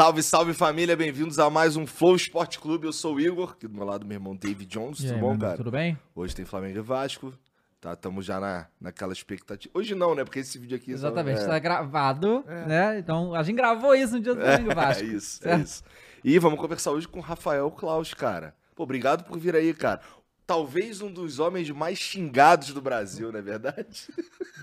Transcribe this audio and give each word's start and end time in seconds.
Salve, 0.00 0.22
salve 0.22 0.54
família, 0.54 0.96
bem-vindos 0.96 1.38
a 1.38 1.50
mais 1.50 1.76
um 1.76 1.86
Flow 1.86 2.16
Esporte 2.16 2.58
Clube. 2.58 2.86
Eu 2.86 2.92
sou 2.92 3.16
o 3.16 3.20
Igor, 3.20 3.50
aqui 3.50 3.68
do 3.68 3.74
meu 3.74 3.84
lado 3.84 4.06
meu 4.06 4.16
irmão 4.16 4.34
David 4.34 4.64
Jones. 4.64 5.00
E 5.00 5.02
tudo 5.02 5.14
aí, 5.14 5.20
bom, 5.20 5.38
cara? 5.38 5.56
Tudo 5.58 5.70
bem? 5.70 5.98
Hoje 6.14 6.34
tem 6.34 6.46
Flamengo 6.46 6.78
e 6.78 6.80
Vasco. 6.80 7.34
Tá, 7.82 7.92
estamos 7.92 8.24
já 8.24 8.40
na, 8.40 8.66
naquela 8.80 9.12
expectativa. 9.12 9.70
Hoje 9.76 9.94
não, 9.94 10.14
né? 10.14 10.24
Porque 10.24 10.38
esse 10.38 10.56
vídeo 10.58 10.74
aqui. 10.74 10.92
só- 10.96 11.08
Exatamente, 11.08 11.42
é, 11.42 11.46
tá 11.46 11.58
gravado, 11.58 12.42
né? 12.66 12.98
Então 12.98 13.34
a 13.34 13.42
gente 13.42 13.56
gravou 13.56 13.94
isso 13.94 14.14
no 14.14 14.20
dia 14.20 14.34
do 14.34 14.40
Flamengo 14.40 14.72
e 14.72 14.74
Vasco. 14.74 15.02
É 15.02 15.06
isso, 15.06 15.40
é 15.42 15.48
certo? 15.50 15.64
isso. 15.66 15.84
E 16.24 16.38
vamos 16.38 16.58
conversar 16.58 16.92
hoje 16.92 17.06
com 17.06 17.18
o 17.18 17.22
Rafael 17.22 17.70
Klaus, 17.70 18.14
cara. 18.14 18.54
Pô, 18.74 18.84
obrigado 18.84 19.24
por 19.24 19.38
vir 19.38 19.54
aí, 19.54 19.74
cara. 19.74 20.00
Talvez 20.46 21.02
um 21.02 21.12
dos 21.12 21.38
homens 21.38 21.68
mais 21.68 21.98
xingados 21.98 22.72
do 22.72 22.80
Brasil, 22.80 23.30
não 23.30 23.38
é 23.38 23.42
verdade? 23.42 24.08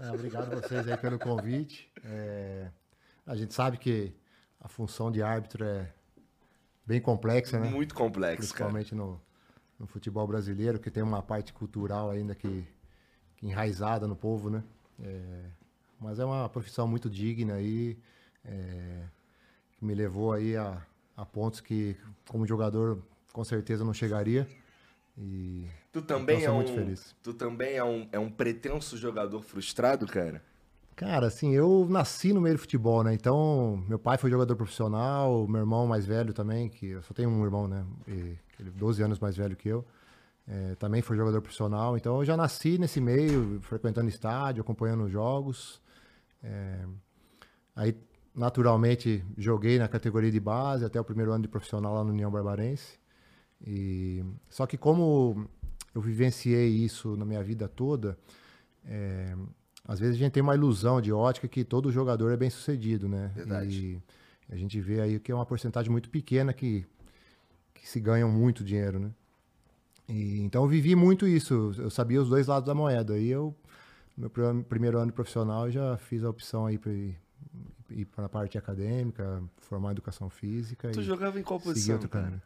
Ah, 0.01 0.13
obrigado 0.13 0.51
a 0.51 0.55
vocês 0.61 0.87
aí 0.87 0.97
pelo 0.97 1.19
convite. 1.19 1.87
É, 2.03 2.69
a 3.23 3.35
gente 3.35 3.53
sabe 3.53 3.77
que 3.77 4.15
a 4.67 4.69
função 4.69 5.09
de 5.09 5.23
árbitro 5.23 5.63
é 5.63 5.89
bem 6.85 6.99
complexa, 6.99 7.57
né? 7.57 7.69
Muito 7.69 7.95
complexo, 7.95 8.53
cara. 8.53 8.69
Principalmente 8.69 8.93
no, 8.93 9.19
no 9.79 9.87
futebol 9.87 10.27
brasileiro, 10.27 10.77
que 10.77 10.91
tem 10.91 11.01
uma 11.01 11.21
parte 11.21 11.53
cultural 11.53 12.09
ainda 12.09 12.35
que, 12.35 12.67
que 13.37 13.47
enraizada 13.47 14.05
no 14.05 14.15
povo, 14.15 14.49
né? 14.49 14.61
É, 15.01 15.45
mas 16.01 16.19
é 16.19 16.25
uma 16.25 16.49
profissão 16.49 16.85
muito 16.85 17.09
digna 17.09 17.53
aí, 17.53 17.97
é, 18.43 19.03
que 19.77 19.85
me 19.85 19.95
levou 19.95 20.33
aí 20.33 20.57
a, 20.57 20.85
a 21.15 21.25
pontos 21.25 21.61
que, 21.61 21.95
como 22.27 22.45
jogador, 22.45 23.01
com 23.31 23.45
certeza 23.45 23.85
não 23.85 23.93
chegaria. 23.93 24.45
E 25.17 25.65
Tu 25.93 26.01
também, 26.01 26.41
Então, 26.41 26.43
é 26.43 26.45
sou 26.45 26.53
um, 26.53 26.57
muito 26.57 26.73
feliz. 26.73 27.15
tu 27.23 27.33
também 27.33 27.75
é 27.77 27.83
um, 27.85 28.09
é 28.11 28.19
um 28.19 28.29
pretenso 28.29 28.97
jogador 28.97 29.41
frustrado, 29.41 30.05
cara? 30.07 30.43
Cara, 30.97 31.27
assim, 31.27 31.53
eu 31.53 31.85
nasci 31.87 32.33
no 32.33 32.41
meio 32.41 32.55
do 32.55 32.59
futebol, 32.59 33.03
né? 33.03 33.13
Então, 33.13 33.83
meu 33.87 33.99
pai 33.99 34.17
foi 34.17 34.31
jogador 34.31 34.55
profissional, 34.55 35.47
meu 35.47 35.59
irmão 35.59 35.85
mais 35.85 36.07
velho 36.07 36.33
também, 36.33 36.67
que 36.69 36.87
eu 36.87 37.03
só 37.03 37.13
tenho 37.13 37.29
um 37.29 37.43
irmão, 37.45 37.67
né? 37.67 37.85
E, 38.07 38.35
ele 38.59 38.69
é 38.69 38.71
12 38.71 39.03
anos 39.03 39.19
mais 39.19 39.37
velho 39.37 39.55
que 39.55 39.69
eu, 39.69 39.85
é, 40.47 40.73
também 40.73 41.03
foi 41.03 41.15
jogador 41.15 41.39
profissional. 41.39 41.95
Então, 41.97 42.17
eu 42.17 42.25
já 42.25 42.35
nasci 42.35 42.79
nesse 42.79 42.99
meio, 42.99 43.59
frequentando 43.61 44.09
estádio, 44.09 44.61
acompanhando 44.61 45.03
os 45.03 45.11
jogos. 45.11 45.79
É, 46.41 46.83
aí, 47.75 47.95
naturalmente, 48.33 49.23
joguei 49.37 49.77
na 49.77 49.87
categoria 49.87 50.31
de 50.31 50.39
base 50.39 50.83
até 50.83 50.99
o 50.99 51.03
primeiro 51.03 51.31
ano 51.31 51.43
de 51.43 51.47
profissional 51.47 51.93
lá 51.93 52.03
no 52.03 52.09
União 52.09 52.31
Barbarense. 52.31 52.97
E, 53.63 54.25
só 54.49 54.65
que 54.65 54.79
como 54.79 55.47
eu 55.93 56.01
vivenciei 56.01 56.69
isso 56.69 57.15
na 57.15 57.23
minha 57.23 57.43
vida 57.43 57.67
toda, 57.67 58.17
é, 58.83 59.35
às 59.87 59.99
vezes 59.99 60.15
a 60.15 60.19
gente 60.19 60.33
tem 60.33 60.43
uma 60.43 60.55
ilusão 60.55 60.99
de 61.01 61.11
ótica 61.13 61.47
que 61.47 61.63
todo 61.63 61.91
jogador 61.91 62.31
é 62.31 62.37
bem 62.37 62.49
sucedido, 62.49 63.07
né? 63.07 63.31
Verdade. 63.35 64.01
E 64.49 64.53
a 64.53 64.55
gente 64.57 64.79
vê 64.81 65.01
aí 65.01 65.19
que 65.19 65.31
é 65.31 65.35
uma 65.35 65.45
porcentagem 65.45 65.91
muito 65.91 66.09
pequena 66.09 66.53
que, 66.53 66.85
que 67.73 67.87
se 67.87 67.99
ganham 67.99 68.29
muito 68.29 68.63
dinheiro, 68.63 68.99
né? 68.99 69.11
E, 70.09 70.39
então 70.41 70.63
eu 70.63 70.69
vivi 70.69 70.95
muito 70.95 71.27
isso, 71.27 71.73
eu 71.77 71.89
sabia 71.89 72.21
os 72.21 72.29
dois 72.29 72.47
lados 72.47 72.65
da 72.67 72.73
moeda. 72.75 73.17
E 73.17 73.29
eu, 73.29 73.55
no 74.15 74.21
meu 74.21 74.29
pr- 74.29 74.63
primeiro 74.67 74.97
ano 74.99 75.11
profissional, 75.11 75.65
eu 75.67 75.71
já 75.71 75.97
fiz 75.97 76.23
a 76.23 76.29
opção 76.29 76.65
aí 76.65 76.77
para 76.77 76.91
ir, 76.93 77.17
para 78.15 78.25
a 78.25 78.29
parte 78.29 78.57
acadêmica, 78.57 79.41
formar 79.57 79.91
educação 79.91 80.29
física 80.29 80.89
Tu 80.91 81.01
e 81.01 81.03
jogava 81.03 81.39
em 81.39 81.43
qual 81.43 81.59
posição, 81.59 81.95
outro 81.95 82.09
cara? 82.09 82.25
caminho. 82.25 82.41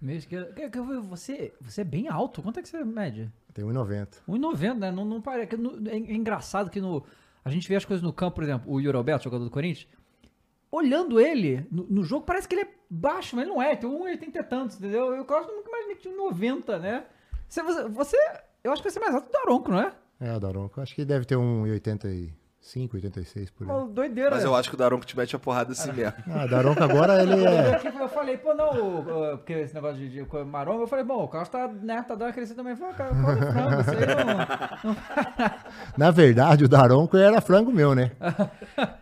Meia 0.00 0.18
esquerda, 0.18 0.52
que- 0.52 0.70
que- 0.70 0.80
você, 0.80 1.52
você 1.60 1.80
é 1.80 1.84
bem 1.84 2.08
alto. 2.08 2.40
Quanto 2.42 2.58
é 2.60 2.62
que 2.62 2.68
você 2.68 2.84
mede? 2.84 3.30
tem 3.52 3.64
1,90. 3.64 4.18
1,90, 4.28 4.74
né? 4.78 4.90
Não, 4.92 5.04
não 5.04 5.20
parece. 5.20 5.56
no- 5.56 5.88
É 5.88 5.94
é 5.96 6.14
engraçado 6.14 6.70
que 6.70 6.80
no, 6.80 7.04
a 7.44 7.50
gente 7.50 7.68
vê 7.68 7.74
as 7.74 7.84
coisas 7.84 8.02
no 8.02 8.12
campo, 8.12 8.36
por 8.36 8.44
exemplo, 8.44 8.72
o 8.72 8.80
Yuri 8.80 8.96
Alberto, 8.96 9.24
jogador 9.24 9.44
do 9.44 9.50
Corinthians, 9.50 9.88
olhando 10.70 11.18
ele 11.20 11.66
no, 11.70 11.84
no 11.84 12.04
jogo, 12.04 12.24
parece 12.24 12.46
que 12.48 12.54
ele 12.54 12.62
é 12.62 12.68
baixo, 12.88 13.34
mas 13.34 13.44
ele 13.46 13.54
não 13.54 13.60
é. 13.62 13.74
Tem 13.74 13.88
1,80 13.90 14.36
e 14.38 14.42
tantos, 14.44 14.76
entendeu? 14.76 15.12
Eu 15.14 15.24
quase 15.24 15.48
nunca 15.48 15.68
imaginei 15.68 15.96
que 15.96 16.02
tinha 16.02 16.14
1,90, 16.14 16.78
né? 16.78 17.04
Você, 17.48 17.62
você, 17.62 17.88
você- 17.88 18.32
eu 18.62 18.72
acho 18.72 18.82
que 18.82 18.88
vai 18.88 18.92
ser 18.92 19.00
mais 19.00 19.14
alto 19.14 19.28
que 19.30 19.36
o 19.36 19.40
Daronco, 19.40 19.70
não 19.70 19.80
é? 19.80 19.92
É, 20.20 20.36
o 20.36 20.40
Daronco, 20.40 20.80
acho 20.80 20.94
que 20.94 21.04
deve 21.04 21.24
ter 21.24 21.36
um 21.36 21.66
1,85, 22.76 22.94
86 22.94 23.50
por 23.50 23.64
aí. 23.64 23.70
Uma 23.76 23.86
doideira. 23.88 24.30
Mas 24.30 24.44
eu 24.44 24.54
acho 24.54 24.68
que 24.68 24.74
o 24.74 24.78
Daronco 24.78 25.06
te 25.06 25.16
mete 25.16 25.34
a 25.34 25.38
porrada 25.38 25.72
assim 25.72 25.92
mesmo. 25.92 26.12
Ah, 26.28 26.46
Daronco 26.46 26.82
agora 26.82 27.20
ele 27.22 27.44
é. 27.44 27.80
Eu 28.00 28.08
falei, 28.08 28.36
pô, 28.36 28.52
não, 28.54 28.70
o- 28.72 29.32
o- 29.34 29.38
porque 29.38 29.52
esse 29.54 29.74
negócio 29.74 29.96
de, 29.98 30.08
de 30.08 30.44
maromba, 30.44 30.82
eu 30.82 30.86
falei, 30.86 31.04
bom, 31.04 31.24
o 31.24 31.28
Carlos 31.28 31.48
tá, 31.48 31.68
né, 31.68 32.02
tá 32.06 32.14
dando 32.14 32.28
aquele 32.30 32.46
também. 32.48 32.72
Eu 32.72 32.76
falei, 32.76 32.94
cara, 32.94 33.10
come 33.10 33.52
frango, 33.52 33.80
isso 33.80 33.90
aí 33.90 34.24
não. 34.24 34.96
Na 35.96 36.10
verdade, 36.10 36.64
o 36.64 36.68
Daronco 36.68 37.16
era 37.16 37.40
frango 37.40 37.72
meu, 37.72 37.94
né? 37.94 38.12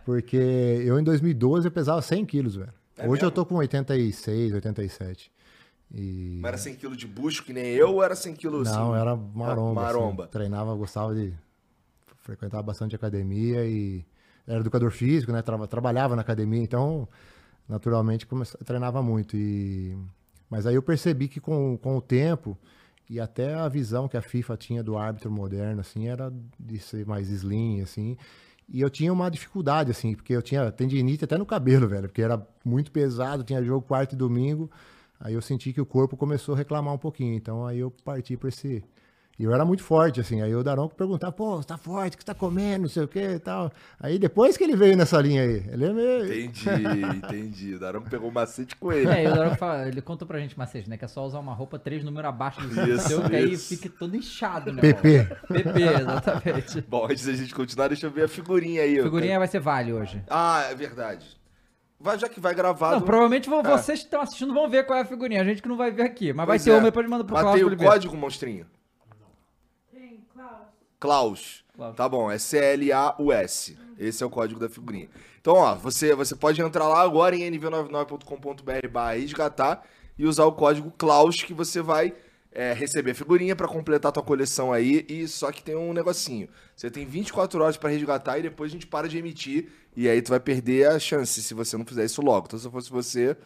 Porque 0.05 0.37
eu 0.37 0.99
em 0.99 1.03
2012 1.03 1.67
eu 1.67 1.71
pesava 1.71 2.01
100 2.01 2.25
quilos, 2.25 2.55
velho. 2.55 2.73
É 2.97 3.03
Hoje 3.03 3.11
mesmo? 3.13 3.27
eu 3.27 3.31
tô 3.31 3.45
com 3.45 3.55
86, 3.55 4.53
87. 4.53 5.31
E. 5.93 6.39
Mas 6.41 6.49
era 6.49 6.57
100 6.57 6.75
kg 6.75 6.95
de 6.97 7.07
bucho, 7.07 7.43
que 7.43 7.53
nem 7.53 7.65
eu, 7.67 7.93
ou 7.93 8.03
era 8.03 8.15
100 8.15 8.35
kg 8.35 8.61
assim? 8.61 8.71
Não, 8.75 8.95
era 8.95 9.15
maromba. 9.15 9.81
assim. 9.81 9.93
maromba. 9.93 10.27
Treinava, 10.27 10.73
gostava 10.75 11.13
de. 11.15 11.33
Frequentava 12.27 12.61
bastante 12.61 12.93
academia 12.93 13.65
e. 13.65 14.05
Era 14.45 14.59
educador 14.59 14.91
físico, 14.91 15.31
né? 15.31 15.41
Trava- 15.41 15.67
trabalhava 15.67 16.15
na 16.15 16.21
academia, 16.21 16.61
então, 16.61 17.07
naturalmente, 17.67 18.27
treinava 18.65 19.01
muito. 19.01 19.35
E... 19.35 19.97
Mas 20.49 20.65
aí 20.65 20.75
eu 20.75 20.81
percebi 20.81 21.27
que 21.27 21.39
com, 21.39 21.77
com 21.77 21.97
o 21.97 22.01
tempo 22.01 22.57
e 23.09 23.19
até 23.19 23.53
a 23.55 23.67
visão 23.69 24.07
que 24.07 24.17
a 24.17 24.21
FIFA 24.21 24.57
tinha 24.57 24.83
do 24.83 24.97
árbitro 24.97 25.31
moderno, 25.31 25.81
assim, 25.81 26.07
era 26.07 26.31
de 26.59 26.79
ser 26.79 27.05
mais 27.05 27.29
slim, 27.29 27.81
assim. 27.81 28.17
E 28.69 28.81
eu 28.81 28.89
tinha 28.89 29.11
uma 29.11 29.29
dificuldade, 29.29 29.91
assim, 29.91 30.13
porque 30.13 30.33
eu 30.33 30.41
tinha 30.41 30.71
tendinite 30.71 31.23
até 31.23 31.37
no 31.37 31.45
cabelo, 31.45 31.87
velho, 31.87 32.07
porque 32.09 32.21
era 32.21 32.45
muito 32.65 32.91
pesado, 32.91 33.43
tinha 33.43 33.63
jogo 33.63 33.85
quarto 33.85 34.13
e 34.13 34.17
domingo. 34.17 34.69
Aí 35.19 35.33
eu 35.33 35.41
senti 35.41 35.73
que 35.73 35.81
o 35.81 35.85
corpo 35.85 36.17
começou 36.17 36.55
a 36.55 36.57
reclamar 36.57 36.93
um 36.93 36.97
pouquinho. 36.97 37.33
Então 37.35 37.65
aí 37.65 37.79
eu 37.79 37.91
parti 37.91 38.35
para 38.37 38.49
esse. 38.49 38.83
E 39.39 39.43
eu 39.43 39.53
era 39.53 39.63
muito 39.63 39.83
forte, 39.83 40.19
assim. 40.19 40.41
Aí 40.41 40.55
o 40.55 40.63
Daronco 40.63 40.95
perguntava, 40.95 41.31
pô, 41.31 41.57
você 41.57 41.67
tá 41.67 41.77
forte, 41.77 42.15
o 42.15 42.17
que 42.17 42.23
você 42.23 42.27
tá 42.27 42.33
comendo, 42.33 42.81
não 42.83 42.89
sei 42.89 43.03
o 43.03 43.07
que 43.07 43.19
e 43.19 43.37
tal. 43.39 43.71
Aí 43.99 44.17
depois 44.17 44.57
que 44.57 44.63
ele 44.63 44.75
veio 44.75 44.97
nessa 44.97 45.21
linha 45.21 45.43
aí, 45.43 45.63
ele 45.71 45.85
é 45.85 45.93
meio. 45.93 46.25
Entendi, 46.43 46.65
entendi. 47.17 47.75
O 47.75 47.79
Daronco 47.79 48.09
pegou 48.09 48.29
o 48.29 48.33
macete 48.33 48.75
com 48.75 48.91
ele. 48.91 49.07
É, 49.07 49.25
e 49.25 49.27
o 49.27 49.35
Daronco 49.35 49.55
fala, 49.57 49.87
ele 49.87 50.01
contou 50.01 50.27
pra 50.27 50.39
gente, 50.39 50.57
Macete, 50.57 50.89
né, 50.89 50.97
que 50.97 51.05
é 51.05 51.07
só 51.07 51.23
usar 51.23 51.37
uma 51.39 51.53
roupa 51.53 51.77
três 51.77 52.03
números 52.03 52.27
abaixo 52.29 52.61
do 52.61 52.89
Isso, 52.89 53.07
seu, 53.09 53.21
que 53.29 53.35
aí 53.35 53.51
isso. 53.53 53.69
fique 53.69 53.89
todo 53.89 54.15
inchado, 54.15 54.73
né? 54.73 54.81
PP. 54.81 55.25
PP, 55.47 55.81
exatamente. 55.83 56.81
Bom, 56.87 57.05
antes 57.05 57.25
da 57.27 57.33
gente 57.33 57.53
continuar, 57.53 57.89
deixa 57.89 58.07
eu 58.07 58.11
ver 58.11 58.23
a 58.23 58.27
figurinha 58.27 58.81
aí. 58.81 58.97
Eu 58.97 59.03
figurinha 59.03 59.37
vai 59.37 59.47
ser 59.47 59.59
vale 59.59 59.93
hoje. 59.93 60.19
Ah, 60.27 60.65
é 60.71 60.73
verdade. 60.73 61.37
Vai, 61.99 62.17
já 62.17 62.27
que 62.27 62.39
vai 62.39 62.55
gravado. 62.55 62.95
Não, 62.95 63.01
provavelmente 63.01 63.47
É. 63.47 63.63
vocês 63.63 63.99
que 63.99 64.05
estão 64.05 64.21
assistindo 64.21 64.51
vão 64.53 64.67
ver 64.69 64.85
qual 64.85 64.97
é 64.97 65.03
a 65.03 65.05
figurinha, 65.05 65.41
a 65.41 65.45
gente 65.45 65.61
que 65.61 65.67
não 65.69 65.77
vai 65.77 65.91
ver 65.91 66.03
aqui. 66.03 66.27
Mas 66.33 66.47
vai 66.47 66.57
Pois 66.57 66.63
ter 66.63 66.71
é. 66.71 66.73
uma, 66.73 66.81
depois 66.83 67.07
manda 67.07 67.23
pro 67.23 67.33
Mas 67.35 67.43
Cláudio 67.43 67.69
tem 67.77 67.87
o 67.87 67.89
código, 67.91 68.17
monstrinho? 68.17 68.65
Klaus. 70.99 71.63
Tá 71.95 72.09
bom, 72.09 72.31
é 72.31 72.39
C-L-A-U-S. 72.39 73.77
Esse 73.99 74.23
é 74.23 74.25
o 74.25 74.29
código 74.29 74.59
da 74.59 74.67
figurinha. 74.67 75.09
Então, 75.39 75.55
ó, 75.55 75.75
você, 75.75 76.15
você 76.15 76.35
pode 76.35 76.61
entrar 76.61 76.87
lá 76.87 77.01
agora 77.01 77.35
em 77.35 77.51
nv99.com.br 77.51 78.87
barra 78.91 79.13
resgatar 79.13 79.83
e 80.17 80.25
usar 80.25 80.45
o 80.45 80.51
código 80.51 80.91
Klaus 80.97 81.35
que 81.35 81.53
você 81.53 81.81
vai 81.81 82.13
é, 82.51 82.73
receber 82.73 83.11
a 83.11 83.15
figurinha 83.15 83.55
pra 83.55 83.67
completar 83.67 84.09
a 84.09 84.11
tua 84.13 84.23
coleção 84.23 84.73
aí. 84.73 85.05
E 85.07 85.27
só 85.27 85.51
que 85.51 85.63
tem 85.63 85.75
um 85.75 85.93
negocinho. 85.93 86.49
Você 86.75 86.89
tem 86.89 87.05
24 87.05 87.61
horas 87.61 87.77
pra 87.77 87.89
resgatar 87.89 88.39
e 88.39 88.41
depois 88.41 88.71
a 88.71 88.73
gente 88.73 88.87
para 88.87 89.07
de 89.07 89.17
emitir. 89.17 89.69
E 89.95 90.09
aí 90.09 90.21
tu 90.21 90.29
vai 90.29 90.39
perder 90.39 90.89
a 90.89 90.99
chance 90.99 91.41
se 91.41 91.53
você 91.53 91.77
não 91.77 91.85
fizer 91.85 92.05
isso 92.05 92.21
logo. 92.21 92.47
Então, 92.47 92.59
se 92.59 92.65
eu 92.65 92.71
fosse 92.71 92.89
você, 92.89 93.37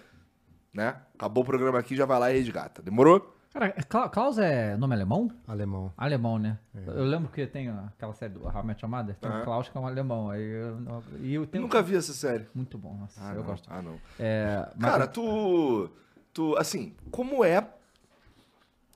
né? 0.74 0.96
Acabou 1.14 1.44
o 1.44 1.46
programa 1.46 1.80
aqui, 1.80 1.96
já 1.96 2.06
vai 2.06 2.20
lá 2.20 2.32
e 2.32 2.38
resgata. 2.38 2.82
Demorou? 2.82 3.41
Cara, 3.54 3.70
Cla- 3.90 4.08
Klaus 4.10 4.38
é 4.38 4.78
nome 4.78 4.94
alemão? 4.96 5.30
Alemão. 5.46 5.92
Alemão, 5.98 6.40
né? 6.40 6.58
Eu 6.74 7.04
lembro 7.04 7.30
que 7.30 7.46
tem 7.46 7.68
aquela 7.70 8.14
série 8.14 8.34
do 8.34 8.46
How 8.46 8.62
I 8.62 8.66
Met 8.66 8.84
Your 8.84 8.90
Mother, 8.90 9.16
tem 9.16 9.30
um 9.30 9.44
Klaus 9.44 9.68
que 9.68 9.78
é 9.78 9.82
um 9.82 9.86
alemão. 9.88 10.30
Aí 10.30 10.42
eu, 10.42 11.04
e 11.20 11.34
eu 11.34 11.46
tenho... 11.46 11.64
Nunca 11.64 11.82
vi 11.82 11.98
essa 11.98 12.14
série. 12.14 12.48
Muito 12.56 12.78
bom, 12.78 12.96
nossa, 12.96 13.20
Ah, 13.22 13.32
eu 13.32 13.40
não. 13.40 13.44
gosto. 13.44 13.68
Ah, 13.70 13.82
não. 13.82 14.00
É, 14.18 14.70
mas- 14.78 14.92
Cara, 14.92 15.06
tu. 15.08 15.90
Tu, 16.34 16.56
assim, 16.58 16.96
como 17.12 17.44
é. 17.44 17.68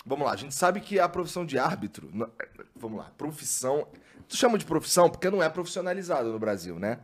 Vamos 0.06 0.26
lá, 0.26 0.32
a 0.34 0.38
gente 0.38 0.56
sabe 0.56 0.80
que 0.80 1.00
a 1.00 1.10
profissão 1.10 1.46
de 1.46 1.60
árbitro. 1.60 2.10
não- 2.14 2.30
Vamos 2.78 2.98
lá, 3.00 3.12
profissão. 3.18 3.86
Tu 4.30 4.38
chama 4.38 4.58
de 4.58 4.64
profissão 4.66 5.10
porque 5.10 5.30
não 5.30 5.44
é 5.44 5.50
profissionalizado 5.50 6.32
no 6.32 6.40
Brasil, 6.40 6.80
né? 6.80 7.00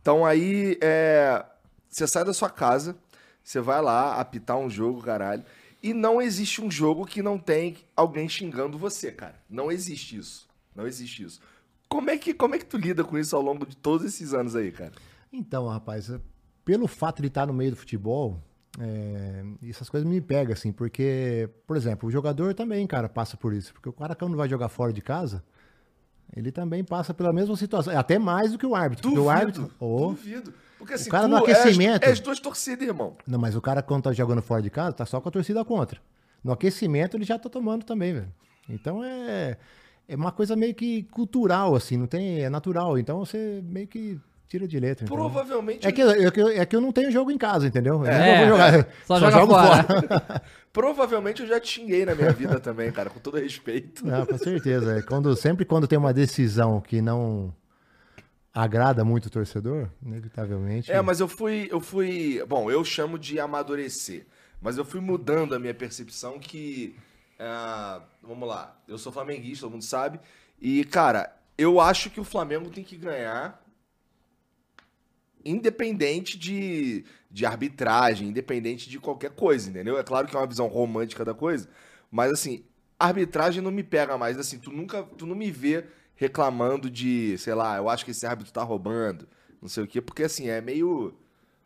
Então 0.00 0.24
aí, 0.24 0.78
é, 0.80 1.44
você 1.88 2.06
sai 2.06 2.24
da 2.24 2.32
sua 2.32 2.48
casa, 2.48 2.96
você 3.42 3.60
vai 3.60 3.82
lá 3.82 4.20
apitar 4.20 4.56
um 4.56 4.70
jogo, 4.70 5.02
caralho. 5.02 5.42
E 5.82 5.94
não 5.94 6.20
existe 6.20 6.60
um 6.60 6.70
jogo 6.70 7.06
que 7.06 7.22
não 7.22 7.38
tem 7.38 7.76
alguém 7.94 8.28
xingando 8.28 8.76
você, 8.76 9.12
cara. 9.12 9.36
Não 9.48 9.70
existe 9.70 10.16
isso. 10.16 10.48
Não 10.74 10.86
existe 10.86 11.22
isso. 11.22 11.40
Como 11.88 12.10
é 12.10 12.18
que, 12.18 12.34
como 12.34 12.54
é 12.54 12.58
que 12.58 12.66
tu 12.66 12.76
lida 12.76 13.04
com 13.04 13.16
isso 13.18 13.34
ao 13.34 13.42
longo 13.42 13.64
de 13.64 13.76
todos 13.76 14.04
esses 14.06 14.34
anos 14.34 14.54
aí, 14.56 14.70
cara? 14.72 14.92
Então, 15.32 15.66
rapaz, 15.68 16.10
é- 16.10 16.20
pelo 16.64 16.86
fato 16.86 17.22
de 17.22 17.28
estar 17.28 17.46
no 17.46 17.52
meio 17.52 17.70
do 17.70 17.76
futebol, 17.76 18.42
é, 18.78 19.42
essas 19.68 19.88
coisas 19.88 20.08
me 20.08 20.20
pegam, 20.20 20.52
assim, 20.52 20.70
porque, 20.72 21.48
por 21.66 21.76
exemplo, 21.76 22.08
o 22.08 22.12
jogador 22.12 22.54
também, 22.54 22.86
cara, 22.86 23.08
passa 23.08 23.36
por 23.36 23.52
isso. 23.54 23.72
Porque 23.72 23.88
o 23.88 23.92
cara, 23.92 24.14
quando 24.14 24.36
vai 24.36 24.48
jogar 24.48 24.68
fora 24.68 24.92
de 24.92 25.00
casa, 25.00 25.42
ele 26.36 26.52
também 26.52 26.84
passa 26.84 27.14
pela 27.14 27.32
mesma 27.32 27.56
situação. 27.56 27.96
Até 27.98 28.18
mais 28.18 28.52
do 28.52 28.58
que 28.58 28.66
o 28.66 28.74
árbitro. 28.74 29.02
Duvido, 29.04 29.24
o 29.24 29.30
árbitro. 29.30 29.70
Oh, 29.80 30.08
duvido. 30.08 30.52
Porque 30.78 30.94
assim, 30.94 31.08
O 31.08 31.12
cara 31.12 31.24
tu 31.24 31.30
no 31.30 31.36
é 31.46 31.50
as- 31.52 31.58
aquecimento- 31.60 32.04
É 32.04 32.10
as, 32.10 32.20
duas 32.20 32.38
torcidas, 32.40 32.86
irmão. 32.86 33.16
Não, 33.26 33.38
mas 33.38 33.56
o 33.56 33.60
cara, 33.60 33.82
quando 33.82 34.04
tá 34.04 34.12
jogando 34.12 34.40
fora 34.40 34.62
de 34.62 34.70
casa, 34.70 34.92
tá 34.92 35.04
só 35.04 35.20
com 35.20 35.28
a 35.28 35.32
torcida 35.32 35.64
contra. 35.64 36.00
No 36.42 36.52
aquecimento, 36.52 37.16
ele 37.16 37.24
já 37.24 37.38
tá 37.38 37.48
tomando 37.48 37.84
também, 37.84 38.14
velho. 38.14 38.32
Então 38.68 39.02
é, 39.04 39.56
é 40.08 40.14
uma 40.16 40.30
coisa 40.30 40.54
meio 40.54 40.74
que 40.74 41.02
cultural, 41.04 41.74
assim, 41.74 41.96
não 41.96 42.06
tem. 42.06 42.42
É 42.44 42.48
natural. 42.48 42.96
Então 42.98 43.18
você 43.24 43.60
meio 43.64 43.88
que 43.88 44.20
tira 44.48 44.66
de 44.68 44.78
letra. 44.78 45.04
Provavelmente. 45.06 45.86
É 45.86 45.90
que, 45.92 46.00
é, 46.00 46.30
que, 46.30 46.40
eu- 46.40 46.48
é 46.48 46.64
que 46.64 46.74
eu 46.76 46.80
não 46.80 46.92
tenho 46.92 47.10
jogo 47.10 47.30
em 47.30 47.36
casa, 47.36 47.66
entendeu? 47.66 47.96
Eu 48.04 48.06
É, 48.06 48.40
não 48.46 48.48
vou 48.48 48.56
jogar. 48.56 48.88
só 49.06 49.18
joga 49.18 49.32
jogo 49.32 49.52
fora. 49.54 50.42
Provavelmente 50.72 51.42
eu 51.42 51.48
já 51.48 51.58
te 51.60 51.68
xinguei 51.68 52.04
na 52.06 52.14
minha 52.14 52.32
vida 52.32 52.60
também, 52.60 52.90
cara, 52.92 53.10
com 53.10 53.18
todo 53.18 53.36
respeito. 53.38 54.06
Não, 54.06 54.24
com 54.24 54.38
certeza. 54.38 54.98
É 54.98 55.02
quando, 55.02 55.34
sempre 55.36 55.64
quando 55.64 55.86
tem 55.88 55.98
uma 55.98 56.12
decisão 56.14 56.80
que 56.80 57.02
não 57.02 57.52
agrada 58.58 59.04
muito 59.04 59.26
o 59.26 59.30
torcedor, 59.30 59.88
inevitavelmente. 60.04 60.90
É, 60.90 61.00
mas 61.00 61.20
eu 61.20 61.28
fui, 61.28 61.68
eu 61.70 61.80
fui, 61.80 62.44
bom, 62.48 62.68
eu 62.68 62.84
chamo 62.84 63.16
de 63.16 63.38
amadurecer, 63.38 64.26
mas 64.60 64.76
eu 64.76 64.84
fui 64.84 65.00
mudando 65.00 65.54
a 65.54 65.60
minha 65.60 65.72
percepção 65.72 66.40
que, 66.40 66.96
ah, 67.38 68.02
vamos 68.20 68.48
lá, 68.48 68.76
eu 68.88 68.98
sou 68.98 69.12
flamenguista, 69.12 69.64
todo 69.64 69.74
mundo 69.74 69.84
sabe, 69.84 70.18
e 70.60 70.84
cara, 70.84 71.32
eu 71.56 71.80
acho 71.80 72.10
que 72.10 72.18
o 72.18 72.24
Flamengo 72.24 72.68
tem 72.68 72.82
que 72.82 72.96
ganhar, 72.96 73.64
independente 75.44 76.36
de, 76.36 77.04
de 77.30 77.46
arbitragem, 77.46 78.26
independente 78.26 78.90
de 78.90 78.98
qualquer 78.98 79.30
coisa, 79.30 79.70
entendeu? 79.70 79.96
É 79.96 80.02
claro 80.02 80.26
que 80.26 80.34
é 80.34 80.38
uma 80.38 80.48
visão 80.48 80.66
romântica 80.66 81.24
da 81.24 81.32
coisa, 81.32 81.68
mas 82.10 82.32
assim, 82.32 82.64
arbitragem 82.98 83.62
não 83.62 83.70
me 83.70 83.84
pega 83.84 84.18
mais, 84.18 84.36
assim, 84.36 84.58
tu 84.58 84.72
nunca, 84.72 85.04
tu 85.04 85.26
não 85.26 85.36
me 85.36 85.48
vê 85.48 85.84
reclamando 86.18 86.90
de, 86.90 87.38
sei 87.38 87.54
lá, 87.54 87.76
eu 87.76 87.88
acho 87.88 88.04
que 88.04 88.10
esse 88.10 88.26
árbitro 88.26 88.52
tá 88.52 88.62
roubando, 88.62 89.26
não 89.62 89.68
sei 89.68 89.84
o 89.84 89.86
quê, 89.86 90.00
porque 90.02 90.24
assim, 90.24 90.48
é 90.48 90.60
meio. 90.60 91.14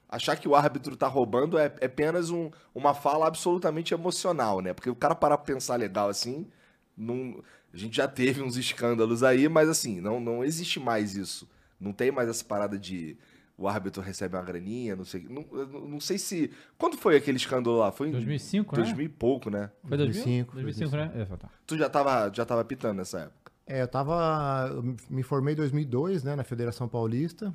Achar 0.09 0.37
que 0.37 0.47
o 0.47 0.55
árbitro 0.55 0.95
tá 0.95 1.09
roubando 1.09 1.59
é, 1.59 1.75
é 1.81 1.87
apenas 1.87 2.29
um- 2.29 2.51
uma 2.75 2.93
fala 2.93 3.27
absolutamente 3.27 3.95
emocional, 3.95 4.61
né? 4.61 4.75
Porque 4.75 4.91
o 4.91 4.95
cara 4.95 5.15
parar 5.15 5.39
pra 5.39 5.55
pensar 5.55 5.77
legal 5.77 6.11
assim, 6.11 6.47
não, 6.95 7.43
a 7.73 7.77
gente 7.79 7.97
já 7.97 8.07
teve 8.07 8.43
uns 8.43 8.59
escândalos 8.59 9.23
aí, 9.23 9.49
mas 9.49 9.71
assim, 9.71 10.03
não, 10.03 10.21
não 10.21 10.45
existe 10.45 10.79
mais 10.79 11.17
isso. 11.17 11.49
Não 11.81 11.95
tem 11.95 12.13
mais 12.13 12.29
essa 12.29 12.45
parada 12.45 12.79
de 12.79 13.17
o 13.57 13.67
árbitro 13.67 14.03
recebe 14.03 14.37
uma 14.37 14.43
graninha, 14.43 14.95
não 14.95 15.05
sei. 15.05 15.27
Não, 15.31 15.47
não, 15.89 15.99
sei 16.01 16.19
se. 16.19 16.51
Quando 16.77 16.99
foi 16.99 17.17
aquele 17.17 17.39
escândalo 17.39 17.79
lá? 17.79 17.91
Foi 17.91 18.09
em 18.09 18.13
2005, 18.13 18.77
né? 18.77 18.83
2000 18.83 19.07
e 19.07 19.09
pouco, 19.09 19.49
né? 19.49 19.71
Foi 19.83 19.97
2000? 19.97 20.25
2005, 20.25 20.55
2005, 20.55 20.97
né? 20.97 21.11
É, 21.15 21.37
tá. 21.37 21.49
Tu 21.67 21.79
já 21.79 21.89
tava, 21.89 22.31
já 22.35 22.45
tava 22.45 22.63
pitando 22.65 22.99
nessa 22.99 23.21
época. 23.21 23.42
É, 23.67 23.83
eu 23.83 23.89
tava. 23.89 24.69
Eu 24.71 24.83
me 25.09 25.23
formei 25.23 25.55
em 25.55 25.57
2002, 25.57 26.25
né, 26.25 26.37
na 26.37 26.45
Federação 26.45 26.89
Paulista. 26.89 27.55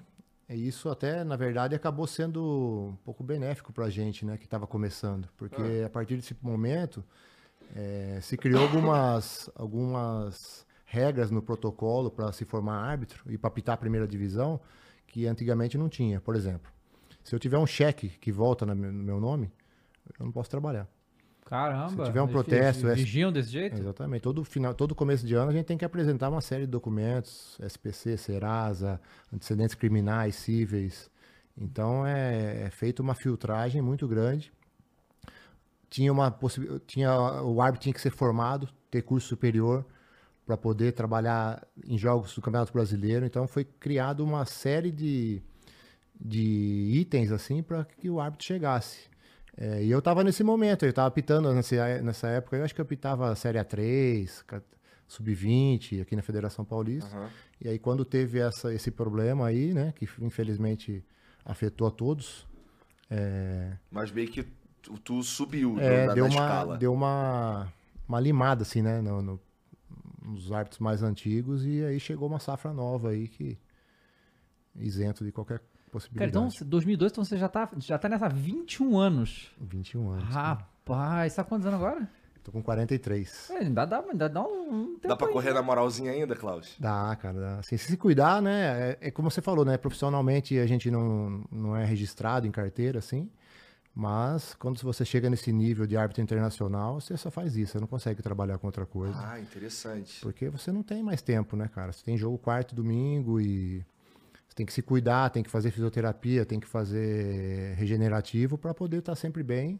E 0.49 0.67
isso 0.67 0.89
até, 0.89 1.23
na 1.25 1.35
verdade, 1.35 1.75
acabou 1.75 2.07
sendo 2.07 2.91
um 2.93 2.95
pouco 3.03 3.21
benéfico 3.21 3.73
pra 3.73 3.89
gente, 3.89 4.25
né, 4.25 4.37
que 4.37 4.45
estava 4.45 4.65
começando. 4.65 5.27
Porque 5.35 5.83
a 5.85 5.89
partir 5.89 6.15
desse 6.15 6.35
momento, 6.41 7.03
eh, 7.75 8.19
se 8.21 8.37
criou 8.37 8.61
algumas, 8.61 9.49
algumas 9.55 10.65
regras 10.85 11.29
no 11.31 11.41
protocolo 11.41 12.09
para 12.09 12.31
se 12.31 12.45
formar 12.45 12.77
árbitro 12.77 13.23
e 13.29 13.37
para 13.37 13.49
apitar 13.49 13.75
a 13.75 13.77
primeira 13.77 14.07
divisão 14.07 14.59
que 15.05 15.27
antigamente 15.27 15.77
não 15.77 15.89
tinha. 15.89 16.21
Por 16.21 16.33
exemplo, 16.33 16.71
se 17.23 17.35
eu 17.35 17.39
tiver 17.39 17.57
um 17.57 17.67
cheque 17.67 18.07
que 18.07 18.31
volta 18.31 18.65
no 18.65 18.73
meu 18.73 19.19
nome, 19.19 19.51
eu 20.17 20.25
não 20.25 20.31
posso 20.31 20.49
trabalhar. 20.49 20.87
Caramba. 21.47 22.03
Se 22.03 22.09
tiver 22.09 22.21
um 22.21 22.27
protesto, 22.27 22.87
Vigiam 22.87 23.31
desse 23.31 23.49
jeito? 23.49 23.77
Exatamente. 23.79 24.21
Todo, 24.21 24.43
final, 24.43 24.73
todo 24.73 24.93
começo 24.93 25.25
de 25.25 25.33
ano 25.33 25.49
a 25.49 25.53
gente 25.53 25.65
tem 25.65 25.77
que 25.77 25.85
apresentar 25.85 26.27
uma 26.29 26.41
série 26.41 26.65
de 26.65 26.71
documentos, 26.71 27.57
SPC, 27.61 28.17
Serasa, 28.17 28.99
antecedentes 29.33 29.73
criminais, 29.73 30.35
cíveis. 30.35 31.09
Então 31.57 32.05
é, 32.05 32.63
é 32.63 32.69
feita 32.69 33.01
uma 33.01 33.15
filtragem 33.15 33.81
muito 33.81 34.05
grande. 34.09 34.51
Tinha 35.89 36.11
uma 36.11 36.29
possibilidade, 36.29 36.83
tinha 36.85 37.17
o 37.41 37.61
árbitro 37.61 37.83
tinha 37.83 37.93
que 37.93 38.01
ser 38.01 38.11
formado, 38.11 38.67
ter 38.91 39.01
curso 39.01 39.29
superior 39.29 39.85
para 40.45 40.57
poder 40.57 40.91
trabalhar 40.91 41.65
em 41.85 41.97
jogos 41.97 42.35
do 42.35 42.41
Campeonato 42.41 42.73
Brasileiro. 42.73 43.25
Então 43.25 43.47
foi 43.47 43.63
criado 43.63 44.19
uma 44.21 44.43
série 44.43 44.91
de, 44.91 45.41
de 46.19 46.91
itens 46.93 47.31
assim 47.31 47.63
para 47.63 47.85
que 47.85 48.09
o 48.09 48.19
árbitro 48.19 48.45
chegasse. 48.45 49.09
É, 49.57 49.83
e 49.83 49.89
eu 49.89 50.01
tava 50.01 50.23
nesse 50.23 50.43
momento, 50.43 50.85
eu 50.85 50.93
tava 50.93 51.09
pitando 51.09 51.51
nessa, 51.53 52.01
nessa 52.01 52.27
época, 52.27 52.57
eu 52.57 52.63
acho 52.63 52.75
que 52.75 52.81
eu 52.81 52.85
pitava 52.85 53.33
Série 53.35 53.57
A3, 53.57 54.43
ca- 54.45 54.61
Sub-20, 55.07 56.01
aqui 56.01 56.15
na 56.15 56.21
Federação 56.21 56.63
Paulista. 56.63 57.15
Aham. 57.15 57.29
E 57.59 57.67
aí 57.67 57.79
quando 57.79 58.05
teve 58.05 58.39
essa, 58.39 58.71
esse 58.73 58.91
problema 58.91 59.47
aí, 59.47 59.73
né, 59.73 59.91
que 59.95 60.07
infelizmente 60.21 61.03
afetou 61.43 61.87
a 61.87 61.91
todos, 61.91 62.45
é, 63.09 63.71
Mas 63.89 64.11
meio 64.11 64.27
que 64.29 64.43
tu, 64.81 64.97
tu 64.99 65.23
subiu 65.23 65.79
é, 65.79 66.13
deu, 66.13 66.25
uma, 66.25 66.29
escala. 66.29 66.77
deu 66.77 66.93
uma, 66.93 67.73
uma 68.07 68.19
limada, 68.19 68.61
assim, 68.61 68.81
né, 68.83 69.01
no, 69.01 69.21
no- 69.23 69.39
nos 70.21 70.51
árbitros 70.51 70.79
mais 70.79 71.01
antigos, 71.01 71.65
e 71.65 71.83
aí 71.83 71.99
chegou 71.99 72.27
uma 72.27 72.37
safra 72.39 72.73
nova 72.73 73.09
aí 73.09 73.27
que 73.27 73.57
isento 74.75 75.23
de 75.25 75.31
qualquer 75.31 75.61
Cara, 75.87 75.91
possibilidade. 75.91 76.29
então, 76.29 76.67
2002, 76.67 77.11
então 77.11 77.23
você 77.25 77.37
já 77.37 77.47
tá, 77.47 77.69
já 77.77 77.97
tá 77.97 78.09
nessa 78.09 78.25
há 78.25 78.29
21 78.29 78.97
anos. 78.97 79.51
21 79.59 80.09
anos. 80.11 80.23
né? 80.25 80.29
Rapaz, 80.31 81.35
tá 81.35 81.43
quantos 81.43 81.65
anos 81.65 81.79
agora? 81.81 82.09
Tô 82.43 82.51
com 82.51 82.63
43. 82.63 83.49
É, 83.49 83.57
ainda 83.57 83.83
dá, 83.85 83.99
ainda 84.09 84.29
dá 84.29 84.41
um, 84.41 84.69
um 84.73 84.85
tempo 84.95 85.07
Dá 85.09 85.17
pra 85.17 85.27
aí, 85.27 85.33
correr 85.33 85.49
né? 85.49 85.55
na 85.55 85.61
moralzinha 85.61 86.11
ainda, 86.13 86.33
Klaus? 86.33 86.75
Dá, 86.79 87.13
cara. 87.21 87.39
Dá. 87.39 87.59
Assim, 87.59 87.75
se 87.75 87.97
cuidar, 87.97 88.41
né? 88.41 88.91
É, 89.01 89.07
é 89.07 89.11
como 89.11 89.29
você 89.29 89.41
falou, 89.41 89.65
né? 89.65 89.77
Profissionalmente 89.77 90.57
a 90.57 90.65
gente 90.65 90.89
não, 90.89 91.43
não 91.51 91.75
é 91.75 91.83
registrado 91.83 92.47
em 92.47 92.51
carteira, 92.51 92.99
assim. 92.99 93.29
Mas 93.93 94.53
quando 94.53 94.79
você 94.81 95.03
chega 95.03 95.29
nesse 95.29 95.51
nível 95.51 95.85
de 95.85 95.97
árbitro 95.97 96.21
internacional, 96.23 97.01
você 97.01 97.17
só 97.17 97.29
faz 97.29 97.57
isso. 97.57 97.73
Você 97.73 97.79
não 97.79 97.87
consegue 97.87 98.21
trabalhar 98.21 98.57
com 98.59 98.67
outra 98.67 98.85
coisa. 98.85 99.17
Ah, 99.19 99.39
interessante. 99.39 100.21
Porque 100.21 100.47
você 100.49 100.71
não 100.71 100.83
tem 100.83 101.03
mais 101.03 101.21
tempo, 101.21 101.57
né, 101.57 101.67
cara? 101.67 101.91
Você 101.91 102.05
tem 102.05 102.15
jogo 102.15 102.37
quarto, 102.37 102.73
domingo 102.75 103.41
e 103.41 103.83
tem 104.57 104.65
que 104.65 104.73
se 104.73 104.81
cuidar, 104.81 105.29
tem 105.29 105.43
que 105.43 105.49
fazer 105.51 105.69
fisioterapia, 105.69 106.43
tem 106.43 106.59
que 106.59 106.65
fazer 106.67 107.75
regenerativo 107.75 108.57
para 108.57 108.73
poder 108.73 108.97
estar 108.97 109.13
sempre 109.15 109.43
bem 109.43 109.79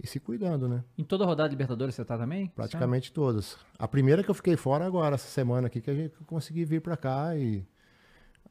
e 0.00 0.06
se 0.06 0.20
cuidando, 0.20 0.68
né? 0.68 0.84
Em 0.96 1.02
toda 1.02 1.24
rodada 1.24 1.48
de 1.48 1.54
Libertadores 1.56 1.96
você 1.96 2.04
tá 2.04 2.16
também? 2.16 2.46
Praticamente 2.54 3.12
todas. 3.12 3.58
A 3.76 3.88
primeira 3.88 4.22
que 4.22 4.30
eu 4.30 4.34
fiquei 4.34 4.56
fora 4.56 4.86
agora, 4.86 5.16
essa 5.16 5.26
semana 5.26 5.66
aqui, 5.66 5.80
que 5.80 5.90
a 5.90 5.94
gente 5.94 6.14
consegui 6.26 6.64
vir 6.64 6.80
para 6.80 6.96
cá 6.96 7.34
e 7.36 7.66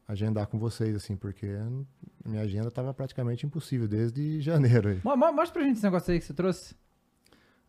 agendar 0.06 0.46
com 0.48 0.58
vocês, 0.58 0.94
assim, 0.94 1.16
porque 1.16 1.46
minha 2.26 2.42
agenda 2.42 2.68
estava 2.68 2.92
praticamente 2.92 3.46
impossível 3.46 3.88
desde 3.88 4.42
janeiro. 4.42 4.90
aí. 4.90 5.00
Mo- 5.02 5.16
mo- 5.16 5.32
Mostra 5.32 5.54
pra 5.54 5.62
gente 5.62 5.76
esse 5.76 5.82
negócio 5.84 6.12
aí 6.12 6.18
que 6.20 6.26
você 6.26 6.34
trouxe. 6.34 6.76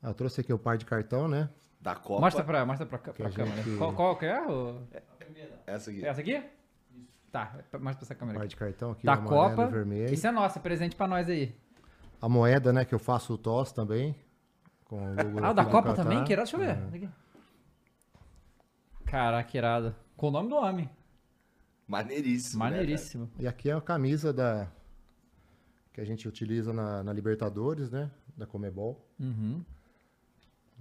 Ah, 0.04 0.10
Eu 0.10 0.14
trouxe 0.14 0.42
aqui 0.42 0.52
o 0.52 0.60
par 0.60 0.78
de 0.78 0.84
cartão, 0.86 1.30
né? 1.30 1.50
Da 1.80 1.96
Copa. 1.96 2.20
Mostra 2.20 2.44
pra, 2.44 2.66
mostra 2.66 2.86
pra, 2.86 2.98
pra 2.98 3.12
a 3.28 3.32
câmera. 3.32 3.64
gente- 3.64 3.78
Qual, 3.78 3.94
qual 3.94 4.18
que 4.18 4.26
é? 4.26 4.42
o- 4.46 4.82
Essa 5.66 5.92
aqui. 5.92 6.04
É 6.06 6.10
essa 6.10 6.20
aqui? 6.22 6.44
Tá, 7.36 7.52
mostra 7.74 7.80
pra 7.80 7.90
essa 8.04 8.16
câmera 8.16 8.40
aqui. 8.40 8.48
de 8.48 8.56
cartão 8.56 8.92
aqui, 8.92 9.06
Da 9.06 9.18
Copa. 9.18 9.68
vermelho. 9.68 10.14
Isso 10.14 10.26
é 10.26 10.32
nossa, 10.32 10.58
presente 10.60 10.96
pra 10.96 11.06
nós 11.06 11.28
aí. 11.28 11.54
A 12.22 12.30
moeda, 12.30 12.72
né, 12.72 12.86
que 12.86 12.96
eu 12.96 13.00
faço 13.00 13.34
o 13.34 13.38
TOS 13.38 13.74
também. 13.74 14.16
Com 14.86 15.02
o 15.02 15.16
logo 15.16 15.44
Ah, 15.46 15.52
da 15.52 15.66
Copa 15.66 15.90
Catar. 15.90 16.04
também? 16.04 16.24
Que 16.24 16.32
irado, 16.32 16.50
deixa 16.50 16.56
eu 16.56 16.60
ver. 16.92 17.06
É. 17.06 17.10
Caraca, 19.06 19.50
que 19.50 19.58
irado. 19.58 19.94
Com 20.16 20.30
o 20.30 20.32
nome 20.32 20.48
do 20.50 20.56
homem. 20.56 20.90
Maneiríssimo. 21.88 22.64
né, 22.64 22.70
Maneiríssimo. 22.72 23.30
E 23.38 23.48
aqui 23.48 23.70
é 23.70 23.74
a 23.74 23.82
camisa 23.82 24.32
da 24.34 24.68
que 25.94 26.02
a 26.02 26.06
gente 26.06 26.28
utiliza 26.28 26.72
na, 26.74 27.04
na 27.04 27.14
Libertadores, 27.14 27.90
né? 27.92 28.10
Da 28.38 28.46
Comebol. 28.46 29.06
Uhum. 29.20 29.64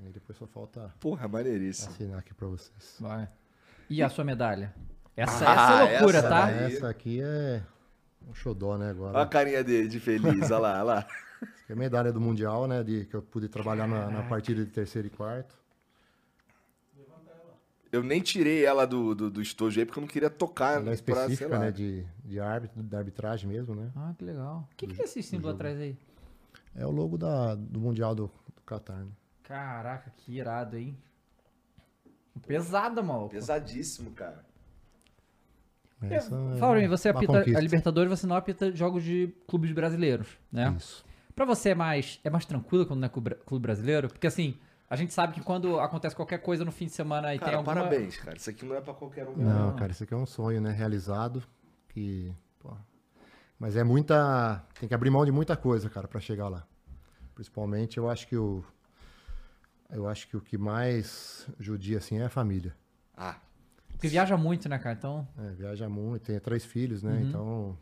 E 0.07 0.09
depois 0.11 0.37
só 0.39 0.47
falta? 0.47 0.93
Porra, 1.01 1.29
maneiríssimo. 1.29 1.91
assinar 1.93 2.19
aqui 2.19 2.33
pra 2.35 2.47
vocês. 2.49 2.97
Vai. 3.01 3.29
E 3.91 4.03
a 4.03 4.09
sua 4.09 4.25
medalha? 4.25 4.75
Essa, 5.17 5.45
Ah, 5.49 5.53
essa 5.53 5.73
é 5.73 5.91
loucura, 5.99 6.19
essa 6.19 6.29
tá? 6.29 6.47
daí. 6.47 6.75
Essa 6.75 6.89
aqui 6.89 7.21
é 7.23 7.63
um 8.29 8.35
xodó, 8.35 8.77
né, 8.77 8.91
agora. 8.91 9.15
Olha 9.17 9.23
a 9.25 9.29
carinha 9.29 9.63
dele 9.63 9.89
de 9.89 10.01
feliz, 10.01 10.51
olha 10.51 10.59
lá, 10.59 10.73
olha 10.75 10.83
lá. 10.83 10.99
Essa 11.43 11.45
aqui 11.63 11.71
é 11.71 11.73
a 11.73 11.77
medalha 11.77 12.13
do 12.13 12.21
Mundial, 12.21 12.67
né? 12.67 12.83
De, 12.83 13.05
que 13.07 13.15
eu 13.15 13.23
pude 13.23 13.49
trabalhar 13.49 13.87
na, 13.87 14.11
na 14.11 14.23
partida 14.25 14.65
de 14.65 14.71
terceiro 14.71 15.07
e 15.07 15.11
quarto. 15.11 15.55
Eu 17.93 18.03
nem 18.03 18.21
tirei 18.21 18.65
ela 18.65 18.87
do, 18.87 19.15
do, 19.15 19.31
do 19.31 19.41
estojo 19.41 19.79
aí 19.79 19.87
porque 19.87 20.01
eu 20.01 20.03
não 20.03 20.09
queria 20.09 20.29
tocar 20.29 20.81
Ela 20.81 20.93
é 20.93 20.97
pra, 20.97 21.15
sei 21.15 21.25
específica, 21.35 21.49
lá. 21.49 21.59
né? 21.61 21.71
De, 21.71 22.05
de 22.25 22.41
árbitro, 22.41 22.83
da 22.83 22.99
arbitragem 22.99 23.49
mesmo, 23.49 23.73
né? 23.77 23.89
Ah, 23.95 24.13
que 24.19 24.25
legal. 24.25 24.69
O 24.73 24.77
que, 24.77 24.89
que 24.89 25.01
é 25.01 25.05
esse 25.05 25.23
símbolo 25.23 25.55
atrás 25.55 25.79
aí? 25.79 25.97
É 26.75 26.85
o 26.85 26.91
logo 26.91 27.17
da, 27.17 27.55
do 27.55 27.79
Mundial 27.79 28.13
do, 28.17 28.27
do 28.57 28.63
Qatar, 28.67 28.97
né? 28.97 29.13
Caraca, 29.45 30.11
que 30.17 30.37
irado, 30.37 30.77
hein? 30.77 30.99
Pesada, 32.49 33.01
maluco. 33.01 33.31
Pesadíssimo, 33.31 34.11
cara. 34.11 34.45
É 36.03 36.21
Fala 36.21 36.73
pra 36.73 36.81
mim, 36.81 36.89
você 36.89 37.09
apita 37.09 37.33
conquista. 37.33 37.59
a 37.59 37.63
Libertadores, 37.63 38.11
você 38.11 38.27
não 38.27 38.37
apita 38.37 38.75
jogos 38.75 39.03
de 39.03 39.35
clubes 39.47 39.73
brasileiros, 39.73 40.29
né? 40.53 40.75
Isso. 40.77 41.05
Pra 41.35 41.45
você 41.45 41.71
é 41.71 41.75
mais, 41.75 42.21
é 42.23 42.31
mais 42.31 42.45
tranquilo 42.45 42.87
quando 42.87 43.01
não 43.01 43.07
é 43.07 43.09
clube 43.09 43.35
clube 43.47 43.63
brasileiro? 43.63 44.09
Porque 44.09 44.27
assim, 44.27 44.57
a 44.89 44.97
gente 44.97 45.13
sabe 45.15 45.33
que 45.33 45.41
quando 45.41 45.81
acontece 45.81 46.15
qualquer 46.15 46.39
coisa 46.39 46.65
no 46.65 46.71
fim 46.71 46.87
de 46.87 46.93
semana 46.93 47.35
e 47.35 47.39
tem 47.39 47.55
alguma... 47.55 47.75
parabéns, 47.75 48.17
cara. 48.19 48.37
Isso 48.37 48.51
aqui 48.51 48.65
não 48.65 48.77
é 48.77 48.81
pra 48.81 48.95
qualquer 48.95 49.27
um. 49.27 49.37
Não, 49.37 49.67
Não. 49.71 49.77
cara, 49.77 49.93
isso 49.93 50.05
aqui 50.05 50.15
é 50.15 50.17
um 50.17 50.27
sonho, 50.27 50.61
né? 50.61 50.71
Realizado. 50.71 51.43
Que, 51.89 52.33
pô, 52.59 52.73
Mas 53.59 53.77
é 53.77 53.83
muita. 53.85 54.63
Tem 54.79 54.89
que 54.89 54.95
abrir 54.95 55.11
mão 55.11 55.25
de 55.25 55.33
muita 55.33 55.57
coisa, 55.57 55.89
cara, 55.89 56.07
pra 56.07 56.21
chegar 56.21 56.49
lá. 56.49 56.67
Principalmente, 57.35 57.99
eu 57.99 58.09
acho 58.11 58.29
que 58.29 58.37
o. 58.37 58.63
Eu 59.91 60.09
acho 60.09 60.29
que 60.29 60.37
o 60.37 60.41
que 60.41 60.59
mais 60.59 61.49
judia 61.59 61.99
assim 61.99 62.19
é 62.19 62.25
a 62.25 62.31
família. 62.31 62.75
Ah, 63.17 63.37
Porque 63.95 64.09
viaja 64.09 64.37
muito, 64.37 64.69
né, 64.69 64.79
cara? 64.79 64.95
Então. 64.97 65.27
É, 65.39 65.51
viaja 65.51 65.89
muito, 65.89 66.23
tem 66.23 66.39
três 66.39 66.65
filhos, 66.65 67.03
né? 67.03 67.13
Uhum. 67.13 67.29
Então. 67.29 67.79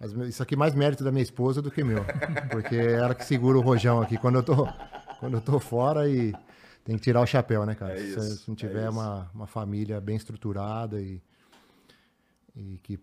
Mas 0.00 0.12
isso 0.28 0.42
aqui 0.42 0.54
é 0.54 0.56
mais 0.56 0.74
mérito 0.74 1.04
da 1.04 1.12
minha 1.12 1.22
esposa 1.22 1.60
do 1.60 1.70
que 1.70 1.84
meu. 1.84 2.02
Porque 2.50 2.74
é 2.74 2.92
ela 2.92 3.14
que 3.14 3.24
segura 3.24 3.58
o 3.58 3.60
rojão 3.60 4.00
aqui 4.00 4.16
quando 4.16 4.36
eu 4.36 4.42
tô, 4.42 4.66
quando 5.18 5.34
eu 5.34 5.40
tô 5.40 5.60
fora 5.60 6.08
e 6.08 6.32
tem 6.84 6.96
que 6.96 7.02
tirar 7.02 7.20
o 7.20 7.26
chapéu, 7.26 7.66
né, 7.66 7.74
cara? 7.74 7.94
É 7.94 7.98
se, 7.98 8.06
isso, 8.08 8.36
se 8.38 8.48
não 8.48 8.54
é 8.54 8.56
tiver 8.56 8.88
isso. 8.88 8.98
uma, 8.98 9.30
uma 9.34 9.46
família 9.46 10.00
bem 10.00 10.16
estruturada 10.16 11.00
e, 11.00 11.22
e 12.56 12.78
que 12.82 12.98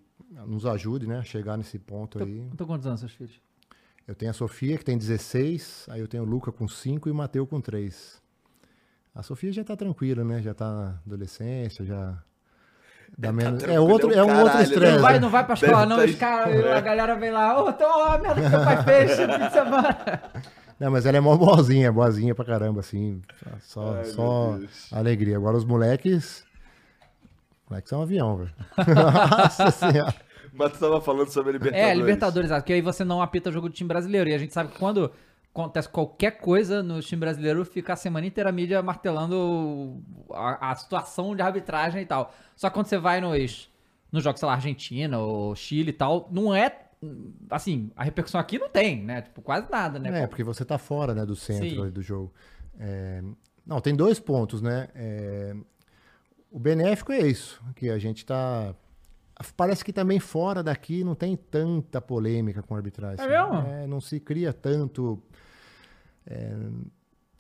nos 0.46 0.66
ajude, 0.66 1.06
né, 1.06 1.20
a 1.20 1.24
chegar 1.24 1.56
nesse 1.56 1.78
ponto 1.78 2.22
aí. 2.22 2.40
Então 2.52 2.66
quantos 2.66 2.88
anos 2.88 3.00
seus 3.00 3.14
filhos? 3.14 3.40
Eu 4.08 4.16
tenho 4.16 4.32
a 4.32 4.34
Sofia, 4.34 4.78
que 4.78 4.86
tem 4.86 4.98
16, 4.98 5.88
aí 5.90 6.00
eu 6.00 6.08
tenho 6.08 6.24
o 6.24 6.26
Luca 6.26 6.52
com 6.52 6.68
5 6.68 7.10
e 7.10 7.12
o 7.12 7.16
Mateu 7.16 7.46
com 7.46 7.60
3. 7.60 8.22
A 9.18 9.24
Sofia 9.24 9.52
já 9.52 9.64
tá 9.64 9.76
tranquila, 9.76 10.24
né? 10.24 10.44
Já 10.44 10.54
tá 10.54 10.72
na 10.72 11.02
adolescência, 11.04 11.84
já. 11.84 12.20
Dá 13.18 13.32
menos... 13.32 13.64
É, 13.64 13.80
outro, 13.80 14.14
é 14.14 14.24
um 14.24 14.28
outro 14.28 14.46
caralho, 14.46 14.58
né? 14.58 14.64
estresse. 14.64 14.94
Não 14.94 15.02
vai, 15.02 15.14
né? 15.14 15.20
não 15.20 15.30
vai 15.32 15.44
pra 15.44 15.54
escola, 15.56 15.86
não. 15.88 15.98
tá 15.98 16.06
Os 16.06 16.16
cara, 16.16 16.78
a 16.78 16.82
galera 16.82 17.16
vem 17.16 17.32
lá, 17.32 17.64
ô, 17.64 17.70
então, 17.70 17.90
ó, 17.90 18.14
a 18.14 18.18
merda 18.20 18.42
que 18.42 18.50
teu 18.50 18.64
pai 18.64 18.84
fez 18.84 19.12
esse 19.12 19.26
fim 19.26 19.40
de 19.40 19.52
semana. 19.52 20.22
Não, 20.80 20.92
mas 20.92 21.08
ela 21.08 21.18
é 21.18 21.20
mó 21.20 21.36
boazinha, 21.36 21.92
boazinha 21.92 22.36
pra 22.36 22.46
caramba, 22.46 22.82
assim. 22.82 23.20
Só, 23.62 23.96
Ai, 23.96 24.06
só 24.06 24.60
alegria. 24.92 25.36
Agora 25.36 25.58
os 25.58 25.66
moleques. 25.66 26.46
Moleques 27.68 27.90
são 27.90 27.98
um 27.98 28.04
avião, 28.04 28.38
velho. 28.38 28.54
Nossa 28.96 29.72
senhora. 29.72 30.14
mas 30.54 30.74
tu 30.74 30.78
tava 30.78 31.02
falando 31.02 31.30
sobre 31.32 31.50
a 31.50 31.54
Libertadores. 31.54 31.92
É, 31.92 31.96
Libertadores, 31.96 32.50
exato, 32.52 32.62
porque 32.62 32.74
aí 32.74 32.82
você 32.82 33.04
não 33.04 33.24
apita 33.24 33.52
jogo 33.52 33.70
do 33.70 33.74
time 33.74 33.88
brasileiro. 33.88 34.30
E 34.30 34.36
a 34.36 34.38
gente 34.38 34.54
sabe 34.54 34.72
que 34.72 34.78
quando 34.78 35.12
acontece 35.62 35.90
qualquer 35.90 36.38
coisa 36.38 36.84
no 36.84 37.02
time 37.02 37.20
brasileiro, 37.20 37.66
fica 37.66 37.94
a 37.94 37.96
semana 37.96 38.28
inteira 38.28 38.50
a 38.50 38.54
mídia 38.54 38.82
martelando 38.82 40.02
a, 40.32 40.72
a 40.72 40.76
situação 40.76 41.36
de 41.36 41.42
arbitragem 41.42 42.02
e 42.02 42.06
tal. 42.06 42.34
Só 42.56 42.70
que 42.70 42.76
quando 42.76 42.88
você 42.88 42.98
vai 42.98 43.20
nos, 43.20 43.70
nos 44.12 44.24
jogos, 44.24 44.40
sei 44.40 44.48
lá, 44.48 44.54
Argentina 44.54 45.20
ou 45.20 45.56
Chile 45.56 45.90
e 45.90 45.94
tal, 45.94 46.30
não 46.32 46.54
é. 46.54 46.84
Assim, 47.50 47.92
a 47.96 48.04
repercussão 48.04 48.40
aqui 48.40 48.58
não 48.58 48.70
tem, 48.70 49.04
né? 49.04 49.22
Tipo, 49.22 49.42
quase 49.42 49.70
nada, 49.70 50.00
né? 50.00 50.24
É, 50.24 50.28
porque 50.28 50.44
você 50.44 50.64
tá 50.66 50.78
fora 50.78 51.14
né, 51.14 51.26
do 51.26 51.36
centro 51.36 51.84
ali 51.84 51.92
do 51.92 52.02
jogo. 52.02 52.34
É, 52.80 53.24
Não, 53.66 53.80
tem 53.82 53.96
dois 53.96 54.20
pontos, 54.20 54.62
né? 54.62 54.88
É, 54.96 55.56
O 56.52 56.60
benéfico 56.60 57.12
é 57.12 57.20
isso, 57.20 57.62
que 57.76 57.90
a 57.90 57.98
gente 57.98 58.26
tá. 58.26 58.74
Parece 59.56 59.86
que 59.86 59.94
também 59.94 60.20
fora 60.20 60.64
daqui 60.64 61.04
não 61.04 61.14
tem 61.14 61.36
tanta 61.36 62.02
polêmica 62.02 62.64
com 62.64 62.76
arbitragem. 62.76 63.24
É 63.24 63.28
mesmo? 63.28 63.68
É, 63.70 63.86
não 63.86 64.02
se 64.02 64.20
cria 64.20 64.52
tanto. 64.52 65.22
É, 66.28 66.56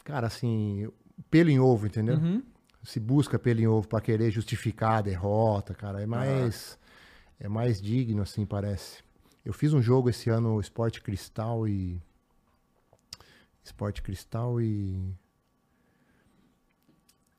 Cara, 0.07 0.27
assim, 0.27 0.89
pelo 1.29 1.49
em 1.49 1.59
ovo, 1.59 1.85
entendeu? 1.85 2.15
Uhum. 2.15 2.41
se 2.81 2.97
busca 2.97 3.37
pelo 3.37 3.59
em 3.59 3.67
ovo 3.67 3.85
para 3.85 3.99
querer 3.99 4.31
justificar 4.31 4.99
a 4.99 5.01
derrota, 5.01 5.73
cara. 5.73 6.01
É 6.01 6.05
mais, 6.05 6.79
é 7.37 7.49
mais 7.49 7.81
digno, 7.81 8.21
assim, 8.21 8.45
parece. 8.45 9.03
Eu 9.43 9.51
fiz 9.51 9.73
um 9.73 9.81
jogo 9.81 10.09
esse 10.09 10.29
ano, 10.29 10.61
Esporte 10.61 11.01
Cristal 11.01 11.67
e. 11.67 12.01
Esporte 13.61 14.01
Cristal 14.01 14.61
e. 14.61 15.13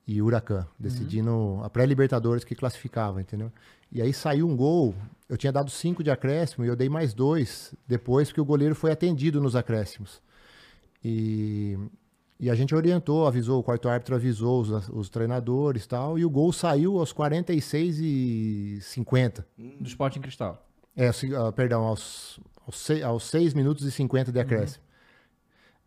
E 0.05 0.21
Huracan, 0.21 0.67
decidindo 0.77 1.61
a 1.63 1.69
pré-Libertadores 1.71 2.43
que 2.43 2.53
classificava, 2.53 3.19
entendeu? 3.19 3.51
E 3.91 3.99
aí 3.99 4.13
saiu 4.13 4.47
um 4.47 4.55
gol, 4.55 4.93
eu 5.27 5.37
tinha 5.37 5.51
dado 5.51 5.71
cinco 5.71 6.03
de 6.03 6.11
acréscimo 6.11 6.65
e 6.65 6.67
eu 6.67 6.75
dei 6.75 6.89
mais 6.89 7.15
dois 7.15 7.73
depois 7.87 8.31
que 8.31 8.39
o 8.39 8.45
goleiro 8.45 8.75
foi 8.75 8.91
atendido 8.91 9.41
nos 9.41 9.55
acréscimos. 9.55 10.21
E, 11.03 11.77
e 12.39 12.49
a 12.49 12.55
gente 12.55 12.73
orientou, 12.75 13.25
avisou, 13.27 13.59
o 13.59 13.63
quarto 13.63 13.87
árbitro 13.89 14.15
avisou 14.15 14.61
os, 14.61 14.89
os 14.89 15.09
treinadores 15.09 15.85
e 15.85 15.87
tal, 15.87 16.19
e 16.19 16.25
o 16.25 16.29
gol 16.29 16.51
saiu 16.53 16.99
aos 16.99 17.11
46 17.13 17.99
e 17.99 18.79
50. 18.81 19.47
Do 19.57 19.87
esporte 19.87 20.19
em 20.19 20.21
cristal. 20.21 20.65
É, 20.95 21.09
ah, 21.09 21.51
perdão, 21.51 21.83
aos, 21.83 22.39
aos, 22.65 22.77
sei- 22.79 23.03
aos 23.03 23.23
6 23.25 23.53
minutos 23.53 23.85
e 23.85 23.91
50 23.91 24.31
de 24.31 24.39
acréscimo. 24.39 24.83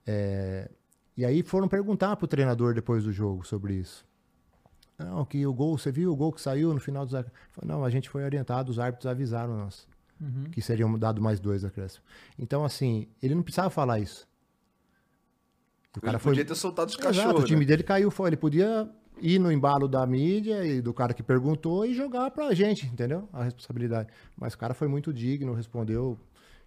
É, 0.07 0.71
e 1.17 1.25
aí 1.25 1.43
foram 1.43 1.69
perguntar 1.69 2.17
pro 2.17 2.27
treinador 2.27 2.75
depois 2.75 3.05
do 3.05 3.13
jogo 3.13 3.47
sobre 3.47 3.75
isso. 3.75 4.05
Não, 4.99 5.25
que 5.25 5.45
o 5.47 5.53
gol, 5.53 5.77
você 5.77 5.91
viu 5.91 6.13
o 6.13 6.17
gol 6.17 6.33
que 6.33 6.41
saiu 6.41 6.73
no 6.73 6.81
final 6.81 7.05
dos 7.05 7.15
acréscimos? 7.15 7.43
Não, 7.65 7.85
a 7.85 7.91
gente 7.91 8.09
foi 8.09 8.25
orientado, 8.25 8.71
os 8.71 8.79
árbitros 8.79 9.07
avisaram 9.11 9.57
nós 9.57 9.87
que 10.53 10.63
seriam 10.63 10.97
dado 10.97 11.21
mais 11.21 11.41
dois 11.41 11.65
acréscimos. 11.65 12.05
Então, 12.39 12.65
assim, 12.65 13.09
ele 13.21 13.35
não 13.35 13.43
precisava 13.43 13.71
falar 13.71 13.99
isso. 13.99 14.29
O 15.95 15.99
Ele 15.99 16.07
cara 16.07 16.19
foi, 16.19 16.33
podia 16.33 16.45
ter 16.45 16.55
soltado 16.55 16.89
os 16.89 16.95
Exato, 16.99 17.15
cachorros. 17.15 17.43
o 17.43 17.47
time 17.47 17.61
né? 17.61 17.67
dele 17.67 17.83
caiu 17.83 18.11
fora. 18.11 18.31
Ele 18.31 18.37
podia 18.37 18.89
ir 19.21 19.39
no 19.39 19.53
embalo 19.53 19.87
da 19.87 20.05
mídia 20.07 20.65
e 20.65 20.81
do 20.81 20.93
cara 20.95 21.13
que 21.13 21.23
perguntou 21.23 21.85
e 21.85 21.95
jogar 21.95 22.31
pra 22.31 22.53
gente, 22.55 22.87
entendeu? 22.87 23.29
A 23.33 23.45
responsabilidade. 23.45 24.09
Mas 24.37 24.55
o 24.55 24.59
cara 24.59 24.73
foi 24.75 24.89
muito 24.89 25.13
digno, 25.13 25.53
respondeu 25.55 26.19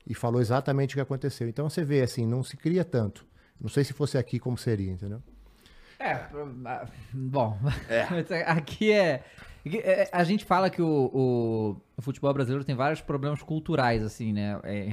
e 0.08 0.14
falou 0.14 0.40
exatamente 0.40 0.94
o 0.94 0.98
que 0.98 1.02
aconteceu. 1.02 1.48
Então 1.50 1.68
você 1.70 1.84
vê, 1.84 2.02
assim, 2.02 2.26
não 2.26 2.44
se 2.44 2.56
cria 2.56 2.86
tanto. 2.86 3.26
Não 3.60 3.68
sei 3.70 3.84
se 3.84 3.94
fosse 3.94 4.18
aqui 4.18 4.38
como 4.38 4.58
seria, 4.58 4.92
entendeu? 4.92 5.22
É, 5.98 6.28
bom, 7.14 7.58
É. 7.90 8.02
aqui 8.46 8.92
é, 8.92 9.24
aqui 9.66 9.78
é- 9.80 10.10
A 10.12 10.24
gente 10.26 10.44
fala 10.46 10.70
que 10.70 10.82
o, 10.82 11.10
o- 11.14 11.82
o 11.98 12.02
futebol 12.02 12.34
brasileiro 12.34 12.64
tem 12.66 12.76
vários 12.76 13.02
problemas 13.02 13.42
culturais, 13.42 14.04
assim, 14.04 14.32
né? 14.34 14.60
É, 14.64 14.88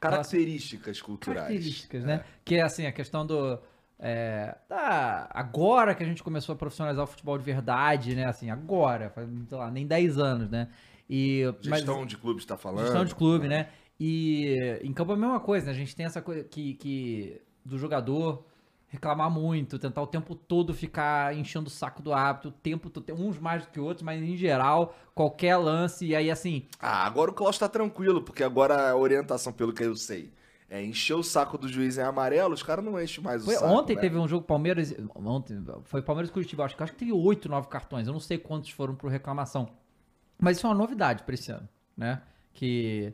Características 0.00 1.00
culturais. 1.02 1.42
características, 1.46 2.04
né? 2.04 2.24
Que 2.44 2.56
é 2.56 2.62
assim, 2.62 2.86
a 2.86 2.92
questão 2.92 3.26
do. 3.26 3.58
É, 3.98 4.56
da- 4.68 5.28
agora 5.32 5.94
que 5.94 6.02
a 6.02 6.06
gente 6.06 6.22
começou 6.22 6.52
a 6.54 6.56
profissionalizar 6.56 7.04
o 7.04 7.06
futebol 7.06 7.38
de 7.38 7.44
verdade, 7.44 8.14
né? 8.14 8.26
Assim, 8.26 8.50
agora, 8.50 9.10
faz, 9.10 9.28
sei 9.48 9.58
lá, 9.58 9.70
nem 9.70 9.86
10 9.86 10.18
anos, 10.18 10.50
né? 10.50 10.68
E, 11.08 11.44
mas- 11.68 11.80
Gestão 11.80 12.04
de 12.04 12.16
clube 12.16 12.40
está 12.40 12.56
falando. 12.56 12.84
Gestão 12.84 13.04
de 13.04 13.14
clube, 13.14 13.48
né? 13.48 13.68
E 13.98 14.78
em 14.82 14.92
campo 14.92 15.12
é 15.12 15.14
a 15.14 15.18
mesma 15.18 15.40
coisa, 15.40 15.66
né? 15.66 15.72
A 15.72 15.74
gente 15.74 15.96
tem 15.96 16.04
essa 16.04 16.20
coisa 16.20 16.44
que, 16.44 16.74
que 16.74 17.40
do 17.64 17.78
jogador 17.78 18.44
reclamar 18.88 19.30
muito, 19.30 19.78
tentar 19.78 20.00
o 20.00 20.06
tempo 20.06 20.34
todo 20.34 20.72
ficar 20.72 21.34
enchendo 21.36 21.66
o 21.66 21.70
saco 21.70 22.00
do 22.02 22.12
hábito, 22.12 22.48
o 22.48 22.52
tempo 22.52 22.88
todo, 22.88 23.12
uns 23.14 23.38
mais 23.38 23.64
do 23.64 23.70
que 23.70 23.80
outros, 23.80 24.02
mas 24.02 24.22
em 24.22 24.36
geral, 24.36 24.94
qualquer 25.14 25.56
lance, 25.56 26.06
e 26.06 26.14
aí 26.14 26.30
assim, 26.30 26.66
Ah, 26.80 27.04
agora 27.04 27.30
o 27.30 27.34
Klaus 27.34 27.58
tá 27.58 27.68
tranquilo, 27.68 28.22
porque 28.22 28.44
agora 28.44 28.90
a 28.90 28.96
orientação, 28.96 29.52
pelo 29.52 29.72
que 29.72 29.82
eu 29.82 29.96
sei, 29.96 30.32
é 30.68 30.84
encher 30.84 31.14
o 31.14 31.22
saco 31.22 31.56
do 31.56 31.68
juiz 31.68 31.96
em 31.98 32.02
amarelo, 32.02 32.54
os 32.54 32.62
caras 32.62 32.84
não 32.84 33.00
enchem 33.00 33.22
mais 33.22 33.42
o 33.42 33.44
foi- 33.46 33.54
saco. 33.54 33.66
ontem 33.66 33.94
né? 33.94 34.00
teve 34.00 34.18
um 34.18 34.26
jogo 34.26 34.44
Palmeiras, 34.44 34.94
ontem 35.14 35.62
foi 35.84 36.02
Palmeiras 36.02 36.30
Curitiba, 36.30 36.64
acho 36.64 36.76
que 36.76 36.82
acho 36.82 36.92
que 36.92 36.98
teve 36.98 37.12
oito, 37.12 37.48
nove 37.48 37.68
cartões, 37.68 38.06
eu 38.06 38.12
não 38.12 38.20
sei 38.20 38.38
quantos 38.38 38.70
foram 38.70 38.94
por 38.94 39.10
reclamação. 39.10 39.68
Mas 40.38 40.56
isso 40.56 40.66
é 40.66 40.70
uma 40.70 40.76
novidade 40.76 41.22
pra 41.22 41.34
esse 41.34 41.50
ano, 41.52 41.68
né? 41.96 42.20
Que 42.52 43.12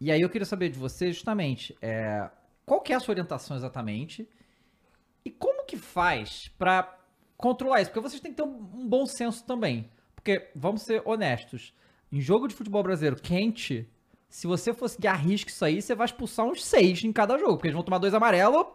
e 0.00 0.10
aí 0.12 0.20
eu 0.20 0.30
queria 0.30 0.46
saber 0.46 0.68
de 0.70 0.78
você 0.78 1.12
justamente, 1.12 1.76
é, 1.82 2.28
qual 2.64 2.80
que 2.80 2.92
é 2.92 2.96
a 2.96 3.00
sua 3.00 3.12
orientação 3.12 3.56
exatamente? 3.56 4.28
E 5.24 5.30
como 5.30 5.64
que 5.66 5.76
faz 5.76 6.48
pra 6.58 6.96
controlar 7.36 7.80
isso? 7.82 7.90
Porque 7.90 8.08
vocês 8.08 8.20
têm 8.20 8.30
que 8.30 8.36
ter 8.36 8.42
um 8.44 8.88
bom 8.88 9.04
senso 9.06 9.44
também. 9.44 9.90
Porque, 10.14 10.48
vamos 10.54 10.82
ser 10.82 11.02
honestos, 11.04 11.74
em 12.12 12.20
jogo 12.20 12.46
de 12.48 12.54
futebol 12.54 12.82
brasileiro 12.82 13.16
quente, 13.20 13.88
se 14.28 14.46
você 14.46 14.74
fosse 14.74 14.96
seguir 14.96 15.08
a 15.08 15.14
risco 15.14 15.50
isso 15.50 15.64
aí, 15.64 15.80
você 15.80 15.94
vai 15.94 16.04
expulsar 16.04 16.46
uns 16.46 16.64
seis 16.64 17.02
em 17.02 17.12
cada 17.12 17.38
jogo, 17.38 17.54
porque 17.54 17.68
eles 17.68 17.74
vão 17.74 17.82
tomar 17.82 17.98
dois 17.98 18.14
amarelos, 18.14 18.66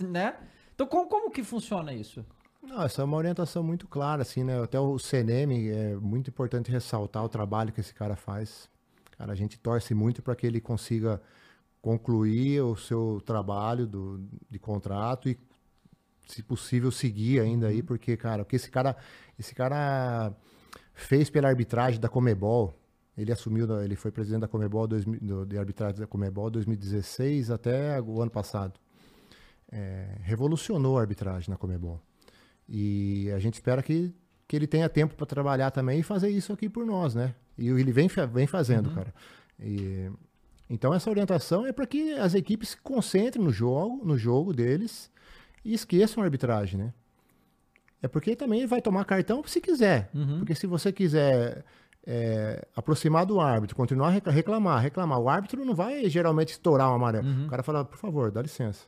né? 0.00 0.34
Então, 0.74 0.86
como, 0.86 1.08
como 1.08 1.30
que 1.30 1.42
funciona 1.42 1.92
isso? 1.92 2.24
Não, 2.62 2.82
essa 2.82 3.02
é 3.02 3.04
uma 3.04 3.16
orientação 3.16 3.62
muito 3.62 3.86
clara, 3.86 4.22
assim, 4.22 4.42
né? 4.42 4.62
Até 4.62 4.80
o 4.80 4.98
CNM 4.98 5.68
é 5.68 5.94
muito 5.96 6.30
importante 6.30 6.70
ressaltar 6.70 7.22
o 7.22 7.28
trabalho 7.28 7.72
que 7.72 7.80
esse 7.80 7.92
cara 7.94 8.16
faz. 8.16 8.68
Cara, 9.18 9.32
a 9.32 9.34
gente 9.34 9.58
torce 9.58 9.94
muito 9.94 10.22
para 10.22 10.34
que 10.34 10.46
ele 10.46 10.60
consiga 10.60 11.20
concluir 11.82 12.62
o 12.62 12.74
seu 12.74 13.22
trabalho 13.24 13.86
do, 13.86 14.26
de 14.50 14.58
contrato 14.58 15.28
e, 15.28 15.38
se 16.26 16.42
possível, 16.42 16.90
seguir 16.90 17.40
ainda 17.40 17.68
aí, 17.68 17.82
porque, 17.82 18.16
cara, 18.16 18.42
o 18.42 18.46
que 18.46 18.56
esse 18.56 18.70
cara, 18.70 18.96
esse 19.38 19.54
cara 19.54 20.32
fez 20.94 21.28
pela 21.28 21.48
arbitragem 21.48 22.00
da 22.00 22.08
Comebol, 22.08 22.74
ele 23.16 23.32
assumiu, 23.32 23.80
ele 23.80 23.94
foi 23.96 24.10
presidente 24.10 24.40
da 24.42 24.48
Comebol, 24.48 24.86
2000 24.86 25.20
do- 25.20 25.46
de 25.46 25.56
arbitragem 25.58 26.00
da 26.00 26.06
Comebol 26.06 26.50
2016 26.50 27.50
até 27.50 28.00
o 28.00 28.20
ano 28.20 28.30
passado. 28.30 28.78
É, 29.70 30.18
revolucionou 30.22 30.98
a 30.98 31.00
arbitragem 31.00 31.50
na 31.50 31.56
Comebol. 31.56 32.00
E 32.68 33.30
a 33.34 33.38
gente 33.38 33.54
espera 33.54 33.82
que, 33.82 34.12
que 34.46 34.54
ele 34.56 34.66
tenha 34.66 34.88
tempo 34.88 35.14
para 35.14 35.26
trabalhar 35.26 35.70
também 35.70 36.00
e 36.00 36.02
fazer 36.02 36.28
isso 36.30 36.52
aqui 36.52 36.68
por 36.68 36.86
nós, 36.86 37.14
né? 37.14 37.34
E 37.58 37.68
ele 37.68 37.92
vem, 37.92 38.08
vem 38.32 38.46
fazendo, 38.46 38.90
cara. 38.90 39.12
E, 39.60 40.10
então 40.68 40.92
essa 40.94 41.10
orientação 41.10 41.66
é 41.66 41.72
para 41.72 41.86
que 41.86 42.12
as 42.14 42.34
equipes 42.34 42.70
se 42.70 42.76
concentrem 42.78 43.44
no 43.44 43.52
jogo, 43.52 44.04
no 44.04 44.16
jogo 44.16 44.52
deles 44.52 45.10
e 45.64 45.72
esqueçam 45.74 46.22
a 46.22 46.26
arbitragem, 46.26 46.78
né? 46.78 46.92
É 48.02 48.08
porque 48.08 48.36
também 48.36 48.66
vai 48.66 48.82
tomar 48.82 49.04
cartão 49.06 49.42
se 49.46 49.60
quiser. 49.60 50.10
Porque 50.38 50.54
se 50.54 50.66
você 50.66 50.92
quiser 50.92 51.64
é, 52.06 52.66
aproximar 52.76 53.24
do 53.24 53.40
árbitro, 53.40 53.74
continuar 53.76 54.08
a 54.08 54.10
recla- 54.10 54.32
reclamar, 54.32 54.80
reclamar. 54.82 55.18
O 55.20 55.28
árbitro 55.28 55.64
não 55.64 55.74
vai 55.74 56.08
geralmente 56.08 56.50
estourar 56.50 56.90
um 56.90 56.94
amarelo. 56.94 57.26
O 57.46 57.48
cara 57.48 57.62
fala, 57.62 57.84
por 57.84 57.96
favor, 57.98 58.30
dá 58.30 58.42
licença. 58.42 58.86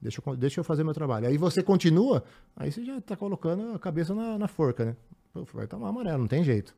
Deixa 0.00 0.22
eu, 0.24 0.36
deixa 0.36 0.60
eu 0.60 0.64
fazer 0.64 0.84
meu 0.84 0.92
trabalho. 0.94 1.26
Aí 1.26 1.36
você 1.38 1.62
continua, 1.62 2.22
aí 2.56 2.70
você 2.70 2.84
já 2.84 3.00
tá 3.00 3.16
colocando 3.16 3.74
a 3.74 3.78
cabeça 3.78 4.14
na, 4.14 4.38
na 4.38 4.46
forca, 4.48 4.84
né? 4.84 4.96
Pô, 5.32 5.44
Vai 5.54 5.66
tomar 5.66 5.88
amarelo, 5.88 6.18
não 6.18 6.28
tem 6.28 6.44
jeito. 6.44 6.74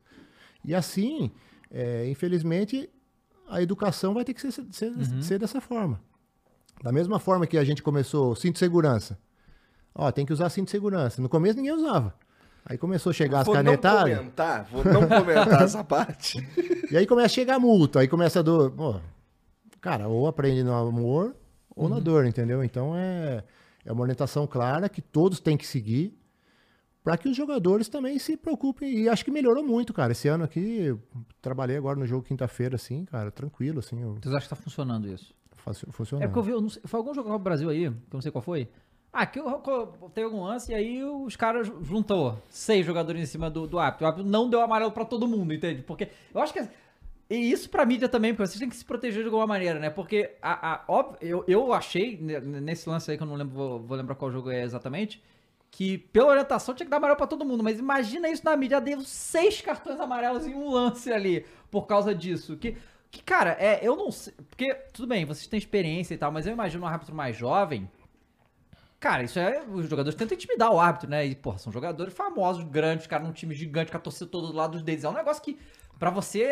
E 0.63 0.73
assim, 0.73 1.29
é, 1.69 2.07
infelizmente, 2.09 2.89
a 3.49 3.61
educação 3.61 4.13
vai 4.13 4.23
ter 4.25 4.33
que 4.33 4.41
ser, 4.41 4.51
ser, 4.71 4.93
ser 5.21 5.39
dessa 5.39 5.59
forma. 5.61 5.99
Da 6.81 6.91
mesma 6.91 7.19
forma 7.19 7.45
que 7.45 7.57
a 7.57 7.63
gente 7.63 7.83
começou 7.83 8.35
cinto 8.35 8.53
de 8.53 8.59
segurança. 8.59 9.17
Ó, 9.93 10.11
tem 10.11 10.25
que 10.25 10.33
usar 10.33 10.49
cinto 10.49 10.65
de 10.65 10.71
segurança. 10.71 11.21
No 11.21 11.27
começo 11.29 11.57
ninguém 11.57 11.73
usava. 11.73 12.13
Aí 12.69 12.77
começou 12.77 13.11
a 13.11 13.13
chegar 13.13 13.39
as 13.41 13.45
Vou 13.45 13.55
não 13.55 13.63
canetadas. 13.63 14.17
comentar, 14.17 14.65
vou 14.65 14.83
não 14.83 15.07
comentar 15.07 15.61
essa 15.63 15.83
parte. 15.85 16.37
E 16.91 16.97
aí 16.97 17.07
começa 17.07 17.27
a 17.27 17.29
chegar 17.29 17.55
a 17.55 17.59
multa, 17.59 17.99
aí 18.01 18.07
começa 18.07 18.39
a 18.39 18.41
dor. 18.41 18.71
Pô, 18.71 18.95
cara, 19.79 20.07
ou 20.09 20.27
aprende 20.27 20.63
no 20.63 20.73
amor 20.73 21.35
ou 21.75 21.87
na 21.87 21.99
dor, 21.99 22.25
entendeu? 22.25 22.63
Então 22.63 22.93
é, 22.95 23.43
é 23.85 23.91
uma 23.91 24.01
orientação 24.01 24.45
clara 24.45 24.89
que 24.89 25.01
todos 25.01 25.39
têm 25.39 25.55
que 25.55 25.65
seguir 25.65 26.17
para 27.03 27.15
que 27.17 27.29
os 27.29 27.37
jogadores 27.37 27.87
também 27.87 28.19
se 28.19 28.35
preocupem. 28.35 28.99
E 28.99 29.07
acho 29.07 29.23
que 29.23 29.31
melhorou 29.31 29.63
muito, 29.63 29.93
cara. 29.93 30.11
Esse 30.11 30.27
ano 30.27 30.43
aqui, 30.43 30.93
trabalhei 31.41 31.77
agora 31.77 31.97
no 31.97 32.05
jogo 32.05 32.23
quinta-feira, 32.25 32.75
assim, 32.75 33.05
cara, 33.05 33.31
tranquilo, 33.31 33.79
assim, 33.79 34.01
eu 34.01 34.15
Vocês 34.15 34.35
acham 34.35 34.41
que 34.41 34.49
tá 34.49 34.55
funcionando 34.57 35.07
isso? 35.07 35.33
funcionou. 35.91 36.23
É 36.23 36.27
porque 36.27 36.39
eu 36.39 36.43
vi, 36.43 36.51
eu 36.51 36.61
não 36.61 36.69
sei- 36.69 36.81
foi 36.85 36.97
algum 36.97 37.13
jogo 37.13 37.29
do 37.29 37.39
Brasil 37.39 37.69
aí, 37.69 37.81
que 37.81 37.85
eu 37.87 37.93
não 38.13 38.21
sei 38.21 38.31
qual 38.31 38.41
foi. 38.41 38.69
Ah, 39.11 39.27
eu- 39.35 39.87
teve 40.13 40.25
algum 40.25 40.43
lance 40.43 40.71
e 40.71 40.75
aí 40.75 41.03
os 41.03 41.35
caras 41.35 41.67
juntou 41.81 42.37
seis 42.49 42.85
jogadores 42.85 43.21
em 43.21 43.25
cima 43.25 43.49
do, 43.49 43.65
do 43.65 43.79
árbitro. 43.79 44.05
O 44.05 44.07
árbitro 44.09 44.29
não 44.29 44.49
deu 44.49 44.61
amarelo 44.61 44.91
pra 44.91 45.05
todo 45.05 45.27
mundo, 45.27 45.53
entende? 45.53 45.81
Porque 45.81 46.09
eu 46.33 46.41
acho 46.41 46.53
que. 46.53 46.67
E 47.29 47.35
isso 47.51 47.69
pra 47.69 47.85
mídia 47.85 48.07
também, 48.07 48.33
porque 48.33 48.47
vocês 48.47 48.59
têm 48.59 48.69
que 48.69 48.75
se 48.75 48.85
proteger 48.85 49.19
de 49.21 49.25
alguma 49.25 49.45
maneira, 49.45 49.79
né? 49.79 49.89
Porque, 49.89 50.31
a, 50.41 50.73
a, 50.75 50.83
óbvio, 50.87 51.17
eu, 51.21 51.43
eu 51.47 51.73
achei, 51.73 52.17
ne- 52.21 52.39
nesse 52.39 52.87
lance 52.87 53.11
aí 53.11 53.17
que 53.17 53.23
eu 53.23 53.27
não 53.27 53.35
lembro, 53.35 53.53
vou, 53.53 53.79
vou 53.81 53.97
lembrar 53.97 54.15
qual 54.15 54.31
jogo 54.31 54.49
é 54.49 54.61
exatamente, 54.63 55.21
que 55.69 55.97
pela 55.97 56.29
orientação 56.29 56.73
tinha 56.73 56.85
que 56.85 56.89
dar 56.89 56.97
amarelo 56.97 57.17
pra 57.17 57.27
todo 57.27 57.43
mundo. 57.43 57.61
Mas 57.63 57.79
imagina 57.79 58.29
isso 58.29 58.45
na 58.45 58.55
mídia, 58.55 58.79
deu 58.79 59.01
seis 59.01 59.59
cartões 59.61 59.99
amarelos 59.99 60.45
em 60.47 60.53
um 60.53 60.69
lance 60.71 61.11
ali, 61.11 61.45
por 61.69 61.85
causa 61.85 62.15
disso. 62.15 62.55
Que, 62.55 62.77
que 63.11 63.21
cara, 63.21 63.57
é, 63.59 63.79
eu 63.85 63.97
não 63.97 64.09
sei. 64.09 64.33
Porque, 64.49 64.73
tudo 64.93 65.07
bem, 65.09 65.25
vocês 65.25 65.47
têm 65.47 65.57
experiência 65.57 66.13
e 66.13 66.17
tal, 66.17 66.31
mas 66.31 66.47
eu 66.47 66.53
imagino 66.53 66.85
um 66.85 66.87
árbitro 66.87 67.13
mais 67.15 67.35
jovem. 67.35 67.89
Cara, 68.99 69.23
isso 69.23 69.37
é. 69.37 69.63
Os 69.71 69.87
jogadores 69.87 70.17
tentam 70.17 70.35
intimidar 70.35 70.71
o 70.71 70.79
árbitro, 70.79 71.09
né? 71.09 71.25
E, 71.25 71.35
porra, 71.35 71.57
são 71.59 71.71
jogadores 71.71 72.13
famosos, 72.13 72.63
grandes, 72.63 73.05
cara, 73.05 73.23
num 73.23 73.31
time 73.31 73.53
gigante, 73.53 73.91
com 73.91 73.97
a 73.97 73.99
torcida 73.99 74.25
todo 74.29 74.47
do 74.47 74.53
lado 74.53 74.81
deles. 74.81 75.03
É 75.03 75.09
um 75.09 75.13
negócio 75.13 75.41
que, 75.43 75.57
pra 75.99 76.09
você 76.09 76.43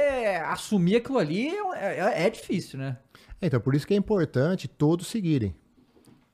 assumir 0.46 0.98
aquilo 0.98 1.18
ali, 1.18 1.50
é, 1.76 2.00
é- 2.00 2.28
é 2.28 2.30
difícil, 2.30 2.78
né? 2.80 2.98
Então, 3.42 3.60
por 3.60 3.74
isso 3.74 3.86
que 3.88 3.94
é 3.94 3.98
importante 3.98 4.68
todos 4.68 5.08
seguirem. 5.08 5.56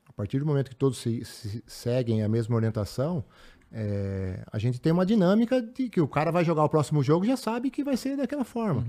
A 0.06 0.12
partir 0.12 0.38
do 0.38 0.44
momento 0.46 0.68
que 0.68 0.76
todos 0.76 0.98
se- 0.98 1.24
se- 1.24 1.64
seguem 1.66 2.22
a 2.22 2.28
mesma 2.28 2.54
orientação, 2.56 3.24
é, 3.72 4.44
a 4.52 4.58
gente 4.58 4.78
tem 4.78 4.92
uma 4.92 5.06
dinâmica 5.06 5.62
de 5.62 5.88
que 5.88 6.00
o 6.00 6.06
cara 6.06 6.30
vai 6.30 6.44
jogar 6.44 6.62
o 6.64 6.68
próximo 6.68 7.02
jogo 7.02 7.24
e 7.24 7.28
já 7.28 7.36
sabe 7.38 7.70
que 7.70 7.82
vai 7.82 7.96
ser 7.96 8.16
daquela 8.18 8.44
forma. 8.44 8.84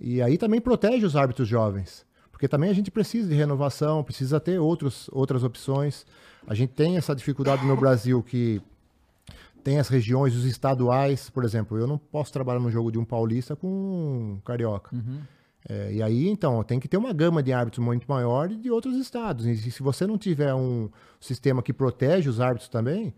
E 0.00 0.20
aí 0.20 0.36
também 0.36 0.60
protege 0.60 1.06
os 1.06 1.14
árbitros 1.14 1.46
jovens. 1.46 2.04
Porque 2.32 2.46
também 2.48 2.70
a 2.70 2.72
gente 2.72 2.90
precisa 2.90 3.28
de 3.28 3.34
renovação, 3.34 4.02
precisa 4.04 4.38
ter 4.38 4.58
outros, 4.60 5.08
outras 5.12 5.42
opções. 5.42 6.04
A 6.48 6.54
gente 6.54 6.72
tem 6.72 6.96
essa 6.96 7.14
dificuldade 7.14 7.64
no 7.66 7.76
Brasil 7.76 8.22
que 8.22 8.62
tem 9.62 9.78
as 9.78 9.88
regiões, 9.88 10.34
os 10.34 10.46
estaduais, 10.46 11.28
por 11.28 11.44
exemplo, 11.44 11.76
eu 11.78 11.86
não 11.86 11.98
posso 11.98 12.32
trabalhar 12.32 12.58
no 12.58 12.70
jogo 12.70 12.90
de 12.90 12.98
um 12.98 13.04
paulista 13.04 13.54
com 13.54 13.68
um 13.68 14.40
carioca. 14.42 14.96
É, 15.68 15.92
e 15.92 16.02
aí, 16.02 16.26
então, 16.26 16.64
tem 16.64 16.80
que 16.80 16.88
ter 16.88 16.96
uma 16.96 17.12
gama 17.12 17.42
de 17.42 17.52
árbitros 17.52 17.84
muito 17.84 18.06
maior 18.08 18.48
de 18.48 18.70
outros 18.70 18.96
estados. 18.96 19.44
E 19.44 19.70
se 19.70 19.82
você 19.82 20.06
não 20.06 20.16
tiver 20.16 20.54
um 20.54 20.88
sistema 21.20 21.62
que 21.62 21.72
protege 21.72 22.30
os 22.30 22.40
árbitros 22.40 22.70
também, 22.70 23.14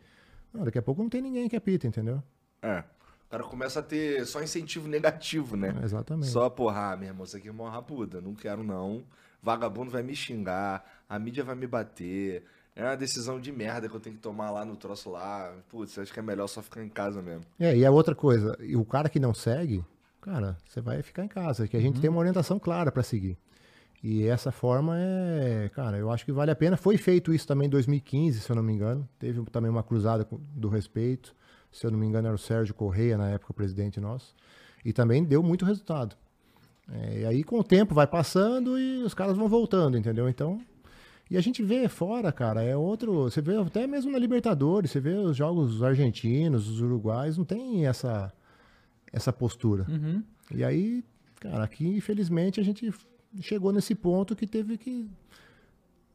não, 0.53 0.65
daqui 0.65 0.79
a 0.79 0.83
pouco 0.83 1.01
não 1.01 1.09
tem 1.09 1.23
ninguém 1.23 1.49
que 1.49 1.55
apita, 1.55 1.87
entendeu? 1.87 2.21
É. 2.61 2.83
O 3.29 3.31
cara 3.31 3.45
começa 3.45 3.79
a 3.79 3.83
ter 3.83 4.27
só 4.27 4.43
incentivo 4.43 4.89
negativo, 4.89 5.57
né? 5.57 5.73
É, 5.81 5.85
exatamente. 5.85 6.27
Só, 6.27 6.51
porra, 6.51 6.91
ah, 6.93 6.97
meu 6.97 7.11
irmão, 7.11 7.25
isso 7.25 7.37
aqui 7.37 7.47
é 7.47 7.53
uma 7.53 7.71
rapuda. 7.71 8.21
Não 8.21 8.35
quero, 8.35 8.65
não. 8.65 9.05
Vagabundo 9.41 9.89
vai 9.89 10.03
me 10.03 10.17
xingar, 10.17 10.85
a 11.09 11.17
mídia 11.17 11.45
vai 11.45 11.55
me 11.55 11.69
bater. 11.69 12.45
É 12.81 12.85
uma 12.85 12.97
decisão 12.97 13.39
de 13.39 13.53
merda 13.53 13.91
que 13.91 13.95
eu 13.95 14.01
tenho 14.01 14.17
que 14.17 14.23
tomar 14.23 14.51
lá 14.51 14.65
no 14.65 14.75
troço 14.75 15.11
lá. 15.11 15.53
Putz, 15.69 15.99
acho 15.99 16.11
que 16.11 16.19
é 16.19 16.23
melhor 16.23 16.47
só 16.47 16.63
ficar 16.63 16.83
em 16.83 16.89
casa 16.89 17.21
mesmo. 17.21 17.45
É, 17.59 17.77
e 17.77 17.85
a 17.85 17.91
outra 17.91 18.15
coisa, 18.15 18.57
e 18.59 18.75
o 18.75 18.87
cara 18.87 19.11
que 19.11 19.21
não 19.21 19.35
segue, 19.35 19.85
cara, 20.23 20.57
você 20.67 20.81
vai 20.81 21.03
ficar 21.03 21.23
em 21.23 21.29
casa, 21.29 21.69
que 21.69 21.77
a 21.77 21.81
gente 21.81 22.01
tem 22.01 22.09
uma 22.09 22.21
orientação 22.21 22.59
clara 22.59 22.91
para 22.91 23.03
seguir. 23.03 23.37
E 24.03 24.27
essa 24.27 24.51
forma 24.51 24.97
é, 24.97 25.71
cara, 25.75 25.99
eu 25.99 26.11
acho 26.11 26.25
que 26.25 26.33
vale 26.33 26.51
a 26.51 26.57
pena. 26.57 26.75
Foi 26.75 26.97
feito 26.97 27.35
isso 27.35 27.47
também 27.47 27.67
em 27.67 27.71
2015, 27.71 28.41
se 28.41 28.51
eu 28.51 28.57
não 28.57 28.63
me 28.63 28.73
engano. 28.73 29.07
Teve 29.19 29.43
também 29.51 29.71
uma 29.71 29.83
cruzada 29.83 30.27
do 30.57 30.71
respeito. 30.71 31.37
Se 31.71 31.87
eu 31.87 31.91
não 31.91 31.99
me 31.99 32.07
engano, 32.07 32.29
era 32.29 32.35
o 32.35 32.39
Sérgio 32.39 32.75
Correia, 32.75 33.19
na 33.19 33.29
época, 33.29 33.53
o 33.53 33.55
presidente 33.55 34.01
nosso. 34.01 34.35
E 34.83 34.91
também 34.91 35.23
deu 35.23 35.43
muito 35.43 35.67
resultado. 35.67 36.17
É, 36.91 37.21
e 37.21 37.27
aí, 37.27 37.45
com 37.45 37.61
o 37.61 37.65
tempo, 37.65 37.95
vai 37.95 38.07
passando 38.07 38.79
e 38.79 39.03
os 39.03 39.13
caras 39.13 39.37
vão 39.37 39.51
voltando, 39.51 39.99
entendeu? 39.99 40.31
Então. 40.31 40.59
E 41.31 41.37
a 41.37 41.41
gente 41.41 41.63
vê 41.63 41.89
fora, 41.89 42.33
cara, 42.33 42.63
é 42.63 42.77
outro. 42.77 43.23
Você 43.23 43.41
vê 43.41 43.57
até 43.57 43.87
mesmo 43.87 44.11
na 44.11 44.19
Libertadores, 44.19 44.91
você 44.91 44.99
vê 44.99 45.15
os 45.15 45.37
jogos 45.37 45.81
argentinos, 45.81 46.69
os 46.69 46.81
uruguais, 46.81 47.39
não 47.39 47.45
tem 47.45 47.87
essa, 47.87 48.33
essa 49.13 49.33
postura. 49.33 49.87
Uhum. 49.89 50.25
E 50.53 50.65
aí, 50.65 51.05
cara, 51.39 51.63
aqui, 51.63 51.87
infelizmente, 51.87 52.59
a 52.59 52.65
gente 52.65 52.93
chegou 53.41 53.73
nesse 53.73 53.95
ponto 53.95 54.35
que 54.35 54.45
teve 54.45 54.77
que 54.77 55.09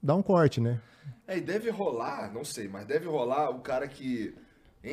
dar 0.03 0.15
um 0.15 0.21
corte, 0.21 0.59
né? 0.59 0.81
É, 1.25 1.37
e 1.37 1.41
deve 1.41 1.69
rolar, 1.69 2.33
não 2.33 2.43
sei, 2.43 2.67
mas 2.67 2.85
deve 2.85 3.05
rolar 3.05 3.51
o 3.51 3.59
cara 3.59 3.87
que 3.87 4.35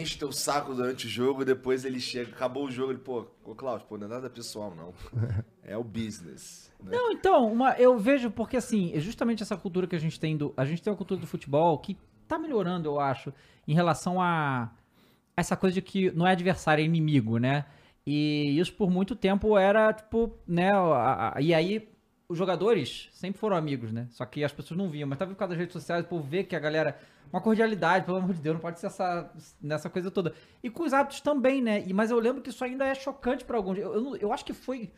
enche 0.00 0.18
teu 0.18 0.32
saco 0.32 0.74
durante 0.74 1.06
o 1.06 1.08
jogo 1.08 1.42
e 1.42 1.44
depois 1.44 1.84
ele 1.84 2.00
chega, 2.00 2.30
acabou 2.32 2.64
o 2.66 2.70
jogo, 2.70 2.92
ele, 2.92 2.98
pô, 2.98 3.26
ô 3.44 3.54
Klaus, 3.54 3.82
pô, 3.82 3.98
não 3.98 4.06
é 4.06 4.10
nada 4.10 4.30
pessoal, 4.30 4.74
não. 4.74 4.92
É 5.64 5.76
o 5.76 5.84
business. 5.84 6.72
Né? 6.82 6.90
Não, 6.96 7.12
então, 7.12 7.52
uma- 7.52 7.74
eu 7.78 7.96
vejo 7.96 8.30
porque 8.32 8.56
assim, 8.56 8.90
é 8.92 8.98
justamente 8.98 9.44
essa 9.44 9.56
cultura 9.56 9.86
que 9.86 9.94
a 9.94 9.98
gente 10.00 10.18
tem 10.18 10.36
do. 10.36 10.52
A 10.56 10.64
gente 10.64 10.82
tem 10.82 10.90
uma 10.92 10.96
cultura 10.96 11.20
do 11.20 11.26
futebol 11.26 11.78
que 11.78 11.96
tá 12.26 12.36
melhorando, 12.36 12.88
eu 12.88 12.98
acho, 12.98 13.32
em 13.68 13.72
relação 13.72 14.20
a 14.20 14.72
essa 15.36 15.56
coisa 15.56 15.74
de 15.74 15.80
que 15.82 16.10
não 16.10 16.26
é 16.26 16.32
adversário, 16.32 16.82
é 16.82 16.84
inimigo, 16.84 17.38
né? 17.38 17.64
E 18.04 18.58
isso 18.58 18.72
por 18.72 18.90
muito 18.90 19.14
tempo 19.14 19.56
era, 19.56 19.92
tipo, 19.92 20.36
né? 20.48 20.70
a- 20.74 21.34
a- 21.36 21.40
e 21.40 21.54
aí 21.54 21.88
os 22.28 22.38
jogadores 22.38 23.08
sempre 23.12 23.38
foram 23.38 23.56
amigos, 23.56 23.92
né? 23.92 24.06
Só 24.10 24.24
que 24.24 24.42
as 24.42 24.52
pessoas 24.52 24.78
não 24.78 24.88
viam, 24.88 25.08
mas 25.08 25.18
vendo 25.18 25.30
por 25.30 25.36
causa 25.36 25.50
das 25.50 25.58
redes 25.58 25.72
sociais, 25.72 26.04
o 26.04 26.08
povo 26.08 26.22
vê 26.22 26.44
que 26.44 26.56
a 26.56 26.60
galera. 26.60 26.98
Uma 27.32 27.40
cordialidade, 27.40 28.04
pelo 28.04 28.18
amor 28.18 28.34
de 28.34 28.42
Deus, 28.42 28.54
não 28.54 28.60
pode 28.60 28.78
ser 28.78 28.86
essa, 28.88 29.30
nessa 29.58 29.88
coisa 29.88 30.10
toda. 30.10 30.34
E 30.62 30.68
com 30.68 30.82
os 30.82 30.92
hábitos 30.92 31.22
também, 31.22 31.62
né? 31.62 31.82
E, 31.86 31.92
mas 31.94 32.10
eu 32.10 32.18
lembro 32.18 32.42
que 32.42 32.50
isso 32.50 32.62
ainda 32.62 32.84
é 32.84 32.94
chocante 32.94 33.42
pra 33.42 33.56
alguns. 33.56 33.78
Eu, 33.78 33.94
eu, 33.94 34.16
eu 34.16 34.32
acho 34.32 34.44
que 34.44 34.52
foi. 34.52 34.90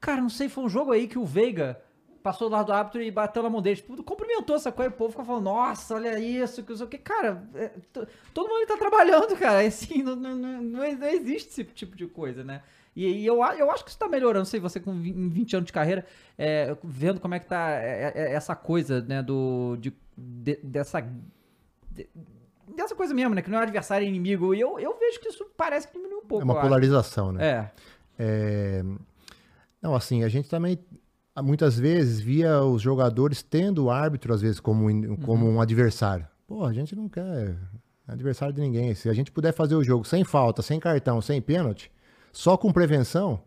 Cara, 0.00 0.20
não 0.20 0.28
sei, 0.28 0.48
foi 0.48 0.62
um 0.62 0.68
jogo 0.68 0.92
aí 0.92 1.08
que 1.08 1.18
o 1.18 1.24
Veiga 1.24 1.82
passou 2.22 2.48
do 2.48 2.52
lado 2.52 2.66
do 2.66 2.72
árbitro 2.72 3.02
e 3.02 3.10
bateu 3.10 3.42
na 3.42 3.50
mão 3.50 3.60
dele. 3.60 3.76
Tipo, 3.76 4.02
cumprimentou 4.02 4.56
essa 4.56 4.70
coisa 4.70 4.90
o 4.90 4.96
povo 4.96 5.10
ficou 5.10 5.24
falando, 5.24 5.44
nossa, 5.44 5.94
olha 5.94 6.18
isso, 6.18 6.62
que 6.62 6.70
não 6.70 6.76
sei 6.76 6.86
o 6.86 6.88
que. 6.88 6.98
Cara, 6.98 7.48
é, 7.54 7.72
todo 8.32 8.48
mundo 8.48 8.66
tá 8.66 8.76
trabalhando, 8.76 9.36
cara. 9.36 9.60
Assim, 9.66 10.02
não, 10.02 10.14
não, 10.14 10.36
não, 10.36 10.62
não 10.62 10.84
existe 10.84 11.48
esse 11.48 11.64
tipo 11.64 11.96
de 11.96 12.06
coisa, 12.06 12.44
né? 12.44 12.62
E, 12.96 13.06
e 13.06 13.26
eu, 13.26 13.36
eu 13.36 13.70
acho 13.70 13.84
que 13.84 13.90
isso 13.90 13.98
tá 13.98 14.08
melhorando. 14.08 14.44
Sei, 14.46 14.58
você 14.60 14.80
com 14.80 14.92
vi- 15.00 15.10
em 15.10 15.28
20 15.28 15.56
anos 15.56 15.66
de 15.66 15.72
carreira, 15.72 16.04
é, 16.36 16.76
vendo 16.82 17.20
como 17.20 17.34
é 17.34 17.38
que 17.38 17.46
tá 17.46 17.70
é, 17.70 18.12
é, 18.14 18.32
essa 18.32 18.54
coisa, 18.56 19.00
né, 19.02 19.22
do, 19.22 19.76
de, 19.80 19.92
de- 20.16 20.58
dessa... 20.62 21.00
de- 21.90 22.08
dessa 22.76 22.94
coisa 22.94 23.12
mesmo, 23.14 23.34
né? 23.34 23.42
Que 23.42 23.50
não 23.50 23.58
é 23.58 23.62
adversário, 23.62 24.04
é 24.04 24.08
inimigo. 24.08 24.54
E 24.54 24.60
eu, 24.60 24.78
eu 24.78 24.98
vejo 24.98 25.20
que 25.20 25.28
isso 25.28 25.44
parece 25.56 25.86
que 25.88 25.92
diminuiu 25.94 26.18
um 26.18 26.26
pouco. 26.26 26.42
É 26.42 26.44
uma 26.44 26.60
polarização, 26.60 27.32
né? 27.32 27.44
É. 27.46 27.70
É, 28.18 28.84
Não, 29.82 29.94
assim, 29.94 30.24
a 30.24 30.28
gente 30.28 30.48
também 30.48 30.78
muitas 31.42 31.78
vezes 31.78 32.20
via 32.20 32.60
os 32.62 32.82
jogadores 32.82 33.42
tendo 33.42 33.84
o 33.86 33.90
árbitro, 33.90 34.34
às 34.34 34.40
vezes, 34.42 34.60
como, 34.60 34.90
in- 34.90 35.16
como 35.16 35.48
um 35.48 35.60
adversário. 35.60 36.26
Pô, 36.46 36.64
a 36.64 36.72
gente 36.72 36.94
não 36.96 37.08
quer 37.08 37.56
adversário 38.06 38.54
de 38.54 38.60
ninguém. 38.60 38.94
Se 38.94 39.08
a 39.08 39.12
gente 39.12 39.30
puder 39.30 39.52
fazer 39.52 39.74
o 39.76 39.82
jogo 39.84 40.04
sem 40.04 40.24
falta, 40.24 40.60
sem 40.62 40.78
cartão, 40.80 41.20
sem 41.22 41.40
pênalti, 41.40 41.90
só 42.32 42.56
com 42.56 42.72
prevenção, 42.72 43.42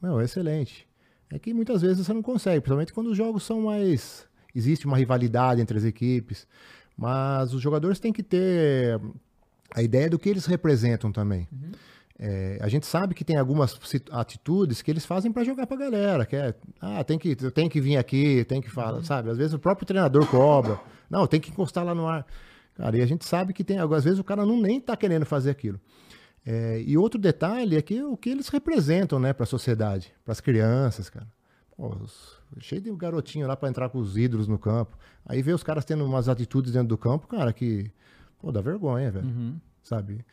meu, 0.00 0.20
excelente. 0.20 0.86
É 1.30 1.38
que 1.38 1.54
muitas 1.54 1.80
vezes 1.80 2.04
você 2.04 2.12
não 2.12 2.22
consegue, 2.22 2.60
principalmente 2.60 2.92
quando 2.92 3.08
os 3.08 3.16
jogos 3.16 3.42
são 3.42 3.62
mais. 3.62 4.26
Existe 4.54 4.86
uma 4.86 4.98
rivalidade 4.98 5.60
entre 5.60 5.78
as 5.78 5.84
equipes. 5.84 6.46
Mas 6.96 7.54
os 7.54 7.62
jogadores 7.62 7.98
têm 7.98 8.12
que 8.12 8.22
ter 8.22 9.00
a 9.74 9.82
ideia 9.82 10.10
do 10.10 10.18
que 10.18 10.28
eles 10.28 10.44
representam 10.44 11.10
também. 11.10 11.48
É, 12.18 12.58
a 12.60 12.68
gente 12.68 12.86
sabe 12.86 13.14
que 13.14 13.24
tem 13.24 13.36
algumas 13.36 13.78
atitudes 14.10 14.82
que 14.82 14.90
eles 14.90 15.04
fazem 15.04 15.32
para 15.32 15.42
jogar 15.42 15.66
pra 15.66 15.76
galera, 15.76 16.26
que 16.26 16.36
é, 16.36 16.54
ah, 16.80 17.02
tem 17.02 17.18
que, 17.18 17.34
tem 17.34 17.68
que 17.68 17.80
vir 17.80 17.96
aqui, 17.96 18.44
tem 18.44 18.60
que 18.60 18.70
falar, 18.70 19.02
sabe? 19.02 19.30
Às 19.30 19.38
vezes 19.38 19.54
o 19.54 19.58
próprio 19.58 19.86
treinador 19.86 20.26
cobra, 20.26 20.78
não, 21.10 21.26
tem 21.26 21.40
que 21.40 21.50
encostar 21.50 21.84
lá 21.84 21.94
no 21.94 22.06
ar. 22.06 22.26
Cara, 22.74 22.96
e 22.96 23.02
a 23.02 23.06
gente 23.06 23.24
sabe 23.24 23.52
que 23.52 23.64
tem, 23.64 23.78
às 23.78 24.04
vezes 24.04 24.18
o 24.18 24.24
cara 24.24 24.46
não 24.46 24.60
nem 24.60 24.80
tá 24.80 24.96
querendo 24.96 25.26
fazer 25.26 25.50
aquilo. 25.50 25.80
É, 26.44 26.82
e 26.84 26.98
outro 26.98 27.20
detalhe 27.20 27.76
é 27.76 27.82
que 27.82 28.02
o 28.02 28.16
que 28.16 28.30
eles 28.30 28.48
representam, 28.48 29.18
né, 29.18 29.32
para 29.32 29.44
a 29.44 29.46
sociedade, 29.46 30.12
para 30.24 30.32
as 30.32 30.40
crianças, 30.40 31.08
cara. 31.08 31.26
Pô, 31.76 31.96
cheio 32.58 32.80
de 32.80 32.92
garotinho 32.92 33.46
lá 33.46 33.56
para 33.56 33.68
entrar 33.68 33.88
com 33.88 33.98
os 33.98 34.16
ídolos 34.16 34.46
no 34.46 34.58
campo. 34.58 34.96
Aí 35.24 35.40
vê 35.42 35.52
os 35.52 35.62
caras 35.62 35.84
tendo 35.84 36.04
umas 36.04 36.28
atitudes 36.28 36.72
dentro 36.72 36.88
do 36.88 36.98
campo, 36.98 37.26
cara, 37.26 37.52
que 37.52 37.90
pô, 38.38 38.52
dá 38.52 38.60
vergonha, 38.60 39.10
velho. 39.10 39.26
Uhum. 39.26 39.60
Sabe? 39.82 40.24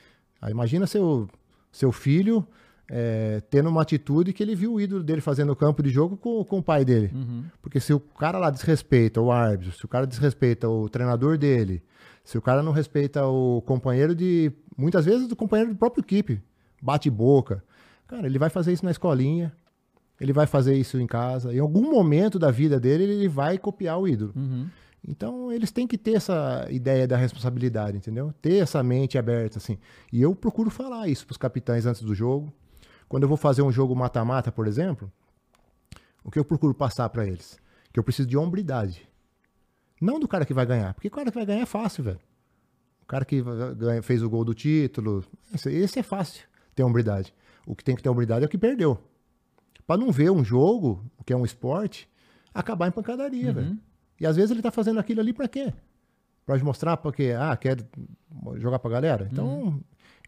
Aí 0.42 0.52
imagina 0.52 0.86
seu 0.86 1.30
seu 1.72 1.92
filho 1.92 2.46
é, 2.90 3.42
tendo 3.50 3.70
uma 3.70 3.84
atitude 3.84 4.34
que 4.34 4.42
ele 4.42 4.56
viu 4.56 4.74
o 4.74 4.82
ídolo 4.82 5.04
dele 5.04 5.22
fazendo 5.22 5.50
no 5.50 5.56
campo 5.56 5.84
de 5.84 5.90
jogo 5.90 6.18
com, 6.18 6.44
com 6.44 6.58
o 6.58 6.64
pai 6.64 6.84
dele. 6.84 7.12
Uhum. 7.14 7.44
Porque 7.62 7.80
se 7.80 7.94
o 7.94 8.00
cara 8.00 8.40
lá 8.40 8.50
desrespeita 8.50 9.22
o 9.22 9.32
árbitro, 9.32 9.78
se 9.78 9.86
o 9.86 9.88
cara 9.88 10.08
desrespeita 10.08 10.68
o 10.68 10.90
treinador 10.90 11.38
dele, 11.38 11.84
se 12.30 12.38
o 12.38 12.42
cara 12.44 12.62
não 12.62 12.72
respeita 12.72 13.26
o 13.26 13.60
companheiro 13.64 14.14
de. 14.14 14.52
Muitas 14.78 15.04
vezes 15.04 15.28
do 15.28 15.36
companheiro 15.36 15.74
do 15.74 15.76
próprio 15.76 16.04
equipe, 16.04 16.40
bate 16.80 17.10
boca. 17.10 17.64
Cara, 18.08 18.28
ele 18.28 18.38
vai 18.38 18.52
fazer 18.52 18.72
isso 18.72 18.86
na 18.86 18.92
escolinha, 18.92 19.52
ele 20.22 20.32
vai 20.32 20.46
fazer 20.46 20.76
isso 20.76 21.00
em 21.00 21.08
casa. 21.08 21.52
Em 21.52 21.58
algum 21.58 21.90
momento 21.90 22.38
da 22.38 22.52
vida 22.52 22.80
dele, 22.80 23.06
ele 23.06 23.28
vai 23.28 23.58
copiar 23.58 24.00
o 24.00 24.08
ídolo. 24.08 24.32
Uhum. 24.36 24.68
Então, 25.08 25.52
eles 25.52 25.72
têm 25.72 25.88
que 25.88 25.98
ter 25.98 26.18
essa 26.18 26.68
ideia 26.70 27.08
da 27.08 27.18
responsabilidade, 27.18 27.98
entendeu? 27.98 28.32
Ter 28.40 28.58
essa 28.58 28.84
mente 28.84 29.18
aberta, 29.18 29.58
assim. 29.58 29.80
E 30.14 30.22
eu 30.22 30.36
procuro 30.36 30.70
falar 30.70 31.08
isso 31.08 31.26
pros 31.26 31.38
capitães 31.38 31.88
antes 31.88 32.04
do 32.04 32.14
jogo. 32.14 32.54
Quando 33.08 33.24
eu 33.24 33.30
vou 33.30 33.38
fazer 33.38 33.64
um 33.64 33.72
jogo 33.72 33.96
mata-mata, 33.96 34.52
por 34.52 34.68
exemplo, 34.68 35.12
o 36.24 36.30
que 36.30 36.38
eu 36.38 36.46
procuro 36.46 36.76
passar 36.76 37.10
pra 37.10 37.26
eles? 37.26 37.58
Que 37.92 38.00
eu 38.00 38.04
preciso 38.04 38.28
de 38.28 38.38
hombridade. 38.38 39.09
Não 40.02 40.20
do 40.20 40.28
cara 40.28 40.46
que 40.46 40.54
vai 40.54 40.66
ganhar, 40.66 40.94
porque 40.94 41.08
o 41.08 41.12
cara 41.12 41.30
que 41.32 41.38
vai 41.38 41.46
ganhar 41.46 41.62
é 41.62 41.66
fácil, 41.66 42.04
velho. 42.04 42.20
O 43.02 43.06
cara 43.06 43.26
que 43.26 43.42
ganha- 43.78 44.02
fez 44.02 44.22
o 44.22 44.30
gol 44.30 44.46
do 44.46 44.54
título, 44.54 45.26
esse, 45.54 45.70
esse 45.72 46.00
é 46.00 46.04
fácil 46.04 46.46
ter 46.76 46.84
hombridade. 46.84 47.34
O 47.66 47.76
que 47.76 47.84
tem 47.84 47.96
que 47.96 48.02
ter 48.04 48.10
hombridade 48.10 48.44
é 48.44 48.48
o 48.48 48.50
que 48.50 48.58
perdeu. 48.58 48.98
Pra 49.86 49.98
não 49.98 50.12
ver 50.12 50.30
um 50.32 50.44
jogo, 50.44 51.04
que 51.26 51.34
é 51.34 51.36
um 51.36 51.44
esporte, 51.46 52.08
acabar 52.54 52.88
em 52.88 52.92
pancadaria, 52.92 53.52
velho. 53.52 53.78
E 54.20 54.26
às 54.28 54.36
vezes 54.36 54.52
ele 54.52 54.62
tá 54.62 54.72
fazendo 54.72 55.00
aquilo 55.00 55.20
ali 55.22 55.34
pra 55.34 55.48
quê? 55.48 55.74
Pra 56.46 56.58
mostrar 56.64 56.98
porque, 56.98 57.34
ah, 57.38 57.56
quer 57.58 57.78
jogar 58.58 58.80
pra 58.80 58.92
galera? 58.92 59.28
Então, 59.32 59.80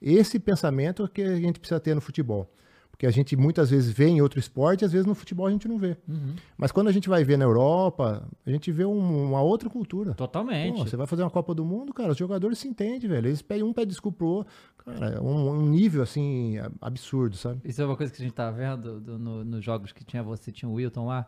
esse 0.01 0.39
pensamento 0.39 1.03
é 1.03 1.07
que 1.07 1.21
a 1.21 1.35
gente 1.35 1.59
precisa 1.59 1.79
ter 1.79 1.93
no 1.95 2.01
futebol. 2.01 2.51
Porque 3.01 3.07
a 3.07 3.11
gente 3.11 3.35
muitas 3.35 3.71
vezes 3.71 3.91
vê 3.91 4.05
em 4.09 4.21
outro 4.21 4.37
esporte 4.39 4.85
às 4.85 4.91
vezes 4.91 5.07
no 5.07 5.15
futebol 5.15 5.47
a 5.47 5.49
gente 5.51 5.67
não 5.67 5.79
vê. 5.79 5.97
Mas 6.55 6.71
quando 6.71 6.87
a 6.87 6.91
gente 6.91 7.09
vai 7.09 7.23
ver 7.23 7.35
na 7.35 7.45
Europa, 7.45 8.29
a 8.45 8.51
gente 8.51 8.71
vê 8.71 8.85
um- 8.85 9.29
uma 9.29 9.41
outra 9.41 9.71
cultura. 9.71 10.13
Totalmente. 10.13 10.77
Pô, 10.77 10.85
você 10.85 10.95
vai 10.95 11.07
fazer 11.07 11.23
uma 11.23 11.31
Copa 11.31 11.55
do 11.55 11.65
Mundo, 11.65 11.91
cara, 11.95 12.11
os 12.11 12.17
jogadores 12.17 12.59
se 12.59 12.67
entendem, 12.67 13.09
velho. 13.09 13.27
Eles 13.27 13.41
pedem 13.41 13.63
um 13.63 13.73
pede 13.73 13.87
desculpa 13.89 14.19
pro 14.19 14.27
outro. 14.27 14.53
Cara, 14.85 15.15
é 15.15 15.19
um, 15.19 15.49
um 15.49 15.65
nível, 15.65 16.03
assim, 16.03 16.57
absurdo, 16.79 17.35
sabe? 17.35 17.59
Isso 17.65 17.81
é 17.81 17.85
uma 17.87 17.97
coisa 17.97 18.13
que 18.13 18.21
a 18.21 18.23
gente 18.23 18.35
tá 18.35 18.51
vendo 18.51 18.99
do- 18.99 19.17
no- 19.17 19.43
nos 19.43 19.65
jogos 19.65 19.91
que 19.91 20.03
tinha 20.03 20.21
você, 20.21 20.51
tinha 20.51 20.69
o 20.69 20.73
Wilton 20.75 21.07
lá. 21.07 21.27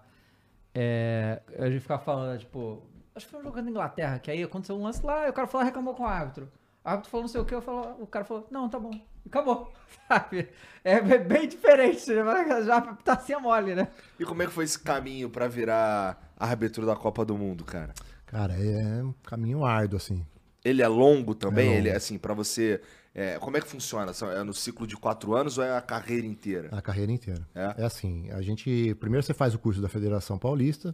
É, 0.76 1.42
a 1.58 1.72
gente 1.72 1.82
ficava 1.82 2.04
falando, 2.04 2.38
tipo, 2.38 2.84
acho 3.16 3.26
que 3.26 3.32
foi 3.32 3.40
um 3.42 3.44
jogo 3.46 3.60
na 3.60 3.70
Inglaterra, 3.72 4.20
que 4.20 4.30
aí 4.30 4.44
aconteceu 4.44 4.76
um 4.76 4.84
lance 4.84 5.04
lá 5.04 5.26
e 5.26 5.32
o 5.32 5.34
cara 5.34 5.48
falou, 5.48 5.66
reclamou 5.66 5.96
com 5.96 6.04
o 6.04 6.06
árbitro. 6.06 6.48
O 6.86 6.90
árbitro 6.90 7.10
falou 7.10 7.24
não 7.24 7.28
sei 7.30 7.42
o 7.42 7.46
que, 7.46 7.56
eu 7.56 7.62
falo, 7.64 7.96
o 8.00 8.06
cara 8.06 8.24
falou, 8.26 8.46
não, 8.52 8.70
tá 8.70 8.80
bom. 8.80 8.92
Acabou. 9.26 9.72
Sabe? 10.08 10.50
É 10.84 11.00
bem- 11.20 11.48
diferente, 11.48 12.12
né? 12.12 12.64
já 12.66 12.82
tá 12.82 13.14
assim 13.14 13.34
a 13.34 13.40
mole, 13.40 13.74
né? 13.74 13.88
E 14.20 14.26
como 14.26 14.44
é 14.44 14.46
que 14.48 14.52
foi 14.52 14.66
esse 14.66 14.78
caminho 14.78 15.30
pra 15.30 15.48
virar 15.48 16.34
árbitro 16.38 16.86
da 16.86 16.96
Copa 16.96 17.24
do 17.24 17.38
Mundo, 17.38 17.64
cara? 17.64 17.94
Cara, 18.26 18.54
é 18.54 19.02
um 19.04 19.14
caminho 19.24 19.64
árduo, 19.64 19.98
assim. 19.98 20.26
Ele 20.64 20.82
é 20.82 20.88
longo 20.88 21.34
também? 21.36 21.66
É 21.66 21.70
longo. 21.70 21.80
Ele 21.80 21.90
é 21.90 21.96
assim, 21.96 22.18
pra 22.18 22.34
você. 22.34 22.82
é, 23.16 23.38
como 23.40 23.56
é 23.56 23.62
que 23.62 23.68
funciona? 23.68 24.12
É 24.36 24.44
no 24.44 24.54
ciclo 24.54 24.86
de 24.86 24.98
quatro 24.98 25.34
anos 25.36 25.58
ou 25.58 25.64
é 25.64 25.78
a 25.78 25.82
carreira 25.82 26.26
inteira? 26.28 26.70
A 26.72 26.82
carreira 26.82 27.12
inteira. 27.12 27.48
É? 27.56 27.84
assim, 27.86 28.30
a 28.32 28.42
gente... 28.42 28.94
Primeiro 28.96 29.26
você 29.26 29.34
faz 29.34 29.54
o 29.54 29.60
curso 29.60 29.82
da 29.82 29.88
Federação 29.88 30.38
Paulista, 30.38 30.94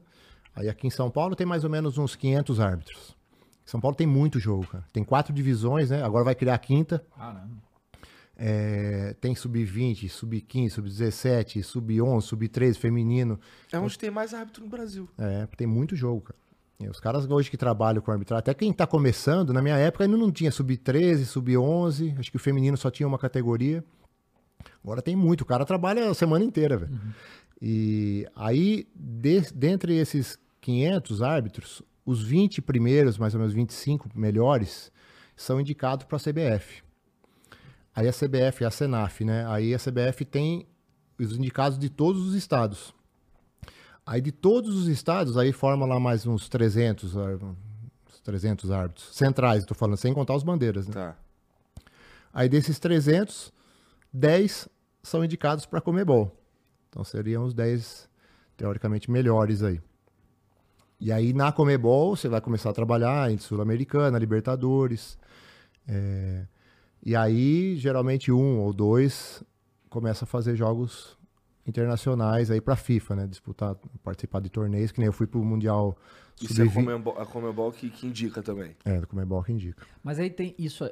aí 0.55 0.69
aqui 0.69 0.85
em 0.85 0.91
São 0.91 1.09
Paulo 1.09 1.35
tem 1.35 1.47
mais 1.47 1.63
ou 1.63 1.69
menos 1.69 1.97
uns 1.97 2.15
500 2.15 2.59
árbitros. 2.59 3.15
São 3.65 3.79
Paulo 3.79 3.95
tem 3.95 4.07
muito 4.07 4.39
jogo, 4.39 4.67
cara. 4.67 4.83
Tem 4.91 5.03
quatro 5.03 5.31
divisões, 5.33 5.89
né? 5.91 6.03
Agora 6.03 6.23
vai 6.25 6.35
criar 6.35 6.55
a 6.55 6.59
quinta. 6.59 7.03
Ah, 7.17 7.33
não. 7.33 7.68
É, 8.41 9.13
tem 9.19 9.35
sub-20, 9.35 10.07
sub-15, 10.07 10.69
sub-17, 10.69 11.61
sub-11, 11.61 12.21
sub-13, 12.21 12.75
feminino. 12.77 13.37
É 13.69 13.77
onde 13.77 13.99
tem 13.99 14.09
mais 14.09 14.33
árbitro 14.33 14.63
no 14.63 14.69
Brasil. 14.69 15.09
É, 15.17 15.45
tem 15.57 15.67
muito 15.67 15.93
jogo, 15.95 16.21
cara. 16.21 16.39
E 16.79 16.87
os 16.87 17.01
caras 17.01 17.29
hoje 17.29 17.51
que 17.51 17.57
trabalham 17.57 18.01
com 18.01 18.09
arbitragem, 18.09 18.39
até 18.39 18.53
quem 18.53 18.71
tá 18.71 18.87
começando, 18.87 19.51
na 19.51 19.61
minha 19.61 19.75
época 19.75 20.05
ainda 20.05 20.15
não 20.15 20.31
tinha 20.31 20.49
sub-13, 20.51 21.25
sub-11, 21.25 22.17
acho 22.17 22.31
que 22.31 22.37
o 22.37 22.39
feminino 22.39 22.77
só 22.77 22.89
tinha 22.89 23.05
uma 23.05 23.19
categoria. 23.19 23.83
Agora 24.81 25.01
tem 25.01 25.17
muito, 25.17 25.41
o 25.41 25.45
cara 25.45 25.65
trabalha 25.65 26.09
a 26.09 26.13
semana 26.13 26.45
inteira, 26.45 26.77
velho. 26.77 26.97
E 27.61 28.25
aí, 28.33 28.87
de- 28.95 29.51
dentre 29.53 29.97
esses 29.97 30.39
500 30.61 31.21
árbitros, 31.21 31.81
os 32.05 32.23
20 32.23 32.61
primeiros, 32.61 33.17
mais 33.17 33.33
ou 33.33 33.39
menos 33.41 33.53
25 33.53 34.09
melhores, 34.15 34.89
são 35.35 35.59
indicados 35.59 36.05
para 36.05 36.15
a 36.15 36.19
CBF. 36.19 36.81
Aí 37.99 38.07
a 38.07 38.13
CBF, 38.13 38.63
a 38.63 38.71
Senaf, 38.71 39.25
né? 39.25 39.45
Aí 39.47 39.75
a 39.75 39.77
CBF 39.77 40.23
tem 40.23 40.65
os 41.19 41.35
indicados 41.35 41.77
de 41.77 41.89
todos 41.89 42.25
os 42.25 42.33
estados. 42.33 42.93
Aí 44.05 44.21
de 44.21 44.31
todos 44.31 44.73
os 44.73 44.87
estados, 44.87 45.37
aí 45.37 45.51
forma 45.51 45.85
lá 45.85 45.99
mais 45.99 46.25
uns 46.25 46.47
300, 46.47 47.17
ar- 47.17 47.35
uns 47.43 48.21
300 48.23 48.71
árbitros. 48.71 49.13
Centrais, 49.13 49.63
estou 49.63 49.75
falando, 49.75 49.97
sem 49.97 50.13
contar 50.13 50.33
os 50.33 50.43
bandeiras, 50.43 50.87
né? 50.87 50.93
Tá. 50.93 51.17
Aí 52.33 52.47
desses 52.47 52.79
300, 52.79 53.51
10 54.13 54.69
são 55.03 55.21
indicados 55.21 55.65
para 55.65 55.81
Comebol. 55.81 56.33
Então 56.87 57.03
seriam 57.03 57.43
os 57.43 57.53
10, 57.53 58.07
teoricamente, 58.55 59.11
melhores 59.11 59.61
aí. 59.61 59.81
E 61.01 61.11
aí 61.11 61.33
na 61.33 61.51
Comebol 61.51 62.15
você 62.15 62.29
vai 62.29 62.39
começar 62.39 62.69
a 62.69 62.73
trabalhar 62.73 63.29
em 63.29 63.37
Sul-Americana, 63.37 64.17
Libertadores. 64.17 65.17
é, 65.85 66.45
E 67.03 67.15
aí, 67.15 67.75
geralmente, 67.77 68.31
um 68.31 68.59
ou 68.59 68.73
dois 68.73 69.43
começa 69.89 70.25
a 70.25 70.27
fazer 70.27 70.55
jogos 70.55 71.17
internacionais 71.65 72.51
aí 72.51 72.59
para 72.59 72.75
FIFA, 72.75 73.15
né? 73.15 73.27
Disputar, 73.27 73.75
participar 74.03 74.41
de 74.41 74.49
torneios, 74.49 74.91
que 74.91 74.99
nem 74.99 75.07
eu 75.07 75.13
fui 75.13 75.27
pro 75.27 75.43
Mundial 75.43 75.97
Isso 76.41 76.59
é 76.61 76.65
a 76.65 76.67
Sub-20. 76.67 76.73
Comembol, 76.73 77.17
a 77.19 77.25
Comembol 77.25 77.71
que, 77.71 77.89
que 77.89 78.07
indica 78.07 78.41
também. 78.41 78.75
É, 78.83 78.99
do 78.99 79.07
Comebol 79.07 79.43
que 79.43 79.51
indica. 79.51 79.85
Mas 80.03 80.19
aí 80.19 80.29
tem 80.29 80.55
isso, 80.57 80.83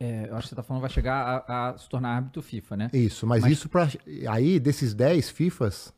é, 0.00 0.28
eu 0.28 0.36
acho 0.36 0.44
que 0.44 0.48
você 0.50 0.54
tá 0.56 0.62
falando 0.62 0.80
vai 0.80 0.90
chegar 0.90 1.44
a, 1.46 1.70
a 1.70 1.78
se 1.78 1.88
tornar 1.88 2.16
árbitro 2.16 2.42
FIFA, 2.42 2.76
né? 2.76 2.90
Isso, 2.92 3.26
mas, 3.26 3.42
Mas- 3.42 3.52
isso 3.52 3.68
para 3.68 3.88
aí 4.28 4.58
desses 4.58 4.94
10 4.94 5.30
FIFAs, 5.30 5.92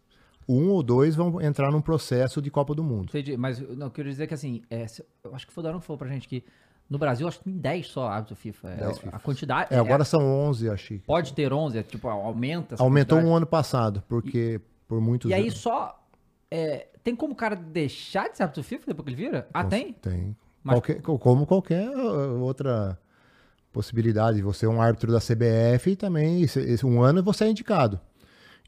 um 0.48 0.68
ou 0.68 0.82
dois 0.82 1.14
vão 1.14 1.40
entrar 1.40 1.70
num 1.70 1.80
processo 1.80 2.42
de 2.42 2.50
Copa 2.50 2.74
do 2.74 2.84
Mundo. 2.84 3.08
Entendi, 3.08 3.36
mas 3.36 3.60
não, 3.60 3.86
eu 3.86 3.90
quero 3.90 4.08
dizer 4.08 4.26
que 4.26 4.34
assim, 4.34 4.62
é, 4.70 4.84
eu 5.22 5.34
acho 5.34 5.46
que 5.46 5.52
foi 5.52 5.62
o 5.62 5.64
Darão 5.64 5.80
que 5.80 5.86
falou 5.86 5.98
pra 5.98 6.08
gente 6.08 6.28
que 6.28 6.44
no 6.88 6.98
Brasil 6.98 7.26
acho 7.26 7.38
que 7.38 7.44
tem 7.44 7.56
10 7.56 7.86
só 7.86 8.08
árbitro 8.08 8.36
FIFA. 8.36 8.68
É, 8.70 8.76
10 8.76 8.90
a 8.90 8.94
FIFAs. 9.00 9.22
quantidade. 9.22 9.74
É, 9.74 9.78
agora 9.78 10.04
são 10.04 10.22
11, 10.22 10.68
achei. 10.70 10.98
Pode 11.00 11.32
ter 11.32 11.52
11, 11.52 11.78
é, 11.78 11.82
tipo, 11.82 12.08
aumenta. 12.08 12.76
Aumentou 12.78 13.16
quantidade. 13.18 13.26
um 13.32 13.36
ano 13.36 13.46
passado, 13.46 14.02
porque 14.08 14.60
por 14.86 15.00
muitos 15.00 15.30
E 15.30 15.34
aí 15.34 15.42
anos. 15.44 15.58
só. 15.58 15.98
é, 16.50 16.88
tem 17.02 17.14
como 17.16 17.32
o 17.32 17.36
cara 17.36 17.56
deixar 17.56 18.28
de 18.30 18.36
ser 18.36 18.44
árbitro 18.44 18.62
FIFA 18.62 18.84
depois 18.86 19.04
que 19.04 19.10
ele 19.14 19.22
vira? 19.24 19.48
Ah, 19.52 19.64
tem? 19.64 19.92
Tem. 19.94 20.36
Mas- 20.62 20.76
Qualquer- 20.76 21.02
como 21.02 21.46
qualquer 21.46 21.88
uh, 21.90 22.40
outra 22.40 22.98
possibilidade. 23.72 24.40
Você 24.42 24.66
é 24.66 24.68
um 24.68 24.80
árbitro 24.80 25.12
da 25.12 25.18
CBF 25.20 25.90
e 25.90 25.96
também 25.96 26.42
esse, 26.42 26.60
esse 26.60 26.86
um 26.86 27.02
ano 27.02 27.22
você 27.22 27.44
é 27.44 27.50
indicado. 27.50 28.00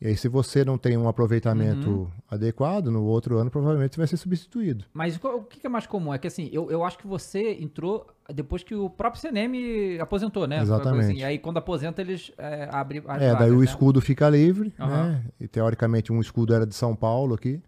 E 0.00 0.08
aí, 0.08 0.16
se 0.16 0.28
você 0.28 0.62
não 0.62 0.76
tem 0.76 0.94
um 0.96 1.08
aproveitamento 1.08 1.88
Uhum. 1.88 2.08
adequado, 2.30 2.88
no 2.90 3.02
outro 3.04 3.38
ano 3.38 3.50
provavelmente 3.50 3.94
você 3.94 4.00
vai 4.00 4.06
ser 4.06 4.18
substituído. 4.18 4.84
Mas 4.92 5.18
o 5.22 5.42
que 5.44 5.66
é 5.66 5.70
mais 5.70 5.86
comum? 5.86 6.12
É 6.12 6.18
que 6.18 6.26
assim, 6.26 6.50
eu, 6.52 6.70
eu 6.70 6.84
acho 6.84 6.98
que 6.98 7.06
você 7.06 7.52
entrou 7.60 8.06
depois 8.34 8.62
que 8.62 8.74
o 8.74 8.90
próprio 8.90 9.22
CNM 9.22 9.98
aposentou, 9.98 10.46
né? 10.46 10.58
Coisa 10.58 10.74
Exatamente. 10.74 11.12
Assim, 11.12 11.22
aí 11.22 11.38
quando 11.38 11.56
aposenta, 11.56 12.02
eles 12.02 12.30
é, 12.36 12.68
abrem 12.70 13.02
as 13.06 13.22
É, 13.22 13.28
daí 13.30 13.32
vagas, 13.38 13.52
o 13.52 13.58
né? 13.60 13.64
escudo 13.64 14.00
fica 14.02 14.28
livre, 14.28 14.74
Aham. 14.78 15.08
né? 15.12 15.24
E 15.40 15.48
teoricamente 15.48 16.12
um 16.12 16.20
escudo 16.20 16.52
era 16.52 16.66
de 16.66 16.74
São 16.74 16.94
Paulo 16.94 17.34
aqui, 17.34 17.62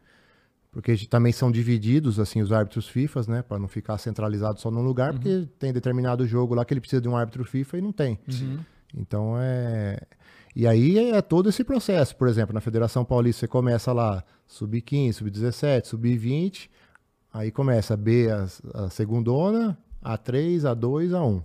porque 0.70 0.94
também 1.06 1.32
são 1.32 1.50
divididos 1.50 2.20
assim 2.20 2.42
os 2.42 2.52
árbitros 2.52 2.86
FIFAs, 2.86 3.26
né, 3.26 3.40
para 3.40 3.58
não 3.58 3.68
ficar 3.68 3.96
centralizado 3.96 4.60
só 4.60 4.70
num 4.70 4.82
lugar, 4.82 5.12
Uhum. 5.14 5.18
porque 5.18 5.48
tem 5.58 5.72
determinado 5.72 6.26
jogo 6.26 6.54
lá 6.54 6.62
que 6.62 6.74
ele 6.74 6.80
precisa 6.80 7.00
de 7.00 7.08
um 7.08 7.16
árbitro 7.16 7.42
FIFA 7.42 7.78
e 7.78 7.80
não 7.80 7.90
tem. 7.92 8.18
Uhum. 8.30 8.58
Então 8.94 9.34
é 9.40 9.98
e 10.58 10.66
aí 10.66 11.12
é 11.12 11.22
todo 11.22 11.48
esse 11.48 11.62
processo, 11.62 12.16
por 12.16 12.26
exemplo, 12.26 12.52
na 12.52 12.60
Federação 12.60 13.04
Paulista 13.04 13.38
você 13.38 13.46
começa 13.46 13.92
lá 13.92 14.24
sub-15, 14.44 15.12
sub-17, 15.12 15.84
sub-20, 15.84 16.68
aí 17.32 17.52
começa 17.52 17.96
B 17.96 18.28
a, 18.28 18.48
a 18.74 18.90
segundona, 18.90 19.78
A3, 20.04 20.62
A2, 20.62 21.10
A1. 21.10 21.44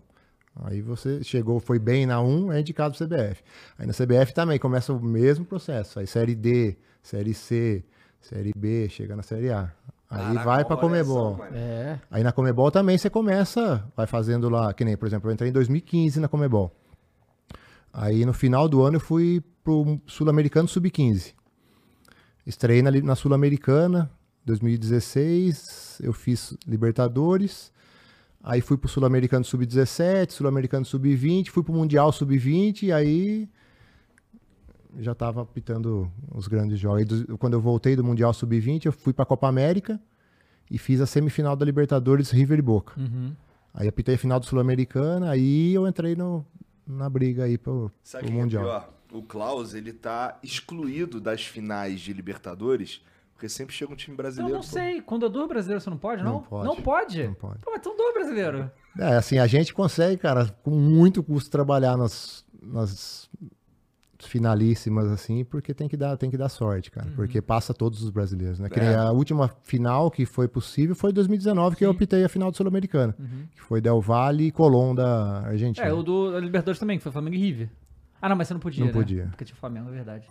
Aí 0.64 0.82
você 0.82 1.24
chegou, 1.24 1.60
foi 1.60 1.78
bem 1.78 2.08
na 2.08 2.20
1, 2.20 2.54
é 2.54 2.62
indicado 2.62 2.98
pro 2.98 3.06
CBF. 3.06 3.44
Aí 3.78 3.86
na 3.86 3.94
CBF 3.94 4.34
também 4.34 4.58
começa 4.58 4.92
o 4.92 5.00
mesmo 5.00 5.46
processo. 5.46 6.00
Aí 6.00 6.08
série 6.08 6.34
D, 6.34 6.76
série 7.04 7.36
C, 7.36 7.86
série 8.20 8.52
B, 8.58 8.90
chega 8.90 9.16
na 9.16 9.22
série 9.22 9.52
A. 9.52 9.72
Aí 10.10 10.22
Caraca, 10.22 10.44
vai 10.44 10.66
pra 10.66 10.76
olha 10.76 10.82
Comebol. 10.82 11.40
É. 11.54 12.00
Aí 12.10 12.24
na 12.24 12.32
Comebol 12.32 12.72
também 12.72 12.98
você 12.98 13.12
começa, 13.12 13.88
vai 13.96 14.08
fazendo 14.08 14.50
lá, 14.50 14.74
que 14.74 14.84
nem, 14.84 14.98
por 14.98 15.06
exemplo, 15.06 15.30
eu 15.30 15.34
entrei 15.36 15.52
em 15.52 15.54
2015 15.54 16.20
na 16.20 16.28
Comebol. 16.28 16.76
Aí 17.94 18.26
no 18.26 18.34
final 18.34 18.68
do 18.68 18.82
ano 18.82 18.96
eu 18.96 19.00
fui 19.00 19.44
pro 19.64 20.02
Sul-Americano 20.08 20.68
Sub-15. 20.68 21.36
Estreiei 22.46 22.82
na, 22.82 22.90
na 22.90 23.16
Sul-Americana, 23.16 24.12
2016, 24.46 26.02
eu 26.04 26.12
fiz 26.12 26.58
Libertadores. 26.68 27.72
Aí 28.44 28.60
fui 28.60 28.78
pro 28.78 28.90
Sul-Americano 28.90 29.46
Sub-17, 29.46 30.32
Sul-Americano 30.32 30.84
Sub-20, 30.84 31.50
fui 31.50 31.64
pro 31.64 31.72
Mundial 31.72 32.12
Sub-20 32.12 32.84
e 32.84 32.92
aí 32.92 33.50
já 35.00 35.16
tava 35.16 35.42
apitando 35.42 36.12
os 36.34 36.48
grandes 36.48 36.80
jogos. 36.80 37.26
Quando 37.40 37.54
eu 37.54 37.62
voltei 37.62 37.96
do 37.96 38.04
Mundial 38.04 38.34
Sub-20, 38.34 38.88
eu 38.88 38.92
fui 38.92 39.14
pra 39.14 39.26
Copa 39.26 39.48
América 39.48 40.00
e 40.70 40.78
fiz 40.78 41.00
a 41.00 41.06
semifinal 41.06 41.56
da 41.56 41.64
Libertadores 41.64 42.32
River 42.32 42.60
e 42.60 42.62
Boca. 42.62 43.00
Uhum. 43.00 43.34
Aí 43.74 43.88
apitei 43.88 44.16
a 44.16 44.18
final 44.18 44.40
do 44.40 44.46
Sul-Americana, 44.46 45.30
aí 45.30 45.74
eu 45.74 45.88
entrei 45.88 46.16
no, 46.16 46.46
na 46.88 47.10
briga 47.10 47.44
aí 47.46 47.58
pro, 47.58 47.92
Sabe 48.04 48.24
o 48.24 48.28
pro 48.28 48.34
que 48.34 48.38
é 48.40 48.42
Mundial. 48.44 48.64
pior? 48.64 48.94
O 49.12 49.22
Klaus, 49.22 49.74
ele 49.74 49.94
tá 49.94 50.40
excluído 50.42 51.22
das 51.22 51.46
finais 51.46 52.02
de 52.02 52.12
Libertadores, 52.14 53.02
porque 53.34 53.48
sempre 53.48 53.76
chega 53.76 53.92
um 53.94 53.96
time 53.96 54.14
Então, 54.14 54.24
brasileiro. 54.24 54.56
não 54.56 54.62
pô. 54.64 54.68
sei. 54.68 55.02
Quando 55.02 55.26
é 55.26 55.30
dor 55.30 55.48
brasileiro, 55.48 55.80
você 55.82 55.90
não 55.90 55.98
pode, 55.98 56.24
não? 56.24 56.34
Não 56.34 56.42
pode. 56.42 56.66
Não 56.68 56.76
pode? 56.82 57.24
Não 57.28 57.34
pode. 57.36 57.60
Pô, 57.60 57.72
mas 57.72 57.80
então 57.80 57.96
dor 57.96 58.14
brasileiro. 58.14 58.72
É, 58.98 59.16
assim, 59.16 59.38
a 59.38 59.46
gente 59.48 59.74
consegue, 59.74 60.18
cara, 60.18 60.48
com 60.64 60.72
muito 60.72 61.22
custo 61.24 61.50
trabalhar 61.52 61.96
nas, 61.98 62.44
nas 62.62 63.30
finalíssimas, 64.26 65.08
assim, 65.08 65.44
porque 65.44 65.74
tem 65.74 65.88
que 65.88 65.98
dar, 65.98 66.18
tem 66.18 66.30
que 66.30 66.38
dar 66.38 66.50
sorte, 66.50 66.92
cara. 66.92 67.08
Uhum. 67.08 67.16
Porque 67.16 67.42
passa 67.42 67.74
todos 67.74 68.02
os 68.04 68.10
brasileiros, 68.10 68.60
né? 68.60 68.70
É. 68.76 68.96
a 68.96 69.12
última 69.12 69.50
final 69.64 70.10
que 70.10 70.26
foi 70.26 70.48
possível 70.48 70.96
foi 70.96 71.12
em 71.12 71.14
2019, 71.14 71.76
que 71.76 71.86
eu 71.86 71.90
Sim. 71.90 71.96
optei 71.96 72.24
a 72.24 72.30
final 72.30 72.52
do 72.52 72.58
Sul-Americana. 72.58 73.16
Uhum. 73.20 73.46
Que 73.54 73.62
foi 73.62 73.82
Del 73.82 74.02
Valle 74.02 74.46
e 74.46 74.52
Colón 74.52 74.96
da 74.96 75.42
Argentina. 75.48 75.88
É, 75.88 75.94
o 75.94 76.04
do 76.04 76.38
Libertadores 76.40 76.80
também, 76.80 76.98
que 76.98 77.04
foi 77.04 77.12
Flamengo 77.12 77.36
e 77.36 77.40
River. 77.40 77.70
Ah, 78.26 78.30
não, 78.30 78.38
mas 78.38 78.48
você 78.48 78.54
não 78.54 78.62
podia, 78.62 78.80
Não 78.80 78.88
né? 78.88 78.94
podia. 78.94 79.26
Porque 79.32 79.44
tinha 79.44 79.58
Flamengo, 79.58 79.90
é 79.90 79.92
verdade. 79.92 80.26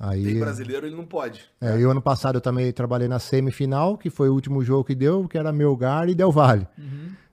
Aí, 0.00 0.24
Tem 0.24 0.40
brasileiro, 0.40 0.86
ele 0.86 0.96
não 0.96 1.04
pode. 1.04 1.44
é, 1.60 1.78
e 1.78 1.84
o 1.84 1.90
ano 1.90 2.00
passado 2.00 2.36
eu 2.36 2.40
também 2.40 2.72
trabalhei 2.72 3.06
na 3.06 3.18
semifinal, 3.18 3.98
que 3.98 4.08
foi 4.08 4.30
o 4.30 4.32
último 4.32 4.64
jogo 4.64 4.82
que 4.84 4.94
deu, 4.94 5.28
que 5.28 5.36
era 5.36 5.52
Melgar 5.52 6.08
e 6.08 6.14
Del 6.14 6.32
Valle, 6.32 6.66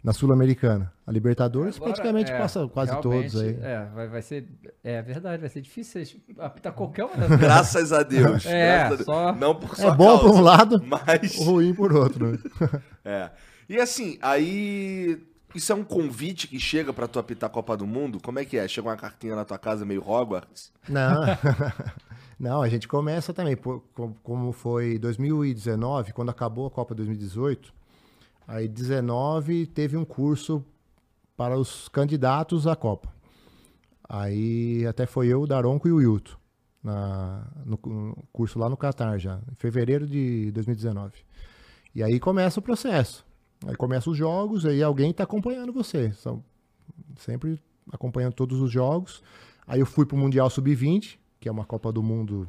na 0.03 0.11
Sul-Americana. 0.11 0.91
A 1.07 1.11
Libertadores 1.13 1.77
Agora, 1.77 1.91
praticamente 1.93 2.29
é, 2.31 2.37
passa 2.37 2.67
quase 2.67 2.99
todos 3.01 3.39
aí. 3.39 3.57
É, 3.61 3.85
vai, 3.95 4.07
vai 4.09 4.21
ser. 4.21 4.47
É 4.83 5.01
verdade, 5.01 5.39
vai 5.41 5.49
ser 5.49 5.61
difícil 5.61 6.03
apitar 6.39 6.73
qualquer 6.73 7.05
uma 7.05 7.15
dessas. 7.17 7.39
Graças 7.39 7.93
a 7.93 8.03
Deus. 8.03 8.45
É, 8.45 8.77
graças 8.79 8.91
a 8.91 8.95
Deus. 8.95 9.05
só- 9.05 9.35
Não 9.35 9.55
por 9.55 9.71
É 9.71 9.75
sua 9.75 9.91
bom 9.91 10.17
por 10.19 10.25
causa, 10.25 10.39
um 10.39 10.41
lado, 10.41 10.83
Mas. 10.85 11.35
ruim 11.37 11.73
por 11.73 11.93
outro. 11.93 12.31
né? 12.33 12.37
É. 13.05 13.29
E 13.69 13.77
assim, 13.79 14.17
aí. 14.21 15.17
Isso 15.53 15.71
é 15.71 15.75
um 15.75 15.83
convite 15.83 16.47
que 16.47 16.59
chega 16.59 16.93
pra 16.93 17.07
tu 17.07 17.19
apitar 17.19 17.49
a 17.49 17.53
Copa 17.53 17.75
do 17.75 17.85
Mundo? 17.85 18.19
Como 18.21 18.39
é 18.39 18.45
que 18.45 18.57
é? 18.57 18.67
Chega 18.67 18.87
uma 18.87 18.97
cartinha 18.97 19.35
na 19.35 19.43
tua 19.43 19.57
casa 19.57 19.85
meio 19.85 20.01
Hogwarts? 20.01 20.71
Não, 20.87 21.21
não, 22.39 22.61
a 22.61 22.69
gente 22.69 22.87
começa 22.87 23.33
também, 23.33 23.57
como 24.23 24.51
foi 24.51 24.97
2019, 24.97 26.13
quando 26.13 26.29
acabou 26.29 26.67
a 26.67 26.71
Copa 26.71 26.95
2018, 26.95 27.73
aí 28.47 28.67
19 28.67 29.67
teve 29.67 29.97
um 29.97 30.05
curso 30.05 30.63
para 31.35 31.57
os 31.57 31.89
candidatos 31.89 32.67
à 32.67 32.75
Copa. 32.75 33.11
Aí 34.07 34.85
até 34.85 35.05
foi 35.05 35.27
eu, 35.27 35.41
o 35.41 35.47
Daronco 35.47 35.87
e 35.87 35.91
o 35.91 36.01
Hilton, 36.01 36.35
na, 36.83 37.47
no, 37.65 37.79
no 37.83 38.23
curso 38.31 38.59
lá 38.59 38.69
no 38.69 38.77
Catar 38.77 39.17
já, 39.17 39.39
em 39.51 39.55
fevereiro 39.55 40.05
de 40.05 40.51
2019. 40.51 41.13
E 41.93 42.03
aí 42.03 42.19
começa 42.19 42.59
o 42.59 42.63
processo. 42.63 43.25
Aí 43.65 43.75
começam 43.75 44.11
os 44.11 44.17
jogos, 44.17 44.65
aí 44.65 44.81
alguém 44.81 45.11
está 45.11 45.23
acompanhando 45.23 45.71
você. 45.71 46.11
São 46.13 46.43
sempre 47.17 47.61
acompanhando 47.91 48.33
todos 48.33 48.59
os 48.59 48.71
jogos. 48.71 49.23
Aí 49.67 49.79
eu 49.79 49.85
fui 49.85 50.05
pro 50.05 50.17
Mundial 50.17 50.49
Sub-20, 50.49 51.17
que 51.39 51.47
é 51.47 51.51
uma 51.51 51.65
Copa 51.65 51.91
do 51.91 52.01
Mundo 52.01 52.47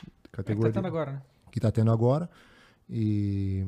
É 0.00 0.06
que 0.24 0.30
categoria 0.30 0.72
tá 0.72 0.80
tendo 0.80 0.86
agora, 0.86 1.12
né? 1.12 1.22
que 1.52 1.60
tá 1.60 1.70
tendo 1.70 1.90
agora. 1.92 2.28
E 2.88 3.66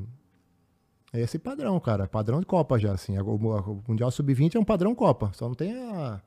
é 1.13 1.21
esse 1.21 1.39
padrão, 1.39 1.79
cara. 1.79 2.09
Padrão 2.09 2.41
de 2.41 2.47
Copa 2.47 2.79
já, 2.79 2.93
assim. 2.93 3.17
O, 3.19 3.35
o 3.37 3.83
Mundial 3.89 4.11
Sub-20 4.11 4.57
é 4.57 4.59
um 4.59 4.65
padrão 4.65 4.95
Copa. 4.95 5.31
Só 5.35 5.49
não 5.49 5.55
tem 5.55 5.73
a, 5.73 6.21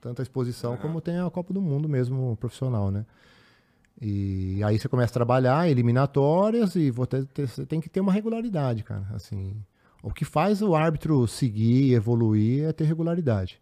tanta 0.00 0.22
exposição 0.22 0.76
como 0.76 1.00
tem 1.00 1.18
a 1.18 1.30
Copa 1.30 1.54
do 1.54 1.62
Mundo 1.62 1.88
mesmo, 1.88 2.36
profissional, 2.36 2.90
né? 2.90 3.06
E 4.00 4.62
aí 4.64 4.78
você 4.78 4.88
começa 4.88 5.12
a 5.12 5.14
trabalhar, 5.14 5.68
eliminatórias, 5.68 6.74
e 6.74 6.90
você 6.90 7.24
tem 7.66 7.80
que 7.80 7.88
ter 7.88 8.00
uma 8.00 8.12
regularidade, 8.12 8.82
cara. 8.82 9.06
Assim, 9.14 9.56
o 10.06 10.12
que 10.12 10.24
faz 10.24 10.60
o 10.62 10.74
árbitro 10.74 11.26
seguir, 11.26 11.94
evoluir, 11.94 12.64
é 12.64 12.72
ter 12.72 12.84
regularidade. 12.84 13.60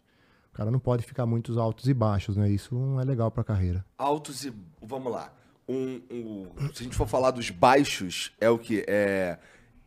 O 0.51 0.55
cara 0.55 0.69
não 0.69 0.77
pode 0.79 1.03
ficar 1.05 1.25
muitos 1.25 1.57
altos 1.57 1.87
e 1.87 1.93
baixos, 1.93 2.35
né? 2.37 2.49
Isso 2.51 2.75
não 2.75 2.99
é 2.99 3.03
legal 3.03 3.31
pra 3.31 3.43
carreira. 3.43 3.83
Altos 3.97 4.43
e. 4.45 4.53
Vamos 4.81 5.11
lá. 5.11 5.33
Um, 5.67 6.01
um- 6.11 6.47
se 6.73 6.81
a 6.81 6.83
gente 6.83 6.95
for 6.95 7.07
falar 7.07 7.31
dos 7.31 7.49
baixos, 7.49 8.33
é 8.39 8.49
o 8.49 8.59
que? 8.59 8.83
É. 8.87 9.39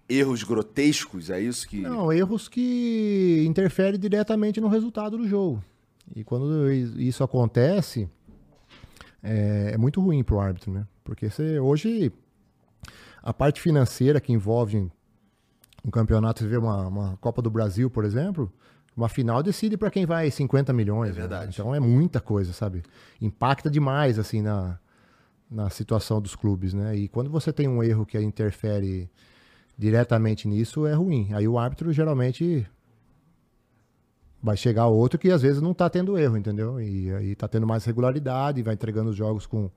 Erros 0.09 0.42
grotescos? 0.42 1.31
É 1.31 1.40
isso 1.40 1.69
que. 1.69 1.81
Não, 1.83 2.12
erros 2.12 2.49
que 2.49 3.45
interferem 3.47 4.01
diretamente 4.01 4.61
no 4.61 4.69
resultado 4.69 5.19
do 5.19 5.29
jogo. 5.29 5.62
E 6.14 6.25
quando 6.25 6.71
isso 6.73 7.23
acontece, 7.23 8.09
é, 9.23 9.73
é 9.75 9.77
muito 9.77 10.01
ruim 10.01 10.23
pro 10.25 10.40
árbitro, 10.40 10.73
né? 10.73 10.87
Porque 11.05 11.29
você, 11.29 11.59
hoje, 11.59 12.12
a 13.23 13.33
parte 13.35 13.61
financeira 13.61 14.21
que 14.21 14.33
envolve 14.33 14.88
um 15.87 15.90
campeonato, 15.90 16.40
você 16.40 16.49
vê 16.49 16.57
uma, 16.57 16.88
uma 16.88 17.16
Copa 17.18 17.40
do 17.40 17.49
Brasil, 17.49 17.88
por 17.88 18.05
exemplo, 18.05 18.53
uma 18.96 19.09
final 19.09 19.40
decide 19.40 19.77
para 19.77 19.88
quem 19.88 20.05
vai 20.05 20.29
50 20.29 20.72
milhões. 20.72 21.11
É 21.11 21.14
né? 21.14 21.20
verdade. 21.20 21.55
Então 21.55 21.72
é 21.72 21.79
muita 21.79 22.20
coisa, 22.20 22.53
sabe? 22.53 22.83
Impacta 23.20 23.70
demais, 23.70 24.18
assim, 24.18 24.42
na, 24.42 24.81
na 25.49 25.70
situação 25.70 26.20
dos 26.20 26.35
clubes, 26.35 26.75
né? 26.75 26.96
E 26.96 27.07
quando 27.07 27.31
você 27.31 27.53
tem 27.53 27.68
um 27.68 27.83
erro 27.85 28.05
que 28.05 28.20
interfere 28.20 29.09
diretamente 29.79 30.49
nisso, 30.49 30.87
é 30.87 30.94
ruim. 30.94 31.33
Aí 31.33 31.46
o 31.46 31.57
árbitro 31.57 31.92
geralmente 31.92 32.66
vai 34.42 34.57
chegar 34.57 34.87
outro 34.87 35.18
que 35.18 35.31
às 35.31 35.42
vezes 35.42 35.62
não 35.62 35.72
tá 35.72 35.88
tendo 35.88 36.18
erro, 36.18 36.37
entendeu? 36.37 36.81
E 36.81 37.14
aí 37.14 37.35
tá 37.37 37.46
tendo 37.46 37.66
mais 37.66 37.85
regularidade, 37.85 38.62
vai 38.62 38.75
entregando 38.75 39.11
os 39.11 39.16
jogos 39.16 39.46
com, 39.46 39.70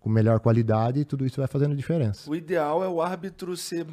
com 0.00 0.10
melhor 0.10 0.40
qualidade 0.40 1.00
e 1.00 1.04
tudo 1.04 1.24
isso 1.24 1.36
vai 1.36 1.46
fazendo 1.46 1.76
diferença. 1.76 2.28
O 2.28 2.34
ideal 2.34 2.82
é 2.82 2.88
o 2.88 3.00
árbitro 3.00 3.56
ser 3.56 3.86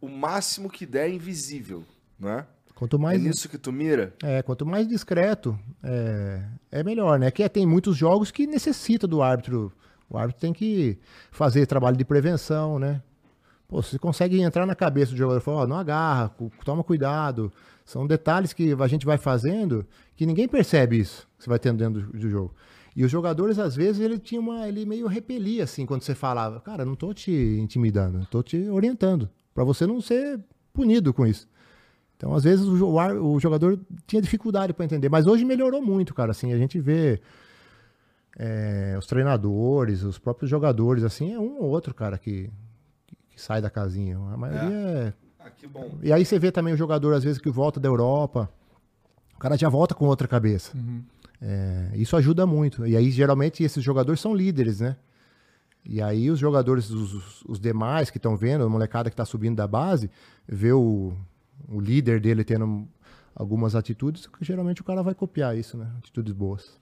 o 0.00 0.08
máximo 0.08 0.70
que 0.70 0.86
der 0.86 1.10
invisível, 1.10 1.84
não 2.18 2.30
é? 2.30 2.46
Quanto 2.74 2.98
mais 2.98 3.20
é 3.20 3.28
nisso 3.28 3.48
que 3.48 3.58
tu 3.58 3.72
mira? 3.72 4.14
É, 4.22 4.40
quanto 4.40 4.64
mais 4.64 4.86
discreto, 4.86 5.58
é, 5.82 6.44
é 6.70 6.84
melhor, 6.84 7.18
né? 7.18 7.28
Que 7.30 7.48
tem 7.48 7.66
muitos 7.66 7.96
jogos 7.96 8.30
que 8.30 8.46
necessita 8.46 9.04
do 9.04 9.20
árbitro. 9.20 9.72
O 10.08 10.16
árbitro 10.16 10.40
tem 10.40 10.52
que 10.52 10.96
fazer 11.32 11.66
trabalho 11.66 11.96
de 11.96 12.04
prevenção, 12.04 12.78
né? 12.78 13.02
Pô, 13.66 13.82
você 13.82 13.98
consegue 13.98 14.40
entrar 14.40 14.64
na 14.64 14.76
cabeça 14.76 15.10
do 15.10 15.18
jogador 15.18 15.40
e 15.40 15.44
falar, 15.44 15.62
ó, 15.62 15.66
não 15.66 15.76
agarra, 15.76 16.32
toma 16.64 16.84
cuidado. 16.84 17.52
São 17.84 18.06
detalhes 18.06 18.52
que 18.52 18.74
a 18.78 18.86
gente 18.86 19.04
vai 19.04 19.18
fazendo 19.18 19.84
que 20.14 20.24
ninguém 20.24 20.46
percebe 20.46 20.98
isso 20.98 21.26
que 21.36 21.44
você 21.44 21.50
vai 21.50 21.58
tendo 21.58 21.78
dentro 21.78 22.00
do, 22.02 22.18
do 22.18 22.30
jogo. 22.30 22.54
E 22.94 23.04
os 23.04 23.10
jogadores, 23.10 23.58
às 23.58 23.74
vezes, 23.76 24.00
ele 24.00 24.18
tinha 24.18 24.40
uma. 24.40 24.68
ele 24.68 24.84
meio 24.86 25.06
repelia, 25.06 25.64
assim, 25.64 25.84
quando 25.84 26.02
você 26.02 26.14
falava, 26.14 26.60
cara, 26.60 26.84
não 26.84 26.94
tô 26.94 27.12
te 27.12 27.30
intimidando, 27.30 28.26
tô 28.30 28.42
te 28.42 28.68
orientando. 28.68 29.28
Pra 29.58 29.64
você 29.64 29.88
não 29.88 30.00
ser 30.00 30.38
punido 30.72 31.12
com 31.12 31.26
isso. 31.26 31.48
Então, 32.16 32.32
às 32.32 32.44
vezes, 32.44 32.64
o, 32.64 33.40
jogador 33.40 33.76
tinha 34.06 34.22
dificuldade 34.22 34.72
para 34.72 34.84
entender. 34.84 35.08
Mas 35.08 35.26
hoje 35.26 35.44
melhorou 35.44 35.82
muito, 35.82 36.14
cara. 36.14 36.30
Assim, 36.30 36.52
a 36.52 36.56
gente 36.56 36.78
vê 36.78 37.20
é, 38.38 38.94
os 38.96 39.04
treinadores, 39.04 40.04
os 40.04 40.16
próprios 40.16 40.48
jogadores, 40.48 41.02
assim, 41.02 41.34
é 41.34 41.40
um 41.40 41.58
ou 41.58 41.70
outro, 41.70 41.92
cara, 41.92 42.16
que, 42.16 42.48
que 43.30 43.42
sai 43.42 43.60
da 43.60 43.68
casinha. 43.68 44.16
A 44.16 44.36
maioria 44.36 44.78
é. 44.78 45.12
Ah, 45.40 45.50
que 45.50 45.66
bom. 45.66 45.98
E 46.04 46.12
aí 46.12 46.24
você 46.24 46.38
vê 46.38 46.52
também 46.52 46.72
o 46.72 46.76
jogador, 46.76 47.12
às 47.12 47.24
vezes, 47.24 47.40
que 47.40 47.50
volta 47.50 47.80
da 47.80 47.88
Europa. 47.88 48.48
O 49.34 49.40
cara 49.40 49.58
já 49.58 49.68
volta 49.68 49.92
com 49.92 50.06
outra 50.06 50.28
cabeça. 50.28 50.70
É, 51.42 51.90
isso 51.94 52.16
ajuda 52.16 52.46
muito. 52.46 52.86
E 52.86 52.96
aí, 52.96 53.10
geralmente, 53.10 53.64
esses 53.64 53.82
jogadores 53.82 54.20
são 54.20 54.32
líderes, 54.32 54.78
né? 54.78 54.96
E 55.84 56.02
aí 56.02 56.30
os 56.30 56.38
jogadores, 56.38 56.90
os, 56.90 57.42
os- 57.46 57.58
demais 57.60 58.10
que 58.10 58.18
estão 58.18 58.36
vendo, 58.36 58.64
a 58.64 58.68
molecada 58.68 59.08
que 59.08 59.14
está 59.14 59.24
subindo 59.24 59.56
da 59.56 59.66
base, 59.66 60.10
vê 60.46 60.72
o, 60.72 61.14
o 61.68 61.80
líder 61.80 62.20
dele 62.20 62.44
tendo 62.44 62.86
algumas 63.34 63.74
atitudes, 63.74 64.26
que 64.26 64.44
geralmente 64.44 64.80
o 64.80 64.84
cara 64.84 65.02
vai 65.02 65.14
copiar 65.14 65.56
isso, 65.56 65.76
né? 65.78 65.90
Atitudes 65.98 66.32
boas. 66.32 66.78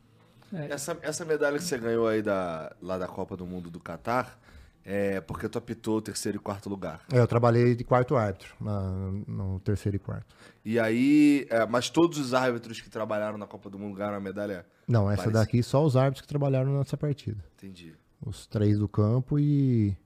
Essa, 0.52 0.96
essa 1.02 1.24
medalha 1.24 1.58
que 1.58 1.64
você 1.64 1.76
ganhou 1.78 2.06
aí 2.08 2.22
da, 2.22 2.74
lá 2.80 2.96
da 2.98 3.06
Copa 3.06 3.36
do 3.36 3.44
Mundo 3.46 3.70
do 3.70 3.78
Catar 3.80 4.38
é 4.84 5.20
porque 5.20 5.48
tu 5.48 5.58
apitou 5.58 5.98
o 5.98 6.00
terceiro 6.02 6.36
e 6.36 6.40
quarto 6.40 6.68
lugar. 6.68 7.00
É, 7.12 7.18
eu 7.18 7.26
trabalhei 7.26 7.74
de 7.74 7.82
quarto 7.84 8.14
árbitro, 8.16 8.54
na- 8.60 9.10
no 9.26 9.58
terceiro 9.60 9.96
e 9.96 9.98
quarto. 9.98 10.34
E 10.64 10.78
aí, 10.78 11.46
é, 11.50 11.66
mas 11.66 11.90
todos 11.90 12.18
os 12.18 12.32
árbitros 12.32 12.80
que 12.80 12.88
trabalharam 12.88 13.36
na 13.36 13.46
Copa 13.46 13.68
do 13.68 13.78
Mundo 13.78 13.96
ganharam 13.96 14.16
a 14.16 14.20
medalha? 14.20 14.64
Não, 14.86 15.10
essa 15.10 15.24
Parece- 15.24 15.32
daqui 15.44 15.62
só 15.62 15.84
os 15.84 15.96
árbitros 15.96 16.22
que 16.22 16.28
trabalharam 16.28 16.78
nessa 16.78 16.96
partida. 16.96 17.44
Entendi. 17.56 17.94
Os 18.26 18.46
três 18.46 18.78
do 18.78 18.88
campo 18.88 19.38
e. 19.38 19.96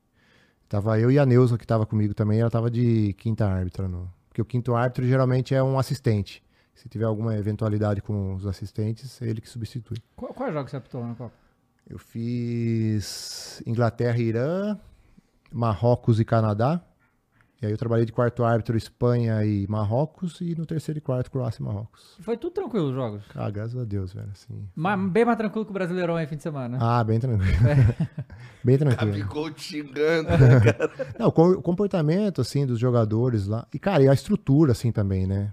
Tava 0.68 1.00
eu 1.00 1.10
e 1.10 1.18
a 1.18 1.26
Neuza 1.26 1.58
que 1.58 1.66
tava 1.66 1.84
comigo 1.84 2.14
também, 2.14 2.38
ela 2.38 2.50
tava 2.50 2.70
de 2.70 3.14
quinta 3.14 3.46
árbitra. 3.48 3.88
No... 3.88 4.12
Porque 4.28 4.40
o 4.42 4.44
quinto 4.44 4.74
árbitro 4.74 5.04
geralmente 5.04 5.54
é 5.54 5.62
um 5.62 5.78
assistente. 5.78 6.42
Se 6.74 6.88
tiver 6.88 7.06
alguma 7.06 7.34
eventualidade 7.34 8.00
com 8.00 8.34
os 8.34 8.46
assistentes, 8.46 9.20
é 9.20 9.26
ele 9.26 9.40
que 9.40 9.48
substitui. 9.48 9.96
Qual, 10.14 10.32
qual 10.32 10.52
jogo 10.52 10.68
você 10.68 10.76
apitou 10.76 11.04
na 11.04 11.14
Copa? 11.14 11.34
Eu 11.88 11.98
fiz 11.98 13.62
Inglaterra 13.66 14.18
e 14.18 14.22
Irã, 14.22 14.78
Marrocos 15.50 16.20
e 16.20 16.24
Canadá. 16.24 16.80
E 17.62 17.66
aí 17.66 17.72
eu 17.72 17.76
trabalhei 17.76 18.06
de 18.06 18.12
quarto 18.12 18.42
árbitro 18.42 18.74
Espanha 18.74 19.44
e 19.44 19.66
Marrocos 19.68 20.40
e 20.40 20.54
no 20.56 20.64
terceiro 20.64 20.96
e 20.96 21.00
quarto 21.02 21.30
Croácia 21.30 21.60
e 21.62 21.66
Marrocos. 21.66 22.16
Foi 22.20 22.34
tudo 22.36 22.52
tranquilo 22.54 22.88
os 22.88 22.94
jogos. 22.94 23.22
Ah, 23.34 23.50
graças 23.50 23.76
a 23.78 23.84
Deus, 23.84 24.14
velho, 24.14 24.28
assim. 24.32 24.66
Ma- 24.74 24.96
bem 24.96 25.26
mais 25.26 25.36
tranquilo 25.36 25.66
que 25.66 25.70
o 25.70 25.74
Brasileirão 25.74 26.16
aí 26.16 26.26
fim 26.26 26.36
de 26.36 26.42
semana. 26.42 26.78
Ah, 26.80 27.04
bem 27.04 27.20
tranquilo. 27.20 27.52
bem 28.64 28.78
tranquilo. 28.78 29.12
Ficou 29.12 29.50
xingando, 29.54 30.30
né, 30.30 30.60
cara? 30.72 30.90
Não, 31.18 31.26
o 31.28 31.32
co- 31.32 31.50
o 31.52 31.60
comportamento, 31.62 32.40
assim, 32.40 32.64
dos 32.64 32.78
jogadores 32.78 33.46
lá. 33.46 33.66
E, 33.74 33.78
cara, 33.78 34.02
e 34.02 34.08
a 34.08 34.14
estrutura, 34.14 34.72
assim, 34.72 34.90
também, 34.90 35.26
né? 35.26 35.52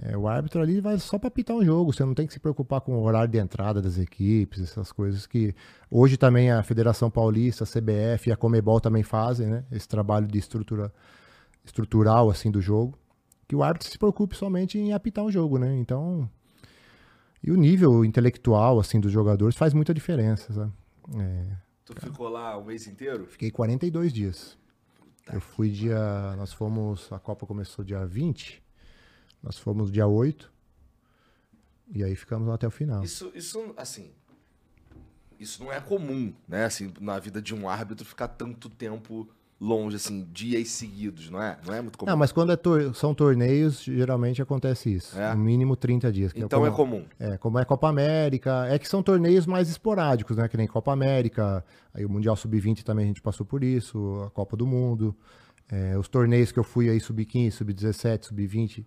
É, 0.00 0.16
o 0.16 0.28
árbitro 0.28 0.62
ali 0.62 0.80
vai 0.80 0.96
só 0.98 1.18
pra 1.18 1.26
apitar 1.28 1.54
um 1.56 1.64
jogo. 1.64 1.92
Você 1.92 2.04
não 2.06 2.14
tem 2.14 2.26
que 2.26 2.32
se 2.32 2.38
preocupar 2.40 2.80
com 2.80 2.94
o 2.94 3.02
horário 3.02 3.28
de 3.30 3.36
entrada 3.36 3.82
das 3.82 3.98
equipes, 3.98 4.62
essas 4.62 4.92
coisas 4.92 5.26
que 5.26 5.54
hoje 5.90 6.16
também 6.16 6.50
a 6.52 6.62
Federação 6.62 7.10
Paulista, 7.10 7.64
a 7.64 7.66
CBF 7.66 8.30
e 8.30 8.32
a 8.32 8.36
Comebol 8.36 8.80
também 8.80 9.02
fazem, 9.02 9.48
né? 9.48 9.64
Esse 9.72 9.88
trabalho 9.88 10.26
de 10.28 10.38
estrutura 10.38 10.90
estrutural, 11.64 12.30
assim, 12.30 12.50
do 12.50 12.60
jogo. 12.60 12.98
Que 13.46 13.56
o 13.56 13.62
árbitro 13.62 13.88
se 13.88 13.98
preocupe 13.98 14.36
somente 14.36 14.78
em 14.78 14.92
apitar 14.92 15.24
um 15.24 15.30
jogo, 15.30 15.58
né? 15.58 15.74
Então... 15.76 16.28
E 17.42 17.52
o 17.52 17.56
nível 17.56 18.04
intelectual, 18.04 18.80
assim, 18.80 18.98
dos 18.98 19.12
jogadores 19.12 19.56
faz 19.56 19.72
muita 19.72 19.94
diferença, 19.94 20.52
sabe? 20.52 20.72
É, 21.16 21.56
Tu 21.88 21.94
ficou 22.02 22.28
lá 22.28 22.54
o 22.58 22.64
mês 22.66 22.86
inteiro? 22.86 23.26
Fiquei 23.26 23.50
42 23.50 24.12
dias. 24.12 24.58
Eu 25.32 25.40
fui 25.40 25.70
dia. 25.70 26.34
Nós 26.36 26.52
fomos. 26.52 27.10
A 27.10 27.18
Copa 27.18 27.46
começou 27.46 27.82
dia 27.82 28.04
20. 28.04 28.62
Nós 29.42 29.58
fomos 29.58 29.90
dia 29.90 30.06
8. 30.06 30.52
E 31.94 32.04
aí 32.04 32.14
ficamos 32.14 32.46
lá 32.46 32.56
até 32.56 32.66
o 32.66 32.70
final. 32.70 33.02
Isso, 33.02 33.32
isso, 33.34 33.72
assim. 33.74 34.12
Isso 35.40 35.64
não 35.64 35.72
é 35.72 35.80
comum, 35.80 36.34
né? 36.46 36.66
Assim, 36.66 36.92
na 37.00 37.18
vida 37.18 37.40
de 37.40 37.54
um 37.54 37.66
árbitro 37.66 38.04
ficar 38.04 38.28
tanto 38.28 38.68
tempo 38.68 39.26
longe, 39.60 39.96
assim, 39.96 40.24
dias 40.32 40.68
seguidos, 40.68 41.30
não 41.30 41.42
é? 41.42 41.58
Não 41.66 41.74
é 41.74 41.80
muito 41.82 41.98
comum. 41.98 42.10
Não, 42.10 42.16
mas 42.16 42.30
quando 42.30 42.52
é 42.52 42.56
tor- 42.56 42.94
são 42.94 43.12
torneios, 43.12 43.82
geralmente 43.82 44.40
acontece 44.40 44.94
isso. 44.94 45.18
É? 45.18 45.34
No 45.34 45.42
mínimo 45.42 45.74
30 45.74 46.12
dias. 46.12 46.32
que 46.32 46.40
então 46.40 46.64
é 46.64 46.70
como- 46.70 46.90
comum. 46.98 47.04
É, 47.18 47.36
como 47.38 47.58
é 47.58 47.64
Copa 47.64 47.88
América, 47.88 48.66
é 48.68 48.78
que 48.78 48.88
são 48.88 49.02
torneios 49.02 49.46
mais 49.46 49.68
esporádicos, 49.68 50.36
né? 50.36 50.46
Que 50.48 50.56
nem 50.56 50.66
Copa 50.68 50.92
América, 50.92 51.64
aí 51.92 52.04
o 52.04 52.08
Mundial 52.08 52.36
Sub-20 52.36 52.84
também 52.84 53.04
a 53.06 53.08
gente 53.08 53.20
passou 53.20 53.44
por 53.44 53.64
isso, 53.64 54.22
a 54.26 54.30
Copa 54.30 54.56
do 54.56 54.66
Mundo. 54.66 55.14
é, 55.70 55.98
os 55.98 56.08
torneios 56.08 56.50
que 56.50 56.58
eu 56.58 56.64
fui 56.64 56.88
aí, 56.88 56.98
Sub-15, 56.98 57.50
Sub-17, 57.50 58.24
Sub-20, 58.28 58.86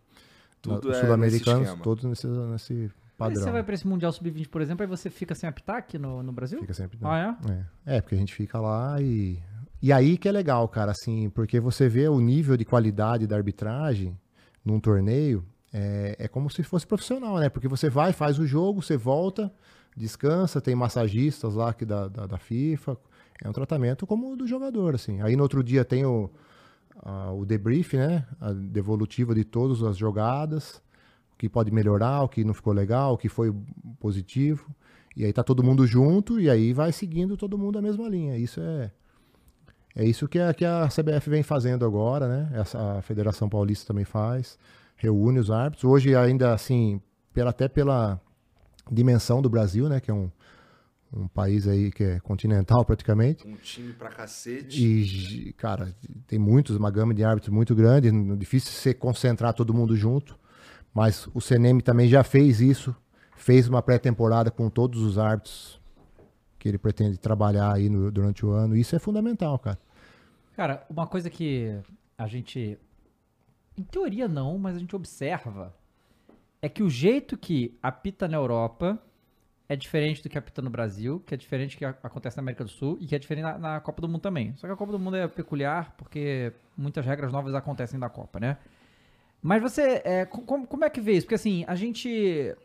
Tudo 0.61 0.89
na- 0.89 0.97
é 0.97 1.01
sul-americanos, 1.01 1.73
todos 1.83 2.03
nesse, 2.05 2.25
nesse 2.27 2.73
Aí 2.73 2.89
padrão. 3.15 3.43
você 3.43 3.51
vai 3.51 3.61
pra 3.63 3.75
esse 3.75 3.85
Mundial 3.87 4.11
Sub-20, 4.11 4.47
por 4.47 4.61
exemplo, 4.61 4.81
aí 4.83 4.87
você 4.89 5.07
fica 5.09 5.35
sem 5.35 5.47
apitar 5.47 5.75
aqui 5.75 5.99
no, 5.99 6.23
no 6.23 6.31
Brasil? 6.31 6.59
Fica 6.61 6.73
sempre. 6.73 6.97
Ah, 7.03 7.37
é? 7.47 7.51
É. 7.85 7.97
É, 7.97 8.01
porque 8.01 8.15
a 8.15 8.17
gente 8.17 8.33
fica 8.33 8.59
lá 8.59 8.99
e. 8.99 9.37
E 9.81 9.91
aí 9.91 10.17
que 10.17 10.27
é 10.27 10.31
legal, 10.31 10.67
cara, 10.67 10.91
assim, 10.91 11.29
porque 11.29 11.59
você 11.59 11.89
vê 11.89 12.07
o 12.07 12.19
nível 12.19 12.55
de 12.55 12.63
qualidade 12.65 13.25
da 13.25 13.35
arbitragem 13.35 14.17
num 14.63 14.79
torneio, 14.79 15.43
é, 15.73 16.15
é 16.19 16.27
como 16.27 16.49
se 16.49 16.61
fosse 16.63 16.85
profissional, 16.85 17.39
né? 17.39 17.49
Porque 17.49 17.67
você 17.67 17.89
vai, 17.89 18.13
faz 18.13 18.37
o 18.37 18.45
jogo, 18.45 18.81
você 18.81 18.95
volta, 18.95 19.51
descansa, 19.97 20.61
tem 20.61 20.75
massagistas 20.75 21.55
lá 21.55 21.73
que 21.73 21.85
da, 21.85 22.07
da, 22.07 22.27
da 22.27 22.37
FIFA. 22.37 22.97
É 23.43 23.49
um 23.49 23.53
tratamento 23.53 24.05
como 24.05 24.33
o 24.33 24.35
do 24.35 24.45
jogador, 24.47 24.93
assim. 24.93 25.19
Aí 25.21 25.35
no 25.35 25.41
outro 25.43 25.63
dia 25.63 25.83
tem 25.83 26.05
o, 26.05 26.29
a- 27.03 27.31
o 27.31 27.45
debrief, 27.45 27.93
né? 27.95 28.25
A 28.39 28.51
devolutiva 28.53 29.33
de 29.33 29.43
todas 29.43 29.81
as 29.83 29.97
jogadas, 29.97 30.75
o 31.33 31.37
que 31.37 31.49
pode 31.49 31.71
melhorar, 31.71 32.21
o 32.23 32.29
que 32.29 32.43
não 32.43 32.53
ficou 32.53 32.73
legal, 32.73 33.13
o 33.13 33.17
que 33.17 33.29
foi 33.29 33.53
positivo. 33.99 34.69
E 35.15 35.25
aí 35.25 35.33
tá 35.33 35.43
todo 35.43 35.63
mundo 35.63 35.87
junto 35.87 36.39
e 36.39 36.49
aí 36.49 36.71
vai 36.73 36.91
seguindo 36.91 37.35
todo 37.35 37.57
mundo 37.57 37.79
a 37.79 37.81
mesma 37.81 38.07
linha. 38.07 38.37
Isso 38.37 38.61
é 38.61 38.91
é 39.95 40.05
isso 40.05 40.27
que 40.27 40.39
a, 40.39 40.53
que 40.53 40.63
a 40.63 40.87
CBF 40.87 41.29
vem 41.29 41.43
fazendo 41.43 41.85
agora, 41.85 42.27
né? 42.27 42.49
Essa, 42.53 42.97
a 42.97 43.01
Federação 43.01 43.49
Paulista 43.49 43.87
também 43.87 44.05
faz, 44.05 44.57
reúne 44.95 45.39
os 45.39 45.51
árbitros. 45.51 45.83
Hoje 45.83 46.15
ainda 46.15 46.53
assim, 46.53 47.01
pela, 47.33 47.49
até 47.49 47.67
pela 47.67 48.19
dimensão 48.89 49.41
do 49.41 49.49
Brasil, 49.49 49.89
né? 49.89 49.99
Que 49.99 50.09
é 50.09 50.13
um, 50.13 50.31
um 51.13 51.27
país 51.27 51.67
aí 51.67 51.91
que 51.91 52.03
é 52.03 52.19
continental 52.21 52.85
praticamente. 52.85 53.45
Um 53.45 53.55
time 53.55 53.91
pra 53.93 54.09
cacete. 54.09 54.81
E, 54.81 55.53
cara, 55.53 55.93
tem 56.25 56.39
muitos, 56.39 56.77
uma 56.77 56.89
gama 56.89 57.13
de 57.13 57.23
árbitros 57.23 57.53
muito 57.53 57.75
grande, 57.75 58.09
difícil 58.37 58.71
você 58.71 58.93
concentrar 58.93 59.53
todo 59.53 59.73
mundo 59.73 59.95
junto. 59.95 60.39
Mas 60.93 61.27
o 61.33 61.41
CNM 61.41 61.81
também 61.81 62.07
já 62.07 62.23
fez 62.23 62.59
isso, 62.59 62.95
fez 63.35 63.67
uma 63.67 63.81
pré-temporada 63.81 64.51
com 64.51 64.69
todos 64.69 65.01
os 65.01 65.17
árbitros 65.17 65.80
que 66.61 66.69
ele 66.69 66.77
pretende 66.77 67.17
trabalhar 67.17 67.73
aí 67.73 67.89
no- 67.89 68.11
durante 68.11 68.45
o 68.45 68.51
ano. 68.51 68.75
Isso 68.75 68.95
é 68.95 68.99
fundamental, 68.99 69.57
cara. 69.57 69.79
Cara, 70.55 70.85
uma 70.87 71.07
coisa 71.07 71.27
que 71.27 71.75
a 72.15 72.27
gente. 72.27 72.77
Em 73.75 73.81
teoria 73.83 74.27
não, 74.27 74.59
mas 74.59 74.75
a 74.75 74.79
gente 74.79 74.95
observa. 74.95 75.73
É 76.61 76.69
que 76.69 76.83
o 76.83 76.89
jeito 76.89 77.35
que 77.35 77.75
apita 77.81 78.27
na 78.27 78.37
Europa 78.37 79.01
é 79.67 79.75
diferente 79.75 80.21
do 80.21 80.29
que 80.29 80.37
apita 80.37 80.61
no 80.61 80.69
Brasil, 80.69 81.19
que 81.25 81.33
é 81.33 81.37
diferente 81.37 81.75
do 81.75 81.79
que 81.79 81.85
acontece 81.85 82.37
na 82.37 82.41
América 82.41 82.63
do 82.63 82.69
Sul 82.69 82.97
e 83.01 83.07
que 83.07 83.15
é 83.15 83.19
diferente 83.19 83.43
na, 83.45 83.57
na 83.57 83.79
Copa 83.79 83.99
do 84.01 84.07
Mundo 84.07 84.21
também. 84.21 84.53
Só 84.57 84.67
que 84.67 84.73
a 84.73 84.75
Copa 84.75 84.91
do 84.91 84.99
Mundo 84.99 85.15
é 85.17 85.27
peculiar 85.27 85.95
porque 85.97 86.53
muitas 86.77 87.03
regras 87.05 87.31
novas 87.31 87.55
acontecem 87.55 87.99
na 87.99 88.09
Copa, 88.09 88.39
né? 88.39 88.57
Mas 89.41 89.59
você. 89.63 90.01
É, 90.05 90.25
co- 90.25 90.43
como, 90.43 90.67
como 90.67 90.85
é 90.85 90.89
que 90.91 91.01
vê 91.01 91.13
isso? 91.13 91.25
Porque 91.25 91.35
assim, 91.35 91.65
a 91.67 91.73
gente. 91.73 92.55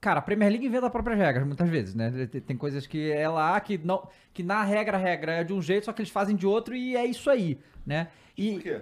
Cara, 0.00 0.20
a 0.20 0.22
Premier 0.22 0.50
League 0.50 0.64
inventa 0.66 0.86
as 0.86 0.92
próprias 0.92 1.18
regras, 1.18 1.44
muitas 1.46 1.68
vezes, 1.68 1.94
né? 1.94 2.26
Tem- 2.46 2.56
coisas 2.56 2.86
que 2.86 3.10
é 3.10 3.28
lá 3.28 3.58
que 3.60 3.76
não. 3.78 4.08
Que 4.32 4.42
na 4.44 4.62
regra, 4.62 4.96
a 4.96 5.00
regra 5.00 5.32
é 5.32 5.44
de 5.44 5.52
um 5.52 5.60
jeito, 5.60 5.86
só 5.86 5.92
que 5.92 6.00
eles 6.02 6.10
fazem 6.12 6.36
de 6.36 6.46
outro 6.46 6.74
e 6.76 6.96
é 6.96 7.04
isso 7.04 7.28
aí, 7.28 7.58
né? 7.84 8.04
Por 8.36 8.42
E 8.42 8.58
quê? 8.60 8.80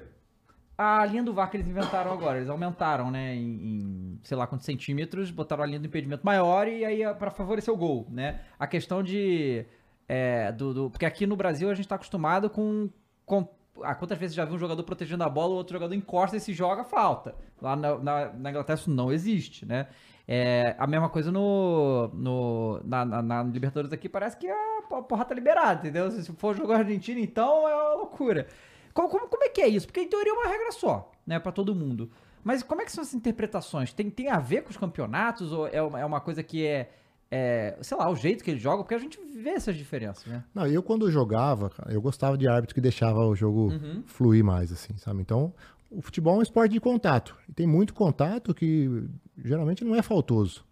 a 0.76 1.06
linha 1.06 1.22
do 1.22 1.32
VAR 1.32 1.50
que 1.50 1.56
eles 1.56 1.66
inventaram 1.66 2.12
agora, 2.12 2.36
eles 2.36 2.50
aumentaram, 2.50 3.10
né? 3.10 3.34
Em, 3.34 3.40
em, 3.40 4.20
sei 4.22 4.36
lá 4.36 4.46
quantos 4.46 4.66
centímetros, 4.66 5.30
botaram 5.30 5.62
a 5.62 5.66
linha 5.66 5.80
do 5.80 5.86
impedimento 5.86 6.24
maior 6.26 6.68
e 6.68 6.84
aí 6.84 7.02
é 7.02 7.14
pra 7.14 7.30
favorecer 7.30 7.72
o 7.72 7.76
gol, 7.78 8.06
né? 8.10 8.40
A 8.58 8.66
questão 8.66 9.02
de. 9.02 9.64
é, 10.06 10.52
do, 10.52 10.74
do- 10.74 10.90
porque 10.90 11.06
aqui 11.06 11.26
no 11.26 11.34
Brasil 11.34 11.70
a 11.70 11.74
gente 11.74 11.88
tá 11.88 11.94
acostumado 11.94 12.50
com. 12.50 12.90
com 13.24 13.48
ah, 13.82 13.94
quantas 13.94 14.18
vezes 14.18 14.34
já 14.36 14.44
viu 14.44 14.54
um 14.54 14.58
jogador 14.58 14.82
protegendo 14.84 15.22
a 15.24 15.28
bola, 15.30 15.52
o 15.54 15.56
outro 15.56 15.72
jogador 15.74 15.94
encosta 15.94 16.36
e 16.36 16.40
se 16.40 16.52
joga, 16.52 16.84
falta. 16.84 17.34
Lá 17.60 17.74
na, 17.74 17.98
na, 17.98 18.32
na 18.34 18.50
Inglaterra 18.50 18.78
isso 18.78 18.90
não 18.90 19.10
existe, 19.12 19.64
né? 19.66 19.86
É, 20.28 20.74
a 20.78 20.86
mesma 20.86 21.08
coisa 21.08 21.30
no, 21.30 22.08
no, 22.12 22.80
na, 22.84 23.04
na- 23.04 23.22
na 23.22 23.42
Libertadores 23.44 23.92
aqui, 23.92 24.08
parece 24.08 24.36
que 24.36 24.48
a 24.48 24.82
po- 24.88 25.02
porra 25.04 25.24
tá 25.24 25.34
liberada, 25.34 25.80
entendeu? 25.80 26.10
Se 26.10 26.32
for 26.32 26.56
jogar 26.56 26.78
Argentina, 26.78 27.20
então 27.20 27.68
é 27.68 27.74
uma 27.74 27.94
loucura. 27.94 28.46
Como, 28.92 29.08
como, 29.08 29.28
como 29.28 29.44
é 29.44 29.48
que 29.48 29.60
é 29.60 29.68
isso? 29.68 29.86
Porque 29.86 30.00
em 30.00 30.08
teoria 30.08 30.32
é 30.32 30.34
uma 30.34 30.48
regra 30.48 30.72
só, 30.72 31.12
né, 31.26 31.38
pra 31.38 31.52
todo 31.52 31.74
mundo. 31.74 32.10
Mas 32.42 32.62
como 32.62 32.80
é 32.82 32.84
que 32.84 32.92
são 32.92 33.02
essas 33.02 33.14
interpretações? 33.14 33.92
Tem, 33.92 34.08
tem 34.10 34.28
a 34.28 34.38
ver 34.38 34.62
com 34.62 34.70
os 34.70 34.76
campeonatos 34.76 35.52
ou 35.52 35.68
é 35.68 35.80
uma, 35.82 36.00
é 36.00 36.04
uma 36.04 36.20
coisa 36.20 36.42
que 36.42 36.64
é, 36.66 36.90
é, 37.30 37.76
sei 37.82 37.96
lá, 37.96 38.08
o 38.10 38.16
jeito 38.16 38.42
que 38.42 38.50
eles 38.50 38.62
jogam? 38.62 38.82
Porque 38.82 38.94
a 38.94 38.98
gente 38.98 39.20
vê 39.32 39.50
essas 39.50 39.76
diferenças, 39.76 40.24
né? 40.26 40.42
Não, 40.54 40.66
eu 40.66 40.82
quando 40.82 41.10
jogava, 41.10 41.70
eu 41.88 42.00
gostava 42.00 42.36
de 42.38 42.48
árbitro 42.48 42.74
que 42.74 42.80
deixava 42.80 43.18
o 43.26 43.34
jogo 43.34 43.70
fluir 44.06 44.44
mais, 44.44 44.72
assim, 44.72 44.96
sabe? 44.96 45.20
Então, 45.20 45.52
o 45.90 46.02
futebol 46.02 46.36
é 46.36 46.38
um 46.38 46.42
esporte 46.42 46.72
de 46.72 46.80
contato. 46.80 47.36
E 47.48 47.52
tem 47.52 47.66
muito 47.66 47.94
contato 47.94 48.54
que 48.54 49.04
geralmente 49.44 49.84
não 49.84 49.94
é 49.94 50.02
faltoso. 50.02 50.64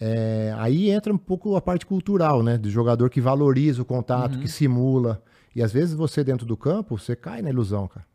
É, 0.00 0.54
aí 0.58 0.90
entra 0.90 1.12
um 1.12 1.18
pouco 1.18 1.56
a 1.56 1.60
parte 1.60 1.86
cultural, 1.86 2.42
né? 2.42 2.58
Do 2.58 2.68
jogador 2.68 3.08
que 3.08 3.20
valoriza 3.20 3.82
o 3.82 3.84
contato, 3.84 4.38
que 4.38 4.48
simula. 4.48 5.22
E 5.54 5.62
às 5.62 5.72
vezes 5.72 5.94
você 5.94 6.24
dentro 6.24 6.46
do 6.46 6.56
campo, 6.56 6.98
você 6.98 7.14
cai 7.14 7.40
na 7.40 7.50
ilusão, 7.50 7.86
cara. 7.86 8.06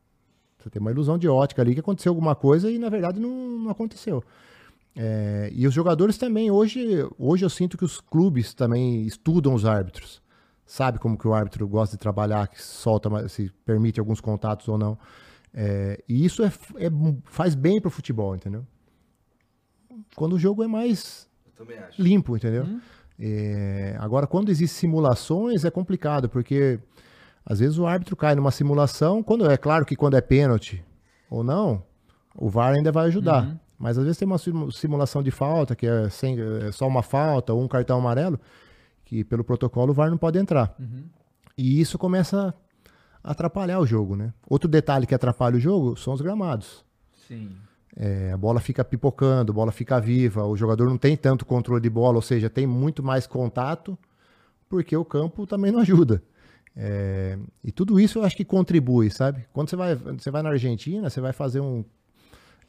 Você 0.57 0.69
tem 0.69 0.82
uma 0.82 0.91
ilusão 0.91 1.17
de 1.17 1.27
ótica 1.27 1.61
ali 1.61 1.73
que 1.73 1.80
aconteceu 1.80 2.11
alguma 2.11 2.36
coisa 2.36 2.69
e 2.69 2.77
na 2.77 2.89
verdade 2.89 3.19
não, 3.19 3.30
não 3.30 3.71
aconteceu. 3.71 4.23
É, 4.95 5.49
e 5.53 5.65
os 5.65 5.73
jogadores 5.73 6.17
também, 6.17 6.51
hoje, 6.51 7.07
hoje 7.17 7.45
eu 7.45 7.49
sinto 7.49 7.77
que 7.77 7.86
os 7.86 8.01
clubes 8.01 8.53
também 8.53 9.03
estudam 9.03 9.53
os 9.53 9.65
árbitros. 9.65 10.21
Sabe 10.65 10.99
como 10.99 11.17
que 11.17 11.27
o 11.27 11.34
árbitro 11.34 11.67
gosta 11.67 11.95
de 11.95 12.01
trabalhar, 12.01 12.47
que 12.47 12.61
solta, 12.61 13.27
se 13.30 13.49
permite 13.65 13.99
alguns 13.99 14.19
contatos 14.19 14.67
ou 14.67 14.77
não. 14.77 14.97
É, 15.54 16.02
e 16.08 16.24
isso 16.26 16.43
é, 16.43 16.47
é- 16.78 16.91
faz 17.26 17.56
bem 17.56 17.82
pro 17.82 17.89
futebol, 17.89 18.36
entendeu? 18.36 18.66
Quando 20.16 20.34
o 20.34 20.39
jogo 20.39 20.64
é 20.64 20.68
mais 20.68 21.28
limpo, 21.97 22.36
entendeu? 22.38 22.66
É, 23.20 23.95
agora, 24.00 24.26
quando 24.28 24.50
existem 24.50 24.80
simulações, 24.89 25.66
é 25.66 25.72
complicado, 25.72 26.30
porque 26.30 26.80
às 27.45 27.60
vezes 27.60 27.78
o 27.78 27.86
árbitro 27.86 28.16
cai 28.16 28.36
numa 28.36 28.52
simulação, 28.52 29.22
quando 29.24 29.50
é 29.50 29.58
claro 29.58 29.86
que 29.86 29.95
quando 29.95 30.16
é 30.16 30.22
pênalti 30.22 30.84
ou 31.30 31.43
não, 31.43 31.84
o 32.36 32.50
VAR 32.50 32.74
ainda 32.76 32.91
vai 32.91 33.08
ajudar. 33.08 33.60
Mas 33.78 33.97
às 33.97 34.04
vezes 34.04 34.18
tem 34.18 34.26
uma 34.26 34.38
simu- 34.38 34.72
simulação 34.72 35.24
de 35.24 35.32
falta, 35.32 35.76
que 35.76 35.88
é, 35.88 36.10
sem, 36.10 36.38
é 36.39 36.72
só 36.72 36.86
uma 36.88 37.02
falta 37.02 37.54
ou 37.54 37.62
um 37.64 37.68
cartão 37.68 37.97
amarelo, 37.97 38.39
que 39.06 39.24
pelo 39.24 39.43
protocolo 39.43 39.91
o 39.91 39.93
VAR 39.93 40.10
não 40.10 40.18
pode 40.18 40.38
entrar. 40.38 40.76
E 41.58 41.80
isso 41.82 41.97
começa 41.97 42.50
a 42.50 42.54
atrapalhar 43.24 43.80
o 43.80 43.86
jogo, 43.86 44.15
né? 44.15 44.34
Outro 44.49 44.70
detalhe 44.70 45.05
que 45.05 45.13
atrapalha 45.15 45.55
o 45.57 45.59
jogo 45.59 45.95
são 45.97 46.13
os 46.13 46.22
gramados. 46.22 46.84
Sim. 47.28 47.51
É, 47.95 48.32
a 48.32 48.38
bola 48.38 48.59
fica 48.59 48.84
pipocando, 48.84 49.51
a 49.51 49.55
bola 49.55 49.72
fica 49.72 49.99
viva, 49.99 50.45
o 50.45 50.55
jogador 50.55 50.88
não 50.89 50.97
tem 50.97 51.17
tanto 51.17 51.45
controle 51.45 51.82
de 51.82 51.89
bola, 51.89 52.15
ou 52.17 52.22
seja, 52.22 52.49
tem 52.49 52.65
muito 52.65 53.03
mais 53.03 53.28
contato, 53.28 53.97
porque 54.70 54.95
o 54.95 55.03
campo 55.03 55.45
também 55.45 55.72
não 55.72 55.80
ajuda. 55.80 56.22
É, 56.78 57.38
e 57.63 57.72
tudo 57.72 57.99
isso 57.99 58.20
eu 58.20 58.24
acho 58.24 58.38
que 58.38 58.45
contribui, 58.45 59.09
sabe? 59.09 59.45
Quando 59.51 59.70
você 59.70 59.76
vai, 59.76 59.95
você 59.95 60.32
vai 60.32 60.41
na 60.41 60.49
Argentina, 60.49 61.09
você 61.09 61.20
vai 61.20 61.34
fazer 61.34 61.59
um. 61.59 61.84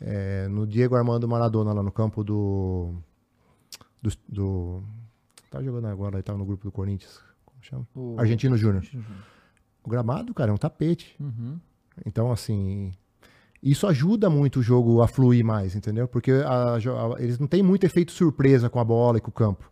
é, 0.00 0.48
no 0.48 0.66
Diego 0.66 0.96
Armando 0.96 1.28
Maradona, 1.28 1.72
lá 1.72 1.82
no 1.82 1.92
campo 1.92 2.24
do. 2.24 2.94
Do. 4.02 4.10
do 4.28 4.82
tá 5.50 5.62
jogando 5.62 5.86
agora, 5.86 6.16
ele 6.16 6.22
tava 6.22 6.38
no 6.38 6.44
grupo 6.44 6.64
do 6.64 6.72
Corinthians. 6.72 7.20
Como 7.44 7.58
chama? 7.62 7.86
O- 7.94 8.16
Argentino 8.18 8.56
Júnior. 8.56 8.82
O 9.84 9.90
gramado, 9.90 10.32
cara, 10.34 10.50
é 10.50 10.54
um 10.54 10.58
tapete. 10.58 11.16
Uhum. 11.20 11.58
Então, 12.06 12.30
assim, 12.30 12.92
isso 13.62 13.86
ajuda 13.86 14.28
muito 14.30 14.60
o 14.60 14.62
jogo 14.62 15.02
a 15.02 15.08
fluir 15.08 15.44
mais, 15.44 15.74
entendeu? 15.74 16.06
Porque 16.08 16.30
a 16.32 16.74
a- 16.76 16.78
eles 17.18 17.38
não 17.38 17.46
têm 17.46 17.62
muito 17.62 17.84
efeito 17.84 18.12
surpresa 18.12 18.68
com 18.70 18.78
a 18.78 18.84
bola 18.84 19.18
e 19.18 19.20
com 19.20 19.30
o 19.30 19.32
campo. 19.34 19.70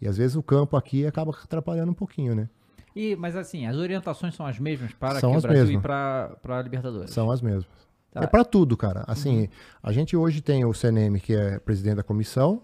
E 0.00 0.08
às 0.08 0.16
vezes 0.16 0.36
o 0.36 0.42
campo 0.42 0.76
aqui 0.76 1.06
acaba 1.06 1.30
atrapalhando 1.32 1.92
um 1.92 1.94
pouquinho, 1.94 2.34
né? 2.34 2.48
E, 2.94 3.16
mas 3.16 3.36
assim, 3.36 3.66
as 3.66 3.76
orientações 3.76 4.34
são 4.34 4.44
as 4.44 4.58
mesmas 4.58 4.92
para 4.92 5.18
São 5.20 5.34
as 5.34 5.42
Brasil 5.42 5.62
mesmas. 5.64 5.78
e 5.78 5.82
para 5.82 6.36
para 6.42 6.58
a 6.58 6.62
Libertadores. 6.62 7.10
São 7.10 7.30
as 7.30 7.40
mesmas. 7.40 7.66
Tá. 8.10 8.22
É 8.24 8.26
pra 8.26 8.44
tudo, 8.44 8.76
cara. 8.76 9.04
Assim, 9.06 9.48
a 9.82 9.90
gente 9.92 10.14
hoje 10.14 10.42
tem 10.42 10.64
o 10.66 10.74
CNM, 10.74 11.18
que 11.18 11.34
é 11.34 11.58
presidente 11.58 11.96
da 11.96 12.02
comissão, 12.02 12.60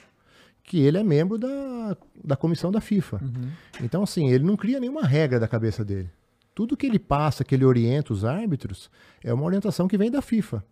que 0.62 0.78
ele 0.80 0.99
é 0.99 1.03
membro 1.03 1.39
da, 1.39 1.97
da 2.22 2.36
comissão 2.36 2.70
da 2.70 2.82
FIFA. 2.82 3.22
Então, 3.80 4.03
assim, 4.03 4.28
ele 4.28 4.45
não 4.45 4.55
cria 4.59 4.78
nenhuma 4.78 5.07
regra 5.07 5.41
da 5.41 5.49
cabeça 5.49 5.82
dele. 5.82 6.11
Tudo 6.59 6.76
que 6.76 6.86
ele 6.86 6.98
passa, 6.98 7.44
que 7.44 7.54
ele 7.54 7.64
orienta 7.64 8.12
os 8.12 8.24
árbitros, 8.24 8.90
é 9.22 9.32
uma 9.32 9.44
orientação 9.44 9.86
que 9.86 9.96
vem 9.96 10.11
da 10.11 10.20
FIFA. 10.20 10.64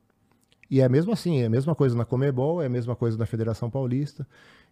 E 0.69 0.81
é 0.81 0.89
mesmo 0.89 1.13
assim, 1.13 1.43
é 1.43 1.47
a 1.47 1.49
mesma 1.49 1.77
coisa 1.77 1.97
na 1.97 2.05
Comebol, 2.05 2.61
é 2.61 2.67
a 2.67 2.69
mesma 2.69 2.97
coisa 2.97 3.17
na 3.17 3.25
Federação 3.25 3.71
Paulista. 3.71 4.27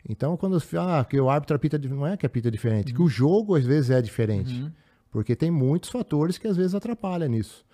Então, 0.08 0.36
quando 0.36 0.60
ah, 0.76 1.06
que 1.08 1.20
o 1.20 1.30
árbitro 1.30 1.54
apita, 1.54 1.78
não 1.78 2.04
é 2.04 2.16
que 2.16 2.26
apita 2.26 2.50
diferente, 2.50 2.92
que 2.92 3.00
o 3.00 3.06
jogo 3.06 3.54
às 3.54 3.64
vezes 3.64 3.90
é 3.90 4.02
diferente. 4.02 4.68
Porque 5.08 5.36
tem 5.36 5.52
muitos 5.52 5.88
fatores 5.88 6.36
que 6.36 6.48
às 6.48 6.56
vezes 6.56 6.74
atrapalham 6.74 7.28
nisso. 7.28 7.64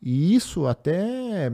E 0.00 0.34
isso 0.34 0.66
até 0.66 1.52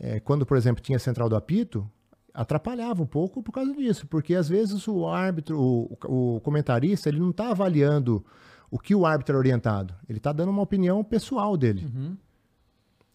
é, 0.00 0.18
quando, 0.18 0.44
por 0.44 0.56
exemplo, 0.56 0.82
tinha 0.82 0.98
central 0.98 1.28
do 1.28 1.36
apito, 1.36 1.88
atrapalhava 2.34 3.00
um 3.04 3.06
pouco 3.06 3.40
por 3.40 3.52
causa 3.52 3.72
disso, 3.72 4.04
porque 4.08 4.34
às 4.34 4.48
vezes 4.48 4.88
o 4.88 5.06
árbitro, 5.06 5.60
o, 5.60 5.96
o 6.36 6.40
comentarista, 6.40 7.08
ele 7.08 7.20
não 7.20 7.30
está 7.30 7.52
avaliando 7.52 8.26
o 8.70 8.78
que 8.78 8.94
o 8.94 9.04
árbitro 9.06 9.36
é 9.36 9.38
orientado, 9.38 9.94
ele 10.08 10.18
está 10.18 10.32
dando 10.32 10.50
uma 10.50 10.62
opinião 10.62 11.02
pessoal 11.04 11.56
dele. 11.56 11.86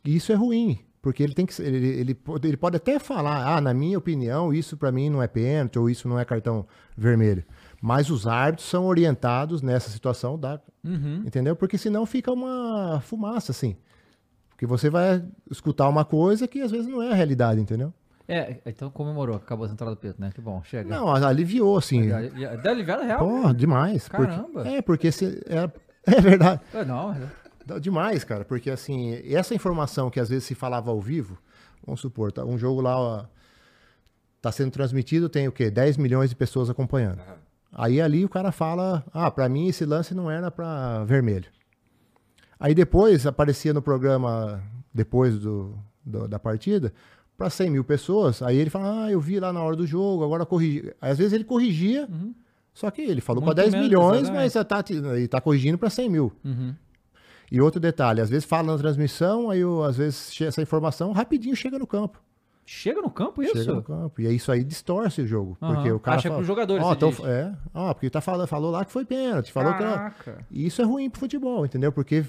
E 0.03 0.15
isso 0.15 0.31
é 0.31 0.35
ruim, 0.35 0.79
porque 1.01 1.21
ele 1.21 1.33
tem 1.33 1.45
que, 1.45 1.61
ele, 1.61 1.87
ele, 1.87 2.15
pode, 2.15 2.47
ele 2.47 2.57
pode 2.57 2.77
até 2.77 2.97
falar, 2.99 3.55
ah, 3.55 3.61
na 3.61 3.73
minha 3.73 3.97
opinião, 3.97 4.53
isso 4.53 4.75
para 4.77 4.91
mim 4.91 5.09
não 5.09 5.21
é 5.21 5.27
pênalti 5.27 5.77
ou 5.77 5.89
isso 5.89 6.07
não 6.07 6.17
é 6.19 6.25
cartão 6.25 6.65
vermelho. 6.97 7.43
Mas 7.81 8.09
os 8.09 8.25
árbitros 8.27 8.67
são 8.69 8.85
orientados 8.85 9.61
nessa 9.61 9.89
situação, 9.89 10.37
da, 10.39 10.59
Uhum. 10.83 11.23
entendeu? 11.25 11.55
Porque 11.55 11.77
senão 11.77 12.05
fica 12.05 12.31
uma 12.31 12.99
fumaça 13.01 13.51
assim. 13.51 13.75
Porque 14.49 14.65
você 14.65 14.89
vai 14.89 15.23
escutar 15.49 15.87
uma 15.89 16.05
coisa 16.05 16.47
que 16.47 16.61
às 16.61 16.71
vezes 16.71 16.87
não 16.87 17.01
é 17.01 17.11
a 17.11 17.15
realidade, 17.15 17.59
entendeu? 17.61 17.93
É, 18.33 18.61
então 18.65 18.89
comemorou, 18.89 19.35
acabou 19.35 19.65
a 19.65 19.69
central 19.69 19.89
do 19.91 19.97
Pedro, 19.97 20.21
né? 20.21 20.31
Que 20.33 20.39
bom, 20.39 20.61
chega. 20.63 20.89
Não, 20.89 21.13
aliviou, 21.13 21.77
assim. 21.77 22.07
Já- 22.07 22.23
já- 22.29 22.55
Deu 22.55 22.71
aliviado 22.71 23.03
real? 23.03 23.19
Porra, 23.19 23.53
demais. 23.53 24.07
porque- 24.07 24.25
Caramba. 24.25 24.67
é, 24.67 24.81
porque 24.81 25.11
se, 25.11 25.25
é, 25.47 25.69
é 26.17 26.21
verdade. 26.21 26.61
É, 26.73 26.85
Não, 26.85 27.11
é- 27.13 27.79
Demais, 27.79 28.23
cara. 28.23 28.43
Porque, 28.43 28.69
assim, 28.71 29.13
essa 29.33 29.53
informação 29.53 30.09
que 30.09 30.19
às 30.19 30.27
vezes 30.29 30.45
se 30.45 30.55
falava 30.55 30.89
ao 30.91 30.99
vivo, 30.99 31.37
vamos 31.85 32.01
supor, 32.01 32.31
tá, 32.31 32.43
um 32.43 32.57
jogo 32.57 32.81
lá, 32.81 32.97
ó, 32.99 33.25
tá 34.41 34.51
sendo 34.51 34.71
transmitido, 34.71 35.29
tem 35.29 35.47
o 35.47 35.51
quê? 35.51 35.69
10 35.69 35.95
milhões 35.97 36.29
de 36.31 36.35
pessoas 36.35 36.69
acompanhando. 36.69 37.21
Aí 37.71 38.01
ali 38.01 38.25
o 38.25 38.29
cara 38.29 38.51
fala, 38.51 39.05
ah, 39.13 39.29
pra 39.31 39.47
mim 39.47 39.67
esse 39.67 39.85
lance 39.85 40.13
não 40.13 40.29
era 40.29 40.49
pra 40.51 41.03
vermelho. 41.05 41.49
Aí 42.59 42.73
depois 42.75 43.25
aparecia 43.25 43.73
no 43.73 43.81
programa, 43.81 44.61
depois 44.93 45.37
do, 45.39 45.77
do- 46.05 46.27
da 46.27 46.39
partida, 46.39 46.91
pra 47.41 47.49
100 47.49 47.71
mil 47.71 47.83
pessoas. 47.83 48.43
Aí 48.43 48.57
ele 48.57 48.69
fala, 48.69 49.05
ah, 49.05 49.11
eu 49.11 49.19
vi 49.19 49.39
lá 49.39 49.51
na 49.51 49.63
hora 49.63 49.75
do 49.75 49.87
jogo, 49.87 50.23
agora 50.23 50.45
corrigi. 50.45 50.93
Às 51.01 51.17
vezes 51.17 51.33
ele 51.33 51.43
corrigia, 51.43 52.07
só 52.71 52.91
que 52.91 53.01
ele 53.01 53.19
falou 53.19 53.41
pra 53.41 53.53
10 53.53 53.71
menos, 53.71 53.87
milhões, 53.87 54.29
exatamente. 54.29 54.93
mas 54.93 55.07
tá, 55.07 55.15
ele 55.15 55.27
tá 55.27 55.41
corrigindo 55.41 55.77
pra 55.77 55.89
100 55.89 56.09
mil. 56.09 56.31
Uhum. 56.45 56.75
E 57.51 57.59
outro 57.59 57.79
detalhe, 57.79 58.21
às 58.21 58.29
vezes 58.29 58.45
fala 58.45 58.71
na 58.71 58.77
transmissão, 58.77 59.49
aí 59.49 59.59
eu, 59.59 59.83
às 59.83 59.97
vezes 59.97 60.39
essa 60.39 60.61
informação 60.61 61.11
rapidinho 61.11 61.55
chega 61.55 61.79
no 61.79 61.87
campo. 61.87 62.21
Chega 62.63 63.01
no 63.01 63.09
campo 63.09 63.41
isso? 63.41 63.57
Chega 63.57 63.73
no 63.73 63.83
campo. 63.83 64.21
E 64.21 64.27
aí 64.27 64.35
isso 64.35 64.51
aí 64.51 64.63
distorce 64.63 65.21
o 65.23 65.27
jogo. 65.27 65.57
Aham. 65.61 65.73
Porque 65.73 65.91
o 65.91 65.99
cara. 65.99 66.17
Acha 66.17 66.29
que 66.29 66.35
fala, 66.35 66.45
você 66.45 66.93
então, 66.93 67.09
diz. 67.09 67.19
é, 67.25 67.53
ó, 67.73 67.93
porque 67.93 68.09
tá 68.09 68.21
falando, 68.21 68.47
falou 68.47 68.71
lá 68.71 68.85
que 68.85 68.91
foi 68.91 69.03
pênalti, 69.03 69.51
falou 69.51 69.73
que. 69.73 69.79
Caraca. 69.79 70.45
E 70.49 70.65
isso 70.65 70.81
é 70.81 70.85
ruim 70.85 71.09
pro 71.09 71.19
futebol, 71.19 71.65
entendeu? 71.65 71.91
Porque 71.91 72.23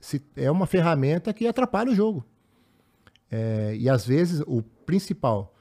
se, 0.00 0.22
é 0.36 0.50
uma 0.50 0.66
ferramenta 0.66 1.34
que 1.34 1.46
atrapalha 1.46 1.90
o 1.90 1.94
jogo. 1.94 2.24
É, 3.30 3.74
e 3.76 3.88
às 3.88 4.06
vezes 4.06 4.42
o 4.46 4.62
principal, 4.62 5.54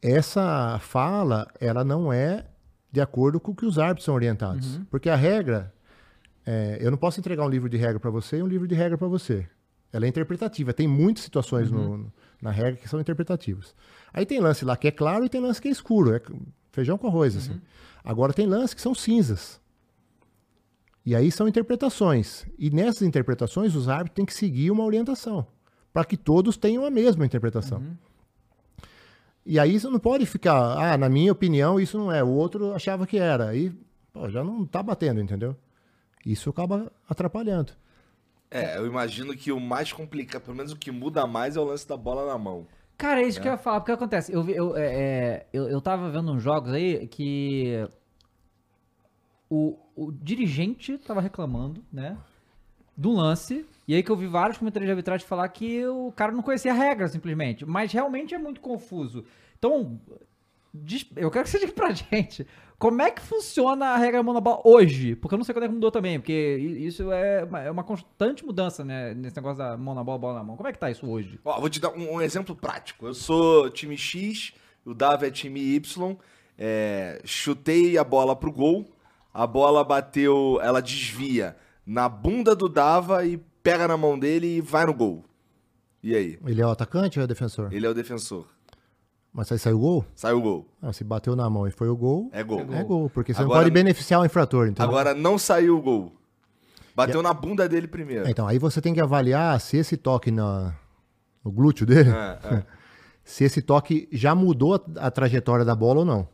essa 0.00 0.78
fala, 0.80 1.46
ela 1.60 1.84
não 1.84 2.12
é 2.12 2.46
de 2.90 3.00
acordo 3.00 3.40
com 3.40 3.52
o 3.52 3.54
que 3.54 3.64
os 3.66 3.78
árbitros 3.78 4.04
são 4.04 4.14
orientados. 4.14 4.76
Porque 4.90 5.08
a 5.08 5.16
regra, 5.16 5.72
é, 6.44 6.78
eu 6.80 6.90
não 6.90 6.98
posso 6.98 7.18
entregar 7.20 7.44
um 7.44 7.48
livro 7.48 7.68
de 7.68 7.76
regra 7.76 7.98
para 7.98 8.10
você 8.10 8.38
e 8.38 8.42
um 8.42 8.46
livro 8.46 8.66
de 8.68 8.74
regra 8.74 8.98
para 8.98 9.08
você. 9.08 9.46
Ela 9.92 10.06
é 10.06 10.08
interpretativa. 10.08 10.72
Tem 10.72 10.88
muitas 10.88 11.22
situações 11.24 11.70
no- 11.70 11.96
no- 11.98 12.12
na 12.40 12.50
regra 12.50 12.76
que 12.76 12.88
são 12.88 13.00
interpretativas. 13.00 13.74
Aí 14.12 14.26
tem 14.26 14.40
lance 14.40 14.64
lá 14.64 14.76
que 14.76 14.88
é 14.88 14.90
claro 14.90 15.24
e 15.24 15.28
tem 15.28 15.40
lance 15.40 15.60
que 15.60 15.68
é 15.68 15.70
escuro. 15.70 16.14
É 16.14 16.20
feijão 16.72 16.98
com 16.98 17.06
arroz, 17.06 17.36
assim. 17.36 17.60
Agora 18.04 18.32
tem 18.32 18.46
lances 18.46 18.74
que 18.74 18.80
são 18.80 18.94
cinzas. 18.94 19.60
E 21.04 21.14
aí 21.14 21.30
são 21.30 21.46
interpretações. 21.48 22.46
E 22.58 22.70
nessas 22.70 23.02
interpretações, 23.02 23.74
os 23.74 23.88
árbitros 23.88 24.14
têm 24.16 24.24
que 24.26 24.34
seguir 24.34 24.70
uma 24.70 24.84
orientação. 24.84 25.46
Para 25.92 26.04
que 26.04 26.16
todos 26.16 26.56
tenham 26.56 26.84
a 26.86 26.90
mesma 26.90 27.24
interpretação. 27.26 27.82
E 29.44 29.58
aí 29.58 29.78
você 29.78 29.88
não 29.88 29.98
pode 29.98 30.24
ficar, 30.24 30.78
ah, 30.78 30.96
na 30.96 31.08
minha 31.08 31.32
opinião, 31.32 31.78
isso 31.80 31.98
não 31.98 32.10
é. 32.12 32.22
O 32.22 32.28
outro 32.28 32.72
achava 32.74 33.06
que 33.06 33.18
era. 33.18 33.48
Aí 33.48 33.72
pô, 34.12 34.28
já 34.30 34.42
não 34.44 34.64
tá 34.64 34.82
batendo, 34.82 35.20
entendeu? 35.20 35.56
Isso 36.24 36.48
acaba 36.50 36.90
atrapalhando. 37.08 37.72
É, 38.50 38.76
eu 38.78 38.86
imagino 38.86 39.34
que 39.36 39.50
o 39.50 39.58
mais 39.58 39.92
complicado, 39.92 40.42
pelo 40.42 40.56
menos 40.56 40.72
o 40.72 40.76
que 40.76 40.90
muda 40.90 41.26
mais 41.26 41.56
é 41.56 41.60
o 41.60 41.64
lance 41.64 41.88
da 41.88 41.96
bola 41.96 42.26
na 42.26 42.38
mão. 42.38 42.66
Cara, 42.98 43.20
é 43.22 43.26
isso 43.26 43.40
que 43.40 43.48
eu 43.48 43.52
ia 43.52 43.58
falar, 43.58 43.80
porque 43.80 43.90
acontece, 43.92 44.32
eu, 44.32 44.42
vi- 44.44 44.54
eu, 44.54 44.76
é, 44.76 44.86
é, 44.94 45.46
eu, 45.52 45.68
eu 45.68 45.80
tava 45.80 46.08
vendo 46.10 46.30
uns 46.30 46.42
jogos 46.42 46.70
aí 46.72 47.08
que 47.08 47.84
o, 49.50 49.76
o 49.96 50.12
dirigente 50.12 50.96
tava 50.98 51.20
reclamando, 51.20 51.82
né, 51.92 52.16
do 52.96 53.10
lance, 53.10 53.66
e 53.86 53.94
aí 53.94 54.02
que 54.02 54.10
eu 54.10 54.16
vi 54.16 54.26
vários 54.26 54.58
comentários 54.58 54.86
de 54.86 54.92
arbitragem 54.92 55.26
falar 55.26 55.48
que 55.48 55.84
o 55.86 56.12
cara 56.12 56.32
não 56.32 56.42
conhecia 56.42 56.72
a 56.72 56.74
regra, 56.74 57.08
simplesmente, 57.08 57.66
mas 57.66 57.92
realmente 57.92 58.34
é 58.34 58.38
muito 58.38 58.60
confuso. 58.60 59.24
Então, 59.58 60.00
eu 61.16 61.30
quero 61.30 61.44
que 61.44 61.50
você 61.50 61.58
diga 61.60 61.72
pra 61.72 61.90
gente, 61.90 62.46
como 62.78 63.02
é 63.02 63.10
que 63.10 63.20
funciona 63.20 63.86
a 63.86 63.96
regra 63.96 64.22
mão 64.22 64.34
na 64.34 64.40
bola 64.40 64.60
hoje? 64.64 65.14
Porque 65.16 65.34
eu 65.34 65.38
não 65.38 65.44
sei 65.44 65.54
quando 65.54 65.64
é 65.64 65.68
que 65.68 65.74
mudou 65.74 65.90
também, 65.90 66.18
porque 66.18 66.56
isso 66.80 67.12
é 67.12 67.44
uma, 67.44 67.60
é 67.60 67.70
uma 67.70 67.84
constante 67.84 68.44
mudança, 68.44 68.84
né, 68.84 69.14
nesse 69.14 69.36
negócio 69.36 69.58
da 69.58 69.76
na 69.76 70.04
bola, 70.04 70.34
na 70.34 70.44
mão. 70.44 70.56
Como 70.56 70.68
é 70.68 70.72
que 70.72 70.78
tá 70.78 70.90
isso 70.90 71.08
hoje? 71.08 71.38
Ó, 71.44 71.60
vou 71.60 71.68
te 71.68 71.80
dar 71.80 71.90
um, 71.90 72.14
um 72.14 72.20
exemplo 72.20 72.54
prático. 72.54 73.06
Eu 73.06 73.14
sou 73.14 73.70
time 73.70 73.96
X, 73.96 74.52
o 74.84 74.94
Dava 74.94 75.26
é 75.26 75.30
time 75.30 75.60
Y. 75.60 76.16
é, 76.58 77.20
chutei 77.24 77.98
a 77.98 78.04
bola 78.04 78.34
pro 78.34 78.52
gol. 78.52 78.86
A 79.34 79.46
bola 79.46 79.82
bateu, 79.82 80.58
ela 80.62 80.82
desvia 80.82 81.56
na 81.86 82.08
bunda 82.08 82.54
do 82.54 82.68
Dava 82.68 83.24
e 83.24 83.40
pega 83.62 83.86
na 83.88 83.96
mão 83.96 84.18
dele 84.18 84.56
e 84.56 84.60
vai 84.60 84.86
no 84.86 84.94
gol. 84.94 85.24
E 86.02 86.14
aí? 86.14 86.38
Ele 86.46 86.60
é 86.60 86.66
o 86.66 86.70
atacante 86.70 87.18
ou 87.18 87.22
é 87.22 87.24
o 87.24 87.28
defensor? 87.28 87.72
Ele 87.72 87.86
é 87.86 87.88
o 87.88 87.94
defensor. 87.94 88.46
Mas 89.32 89.50
aí 89.50 89.58
saiu 89.58 89.76
o 89.76 89.80
gol? 89.80 90.04
Sai 90.14 90.32
o 90.32 90.40
gol. 90.40 90.66
Ah, 90.82 90.92
se 90.92 91.02
bateu 91.04 91.34
na 91.34 91.48
mão 91.48 91.66
e 91.66 91.70
foi 91.70 91.88
o 91.88 91.96
gol, 91.96 92.28
É 92.32 92.42
gol. 92.42 92.60
é 92.70 92.82
gol. 92.84 93.08
Porque 93.08 93.32
você 93.32 93.40
Agora- 93.40 93.58
não 93.60 93.62
pode 93.64 93.70
beneficiar 93.72 94.20
o 94.20 94.24
infrator, 94.26 94.66
então. 94.68 94.84
Agora 94.84 95.14
não 95.14 95.38
saiu 95.38 95.78
o 95.78 95.80
gol. 95.80 96.12
Bateu 96.94 97.22
na 97.22 97.32
bunda 97.32 97.66
dele 97.66 97.86
primeiro. 97.88 98.26
É, 98.26 98.30
então, 98.30 98.46
aí 98.46 98.58
você 98.58 98.80
tem 98.82 98.92
que 98.92 99.00
avaliar 99.00 99.58
se 99.58 99.78
esse 99.78 99.96
toque 99.96 100.30
na, 100.30 100.74
no 101.42 101.50
glúteo 101.50 101.86
dele, 101.86 102.10
É, 102.10 102.38
é. 102.56 102.62
se 103.24 103.44
esse 103.44 103.62
toque 103.62 104.06
já 104.12 104.34
mudou 104.34 104.74
a, 104.74 105.06
a 105.06 105.10
trajetória 105.10 105.64
da 105.64 105.74
bola 105.74 106.00
ou 106.00 106.04
não. 106.04 106.28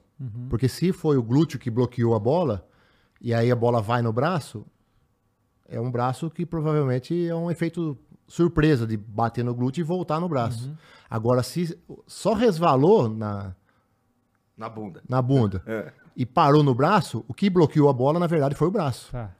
Porque 0.50 0.68
se 0.68 0.92
foi 0.92 1.16
o 1.16 1.22
glúteo 1.22 1.60
que 1.60 1.70
bloqueou 1.70 2.12
a 2.12 2.18
bola, 2.18 2.66
e 3.20 3.32
aí 3.32 3.52
a 3.52 3.54
bola 3.54 3.80
vai 3.80 4.02
no 4.02 4.12
braço, 4.12 4.66
é 5.68 5.80
um 5.80 5.90
braço 5.90 6.30
que 6.30 6.44
provavelmente 6.46 7.26
é 7.28 7.34
um 7.34 7.50
efeito 7.50 7.96
surpresa 8.26 8.86
de 8.86 8.96
bater 8.96 9.44
no 9.44 9.54
glúteo 9.54 9.80
e 9.82 9.84
voltar 9.84 10.18
no 10.20 10.28
braço. 10.28 10.74
Agora, 11.08 11.42
se 11.42 11.78
só 12.06 12.34
resvalou 12.34 13.08
na, 13.08 13.54
Na 14.56 14.68
bunda. 14.68 15.02
na 15.08 15.22
bunda 15.22 15.62
É. 15.66 15.92
e 16.16 16.26
parou 16.26 16.62
no 16.62 16.74
braço, 16.74 17.24
o 17.28 17.32
que 17.34 17.48
bloqueou 17.48 17.88
a 17.88 17.92
bola, 17.92 18.18
na 18.18 18.26
verdade, 18.26 18.54
foi 18.54 18.68
o 18.68 18.70
braço. 18.70 19.10
Tá. 19.12 19.30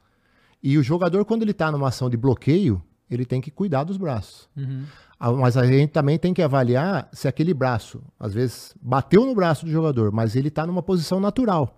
E 0.61 0.77
o 0.77 0.83
jogador, 0.83 1.23
quando 1.25 1.43
ele 1.43 1.53
tá 1.53 1.71
numa 1.71 1.87
ação 1.89 2.09
de 2.09 2.17
bloqueio, 2.17 2.81
ele 3.09 3.25
tem 3.25 3.39
que 3.41 3.49
cuidar 3.51 3.83
dos 3.83 3.97
braços. 3.97 4.49
Uhum. 4.57 4.83
Ah, 5.19 5.31
Mas 5.31 5.55
a 5.57 5.65
gente 5.65 5.91
também 5.91 6.17
tem 6.17 6.33
que 6.33 6.41
avaliar 6.41 7.09
se 7.11 7.27
aquele 7.27 7.53
braço, 7.53 8.01
às 8.19 8.33
vezes, 8.33 8.73
bateu 8.81 9.25
no 9.25 9.33
braço 9.35 9.65
do 9.65 9.71
jogador, 9.71 10.11
mas 10.11 10.35
ele 10.35 10.47
está 10.49 10.65
numa 10.65 10.81
posição 10.83 11.19
natural. 11.19 11.75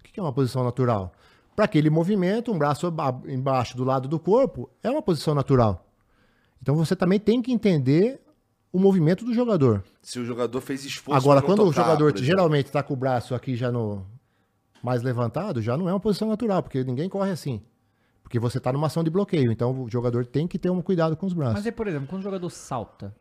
O 0.00 0.12
que 0.12 0.18
é 0.18 0.22
uma 0.22 0.32
posição 0.32 0.64
natural? 0.64 1.12
Para 1.60 1.66
aquele 1.66 1.90
movimento, 1.90 2.50
um 2.50 2.56
braço 2.56 2.90
embaixo 3.28 3.76
do 3.76 3.84
lado 3.84 4.08
do 4.08 4.18
corpo 4.18 4.70
é 4.82 4.90
uma 4.90 5.02
posição 5.02 5.34
natural. 5.34 5.86
Então 6.62 6.74
você 6.74 6.96
também 6.96 7.20
tem 7.20 7.42
que 7.42 7.52
entender 7.52 8.18
o 8.72 8.78
movimento 8.78 9.26
do 9.26 9.34
jogador. 9.34 9.84
Se 10.00 10.18
o 10.18 10.24
jogador 10.24 10.58
fez 10.62 10.86
esforço 10.86 11.20
Agora, 11.20 11.42
quando 11.42 11.60
o 11.60 11.66
tocar, 11.66 11.82
jogador 11.82 12.12
por 12.12 12.16
exemplo. 12.16 12.24
geralmente 12.24 12.64
está 12.68 12.82
com 12.82 12.94
o 12.94 12.96
braço 12.96 13.34
aqui 13.34 13.56
já 13.56 13.70
no 13.70 14.06
mais 14.82 15.02
levantado, 15.02 15.60
já 15.60 15.76
não 15.76 15.86
é 15.86 15.92
uma 15.92 16.00
posição 16.00 16.28
natural, 16.28 16.62
porque 16.62 16.82
ninguém 16.82 17.10
corre 17.10 17.30
assim. 17.30 17.60
Porque 18.22 18.38
você 18.38 18.56
está 18.56 18.72
numa 18.72 18.86
ação 18.86 19.04
de 19.04 19.10
bloqueio. 19.10 19.52
Então 19.52 19.82
o 19.82 19.86
jogador 19.86 20.24
tem 20.24 20.48
que 20.48 20.58
ter 20.58 20.70
um 20.70 20.80
cuidado 20.80 21.14
com 21.14 21.26
os 21.26 21.34
braços. 21.34 21.62
Mas 21.62 21.74
por 21.74 21.86
exemplo, 21.86 22.06
quando 22.08 22.20
o 22.20 22.24
jogador 22.24 22.48
salta, 22.48 23.14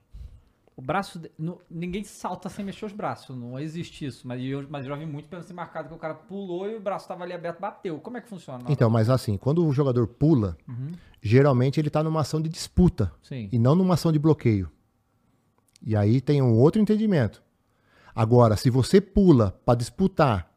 o 0.79 0.81
braço. 0.81 1.19
de- 1.19 1.29
no- 1.37 1.59
ninguém 1.69 2.03
salta 2.05 2.47
sem 2.47 2.63
mexer 2.63 2.85
os 2.85 2.93
braços, 2.93 3.35
não 3.35 3.59
existe 3.59 4.05
isso. 4.05 4.25
Mas 4.25 4.41
eu, 4.41 4.65
mas 4.69 4.85
eu 4.85 4.89
já 4.91 4.95
vi 4.95 5.05
muito 5.05 5.27
pelo 5.27 5.43
ser 5.43 5.53
marcado 5.53 5.89
que 5.89 5.93
o 5.93 5.97
cara 5.97 6.13
pulou 6.13 6.69
e 6.69 6.75
o 6.75 6.79
braço 6.79 7.05
tava 7.05 7.23
ali 7.25 7.33
aberto, 7.33 7.59
bateu. 7.59 7.99
Como 7.99 8.15
é 8.17 8.21
que 8.21 8.29
funciona? 8.29 8.63
Então, 8.69 8.89
mas 8.89 9.09
assim, 9.09 9.35
quando 9.37 9.65
o 9.67 9.73
jogador 9.73 10.07
pula, 10.07 10.57
geralmente 11.21 11.79
ele 11.79 11.89
está 11.89 12.01
numa 12.01 12.21
ação 12.21 12.41
de 12.41 12.47
disputa 12.47 13.11
Sim. 13.21 13.49
e 13.51 13.59
não 13.59 13.75
numa 13.75 13.95
ação 13.95 14.11
de 14.11 14.17
bloqueio. 14.19 14.71
E 15.81 15.95
aí 15.95 16.21
tem 16.21 16.41
um 16.41 16.57
outro 16.57 16.81
entendimento. 16.81 17.43
Agora, 18.15 18.55
se 18.55 18.69
você 18.69 19.01
pula 19.01 19.59
para 19.65 19.77
disputar 19.77 20.49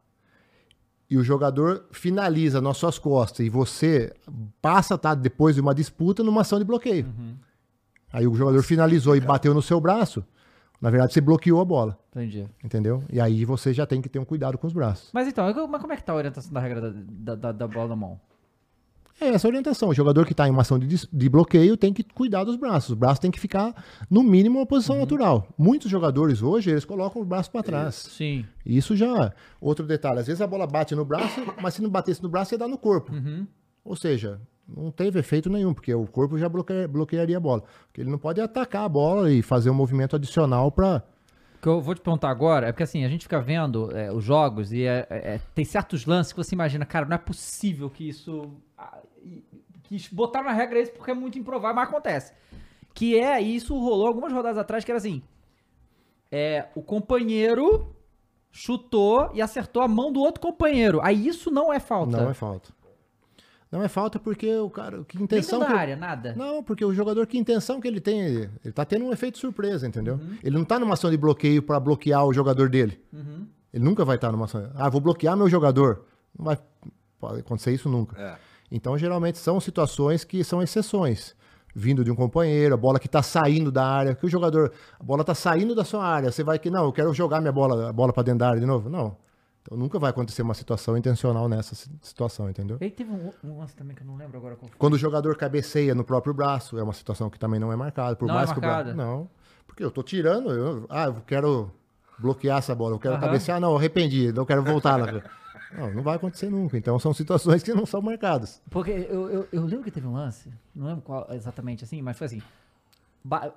e 1.11 1.17
o 1.17 1.23
jogador 1.25 1.85
finaliza 1.93 2.61
nas 2.61 2.77
suas 2.77 2.99
costas 2.99 3.45
e 3.45 3.49
você 3.51 4.15
passa, 4.61 4.97
tá, 4.97 5.15
depois 5.15 5.55
de 5.57 5.61
uma 5.61 5.75
disputa, 5.75 6.23
numa 6.23 6.41
ação 6.43 6.59
de 6.59 6.65
bloqueio. 6.65 7.13
Aí 8.13 8.27
o 8.27 8.35
jogador 8.35 8.63
finalizou 8.63 9.17
e 9.17 9.21
bateu 9.21 9.55
no 9.55 9.63
seu 9.63 9.81
braço, 9.81 10.25
na 10.81 10.91
verdade 10.91 11.13
você 11.13 11.21
bloqueou 11.21 11.61
a 11.61 11.65
bola, 11.65 11.99
Entendi. 12.11 12.47
entendeu? 12.63 13.03
E 13.11 13.21
aí 13.21 13.45
você 13.45 13.73
já 13.73 13.87
tem 13.87 14.03
que 14.03 14.09
ter 14.09 14.19
um 14.19 14.25
cuidado 14.25 14.59
com 14.59 14.67
os 14.67 14.73
braços. 14.73 15.11
Mas 15.13 15.27
então, 15.29 15.47
mas 15.69 15.81
como 15.81 15.93
é 15.93 15.97
que 15.97 16.05
tá 16.05 16.13
a 16.13 16.17
orientação 16.17 16.53
da 16.53 16.61
regra 16.61 16.93
da, 16.93 17.35
da, 17.35 17.53
da- 17.53 17.67
bola 17.69 17.89
na 17.89 17.97
mão? 17.97 18.21
É 19.21 19.29
essa 19.29 19.47
orientação. 19.47 19.91
O 19.91 19.95
jogador 19.95 20.27
que 20.27 20.33
está 20.33 20.49
em 20.49 20.51
uma 20.51 20.63
ação 20.63 20.79
de, 20.81 21.07
de 21.13 21.29
bloqueio 21.29 21.77
tem 21.77 21.93
que 21.93 22.03
cuidar 22.03 22.43
dos 22.43 22.57
braços. 22.57 22.91
Os 22.91 22.97
braços 22.97 23.21
tem 23.21 23.31
que 23.31 23.39
ficar, 23.39 23.73
no 24.11 24.21
mínimo, 24.25 24.59
uma 24.59 24.67
posição 24.67 24.99
natural. 24.99 25.47
Muitos 25.57 25.89
jogadores 25.89 26.43
hoje, 26.43 26.71
eles 26.71 26.85
colocam 26.85 27.23
o 27.23 27.25
braço 27.25 27.49
para 27.51 27.63
trás. 27.63 27.95
Sim. 27.95 28.45
Isso 28.67 28.97
já. 28.97 29.33
Outro 29.61 29.87
detalhe, 29.87 30.19
às 30.19 30.27
vezes 30.27 30.41
a 30.41 30.47
bola 30.47 30.67
bate 30.67 30.97
no 30.97 31.05
braço, 31.05 31.41
mas 31.63 31.75
se 31.75 31.83
não 31.83 31.89
batesse 31.91 32.21
no 32.21 32.29
braço, 32.29 32.53
ia 32.55 32.59
dar 32.59 32.67
no 32.67 32.77
corpo. 32.79 33.13
Ou 33.85 33.95
seja, 33.95 34.41
não 34.77 34.91
teve 34.91 35.19
efeito 35.19 35.49
nenhum, 35.51 35.73
porque 35.75 35.93
o 35.95 36.07
corpo 36.07 36.37
já 36.39 36.49
bloqueia- 36.49 36.87
bloquearia 36.89 37.37
a 37.37 37.41
bola. 37.41 37.63
Porque 37.87 38.01
ele 38.01 38.11
não 38.11 38.19
pode 38.19 38.41
atacar 38.41 38.85
a 38.85 38.89
bola 38.89 39.31
e 39.31 39.43
fazer 39.43 39.71
um 39.71 39.75
movimento 39.75 40.17
adicional 40.17 40.71
para. 40.71 41.03
O 41.59 41.63
que 41.63 41.69
eu 41.69 41.81
vou 41.81 41.95
te 41.95 42.01
perguntar 42.01 42.29
agora 42.31 42.67
é 42.69 42.73
porque 42.73 42.83
assim, 42.83 43.05
a 43.05 43.09
gente 43.09 43.23
fica 43.23 43.41
vendo 43.41 43.97
é, 43.97 44.13
os 44.13 44.25
jogos 44.25 44.73
e 44.73 44.85
é- 44.85 45.07
é- 45.11 45.41
tem 45.55 45.65
certos 45.65 46.05
lances 46.07 46.33
que 46.33 46.39
você 46.43 46.55
imagina, 46.55 46.85
cara, 46.85 47.07
não 47.07 47.15
é 47.15 47.19
possível 47.19 47.89
que 47.89 48.09
isso. 48.09 48.51
que 49.85 49.97
botaram 50.15 50.47
na 50.47 50.53
regra 50.53 50.81
isso 50.81 50.93
porque 50.93 51.11
é 51.11 51.15
muito 51.15 51.39
improvável, 51.39 51.77
mas 51.77 51.89
acontece. 51.89 52.33
Que 52.95 53.19
é, 53.19 53.41
isso 53.41 53.79
rolou 53.79 54.07
algumas 54.07 54.33
rodadas 54.33 54.59
atrás, 54.59 54.85
que 54.85 54.91
era 54.91 54.99
assim: 54.99 55.23
é, 56.31 56.67
o 56.75 56.83
companheiro 56.83 57.95
chutou 58.51 59.31
e 59.33 59.41
acertou 59.41 59.83
a 59.83 59.89
mão 59.89 60.13
do 60.13 60.21
outro 60.21 60.41
companheiro. 60.41 61.01
Aí 61.03 61.27
isso 61.27 61.51
não 61.51 61.73
é 61.73 61.79
falta. 61.81 62.17
Não 62.17 62.31
é 62.31 62.35
falta. 62.35 62.71
Não 63.73 63.83
é 63.83 63.89
falta 63.89 64.19
porque 64.19 64.55
o 64.55 64.69
cara. 64.69 65.03
Que 65.05 65.17
Nem 65.17 65.25
intenção. 65.25 65.59
dentro 65.59 65.75
que 65.75 65.81
área, 65.81 65.97
nada. 65.97 66.35
Não, 66.37 66.63
porque 66.63 66.85
o 66.85 66.93
jogador, 66.93 67.27
que 67.27 67.39
intenção 67.39 67.81
que 67.81 67.89
ele 67.89 68.01
tem? 68.01 68.21
Ele, 68.21 68.73
tá 68.73 68.85
tendo 68.85 69.07
um 69.07 69.13
efeito 69.13 69.39
surpresa, 69.39 69.89
entendeu? 69.89 70.17
Uhum. 70.17 70.37
Ele 70.45 70.59
não 70.59 70.65
tá 70.65 70.79
numa 70.79 70.93
ação 70.93 71.11
de 71.11 71.17
bloqueio 71.17 71.63
para 71.63 71.81
bloquear 71.81 72.27
o 72.27 72.35
jogador 72.35 72.69
dele. 72.69 73.01
Uhum. 73.11 73.47
Ele 73.73 73.83
nunca 73.83 74.05
vai 74.05 74.17
estar 74.17 74.31
numa 74.31 74.45
ação. 74.45 74.71
Ah, 74.75 74.91
vou 74.91 75.01
bloquear 75.01 75.35
meu 75.35 75.49
jogador. 75.49 76.05
Não 76.39 76.45
vai 76.45 76.59
pode 77.23 77.41
acontecer 77.41 77.73
isso 77.73 77.89
nunca. 77.89 78.21
É. 78.21 78.37
Então, 78.71 78.99
geralmente, 78.99 79.39
são 79.39 79.61
situações 79.61 80.25
que 80.25 80.43
são 80.43 80.61
exceções. 80.61 81.35
Vindo 81.75 82.05
de 82.05 82.11
um 82.11 82.15
companheiro, 82.15 82.75
a 82.75 82.77
bola 82.77 82.99
que 82.99 83.09
tá 83.09 83.23
saindo 83.23 83.73
da 83.73 83.87
área, 83.87 84.15
que 84.15 84.27
o 84.27 84.29
jogador, 84.29 84.73
a 85.01 85.03
bola 85.03 85.25
tá 85.25 85.35
saindo 85.35 85.75
da 85.75 85.85
sua 85.85 86.05
área, 86.05 86.31
você 86.31 86.43
vai 86.43 86.59
que, 86.59 86.69
não, 86.69 86.85
eu 86.85 86.93
quero 86.93 87.15
jogar 87.15 87.41
minha 87.41 87.53
bola, 87.53 87.89
a 87.89 87.93
bola 87.93 88.13
para 88.13 88.25
dentro 88.25 88.41
da 88.41 88.49
área 88.49 88.61
de 88.61 88.67
novo. 88.67 88.91
Não. 88.91 89.17
Então, 89.63 89.79
nunca 89.79 89.99
vai 89.99 90.11
acontecer 90.11 90.43
uma 90.43 90.55
situação 90.55 90.97
intencional 90.97 91.49
nessa 91.49 91.75
si- 91.75 91.91
situação, 92.03 92.51
entendeu? 92.51 92.79
E 92.81 92.85
aí 92.85 92.91
teve 92.91 93.11
um, 93.13 93.33
um 93.45 93.59
lance 93.59 93.77
também 93.77 93.95
que 93.95 94.03
eu 94.03 94.07
não 94.07 94.17
lembro 94.17 94.37
agora 94.37 94.57
qual 94.57 94.69
foi. 94.69 94.77
Quando 94.79 94.95
o 94.95 94.99
jogador 94.99 95.37
cabeceia 95.37 95.95
no 95.95 96.03
próprio 96.05 96.35
braço, 96.35 96.77
é 96.79 96.83
uma 96.83 96.93
situação 96.93 97.31
que 97.31 97.39
também 97.39 97.61
não 97.61 97.73
é 97.73 97.77
marcada. 97.77 98.17
Por 98.17 98.27
Não 98.27 98.35
é 98.35 98.39
mais 98.39 98.53
que 98.53 98.59
o 98.59 98.61
braço. 98.61 98.77
marcada? 98.87 98.95
Não. 98.95 99.31
Porque 99.67 99.85
eu 99.85 99.91
tô 99.91 100.03
tirando, 100.03 100.51
eu, 100.51 100.87
ah, 100.91 101.05
eu 101.07 101.15
quero 101.27 101.71
bloquear 102.19 102.59
essa 102.59 102.75
bola, 102.75 102.95
eu 102.97 102.99
quero 102.99 103.15
Aham. 103.15 103.21
cabecear, 103.23 103.61
não, 103.61 103.77
arrependi, 103.77 104.33
não 104.33 104.45
quero 104.45 104.63
voltar 104.63 104.97
lá. 104.97 105.07
Não, 105.75 105.91
não 105.91 106.03
vai 106.03 106.17
acontecer 106.17 106.51
nunca. 106.51 106.77
Então 106.77 106.99
são 106.99 107.15
situações 107.15 107.63
que 107.63 107.73
não 107.73 107.87
são 107.87 108.03
marcadas. 108.03 108.61
Porque 108.69 108.91
eu, 108.91 109.31
eu, 109.31 109.49
eu 109.51 109.65
lembro 109.65 109.85
que 109.85 109.91
teve 109.91 110.07
um 110.07 110.13
lance, 110.13 110.53
não 110.75 110.87
lembro 110.87 111.01
qual 111.01 111.27
exatamente 111.31 111.83
assim, 111.83 112.03
mas 112.03 112.19
foi 112.19 112.27
assim. 112.27 112.43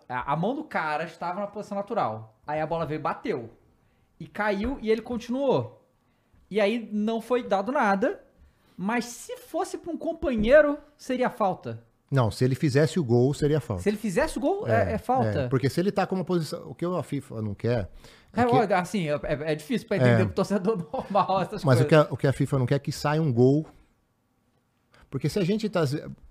a 0.07 0.35
mão 0.37 0.55
do 0.55 0.63
cara 0.63 1.03
estava 1.03 1.41
na 1.41 1.47
posição 1.47 1.75
natural. 1.77 2.33
Aí 2.47 2.61
a 2.61 2.65
bola 2.67 2.85
veio, 2.85 3.01
bateu. 3.01 3.49
E 4.17 4.27
caiu 4.27 4.77
e 4.81 4.89
ele 4.89 5.01
continuou. 5.01 5.84
E 6.49 6.59
aí 6.61 6.89
não 6.91 7.21
foi 7.21 7.43
dado 7.43 7.71
nada. 7.71 8.21
Mas 8.77 9.05
se 9.05 9.37
fosse 9.37 9.77
para 9.77 9.91
um 9.91 9.97
companheiro, 9.97 10.77
seria 10.97 11.29
falta. 11.29 11.81
Não, 12.11 12.29
se 12.29 12.43
ele 12.43 12.55
fizesse 12.55 12.99
o 12.99 13.03
gol, 13.03 13.33
seria 13.33 13.59
falta. 13.61 13.81
Se 13.81 13.89
ele 13.89 13.97
fizesse 13.97 14.37
o 14.37 14.41
gol, 14.41 14.67
é, 14.67 14.93
é 14.93 14.97
falta. 14.97 15.41
É, 15.43 15.47
porque 15.47 15.69
se 15.69 15.79
ele 15.79 15.91
tá 15.91 16.05
com 16.05 16.15
uma 16.15 16.25
posição. 16.25 16.69
O 16.69 16.75
que 16.75 16.85
a 16.85 17.03
FIFA 17.03 17.41
não 17.41 17.53
quer. 17.55 17.89
É, 18.33 18.41
É 18.41 18.45
que- 18.67 18.73
assim, 18.73 19.07
é, 19.09 19.13
é- 19.23 19.51
é 19.53 19.55
difícil 19.55 19.87
para 19.87 19.97
entender 19.97 20.21
É. 20.23 20.25
pro 20.25 20.33
torcedor 20.35 20.77
normal 20.93 21.41
essas 21.41 21.63
Mas 21.63 21.79
coisas. 21.79 21.85
o 21.85 21.87
que, 21.87 21.95
a, 21.95 22.01
o 22.13 22.17
que 22.17 22.27
a 22.27 22.33
FIFA 22.33 22.59
não 22.59 22.65
quer 22.65 22.75
é 22.75 22.79
que 22.79 22.91
saia 22.91 23.21
um 23.21 23.31
gol. 23.31 23.65
Porque 25.09 25.29
se 25.29 25.39
a 25.39 25.43
gente 25.45 25.69
tá. 25.69 25.83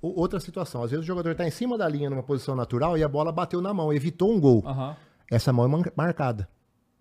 o- 0.03 0.21
Outra 0.21 0.39
situação, 0.39 0.83
às 0.83 0.91
vezes 0.91 1.03
o 1.05 1.07
jogador 1.07 1.35
tá 1.35 1.47
em 1.47 1.51
cima 1.51 1.79
da 1.79 1.89
linha 1.89 2.11
numa 2.11 2.23
posição 2.23 2.55
natural 2.55 2.99
e 2.99 3.03
a 3.03 3.09
bola 3.09 3.33
bateu 3.33 3.61
na 3.63 3.73
mão, 3.73 3.93
evitou 3.93 4.31
um 4.33 4.39
gol. 4.41 4.63
Aham. 4.67 4.95
Essa 5.31 5.53
mão 5.53 5.65
é 5.65 5.91
marcada. 5.97 6.47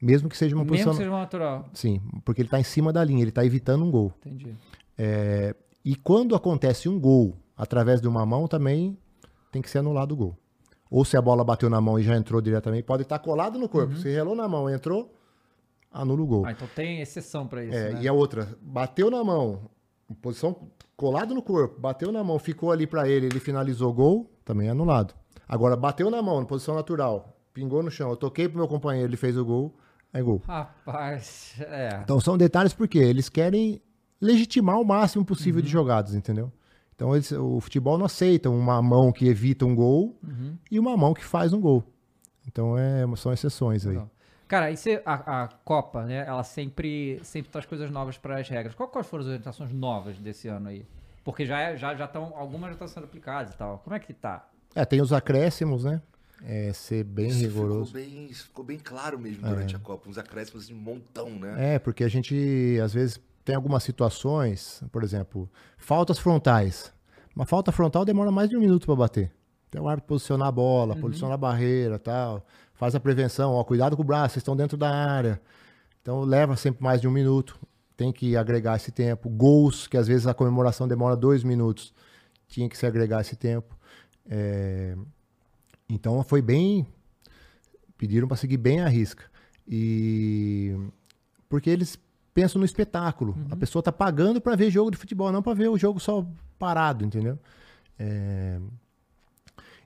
Mesmo 0.03 0.27
que 0.27 0.37
seja 0.37 0.53
uma 0.53 0.63
Mesmo 0.63 0.73
posição. 0.73 0.91
que 0.91 0.97
seja 0.97 1.09
uma 1.09 1.19
natural. 1.19 1.65
Sim, 1.73 2.01
porque 2.25 2.41
ele 2.41 2.49
tá 2.49 2.59
em 2.59 2.63
cima 2.63 2.91
da 2.91 3.03
linha, 3.03 3.21
ele 3.21 3.31
tá 3.31 3.45
evitando 3.45 3.85
um 3.85 3.89
gol. 3.89 4.11
Entendi. 4.19 4.53
É, 4.97 5.55
e 5.83 5.95
quando 5.95 6.35
acontece 6.35 6.89
um 6.89 6.99
gol 6.99 7.37
através 7.55 8.01
de 8.01 8.07
uma 8.07 8.25
mão, 8.25 8.47
também 8.47 8.97
tem 9.51 9.61
que 9.61 9.69
ser 9.69 9.77
anulado 9.77 10.11
o 10.11 10.15
gol. 10.17 10.37
Ou 10.91 11.05
se 11.05 11.15
a 11.15 11.21
bola 11.21 11.43
bateu 11.43 11.69
na 11.69 11.79
mão 11.79 11.97
e 11.97 12.03
já 12.03 12.17
entrou 12.17 12.41
diretamente, 12.41 12.83
pode 12.83 13.03
estar 13.03 13.17
colado 13.19 13.57
no 13.57 13.69
corpo. 13.69 13.95
Se 13.95 14.09
relou 14.09 14.35
na 14.35 14.47
mão, 14.47 14.69
entrou, 14.69 15.11
anula 15.91 16.21
o 16.21 16.25
gol. 16.27 16.45
Ah, 16.45 16.51
então 16.51 16.67
tem 16.75 16.99
exceção 16.99 17.47
para 17.47 17.63
isso, 17.63 17.75
É, 17.75 17.93
né? 17.93 18.01
E 18.01 18.07
a 18.07 18.13
outra, 18.13 18.55
bateu 18.61 19.09
na 19.09 19.23
mão, 19.23 19.61
posição 20.21 20.55
colado 20.97 21.33
no 21.33 21.41
corpo, 21.41 21.79
bateu 21.79 22.11
na 22.11 22.23
mão, 22.23 22.37
ficou 22.37 22.71
ali 22.71 22.85
pra 22.85 23.07
ele, 23.07 23.25
ele 23.27 23.39
finalizou 23.39 23.89
o 23.89 23.93
gol, 23.93 24.29
também 24.43 24.67
é 24.67 24.71
anulado. 24.71 25.15
Agora, 25.47 25.75
bateu 25.75 26.11
na 26.11 26.21
mão, 26.21 26.39
na 26.41 26.45
posição 26.45 26.75
natural, 26.75 27.37
pingou 27.53 27.81
no 27.81 27.89
chão, 27.89 28.09
eu 28.09 28.15
toquei 28.17 28.47
pro 28.47 28.57
meu 28.57 28.67
companheiro, 28.67 29.09
ele 29.09 29.17
fez 29.17 29.37
o 29.37 29.43
gol, 29.45 29.73
é 30.13 30.21
gol. 30.21 30.41
Rapaz, 30.47 31.55
é. 31.59 31.99
Então 32.03 32.19
são 32.19 32.37
detalhes 32.37 32.73
porque 32.73 32.97
eles 32.99 33.29
querem 33.29 33.81
legitimar 34.21 34.79
o 34.79 34.85
máximo 34.85 35.25
possível 35.25 35.59
Uhum. 35.59 35.65
de 35.65 35.71
jogadas, 35.71 36.13
entendeu? 36.15 36.51
Então 36.95 37.13
eles- 37.15 37.31
o 37.31 37.59
futebol 37.59 37.97
não 37.97 38.05
aceita 38.05 38.49
uma 38.49 38.81
mão 38.81 39.11
que 39.11 39.27
evita 39.27 39.65
um 39.65 39.75
gol 39.75 40.15
Uhum. 40.23 40.55
e 40.71 40.79
uma 40.79 40.95
mão 40.95 41.13
que 41.13 41.23
faz 41.25 41.51
um 41.51 41.59
gol. 41.59 41.83
Então 42.47 42.77
é, 42.77 43.03
são 43.15 43.33
exceções 43.33 43.85
aí. 43.85 43.93
Legal. 43.93 44.09
Cara, 44.47 44.69
e 44.69 44.77
você, 44.77 45.01
a, 45.05 45.43
a 45.43 45.47
Copa, 45.65 46.03
né? 46.03 46.25
Ela 46.27 46.43
sempre, 46.43 47.19
sempre 47.23 47.49
traz 47.51 47.65
coisas 47.65 47.89
novas 47.89 48.17
para 48.17 48.39
as 48.39 48.47
regras. 48.47 48.75
Qual- 48.75 48.87
quais 48.89 49.07
foram 49.07 49.21
as 49.23 49.27
orientações 49.27 49.71
novas 49.71 50.19
desse 50.19 50.47
ano 50.47 50.69
aí? 50.69 50.85
Porque 51.23 51.45
já 51.45 51.59
é- 51.59 51.77
já 51.77 51.95
já 51.95 52.05
estão 52.05 52.33
algumas 52.35 52.67
já 52.69 52.73
estão 52.73 52.87
sendo 52.87 53.05
aplicadas 53.05 53.53
e 53.53 53.57
tal. 53.57 53.79
Como 53.79 53.95
é 53.95 53.99
que 53.99 54.13
tá? 54.13 54.47
É, 54.75 54.85
tem 54.85 55.01
os 55.01 55.11
acréscimos, 55.13 55.85
né? 55.85 56.01
É, 56.45 56.73
ser 56.73 57.05
bem 57.05 57.27
Isso 57.27 57.39
rigoroso. 57.39 57.93
Ficou 57.93 58.01
bem, 58.01 58.33
ficou 58.33 58.65
bem 58.65 58.77
claro 58.77 59.17
mesmo 59.17 59.47
durante 59.47 59.75
a 59.75 59.79
Copa. 59.79 60.09
Uns 60.09 60.17
acréscimos 60.17 60.67
de 60.67 60.73
montão, 60.73 61.29
né? 61.29 61.75
É, 61.75 61.79
porque 61.79 62.03
a 62.03 62.09
gente, 62.09 62.77
às 62.83 62.93
vezes, 62.93 63.19
tem 63.45 63.55
algumas 63.55 63.83
situações, 63.83 64.83
por 64.91 65.03
exemplo, 65.03 65.49
faltas 65.77 66.19
frontais. 66.19 66.93
Uma 67.33 67.45
falta 67.45 67.71
frontal 67.71 68.03
demora 68.03 68.29
mais 68.29 68.49
de 68.49 68.57
um 68.57 68.59
minuto 68.59 68.85
para 68.85 68.95
bater. 68.95 69.31
Tem 69.71 69.81
o 69.81 69.87
árbitro 69.87 70.09
posicionar 70.09 70.49
a 70.49 70.51
bola, 70.51 70.95
posicionar 70.95 71.35
a 71.35 71.37
barreira 71.37 71.97
tal. 71.97 72.45
Faz 72.73 72.93
a 72.93 72.99
prevenção, 72.99 73.53
ó, 73.53 73.63
cuidado 73.63 73.95
com 73.95 74.03
o 74.03 74.05
braço, 74.05 74.33
vocês 74.33 74.41
estão 74.41 74.55
dentro 74.55 74.77
da 74.77 74.89
área. 74.89 75.41
Então 76.01 76.21
leva 76.21 76.55
sempre 76.57 76.83
mais 76.83 76.99
de 76.99 77.07
um 77.07 77.11
minuto. 77.11 77.57
Tem 77.95 78.11
que 78.11 78.35
agregar 78.35 78.75
esse 78.75 78.91
tempo. 78.91 79.29
Gols, 79.29 79.87
que 79.87 79.95
às 79.95 80.07
vezes 80.07 80.27
a 80.27 80.33
comemoração 80.33 80.87
demora 80.87 81.15
dois 81.15 81.43
minutos. 81.43 81.93
Tinha 82.47 82.67
que 82.67 82.77
se 82.77 82.85
agregar 82.85 83.21
esse 83.21 83.35
tempo. 83.35 83.75
É, 84.29 84.95
Então 85.89 86.23
foi 86.23 86.41
bem. 86.41 86.85
Pediram 87.97 88.27
para 88.27 88.37
seguir 88.37 88.57
bem 88.57 88.81
a 88.81 88.87
risca. 88.87 89.23
E. 89.67 90.75
Porque 91.47 91.69
eles 91.69 91.97
pensam 92.33 92.59
no 92.59 92.65
espetáculo. 92.65 93.37
A 93.51 93.55
pessoa 93.55 93.83
tá 93.83 93.91
pagando 93.91 94.41
para 94.41 94.55
ver 94.55 94.71
jogo 94.71 94.89
de 94.91 94.97
futebol, 94.97 95.31
não 95.31 95.43
para 95.43 95.53
ver 95.53 95.69
o 95.69 95.77
jogo 95.77 95.99
só 95.99 96.25
parado, 96.57 97.05
entendeu? 97.05 97.37
É, 97.99 98.59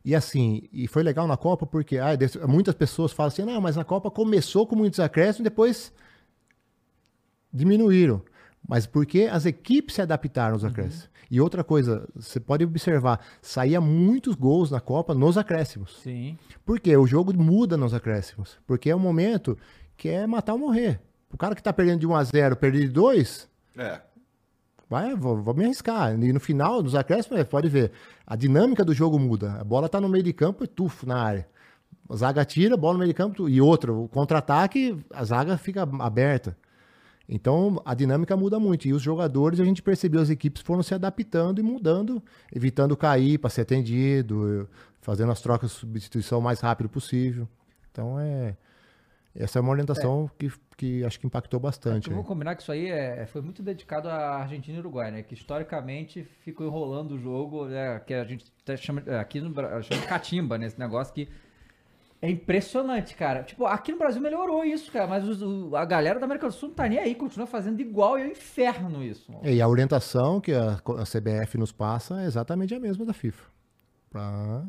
E 0.04 0.16
assim, 0.16 0.70
e 0.72 0.88
foi 0.88 1.04
legal 1.04 1.28
na 1.28 1.36
Copa 1.36 1.66
porque 1.66 1.98
ah, 1.98 2.12
muitas 2.48 2.74
pessoas 2.74 3.12
falam 3.12 3.28
assim, 3.28 3.44
não, 3.44 3.60
mas 3.60 3.78
a 3.78 3.84
Copa 3.84 4.10
começou 4.10 4.66
com 4.66 4.76
muitos 4.76 5.00
acréscimos, 5.02 5.44
depois 5.44 5.92
diminuíram. 7.52 8.22
Mas 8.68 8.86
porque 8.86 9.30
as 9.32 9.46
equipes 9.46 9.96
se 9.96 10.02
adaptaram 10.02 10.54
aos 10.54 10.64
acréscimos. 10.64 11.10
E 11.32 11.40
outra 11.40 11.64
coisa, 11.64 12.08
você 12.16 12.40
pode 12.40 12.64
observar, 12.66 13.20
saía 13.42 13.80
muitos 13.80 14.36
gols 14.36 14.72
na 14.72 14.80
Copa 14.80 15.14
nos 15.14 15.38
acréscimos. 15.38 16.00
Sim. 16.04 16.38
Por 16.66 16.80
quê? 16.80 16.96
O 16.98 17.08
jogo 17.08 17.34
muda 17.34 17.78
nos 17.78 17.94
acréscimos. 17.94 18.58
Porque 18.66 18.90
é 18.90 18.96
um 18.96 19.00
momento 19.00 19.58
que 19.96 20.10
é 20.10 20.28
matar 20.28 20.54
ou 20.54 20.60
morrer. 20.60 21.00
O 21.32 21.38
cara 21.38 21.56
que 21.56 21.64
tá 21.64 21.72
perdendo 21.74 22.00
de 22.00 22.08
1 22.08 22.16
a 22.16 22.24
0 22.24 22.56
perder 22.56 22.82
de 22.82 22.90
2, 22.90 23.50
É. 23.78 24.02
vai, 24.90 25.16
vou, 25.16 25.42
vou 25.42 25.54
me 25.54 25.66
arriscar. 25.66 26.14
E 26.18 26.32
no 26.34 26.40
final, 26.40 26.82
nos 26.82 26.96
acréscimos, 26.96 27.40
é, 27.40 27.44
pode 27.44 27.68
ver, 27.70 27.92
a 28.26 28.36
dinâmica 28.36 28.84
do 28.86 28.94
jogo 28.94 29.20
muda. 29.20 29.54
A 29.60 29.64
bola 29.64 29.90
tá 29.90 30.00
no 30.00 30.08
meio 30.10 30.24
de 30.24 30.34
campo 30.34 30.64
e 30.64 30.68
tufo 30.68 31.06
na 31.06 31.22
área. 31.22 31.48
A 32.10 32.16
zaga 32.16 32.46
tira, 32.46 32.78
bola 32.78 32.94
no 32.94 33.00
meio 33.00 33.10
de 33.10 33.14
campo 33.14 33.50
e 33.50 33.60
outra, 33.60 33.92
o 33.94 34.08
contra-ataque, 34.08 34.98
a 35.14 35.24
zaga 35.26 35.58
fica 35.58 35.88
aberta. 36.00 36.58
Então 37.28 37.82
a 37.84 37.94
dinâmica 37.94 38.38
muda 38.38 38.60
muito. 38.60 38.88
E 38.88 38.94
os 38.94 39.02
jogadores, 39.02 39.60
a 39.60 39.66
gente 39.66 39.82
percebeu, 39.82 40.22
as 40.22 40.30
equipes 40.30 40.62
foram 40.62 40.82
se 40.82 40.94
adaptando 40.94 41.60
e 41.60 41.64
mudando, 41.64 42.24
evitando 42.54 42.96
cair 42.96 43.38
para 43.38 43.50
ser 43.50 43.62
atendido, 43.62 44.70
fazendo 45.02 45.32
as 45.32 45.42
trocas 45.42 45.72
de 45.72 45.76
substituição 45.78 46.40
o 46.40 46.42
mais 46.42 46.60
rápido 46.60 46.90
possível. 46.90 47.48
Então 47.92 48.20
é. 48.20 48.56
Essa 49.40 49.60
é 49.60 49.62
uma 49.62 49.70
orientação 49.70 50.32
Que, 50.36 50.52
que 50.76 51.04
acho 51.04 51.20
que 51.20 51.28
impactou 51.28 51.60
bastante. 51.60 52.10
Vamos 52.10 52.26
combinar 52.26 52.56
que 52.56 52.64
isso 52.64 52.72
aí 52.72 52.88
é, 52.88 53.24
foi 53.28 53.40
muito 53.42 53.62
dedicado 53.62 54.10
à 54.10 54.38
Argentina 54.38 54.78
e 54.78 54.80
Uruguai, 54.80 55.12
né? 55.12 55.22
Que 55.22 55.36
historicamente 55.36 56.24
ficou 56.44 56.66
enrolando 56.66 57.12
o 57.12 57.20
jogo, 57.20 57.66
né? 57.66 58.00
Que 58.00 58.16
a 58.16 58.24
gente 58.24 58.46
até 58.64 58.76
chama, 58.76 59.04
é, 59.06 59.20
aqui 59.20 59.40
no 59.40 59.52
Brasil, 59.52 59.84
chama 59.84 60.02
de 60.02 60.08
catimba, 60.08 60.58
né? 60.58 60.66
Esse 60.66 60.80
negócio 60.80 61.14
que 61.14 61.30
é 62.22 62.30
impressionante, 62.30 63.16
cara. 63.16 63.44
Tipo, 63.44 63.66
aqui 63.66 63.92
no 63.92 63.98
Brasil 63.98 64.22
melhorou 64.22 64.64
isso, 64.64 64.92
cara, 64.92 65.08
mas 65.08 65.28
os- 65.28 65.42
o- 65.42 65.76
a 65.76 65.86
galera 65.86 66.20
da 66.20 66.26
América 66.26 66.48
do 66.48 66.54
Sul 66.54 66.70
não 66.70 66.76
tá 66.76 66.88
nem 66.88 66.98
aí, 67.00 67.14
continua 67.16 67.46
fazendo 67.48 67.80
igual 67.80 68.18
e 68.18 68.24
é 68.24 68.26
um 68.26 68.32
inferno 68.32 69.04
isso. 69.04 69.32
mano. 69.32 69.46
E 69.46 69.62
a 69.62 69.68
orientação 69.68 70.40
que 70.42 70.52
a, 70.54 70.74
a 71.00 71.06
CBF 71.06 71.58
nos 71.58 71.72
passa 71.72 72.22
é 72.22 72.26
exatamente 72.26 72.74
a 72.74 72.80
mesma 72.80 73.06
da 73.06 73.14
FIFA. 73.14 73.44
Pra, 74.10 74.64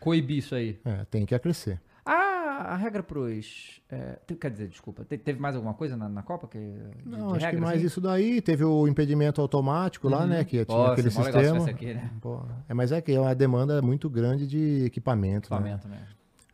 Coibir 0.00 0.38
isso 0.38 0.54
aí. 0.54 0.78
é, 0.84 1.04
tem 1.06 1.24
que 1.24 1.34
acrescer. 1.34 1.80
Ah, 2.04 2.72
a 2.72 2.76
regra 2.76 3.02
pros. 3.02 3.82
é, 3.90 4.18
quer 4.40 4.50
dizer, 4.50 4.68
desculpa, 4.68 5.04
te- 5.04 5.18
teve 5.18 5.40
mais 5.40 5.56
alguma 5.56 5.74
coisa 5.74 5.96
na, 5.96 6.08
na 6.08 6.22
Copa? 6.22 6.46
Que, 6.46 6.58
de- 6.58 7.08
Não, 7.08 7.28
de 7.28 7.36
acho 7.36 7.38
que 7.38 7.44
regra, 7.46 7.60
mais 7.60 7.76
assim? 7.78 7.86
isso 7.86 8.00
daí. 8.00 8.40
Teve 8.40 8.64
o 8.64 8.86
impedimento 8.86 9.40
automático 9.40 10.08
lá, 10.08 10.26
né? 10.26 10.44
Que 10.44 10.64
tinha 10.64 10.78
Nossa, 10.78 10.92
aquele 10.92 11.10
sistema. 11.10 11.68
aqui, 11.68 11.94
né? 11.94 12.10
Pô, 12.20 12.40
é, 12.68 12.74
mas 12.74 12.92
é 12.92 13.00
que 13.00 13.12
é 13.12 13.20
uma 13.20 13.34
demanda 13.34 13.82
muito 13.82 14.08
grande 14.08 14.46
de 14.46 14.84
equipamento. 14.84 15.50
né? 15.52 15.56
Equipamento, 15.58 15.88
né? 15.88 16.06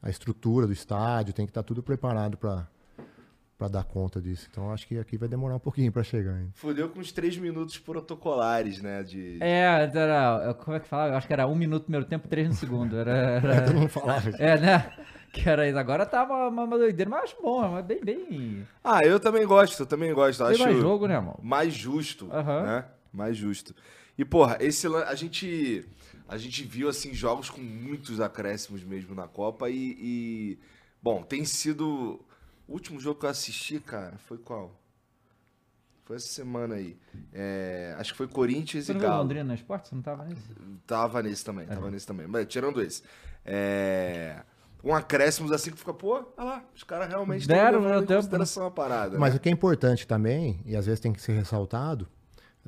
A 0.03 0.11
estrutura 0.11 0.67
do 0.67 0.73
estádio 0.73 1.33
tem 1.33 1.47
que 1.47 1.51
estar 1.51 1.63
tudo 1.63 1.83
preparado 1.83 2.37
para 2.37 2.67
para 3.63 3.69
dar 3.69 3.85
conta 3.85 4.21
disso. 4.21 4.49
Então 4.51 4.73
acho 4.73 4.89
que 4.89 4.99
aqui 4.99 5.17
vai 5.17 5.29
demorar 5.29 5.55
um 5.55 5.61
pouquinho 5.61 5.93
para 5.93 6.03
chegar 6.03 6.33
ainda. 6.35 6.51
Fudeu 6.55 6.89
com 6.89 6.99
os 6.99 7.13
três 7.13 7.37
minutos 7.37 7.79
protocolares, 7.79 8.83
né? 8.83 9.05
De... 9.05 9.39
É, 9.41 9.89
era. 9.95 10.53
Como 10.55 10.77
é 10.77 10.81
que 10.81 10.89
fala? 10.89 11.13
Eu 11.13 11.17
acho 11.17 11.29
que 11.29 11.33
era 11.33 11.47
um 11.47 11.55
minuto 11.55 11.83
no 11.83 11.85
primeiro 11.85 12.07
tempo, 12.07 12.27
três 12.27 12.49
no 12.49 12.55
segundo. 12.55 12.97
Era. 12.99 13.13
era- 13.41 13.63
Todo 13.63 13.77
mundo 13.77 13.89
falava 13.89 14.29
isso. 14.31 14.43
é, 14.43 14.59
né? 14.59 14.93
Que 15.33 15.49
era 15.49 15.69
isso. 15.69 15.79
Agora 15.79 16.05
tá 16.05 16.25
uma, 16.25 16.49
uma, 16.49 16.65
uma 16.65 16.77
doideira, 16.77 17.09
mas 17.09 17.23
acho 17.23 17.37
bom, 17.41 17.69
mas 17.71 17.85
bem, 17.87 18.01
bem. 18.05 18.67
Ah, 18.83 19.01
eu 19.05 19.21
também 19.21 19.47
gosto, 19.47 19.79
eu 19.81 19.87
também 19.87 20.13
gosto. 20.13 20.43
Tem 20.45 20.55
Acho 20.55 20.65
mais 20.65 20.77
jogo, 20.79 21.07
né, 21.07 21.21
mano? 21.21 21.39
mais 21.41 21.73
justo, 21.73 22.29
Aham. 22.33 22.63
né? 22.65 22.85
Mais 23.13 23.37
justo. 23.37 23.75
E, 24.19 24.25
porra, 24.25 24.59
esse 24.61 24.89
a 24.89 25.15
gente 25.15 25.87
a 26.33 26.39
gente 26.39 26.64
viu, 26.64 26.89
assim, 26.89 27.12
jogos 27.12 27.51
com 27.51 27.61
muitos 27.61 28.18
acréscimos 28.18 28.83
mesmo 28.83 29.14
na 29.14 29.28
Copa 29.28 29.68
e, 29.68 29.97
e- 30.01 30.59
bom, 31.03 31.22
tem 31.22 31.45
sido... 31.45 32.18
O 32.66 32.72
último 32.72 32.99
jogo 32.99 33.20
que 33.20 33.26
eu 33.26 33.30
assisti, 33.30 33.78
cara, 33.78 34.16
foi 34.16 34.39
qual? 34.39 34.74
Foi 36.05 36.16
essa 36.16 36.28
semana 36.28 36.76
aí. 36.76 36.97
É, 37.35 37.95
acho 37.99 38.12
que 38.12 38.16
foi 38.16 38.26
Corinthians 38.26 38.87
Você 38.87 38.93
e 38.93 38.95
não 38.95 39.01
viu 39.01 39.11
Galo. 39.11 39.22
Londrina 39.22 39.45
no 39.45 39.55
esporte? 39.55 39.89
Você 39.89 39.95
não 39.95 40.01
tava 40.01 40.24
nesse? 40.24 40.43
Tava 40.87 41.22
nesse 41.22 41.45
também, 41.45 41.66
tava 41.66 41.91
nesse 41.91 42.07
também. 42.07 42.26
Mas 42.26 42.47
tirando 42.47 42.80
esse. 42.80 43.03
É... 43.45 44.43
Um 44.83 44.95
acréscimos 44.95 45.53
assim 45.53 45.70
que 45.70 45.78
fica, 45.78 45.93
pô, 45.93 46.14
olha 46.14 46.45
lá, 46.49 46.64
os 46.74 46.83
caras 46.83 47.09
realmente 47.09 47.47
Deram, 47.47 47.83
meu 47.83 48.03
em 48.03 48.07
tempo, 48.07 48.14
consideração 48.14 48.64
a 48.66 48.70
parada. 48.70 49.18
Mas 49.18 49.35
né? 49.35 49.37
o 49.37 49.41
que 49.41 49.51
é 49.51 49.53
importante 49.53 50.07
também, 50.07 50.62
e 50.64 50.74
às 50.74 50.87
vezes 50.87 50.99
tem 50.99 51.12
que 51.12 51.20
ser 51.20 51.33
ressaltado, 51.33 52.09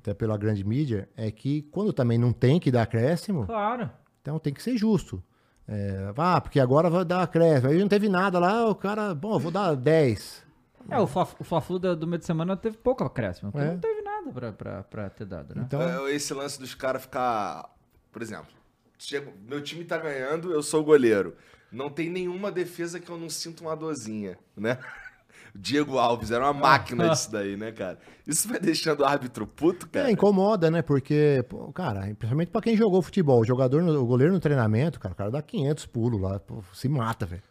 até 0.05 0.13
pela 0.13 0.37
grande 0.37 0.63
mídia, 0.63 1.09
é 1.17 1.31
que 1.31 1.63
quando 1.71 1.91
também 1.91 2.19
não 2.19 2.31
tem 2.31 2.61
que 2.61 2.71
dar 2.71 2.83
acréscimo, 2.83 3.47
Claro. 3.47 3.91
então 4.21 4.39
tem 4.39 4.53
que 4.53 4.63
ser 4.63 4.77
justo. 4.77 5.23
É, 5.67 6.13
ah, 6.19 6.39
porque 6.43 6.61
agora 6.61 6.91
vai 6.91 7.07
dar 7.07 7.23
acréscimo. 7.23 7.71
Aí 7.73 7.79
não 7.79 7.89
teve 7.89 8.07
nada 8.07 8.39
lá, 8.39 8.69
o 8.69 8.75
cara, 8.75 9.15
bom, 9.15 9.33
eu 9.35 9.39
vou 9.41 9.51
dar 9.51 9.75
10. 9.75 10.45
É, 10.91 10.99
o 11.01 11.07
Fla-Flu 11.07 11.79
da- 11.79 11.95
do 11.95 12.07
meio 12.07 12.19
de 12.19 12.27
semana 12.27 12.55
teve 12.55 12.77
pouco 12.77 13.03
acréscimo. 13.03 13.51
porque 13.51 13.67
É. 13.67 13.71
Não 13.73 13.79
teve 13.79 14.03
nada 14.03 14.31
pra, 14.31 14.53
pra, 14.53 14.83
pra 14.83 15.09
ter 15.09 15.25
dado, 15.25 15.55
né? 15.55 15.63
Então, 15.67 15.81
É, 15.81 16.13
Esse 16.13 16.35
lance 16.35 16.61
dos 16.61 16.75
caras 16.75 17.01
ficar. 17.01 17.71
Por 18.13 18.21
exemplo, 18.21 18.49
chego- 18.99 19.33
meu 19.49 19.63
time 19.63 19.85
tá 19.87 19.97
ganhando, 19.97 20.53
eu 20.53 20.63
sou 20.63 20.83
o 20.83 20.85
goleiro. 20.85 21.35
Não 21.73 21.89
tem 21.89 22.11
nenhuma 22.11 22.53
defesa 22.53 23.01
que 23.01 23.11
eu 23.11 23.17
não 23.17 23.31
sinta 23.31 23.63
uma 23.65 23.75
dorzinha, 23.75 24.37
né? 24.55 24.79
Diego 25.57 25.99
Alves 25.99 26.31
era 26.31 26.45
uma 26.45 26.53
máquina 26.53 27.05
disso 27.11 27.31
daí, 27.31 27.57
né, 27.57 27.71
cara? 27.71 27.99
Isso 28.27 28.49
vai 28.49 28.59
deixando 28.59 29.01
o 29.01 29.05
árbitro 29.05 29.47
puto, 29.47 29.89
cara. 29.89 30.09
É, 30.09 30.11
incomoda, 30.13 30.71
né? 30.71 30.83
Porque, 30.83 31.45
pô, 31.49 31.73
cara, 31.73 32.01
principalmente 32.01 32.49
pra 32.51 32.61
quem 32.61 32.77
jogou 32.77 33.01
futebol, 33.01 33.41
o 33.41 33.45
jogador, 33.45 33.83
no- 33.83 34.01
o 34.03 34.07
goleiro 34.07 34.33
no 34.33 34.41
treinamento, 34.41 34.99
cara, 34.99 35.13
o 35.13 35.17
cara 35.17 35.31
dá 35.31 35.41
500 35.43 35.87
pulos 35.87 36.21
lá, 36.21 36.41
pô, 36.41 36.63
se 36.73 36.89
mata, 36.89 37.25
velho. 37.25 37.43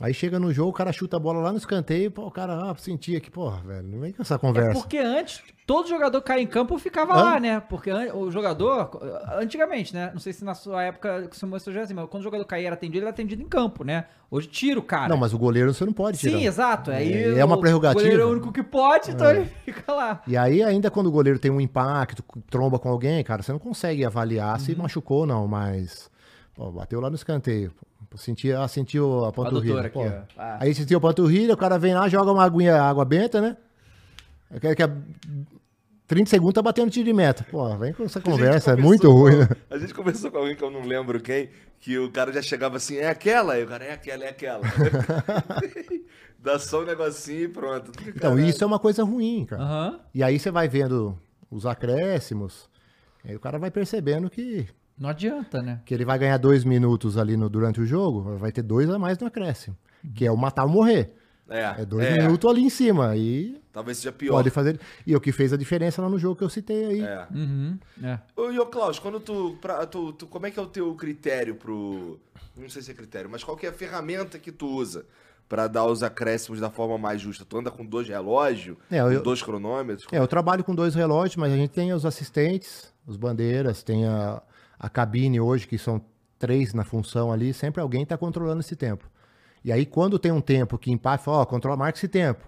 Aí 0.00 0.12
chega 0.12 0.40
no 0.40 0.52
jogo, 0.52 0.70
o 0.70 0.72
cara 0.72 0.92
chuta 0.92 1.16
a 1.16 1.20
bola 1.20 1.38
lá 1.40 1.52
no 1.52 1.56
escanteio, 1.58 2.10
pô, 2.10 2.26
o 2.26 2.30
cara, 2.30 2.54
ah, 2.70 2.74
sentia 2.76 3.20
que, 3.20 3.30
porra, 3.30 3.60
velho, 3.64 3.86
não 3.86 4.00
vem 4.00 4.12
com 4.12 4.22
essa 4.22 4.34
É 4.34 4.38
conversa. 4.38 4.72
porque 4.80 4.98
antes, 4.98 5.40
todo 5.64 5.88
jogador 5.88 6.20
que 6.20 6.26
caía 6.26 6.42
em 6.42 6.46
campo 6.48 6.76
ficava 6.78 7.14
lá, 7.14 7.38
né? 7.38 7.60
Porque 7.60 7.92
o 8.12 8.28
jogador, 8.30 8.90
antigamente, 9.38 9.94
né? 9.94 10.10
Não 10.12 10.18
sei 10.20 10.32
se 10.32 10.44
na 10.44 10.52
sua 10.54 10.82
época 10.82 11.28
se 11.32 11.46
mostrou 11.46 11.72
já 11.74 11.82
assim, 11.82 11.94
mas 11.94 12.08
quando 12.08 12.22
o 12.22 12.24
jogador 12.24 12.44
caía 12.44 12.66
era 12.66 12.74
atendido, 12.74 12.98
ele 12.98 13.04
era 13.06 13.10
atendido 13.10 13.40
em 13.40 13.46
campo, 13.48 13.84
né? 13.84 14.06
Hoje 14.30 14.48
tira 14.48 14.78
o 14.80 14.82
cara. 14.82 15.08
Não, 15.08 15.16
mas 15.16 15.32
o 15.32 15.38
goleiro 15.38 15.72
você 15.72 15.84
não 15.86 15.92
pode 15.92 16.18
tirar. 16.18 16.38
Sim, 16.38 16.44
exato. 16.46 16.90
Aí 16.90 17.12
É, 17.12 17.38
é 17.38 17.44
uma 17.44 17.56
o 17.56 17.60
prerrogativa. 17.60 18.00
goleiro 18.02 18.22
é 18.22 18.26
o 18.26 18.30
único 18.30 18.52
que 18.52 18.62
pode, 18.64 19.12
então 19.12 19.30
ele 19.30 19.44
fica 19.64 19.92
lá. 19.92 20.22
E 20.26 20.36
aí, 20.36 20.60
ainda 20.62 20.90
quando 20.90 21.06
o 21.06 21.12
goleiro 21.12 21.38
tem 21.38 21.52
um 21.52 21.60
impacto, 21.60 22.22
tromba 22.50 22.78
com 22.80 22.88
alguém, 22.88 23.22
cara, 23.22 23.42
você 23.42 23.52
não 23.52 23.60
consegue 23.60 24.04
avaliar 24.04 24.54
Uhum. 24.58 24.58
se 24.64 24.74
machucou 24.74 25.20
ou 25.20 25.26
não, 25.26 25.46
mas. 25.46 26.10
Pô, 26.54 26.70
bateu 26.70 27.00
lá 27.00 27.08
no 27.10 27.16
escanteio. 27.16 27.72
Pô, 27.72 27.86
sentiu, 28.16 28.60
ah, 28.60 28.68
sentiu 28.68 29.24
a 29.24 29.32
panturrilha. 29.32 29.80
aqui, 29.80 29.98
ó. 29.98 30.22
Ah. 30.38 30.58
Aí 30.60 30.74
sentiu 30.74 30.98
a 30.98 31.00
panturrilha, 31.00 31.54
o 31.54 31.56
cara 31.56 31.78
vem 31.78 31.94
lá, 31.94 32.08
joga 32.08 32.32
uma 32.32 32.44
aguinha, 32.44 32.80
água 32.82 33.04
benta, 33.04 33.40
né? 33.40 33.56
Quer 34.60 34.74
que 34.76 34.82
a 34.82 34.90
30 36.06 36.30
segundos 36.30 36.54
tá 36.54 36.62
batendo 36.62 36.90
tiro 36.90 37.06
de 37.06 37.12
meta. 37.12 37.44
Pô, 37.50 37.76
vem 37.76 37.92
com 37.92 38.04
essa 38.04 38.20
conversa, 38.20 38.72
é 38.72 38.76
muito 38.76 39.06
com- 39.08 39.14
ruim, 39.14 39.36
né? 39.40 39.48
A 39.70 39.78
gente 39.78 39.92
conversou 39.94 40.30
com 40.30 40.38
alguém 40.38 40.54
que 40.54 40.62
eu 40.62 40.70
não 40.70 40.82
lembro 40.86 41.18
quem, 41.20 41.48
que 41.80 41.98
o 41.98 42.10
cara 42.12 42.32
já 42.32 42.42
chegava 42.42 42.76
assim, 42.76 42.96
é 42.96 43.08
aquela? 43.08 43.58
E 43.58 43.64
o 43.64 43.66
cara, 43.66 43.84
é 43.84 43.92
aquela, 43.92 44.24
é 44.24 44.28
aquela. 44.28 44.62
Dá 46.38 46.58
só 46.58 46.82
um 46.82 46.84
negocinho 46.84 47.40
e 47.44 47.48
pronto. 47.48 47.90
Então, 48.02 48.30
Caralho. 48.32 48.44
isso 48.46 48.62
é 48.62 48.66
uma 48.66 48.78
coisa 48.78 49.02
ruim, 49.02 49.46
cara. 49.46 49.62
Aham. 49.62 50.00
E 50.14 50.22
aí 50.22 50.38
você 50.38 50.50
vai 50.50 50.68
vendo 50.68 51.18
os 51.50 51.64
acréscimos, 51.64 52.68
aí 53.24 53.34
o 53.34 53.40
cara 53.40 53.58
vai 53.58 53.70
percebendo 53.70 54.28
que 54.28 54.66
Não 54.98 55.08
adianta, 55.08 55.60
né? 55.60 55.80
que 55.84 55.92
ele 55.92 56.04
vai 56.04 56.18
ganhar 56.18 56.36
dois 56.38 56.64
minutos 56.64 57.18
ali 57.18 57.36
no, 57.36 57.48
durante 57.48 57.80
o 57.80 57.86
jogo, 57.86 58.36
vai 58.38 58.52
ter 58.52 58.62
dois 58.62 58.88
a 58.88 58.98
mais 58.98 59.18
no 59.18 59.26
acréscimo. 59.26 59.76
Que 60.14 60.26
é 60.26 60.30
o 60.30 60.36
matar 60.36 60.64
ou 60.64 60.68
morrer. 60.70 61.14
É, 61.48 61.82
É 61.82 61.84
dois 61.84 62.06
é, 62.06 62.22
minutos 62.22 62.50
ali 62.50 62.62
em 62.62 62.70
cima. 62.70 63.16
E 63.16 63.60
Talvez 63.72 63.98
seja 63.98 64.12
pior. 64.12 64.32
pode 64.32 64.50
fazer. 64.50 64.78
E 65.06 65.14
o 65.16 65.20
que 65.20 65.32
fez 65.32 65.52
a 65.52 65.56
diferença 65.56 66.00
lá 66.00 66.08
no 66.08 66.18
jogo 66.18 66.36
que 66.36 66.44
eu 66.44 66.48
citei 66.48 66.84
aí. 66.86 67.00
É. 67.02 67.26
Uhum. 67.30 67.78
É. 68.02 68.18
E 68.52 68.58
ô, 68.58 68.66
Klaus, 68.66 68.98
quando 68.98 69.18
tu, 69.20 69.58
pra- 69.60 69.84
tu, 69.86 70.12
tu- 70.12 70.26
Como 70.26 70.46
é 70.46 70.50
que 70.50 70.58
é 70.58 70.62
o 70.62 70.66
teu 70.66 70.94
critério 70.94 71.54
pro. 71.56 72.18
Não 72.56 72.68
sei 72.68 72.80
se 72.82 72.90
é 72.90 72.94
critério, 72.94 73.28
mas 73.28 73.42
qual 73.42 73.56
que 73.56 73.66
é 73.66 73.68
a 73.70 73.72
ferramenta 73.72 74.38
que 74.38 74.52
tu 74.52 74.66
usa 74.68 75.04
pra 75.48 75.66
dar 75.66 75.84
os 75.86 76.02
acréscimos 76.02 76.60
da 76.60 76.70
forma 76.70 76.96
mais 76.96 77.20
justa? 77.20 77.44
Tu 77.44 77.58
anda 77.58 77.70
com 77.70 77.84
dois 77.84 78.08
relógios, 78.08 78.76
É, 78.90 79.00
com 79.02 79.10
eu- 79.10 79.22
dois 79.22 79.42
cronômetros? 79.42 80.06
É, 80.12 80.18
eu 80.18 80.28
trabalho 80.28 80.62
com 80.64 80.74
dois 80.74 80.94
relógios, 80.94 81.36
mas 81.36 81.52
a 81.52 81.56
gente 81.56 81.70
tem 81.70 81.92
os 81.92 82.06
assistentes, 82.06 82.92
os 83.06 83.16
bandeiras, 83.16 83.82
tem 83.82 84.06
a, 84.06 84.40
a 84.84 84.88
cabine 84.88 85.40
hoje, 85.40 85.66
que 85.66 85.78
são 85.78 86.00
três 86.38 86.74
na 86.74 86.84
função 86.84 87.32
ali, 87.32 87.52
sempre 87.54 87.80
alguém 87.80 88.02
está 88.02 88.16
controlando 88.18 88.60
esse 88.60 88.76
tempo. 88.76 89.08
E 89.64 89.72
aí, 89.72 89.86
quando 89.86 90.18
tem 90.18 90.30
um 90.30 90.40
tempo 90.40 90.76
que 90.76 90.90
empate, 90.92 91.24
fala, 91.24 91.38
ó, 91.38 91.44
controla, 91.46 91.76
marca 91.76 91.96
esse 91.98 92.08
tempo. 92.08 92.44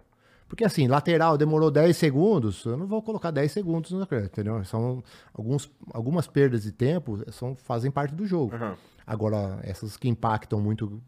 Porque 0.48 0.64
assim, 0.64 0.86
lateral 0.86 1.36
demorou 1.36 1.70
10 1.70 1.96
segundos, 1.96 2.64
eu 2.64 2.76
não 2.76 2.86
vou 2.86 3.02
colocar 3.02 3.30
10 3.32 3.50
segundos 3.50 3.90
no 3.90 4.02
acréscimo, 4.02 4.30
entendeu? 4.32 4.64
São 4.64 5.02
alguns, 5.34 5.68
algumas 5.92 6.26
perdas 6.28 6.62
de 6.62 6.70
tempo, 6.72 7.18
são, 7.32 7.56
fazem 7.56 7.90
parte 7.90 8.14
do 8.14 8.24
jogo. 8.26 8.54
Aham. 8.54 8.76
Agora, 9.06 9.58
essas 9.62 9.96
que 9.96 10.08
impactam 10.08 10.60
muito 10.60 11.00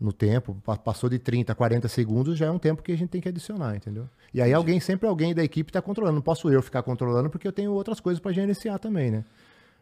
no 0.00 0.12
tempo, 0.12 0.56
pa- 0.64 0.76
passou 0.76 1.10
de 1.10 1.18
30 1.18 1.52
a 1.52 1.54
40 1.54 1.88
segundos, 1.88 2.38
já 2.38 2.46
é 2.46 2.50
um 2.50 2.58
tempo 2.58 2.82
que 2.82 2.92
a 2.92 2.96
gente 2.96 3.08
tem 3.10 3.20
que 3.20 3.28
adicionar, 3.28 3.74
entendeu? 3.76 4.08
E 4.32 4.40
aí 4.40 4.52
alguém, 4.52 4.78
sempre 4.78 5.08
alguém 5.08 5.34
da 5.34 5.42
equipe 5.42 5.70
está 5.70 5.82
controlando. 5.82 6.14
Não 6.16 6.22
posso 6.22 6.48
eu 6.50 6.62
ficar 6.62 6.82
controlando 6.82 7.28
porque 7.28 7.46
eu 7.48 7.52
tenho 7.52 7.72
outras 7.72 7.98
coisas 7.98 8.20
para 8.20 8.30
gerenciar 8.32 8.78
também, 8.78 9.10
né? 9.10 9.24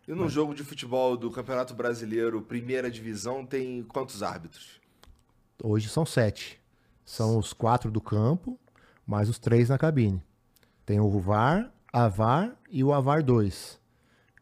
E 0.09 0.15
no 0.15 0.27
jogo 0.27 0.55
de 0.55 0.65
futebol 0.65 1.19
do 1.19 1.31
Campeonato 1.31 1.75
Brasileiro, 1.75 2.41
primeira 2.41 2.91
divisão, 2.91 3.45
tem 3.45 3.83
quantos 3.83 4.23
árbitros? 4.23 4.81
Hoje 5.63 5.87
são 5.91 6.07
sete. 6.07 6.59
São 7.05 7.37
os 7.37 7.53
quatro 7.53 7.91
do 7.91 8.01
campo, 8.01 8.59
mais 9.07 9.29
os 9.29 9.39
três 9.39 9.69
na 9.69 9.77
cabine. 9.77 10.23
Tem 10.87 10.99
o 10.99 11.11
VAR, 11.21 11.71
a 11.93 12.09
VAR 12.09 12.57
e 12.71 12.83
o 12.83 12.95
AVAR 12.95 13.23
2. 13.23 13.79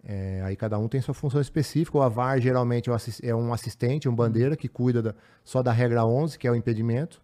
É, 0.04 0.40
aí 0.44 0.54
cada 0.54 0.78
um 0.78 0.86
tem 0.86 1.00
sua 1.00 1.14
função 1.14 1.40
específica. 1.40 1.98
O 1.98 2.02
AVAR 2.02 2.40
geralmente 2.40 2.88
é 2.88 2.92
um 2.92 2.96
é 3.24 3.34
um 3.34 3.52
assistente, 3.52 4.08
um 4.08 4.14
bandeira, 4.14 4.56
que 4.56 4.68
cuida 4.68 5.02
da- 5.02 5.14
só 5.44 5.64
da 5.64 5.72
regra 5.72 6.06
11, 6.06 6.38
que 6.38 6.46
é 6.46 6.50
o 6.50 6.54
impedimento. 6.54 7.20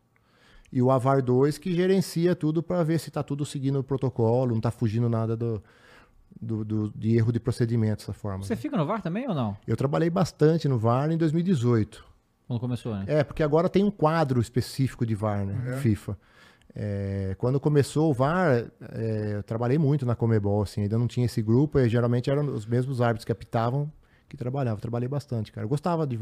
E 0.72 0.82
o 0.82 0.90
AVAR 0.90 1.22
2 1.22 1.58
que 1.58 1.72
gerencia 1.72 2.34
tudo 2.34 2.60
para 2.60 2.82
ver 2.82 2.98
se 2.98 3.08
está 3.08 3.22
tudo 3.22 3.46
seguindo 3.46 3.78
o 3.78 3.84
protocolo, 3.84 4.50
não 4.50 4.56
está 4.56 4.72
fugindo 4.72 5.08
nada 5.08 5.36
do, 5.36 5.62
do- 6.40 6.64
do- 6.64 6.92
de 6.94 7.16
erro 7.16 7.32
de 7.32 7.38
procedimento 7.40 7.98
dessa 7.98 8.12
forma. 8.12 8.44
Você 8.44 8.56
fica 8.56 8.76
no 8.76 8.86
VAR 8.86 9.00
também 9.02 9.28
ou 9.28 9.34
não? 9.34 9.56
Eu 9.66 9.76
trabalhei 9.76 10.10
bastante 10.10 10.68
no 10.68 10.78
VAR 10.78 11.10
em 11.10 11.16
2018. 11.16 12.04
Quando 12.46 12.60
começou, 12.60 12.94
né? 12.94 13.04
É, 13.06 13.24
porque 13.24 13.42
agora 13.42 13.68
tem 13.68 13.84
um 13.84 13.90
quadro 13.90 14.40
específico 14.40 15.06
de 15.06 15.14
VAR, 15.14 15.44
né? 15.46 15.76
FIFA. 15.78 16.18
É, 16.74 17.34
quando 17.38 17.60
começou 17.60 18.10
o 18.10 18.14
VAR, 18.14 18.64
é, 18.92 19.32
eu 19.36 19.42
trabalhei 19.42 19.78
muito 19.78 20.06
na 20.06 20.14
Comebol, 20.14 20.62
assim, 20.62 20.82
ainda 20.82 20.98
não 20.98 21.06
tinha 21.06 21.26
esse 21.26 21.42
grupo, 21.42 21.78
e 21.78 21.88
geralmente 21.88 22.30
eram 22.30 22.46
os 22.46 22.64
mesmos 22.66 23.00
árbitros 23.00 23.24
que 23.26 23.32
apitavam 23.32 23.90
que 24.28 24.36
trabalhavam. 24.36 24.80
Trabalhei 24.80 25.08
bastante, 25.08 25.52
cara. 25.52 25.64
Eu 25.64 25.68
gostava 25.68 26.06
de. 26.06 26.18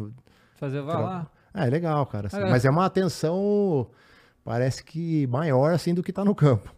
Fazer 0.57 0.81
VAR 0.83 1.01
lá. 1.01 1.31
Ah, 1.55 1.67
é 1.67 1.71
legal, 1.71 2.05
cara. 2.07 2.27
assim, 2.27 2.37
É. 2.39 2.51
Mas 2.51 2.65
é 2.65 2.71
uma 2.71 2.85
atenção, 2.85 3.87
parece 4.45 4.83
que 4.85 5.27
maior, 5.29 5.73
assim, 5.73 5.95
do 5.95 6.03
que 6.03 6.13
tá 6.13 6.25
no 6.25 6.35
campo. 6.35 6.75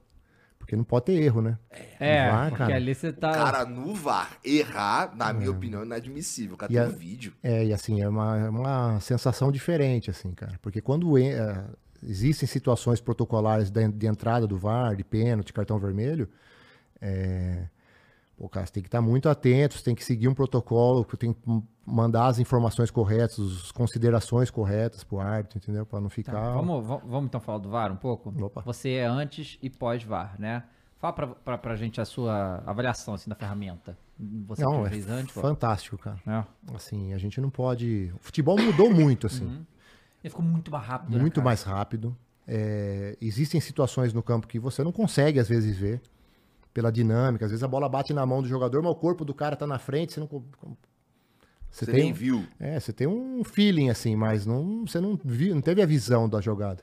Porque 0.72 0.76
não 0.78 0.84
pode 0.84 1.04
ter 1.04 1.12
erro, 1.20 1.42
né? 1.42 1.58
É, 2.00 2.30
VAR, 2.30 2.48
porque 2.48 2.62
cara. 2.64 2.76
ali 2.76 2.94
você 2.94 3.12
tá. 3.12 3.30
Cara, 3.30 3.64
no 3.66 3.94
VAR, 3.94 4.38
errar, 4.42 5.14
na 5.14 5.30
minha 5.30 5.50
opinião, 5.50 5.82
é 5.82 5.84
inadmissível. 5.84 6.54
O 6.54 6.56
cara 6.56 6.72
E 6.72 6.76
tem 6.76 6.82
a- 6.82 6.88
um 6.88 6.92
vídeo. 6.92 7.34
É, 7.42 7.66
e 7.66 7.74
assim, 7.74 8.00
é 8.00 8.08
uma, 8.08 8.38
é 8.38 8.48
uma 8.48 8.98
sensação 9.00 9.52
diferente, 9.52 10.08
assim, 10.08 10.32
cara. 10.32 10.58
Porque 10.62 10.80
quando 10.80 11.18
eh, 11.18 11.62
existem 12.02 12.48
situações 12.48 13.02
protocolares 13.02 13.70
de, 13.70 13.86
de 13.88 14.06
entrada 14.06 14.46
do 14.46 14.56
VAR, 14.56 14.96
de 14.96 15.04
pênalti, 15.04 15.52
cartão 15.52 15.78
vermelho, 15.78 16.26
é, 17.02 17.64
pô, 18.42 18.48
cara, 18.48 18.66
você 18.66 18.72
tem 18.72 18.82
que 18.82 18.88
estar 18.88 19.00
muito 19.00 19.28
atento, 19.28 19.78
você 19.78 19.84
tem 19.84 19.94
que 19.94 20.04
seguir 20.04 20.26
um 20.26 20.34
protocolo, 20.34 21.04
tem 21.16 21.32
que 21.32 21.62
mandar 21.86 22.26
as 22.26 22.40
informações 22.40 22.90
corretas, 22.90 23.38
as 23.38 23.70
considerações 23.70 24.50
corretas 24.50 25.04
pro 25.04 25.20
árbitro, 25.20 25.58
entendeu? 25.58 25.86
Pra 25.86 26.00
não 26.00 26.08
Tá, 26.08 26.14
ficar... 26.16 26.50
vamos, 26.50 26.84
va- 26.84 26.96
vamos 27.06 27.26
então 27.28 27.40
falar 27.40 27.58
do 27.58 27.68
VAR 27.70 27.92
um 27.92 27.96
pouco? 27.96 28.34
Opa. 28.44 28.60
Você 28.62 28.94
é 28.94 29.06
antes 29.06 29.60
e 29.62 29.70
pós-VAR, 29.70 30.34
né? 30.40 30.64
Fala 30.98 31.12
pra, 31.12 31.26
pra, 31.28 31.56
pra 31.58 31.76
gente 31.76 32.00
a 32.00 32.04
sua 32.04 32.64
avaliação 32.66 33.14
assim, 33.14 33.30
da 33.30 33.36
ferramenta. 33.36 33.96
Você 34.48 34.64
Não, 34.64 34.86
é 34.86 34.90
fez 34.90 35.08
antes, 35.08 35.32
fantástico, 35.34 35.96
cara. 35.96 36.18
É. 36.26 36.44
Assim, 36.74 37.12
a 37.12 37.18
gente 37.18 37.40
não 37.40 37.48
pode... 37.48 38.12
O 38.16 38.18
futebol 38.18 38.60
mudou 38.60 38.90
muito, 38.92 39.28
assim. 39.28 39.64
Ele 40.24 40.30
ficou 40.30 40.44
muito 40.44 40.68
mais 40.68 40.84
rápido, 40.84 41.12
né, 41.12 41.20
muito 41.20 41.34
cara? 41.36 41.44
mais 41.44 41.62
rápido. 41.62 42.16
É, 42.46 43.16
existem 43.20 43.60
situações 43.60 44.12
no 44.12 44.20
campo 44.20 44.48
que 44.48 44.58
você 44.58 44.82
não 44.82 44.90
consegue, 44.90 45.38
às 45.38 45.48
vezes, 45.48 45.76
ver 45.76 46.02
pela 46.72 46.90
dinâmica. 46.90 47.44
Às 47.44 47.50
vezes 47.50 47.62
a 47.62 47.68
bola 47.68 47.88
bate 47.88 48.12
na 48.12 48.24
mão 48.24 48.42
do 48.42 48.48
jogador, 48.48 48.82
mas 48.82 48.92
o 48.92 48.96
corpo 48.96 49.24
do 49.24 49.34
cara 49.34 49.56
tá 49.56 49.66
na 49.66 49.78
frente, 49.78 50.14
você 50.14 50.20
não. 50.20 50.28
Você, 50.28 51.86
Você 51.86 51.86
tem, 51.86 52.04
nem 52.04 52.12
viu. 52.12 52.44
é, 52.60 52.78
você 52.78 52.92
tem 52.92 53.06
um 53.06 53.42
feeling 53.42 53.88
assim, 53.88 54.14
mas 54.14 54.44
não, 54.44 54.86
você 54.86 55.00
não 55.00 55.18
viu, 55.24 55.54
não 55.54 55.62
teve 55.62 55.80
a 55.80 55.86
visão 55.86 56.28
da 56.28 56.40
jogada. 56.40 56.82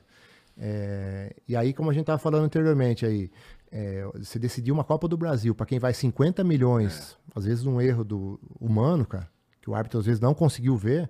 É, 0.58 1.34
e 1.48 1.56
aí, 1.56 1.72
como 1.72 1.90
a 1.90 1.92
gente 1.92 2.02
estava 2.02 2.18
falando 2.18 2.44
anteriormente 2.44 3.06
aí, 3.06 3.30
é, 3.70 4.04
você 4.14 4.38
decidir 4.38 4.72
uma 4.72 4.82
Copa 4.82 5.06
do 5.06 5.16
Brasil 5.16 5.54
para 5.54 5.64
quem 5.64 5.78
vai 5.78 5.94
50 5.94 6.42
milhões, 6.42 7.16
às 7.34 7.44
vezes 7.44 7.64
um 7.66 7.80
erro 7.80 8.04
do 8.04 8.40
humano, 8.60 9.06
cara, 9.06 9.28
que 9.60 9.70
o 9.70 9.74
árbitro 9.74 10.00
às 10.00 10.06
vezes 10.06 10.20
não 10.20 10.34
conseguiu 10.34 10.76
ver, 10.76 11.08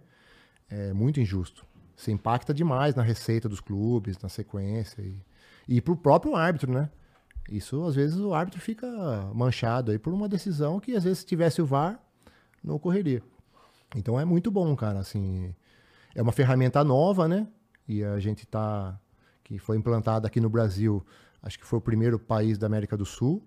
é 0.68 0.92
muito 0.92 1.18
injusto. 1.20 1.64
Você 1.96 2.12
impacta 2.12 2.54
demais 2.54 2.94
na 2.94 3.02
receita 3.02 3.48
dos 3.48 3.60
clubes, 3.60 4.18
na 4.18 4.28
sequência 4.28 5.02
e, 5.02 5.22
e 5.66 5.80
pro 5.80 5.96
próprio 5.96 6.36
árbitro, 6.36 6.72
né? 6.72 6.90
Isso 7.51 7.82
às 7.84 7.96
vezes 7.96 8.18
o 8.18 8.32
árbitro 8.32 8.61
fica 8.61 8.86
manchado 9.34 9.90
aí 9.90 9.98
por 9.98 10.12
uma 10.12 10.28
decisão 10.28 10.78
que 10.78 10.94
às 10.94 11.03
vezes 11.03 11.18
se 11.18 11.26
tivesse 11.26 11.61
o 11.61 11.66
VAR 11.66 12.01
não 12.62 12.76
ocorreria. 12.76 13.22
Então 13.96 14.18
é 14.20 14.24
muito 14.24 14.51
bom, 14.53 14.76
cara, 14.76 15.01
assim, 15.01 15.53
é 16.14 16.22
uma 16.22 16.30
ferramenta 16.30 16.84
nova, 16.84 17.26
né? 17.26 17.48
E 17.88 18.05
a 18.05 18.20
gente 18.20 18.46
tá 18.46 18.98
que 19.42 19.59
foi 19.59 19.76
implantada 19.76 20.28
aqui 20.28 20.40
no 20.40 20.48
Brasil, 20.48 21.05
acho 21.42 21.59
que 21.59 21.66
foi 21.66 21.80
o 21.80 21.82
primeiro 21.82 22.20
país 22.20 22.57
da 22.57 22.68
América 22.68 22.96
do 22.96 23.05
Sul. 23.05 23.42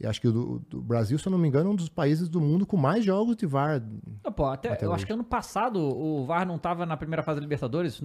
E 0.00 0.06
acho 0.06 0.20
que 0.20 0.26
o 0.28 0.60
do, 0.68 0.82
Brasil, 0.82 1.16
se 1.18 1.26
eu 1.26 1.30
não 1.30 1.38
me 1.38 1.46
engano, 1.46 1.70
é 1.70 1.72
um 1.72 1.76
dos 1.76 1.88
países 1.88 2.28
do 2.28 2.40
mundo 2.40 2.66
com 2.66 2.76
mais 2.76 3.04
jogos 3.04 3.36
de 3.36 3.46
VAR. 3.46 3.80
Não, 4.24 4.32
pô, 4.32 4.46
até, 4.46 4.70
Até 4.72 4.84
eu 4.84 4.88
hoje. 4.90 4.96
acho 4.96 5.06
que 5.06 5.12
ano 5.12 5.22
passado 5.24 5.78
o 5.78 6.24
VAR 6.26 6.44
não 6.46 6.58
tava 6.58 6.84
na 6.84 6.96
primeira 6.96 7.22
fase 7.22 7.36
da 7.38 7.42
Libertadores. 7.42 8.02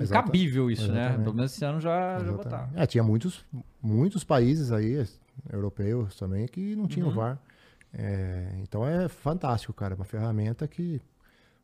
Incabível 0.00 0.70
isso, 0.70 0.90
né? 0.92 1.00
exatamente. 1.00 1.22
Pelo 1.24 1.36
menos 1.36 1.52
esse 1.54 1.64
ano 1.64 1.80
já, 1.80 2.18
já 2.24 2.32
botaram. 2.32 2.68
É, 2.74 2.86
tinha 2.86 3.02
muitos, 3.04 3.44
muitos 3.82 4.24
países 4.24 4.72
aí, 4.72 5.04
europeus 5.52 6.16
também, 6.16 6.46
que 6.46 6.74
não 6.74 6.82
Uhum. 6.82 6.88
tinham 6.88 7.10
VAR. 7.10 7.38
É, 7.92 8.58
então 8.62 8.86
é 8.86 9.08
fantástico, 9.08 9.72
cara. 9.72 9.94
Uma 9.94 10.04
ferramenta 10.04 10.66
que, 10.66 11.00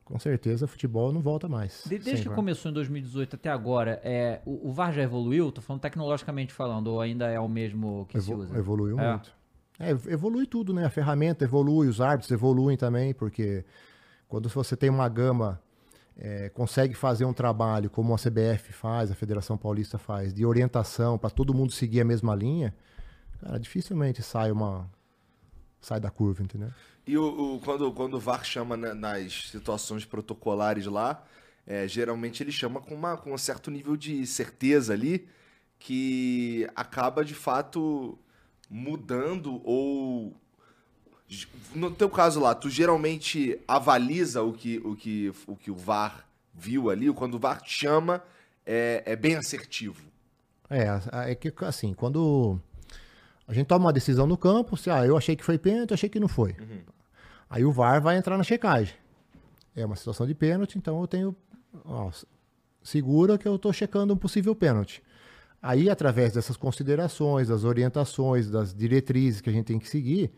com 0.04 0.18
certeza, 0.18 0.66
futebol 0.66 1.12
não 1.12 1.20
volta 1.20 1.48
mais. 1.48 1.82
De- 1.86 1.98
desde 1.98 2.22
que 2.22 2.28
VAR. 2.28 2.36
começou 2.36 2.70
em 2.70 2.74
2018 2.74 3.36
até 3.36 3.50
agora, 3.50 4.00
é, 4.04 4.40
o, 4.46 4.68
o 4.68 4.72
VAR 4.72 4.92
já 4.92 5.02
evoluiu? 5.02 5.50
Tô 5.52 5.60
falando 5.60 5.82
tecnologicamente 5.82 6.52
falando, 6.52 6.86
ou 6.88 7.00
ainda 7.00 7.26
é 7.26 7.38
o 7.40 7.48
mesmo 7.48 8.06
que 8.08 8.20
se 8.20 8.30
Evo- 8.30 8.40
usa? 8.42 8.56
Evoluiu 8.56 8.98
É. 9.00 9.10
muito. 9.10 9.32
É, 9.78 9.90
ev- 9.90 10.06
evolui 10.08 10.46
tudo, 10.46 10.72
né? 10.72 10.84
A 10.84 10.90
ferramenta 10.90 11.44
evolui, 11.44 11.88
os 11.88 12.00
árbitros 12.00 12.30
evoluem 12.30 12.76
também, 12.76 13.12
porque 13.14 13.64
quando 14.28 14.48
você 14.48 14.76
tem 14.76 14.90
uma 14.90 15.08
gama, 15.08 15.60
é, 16.16 16.48
consegue 16.50 16.94
fazer 16.94 17.24
um 17.24 17.32
trabalho 17.32 17.90
como 17.90 18.14
a 18.14 18.18
CBF 18.18 18.72
faz, 18.72 19.10
a 19.10 19.14
Federação 19.14 19.56
Paulista 19.58 19.98
faz, 19.98 20.32
de 20.34 20.46
orientação 20.46 21.18
para 21.18 21.30
todo 21.30 21.54
mundo 21.54 21.72
seguir 21.72 22.00
a 22.02 22.04
mesma 22.04 22.34
linha, 22.34 22.74
cara, 23.40 23.58
dificilmente 23.58 24.22
sai 24.22 24.52
uma 24.52 24.90
sai 25.80 26.00
da 26.00 26.10
curva, 26.10 26.42
entendeu? 26.42 26.70
E 27.06 27.16
o, 27.18 27.56
o- 27.56 27.60
quando, 27.60 27.92
quando 27.92 28.14
o 28.14 28.20
VAR 28.20 28.44
chama 28.44 28.76
né, 28.76 28.94
nas 28.94 29.50
situações 29.50 30.04
protocolares 30.04 30.86
lá, 30.86 31.22
é, 31.66 31.86
geralmente 31.88 32.42
ele 32.42 32.52
chama 32.52 32.80
com, 32.80 32.94
uma, 32.94 33.16
com 33.16 33.32
um 33.34 33.38
certo 33.38 33.70
nível 33.70 33.96
de 33.96 34.26
certeza 34.26 34.92
ali, 34.94 35.28
que 35.78 36.68
acaba 36.74 37.24
de 37.24 37.34
fato 37.34 38.18
mudando 38.70 39.60
ou. 39.64 40.34
No 41.74 41.90
teu 41.90 42.08
caso 42.08 42.40
lá, 42.40 42.54
tu 42.54 42.68
geralmente 42.68 43.58
avaliza 43.66 44.42
o 44.42 44.52
que 44.52 44.78
o, 44.78 44.94
que, 44.94 45.32
o, 45.46 45.56
que 45.56 45.70
o 45.70 45.74
VAR 45.74 46.26
viu 46.54 46.90
ali, 46.90 47.12
quando 47.12 47.34
o 47.34 47.38
VAR 47.38 47.62
chama, 47.64 48.22
é, 48.64 49.02
é 49.06 49.16
bem 49.16 49.34
assertivo. 49.34 50.02
É, 50.70 50.86
é 51.30 51.34
que 51.34 51.52
assim, 51.64 51.92
quando 51.94 52.60
a 53.46 53.52
gente 53.52 53.66
toma 53.66 53.86
uma 53.86 53.92
decisão 53.92 54.26
no 54.26 54.36
campo, 54.36 54.76
se 54.76 54.90
ah, 54.90 55.04
eu 55.04 55.16
achei 55.16 55.34
que 55.36 55.44
foi 55.44 55.58
pênalti, 55.58 55.92
achei 55.92 56.08
que 56.08 56.20
não 56.20 56.28
foi. 56.28 56.54
Aí 57.48 57.64
o 57.64 57.72
VAR 57.72 58.00
vai 58.00 58.16
entrar 58.16 58.36
na 58.36 58.44
checagem. 58.44 58.94
É 59.76 59.84
uma 59.84 59.96
situação 59.96 60.26
de 60.26 60.34
pênalti, 60.34 60.76
então 60.78 61.00
eu 61.00 61.06
tenho. 61.06 61.36
ó, 61.84 62.10
segura 62.82 63.36
que 63.36 63.46
eu 63.46 63.56
estou 63.56 63.72
checando 63.72 64.14
um 64.14 64.16
possível 64.16 64.54
pênalti. 64.54 65.02
Aí, 65.66 65.88
através 65.88 66.34
dessas 66.34 66.56
considerações, 66.58 67.48
das 67.48 67.64
orientações, 67.64 68.50
das 68.50 68.74
diretrizes 68.74 69.40
que 69.40 69.48
a 69.48 69.52
gente 69.52 69.64
tem 69.64 69.78
que 69.78 69.88
seguir, 69.88 70.30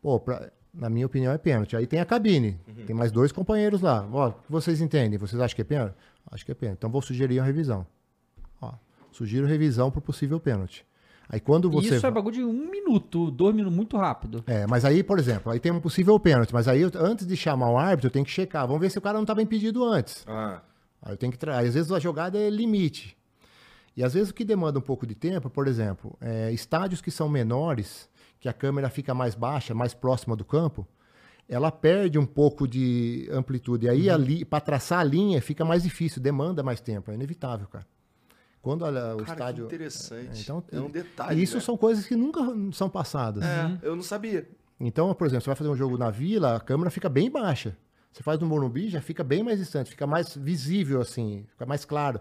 pô, 0.00 0.20
pra- 0.20 0.50
na 0.72 0.88
minha 0.88 1.04
opinião 1.04 1.32
é 1.32 1.38
pênalti. 1.38 1.74
Aí 1.76 1.84
tem 1.86 1.98
a 2.00 2.04
cabine, 2.04 2.58
tem 2.86 2.94
mais 2.94 3.10
dois 3.10 3.32
companheiros 3.32 3.80
lá. 3.82 4.06
Ó, 4.12 4.28
o 4.28 4.32
que 4.32 4.50
vocês 4.52 4.80
entendem? 4.80 5.18
Vocês 5.18 5.40
acham 5.42 5.56
que 5.56 5.62
é 5.62 5.64
pênalti? 5.64 5.94
Acho 6.30 6.44
que 6.46 6.52
é 6.52 6.54
pênalti. 6.54 6.78
Então 6.78 6.90
vou 6.90 7.02
sugerir 7.02 7.40
uma 7.40 7.44
revisão. 7.46 7.84
Ó, 8.60 8.72
sugiro 9.10 9.46
revisão 9.48 9.90
para 9.90 10.00
possível 10.00 10.38
pênalti. 10.38 10.86
Aí 11.28 11.40
quando 11.40 11.68
você. 11.70 11.96
isso 11.96 12.06
é 12.06 12.10
bagulho 12.10 12.34
de 12.36 12.44
um 12.44 12.70
minuto, 12.70 13.30
dois 13.30 13.54
minutos, 13.54 13.74
muito 13.76 13.96
rápido. 13.96 14.44
é, 14.46 14.66
mas 14.66 14.84
aí, 14.84 15.02
por 15.02 15.18
exemplo, 15.18 15.50
aí 15.50 15.58
tem 15.58 15.72
um 15.72 15.80
possível 15.80 16.18
pênalti, 16.20 16.52
mas 16.52 16.68
aí 16.68 16.82
eu- 16.82 16.90
antes 16.96 17.26
de 17.26 17.36
chamar 17.36 17.70
o 17.70 17.76
árbitro, 17.78 18.06
eu 18.08 18.10
tenho 18.12 18.24
que 18.24 18.30
checar. 18.30 18.66
Vamos 18.66 18.80
ver 18.80 18.90
se 18.90 18.98
o 18.98 19.00
cara 19.00 19.14
não 19.14 19.22
estava 19.22 19.42
impedido 19.42 19.82
antes. 19.84 20.24
Ah, 20.28 20.60
Aí 21.02 21.12
eu 21.14 21.16
tenho 21.16 21.32
que 21.32 21.38
tra... 21.38 21.58
Às 21.58 21.74
vezes 21.74 21.90
a 21.90 21.98
jogada 21.98 22.38
é 22.38 22.48
limite. 22.48 23.16
E 23.96 24.02
às 24.02 24.14
vezes 24.14 24.30
o 24.30 24.34
que 24.34 24.44
demanda 24.44 24.78
um 24.78 24.82
pouco 24.82 25.06
de 25.06 25.14
tempo, 25.14 25.50
por 25.50 25.68
exemplo, 25.68 26.16
é, 26.20 26.50
estádios 26.52 27.00
que 27.00 27.10
são 27.10 27.28
menores, 27.28 28.08
que 28.40 28.48
a 28.48 28.52
câmera 28.52 28.88
fica 28.88 29.14
mais 29.14 29.34
baixa, 29.34 29.74
mais 29.74 29.94
próxima 29.94 30.34
do 30.34 30.44
campo, 30.44 30.86
ela 31.48 31.70
perde 31.70 32.18
um 32.18 32.26
pouco 32.26 32.66
de 32.66 33.28
amplitude. 33.30 33.86
E 33.86 33.88
aí 33.88 34.10
ali, 34.10 34.44
para 34.44 34.60
traçar 34.60 35.00
a 35.00 35.04
linha 35.04 35.40
fica 35.42 35.64
mais 35.64 35.82
difícil, 35.82 36.22
demanda 36.22 36.62
mais 36.62 36.80
tempo, 36.80 37.10
é 37.10 37.14
inevitável, 37.14 37.68
cara. 37.68 37.86
Quando 38.62 38.82
olha, 38.82 39.14
o 39.14 39.18
cara, 39.18 39.32
estádio. 39.32 39.66
que 39.66 39.74
interessante. 39.74 40.38
É, 40.38 40.40
então, 40.40 40.64
é 40.70 40.80
um 40.80 40.88
detalhe. 40.88 41.40
E 41.40 41.42
isso 41.42 41.56
né? 41.56 41.60
são 41.60 41.76
coisas 41.76 42.06
que 42.06 42.14
nunca 42.14 42.40
são 42.72 42.88
passadas. 42.88 43.44
É, 43.44 43.78
eu 43.82 43.96
não 43.96 44.04
sabia. 44.04 44.48
Então, 44.78 45.12
por 45.14 45.26
exemplo, 45.26 45.42
você 45.42 45.50
vai 45.50 45.56
fazer 45.56 45.70
um 45.70 45.76
jogo 45.76 45.98
na 45.98 46.10
vila, 46.10 46.56
a 46.56 46.60
câmera 46.60 46.90
fica 46.90 47.08
bem 47.08 47.30
baixa. 47.30 47.76
Você 48.12 48.22
faz 48.22 48.38
no 48.38 48.46
Morumbi, 48.46 48.88
já 48.88 49.00
fica 49.00 49.24
bem 49.24 49.42
mais 49.42 49.58
distante, 49.58 49.90
fica 49.90 50.06
mais 50.06 50.36
visível, 50.36 51.00
assim, 51.00 51.44
fica 51.48 51.66
mais 51.66 51.84
claro. 51.84 52.20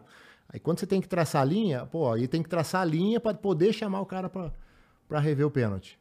Aí 0.54 0.60
quando 0.60 0.80
você 0.80 0.86
tem 0.88 1.00
que 1.00 1.08
traçar 1.08 1.42
a 1.42 1.46
linha, 1.46 1.86
pô, 1.86 2.12
aí 2.12 2.28
tem 2.28 2.44
que 2.44 2.50
traçar 2.50 2.82
a 2.82 2.86
linha 2.86 3.20
para 3.20 3.34
poder 3.34 3.72
chamar 3.74 4.02
o 4.02 4.06
cara 4.06 4.30
para 4.30 5.20
rever 5.20 5.46
o 5.48 5.52
pênalti. 5.52 5.98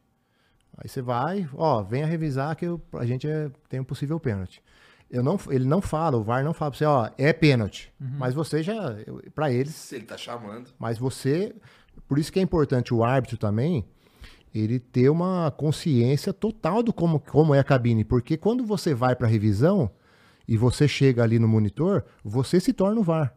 Aí 0.76 0.88
você 0.88 1.00
vai, 1.02 1.48
ó, 1.54 1.82
venha 1.82 2.06
revisar 2.06 2.56
que 2.56 2.64
eu- 2.66 2.80
a 2.94 3.04
gente 3.06 3.28
é- 3.28 3.50
tem 3.68 3.80
um 3.80 3.84
possível 3.84 4.18
pênalti. 4.18 4.62
Eu 5.10 5.22
não, 5.22 5.38
ele 5.50 5.64
não 5.64 5.80
fala, 5.80 6.16
o 6.16 6.22
VAR 6.22 6.44
não 6.44 6.54
fala 6.54 6.70
pra 6.70 6.78
você, 6.78 6.84
ó, 6.84 7.10
é 7.18 7.32
pênalti. 7.32 7.92
Mas 7.98 8.32
você 8.34 8.62
já, 8.62 8.94
pra 9.34 9.50
eles, 9.52 9.74
Se 9.74 9.96
ele 9.96 10.06
tá 10.06 10.16
chamando. 10.16 10.70
mas 10.78 10.98
você, 10.98 11.54
por 12.08 12.18
isso 12.18 12.32
que 12.32 12.38
é 12.38 12.42
importante 12.42 12.94
o 12.94 13.02
árbitro 13.04 13.36
também, 13.36 13.84
ele 14.54 14.78
ter 14.80 15.08
uma 15.10 15.52
consciência 15.56 16.32
total 16.32 16.82
do 16.82 16.92
como, 16.92 17.20
como 17.20 17.54
é 17.54 17.58
a 17.58 17.64
cabine, 17.64 18.04
porque 18.04 18.36
quando 18.36 18.64
você 18.64 18.94
vai 18.94 19.14
para 19.16 19.26
revisão 19.28 19.90
e 20.48 20.56
você 20.56 20.88
chega 20.88 21.22
ali 21.22 21.38
no 21.38 21.46
monitor, 21.46 22.04
você 22.24 22.58
se 22.60 22.72
torna 22.72 23.00
o 23.00 23.04
VAR. 23.04 23.34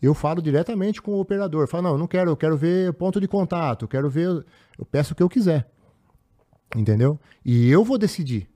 Eu 0.00 0.14
falo 0.14 0.40
diretamente 0.40 1.02
com 1.02 1.12
o 1.12 1.20
operador, 1.20 1.66
falo, 1.66 1.84
não, 1.84 1.90
eu 1.92 1.98
não 1.98 2.06
quero, 2.06 2.30
eu 2.30 2.36
quero 2.36 2.56
ver 2.56 2.92
ponto 2.94 3.20
de 3.20 3.26
contato, 3.28 3.84
eu 3.84 3.88
quero 3.88 4.08
ver, 4.08 4.44
eu 4.78 4.84
peço 4.84 5.12
o 5.12 5.16
que 5.16 5.22
eu 5.22 5.28
quiser. 5.28 5.68
Entendeu? 6.76 7.18
E 7.44 7.68
eu 7.70 7.84
vou 7.84 7.98
decidir. 7.98 8.48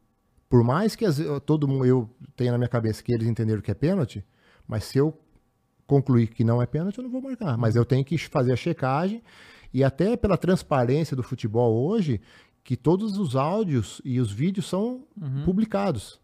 Por 0.49 0.64
mais 0.64 0.97
que 0.97 1.05
as- 1.05 1.20
todo 1.45 1.68
mundo 1.68 1.84
eu 1.84 2.09
tenha 2.36 2.53
na 2.53 2.59
minha 2.59 2.68
cabeça 2.68 3.03
que 3.03 3.12
eles 3.12 3.26
entenderam 3.28 3.61
que 3.61 3.70
é 3.70 3.74
pênalti, 3.74 4.24
mas 4.66 4.84
se 4.84 4.99
eu 4.99 5.16
concluir 5.86 6.28
que 6.28 6.43
não 6.45 6.61
é 6.61 6.66
pênalti, 6.66 6.99
eu 6.99 7.05
não 7.05 7.11
vou 7.11 7.20
marcar. 7.22 7.57
Mas 7.57 7.76
eu 7.76 7.84
tenho 7.84 8.05
que 8.05 8.16
fazer 8.18 8.53
a 8.53 8.57
checagem 8.57 9.22
e 9.72 9.84
até 9.84 10.16
pela 10.16 10.36
transparência 10.36 11.16
do 11.16 11.22
futebol 11.22 11.86
hoje, 11.89 12.20
que 12.64 12.76
todos 12.76 13.18
os 13.18 13.36
áudios 13.36 14.01
e 14.05 14.20
os 14.20 14.30
vídeos 14.32 14.66
são 14.66 15.05
publicados. 15.45 16.20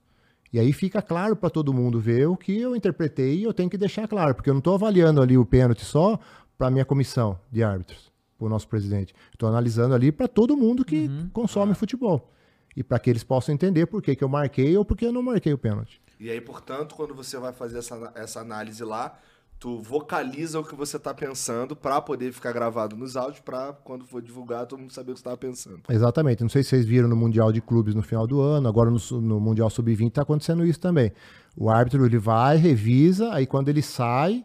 E 0.55 0.61
aí 0.61 0.73
fica 0.73 1.03
claro 1.03 1.35
para 1.35 1.51
todo 1.51 1.75
mundo 1.75 1.99
ver 1.99 2.29
o 2.29 2.37
que 2.37 2.57
eu 2.57 2.77
interpretei 2.77 3.39
e 3.39 3.43
eu 3.43 3.53
tenho 3.53 3.69
que 3.69 3.77
deixar 3.77 4.07
claro, 4.07 4.37
porque 4.37 4.49
eu 4.49 4.55
não 4.55 4.61
estou 4.61 4.73
avaliando 4.73 5.21
ali 5.21 5.37
o 5.37 5.45
pênalti 5.45 5.85
só 5.85 6.17
para 6.57 6.69
a 6.69 6.71
minha 6.71 6.85
comissão 6.85 7.37
de 7.51 7.65
árbitros, 7.65 8.13
para 8.39 8.47
o 8.47 8.49
nosso 8.49 8.69
presidente. 8.69 9.13
Estou 9.33 9.49
analisando 9.49 9.97
ali 9.97 10.13
para 10.13 10.29
todo 10.29 10.57
mundo 10.57 10.85
que 10.85 11.11
consome 11.33 11.75
futebol. 11.75 12.31
E 12.77 12.85
para 12.85 13.01
que 13.01 13.11
eles 13.11 13.25
possam 13.25 13.53
entender 13.53 13.87
por 13.87 14.01
que, 14.01 14.15
que 14.15 14.23
eu 14.23 14.29
marquei 14.29 14.77
ou 14.77 14.85
por 14.85 14.97
que 14.97 15.05
eu 15.05 15.13
não 15.13 15.25
marquei 15.25 15.53
o 15.53 15.59
pênalti. 15.59 16.01
E 16.21 16.31
aí, 16.31 16.41
portanto, 16.41 16.95
quando 16.95 17.17
você 17.17 17.37
vai 17.37 17.53
fazer 17.53 17.79
essa, 17.79 18.13
essa 18.15 18.39
análise 18.39 18.85
lá, 18.85 19.19
tu 19.65 19.81
vocaliza 19.81 20.61
o 20.61 20.63
que 20.63 20.75
você 20.75 20.99
tá 20.99 21.15
pensando 21.15 21.75
pra 21.75 21.99
poder 21.99 22.35
ficar 22.35 22.53
gravado 22.53 22.95
nos 22.99 23.17
áudios, 23.17 23.41
pra 23.41 23.73
quando 23.73 24.05
for 24.05 24.21
divulgar, 24.21 24.67
todo 24.67 24.79
mundo 24.79 24.93
saber 24.93 25.13
o 25.13 25.15
que 25.15 25.21
você 25.21 25.25
tava 25.25 25.39
pensando. 25.39 25.81
Exatamente. 25.89 26.43
Não 26.43 26.51
sei 26.51 26.63
se 26.63 26.69
vocês 26.69 26.85
viram 26.85 27.09
no 27.09 27.17
Mundial 27.17 27.51
de 27.51 27.63
Clubes 27.63 27.95
no 27.95 28.03
final 28.03 28.27
do 28.27 28.43
ano, 28.43 28.69
agora 28.69 28.91
no, 28.91 28.99
no 29.23 29.41
Mundial 29.41 29.71
Sub-20 29.71 30.09
está 30.09 30.21
acontecendo 30.21 30.67
isso 30.67 30.79
também. 30.79 31.13
O 31.57 31.71
árbitro 31.71 32.05
ele 32.05 32.19
vai, 32.19 32.59
revisa, 32.59 33.33
aí 33.33 33.47
quando 33.47 33.71
ele 33.71 33.81
sai, 33.81 34.45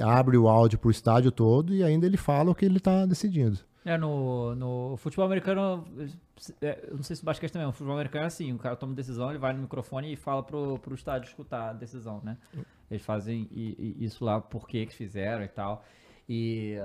abre 0.00 0.38
o 0.38 0.46
áudio 0.46 0.78
para 0.78 0.86
o 0.86 0.92
estádio 0.92 1.32
todo 1.32 1.74
e 1.74 1.82
ainda 1.82 2.06
ele 2.06 2.16
fala 2.16 2.52
o 2.52 2.54
que 2.54 2.64
ele 2.64 2.76
está 2.76 3.04
decidindo. 3.04 3.58
É, 3.84 3.98
no, 3.98 4.54
no 4.54 4.96
futebol 4.96 5.26
americano, 5.26 5.84
é, 6.60 6.84
eu 6.88 6.94
não 6.94 7.02
sei 7.02 7.16
se 7.16 7.22
o 7.22 7.24
basquete 7.24 7.50
também, 7.50 7.66
o 7.66 7.72
futebol 7.72 7.94
americano 7.94 8.22
é 8.22 8.28
assim, 8.28 8.52
o 8.52 8.58
cara 8.58 8.76
toma 8.76 8.94
decisão, 8.94 9.30
ele 9.30 9.40
vai 9.40 9.52
no 9.52 9.62
microfone 9.62 10.12
e 10.12 10.14
fala 10.14 10.40
pro, 10.40 10.78
pro 10.78 10.94
estádio 10.94 11.28
escutar 11.28 11.70
a 11.70 11.72
decisão, 11.72 12.20
né? 12.22 12.36
Eles 12.92 13.04
fazem 13.04 13.48
isso 13.98 14.24
lá, 14.24 14.40
por 14.40 14.68
que 14.68 14.86
fizeram 14.86 15.42
e 15.44 15.48
tal. 15.48 15.84
E 16.28 16.76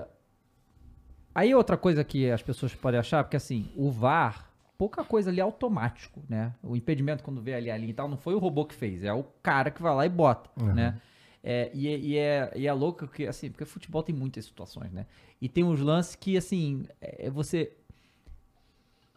aí 1.36 1.54
outra 1.54 1.78
coisa 1.78 2.04
que 2.04 2.30
as 2.30 2.42
pessoas 2.42 2.74
podem 2.74 3.00
achar, 3.00 3.24
porque 3.24 3.38
assim, 3.38 3.70
o 3.76 3.92
VAR, 3.92 4.52
pouca 4.78 5.04
coisa 5.04 5.30
ali 5.30 5.40
é 5.40 5.44
automático, 5.44 6.22
né? 6.30 6.54
O 6.64 6.76
impedimento 6.76 7.24
quando 7.24 7.42
vê 7.42 7.54
ali 7.54 7.70
a 7.70 7.78
linha 7.78 7.90
e 7.92 7.94
tal, 7.94 8.08
não 8.08 8.18
foi 8.18 8.34
o 8.36 8.40
robô 8.40 8.66
que 8.66 8.74
fez, 8.76 9.04
é 9.04 9.14
o 9.14 9.24
cara 9.44 9.70
que 9.72 9.82
vai 9.82 9.94
lá 9.96 10.06
e 10.06 10.10
bota, 10.10 10.50
né? 10.74 11.02
É, 11.44 11.72
e, 11.74 11.88
é- 11.88 11.98
e 12.00 12.18
é, 12.18 12.52
e 12.56 12.68
é 12.68 12.74
louco 12.74 13.08
que, 13.08 13.26
assim, 13.26 13.50
porque 13.50 13.64
futebol 13.64 14.04
tem 14.04 14.14
muitas 14.14 14.44
situações, 14.46 14.92
né? 14.92 15.06
E 15.42 15.48
tem 15.48 15.64
uns 15.64 15.80
lances 15.80 16.16
que, 16.16 16.36
assim, 16.36 16.84
é 17.00 17.30
você 17.30 17.72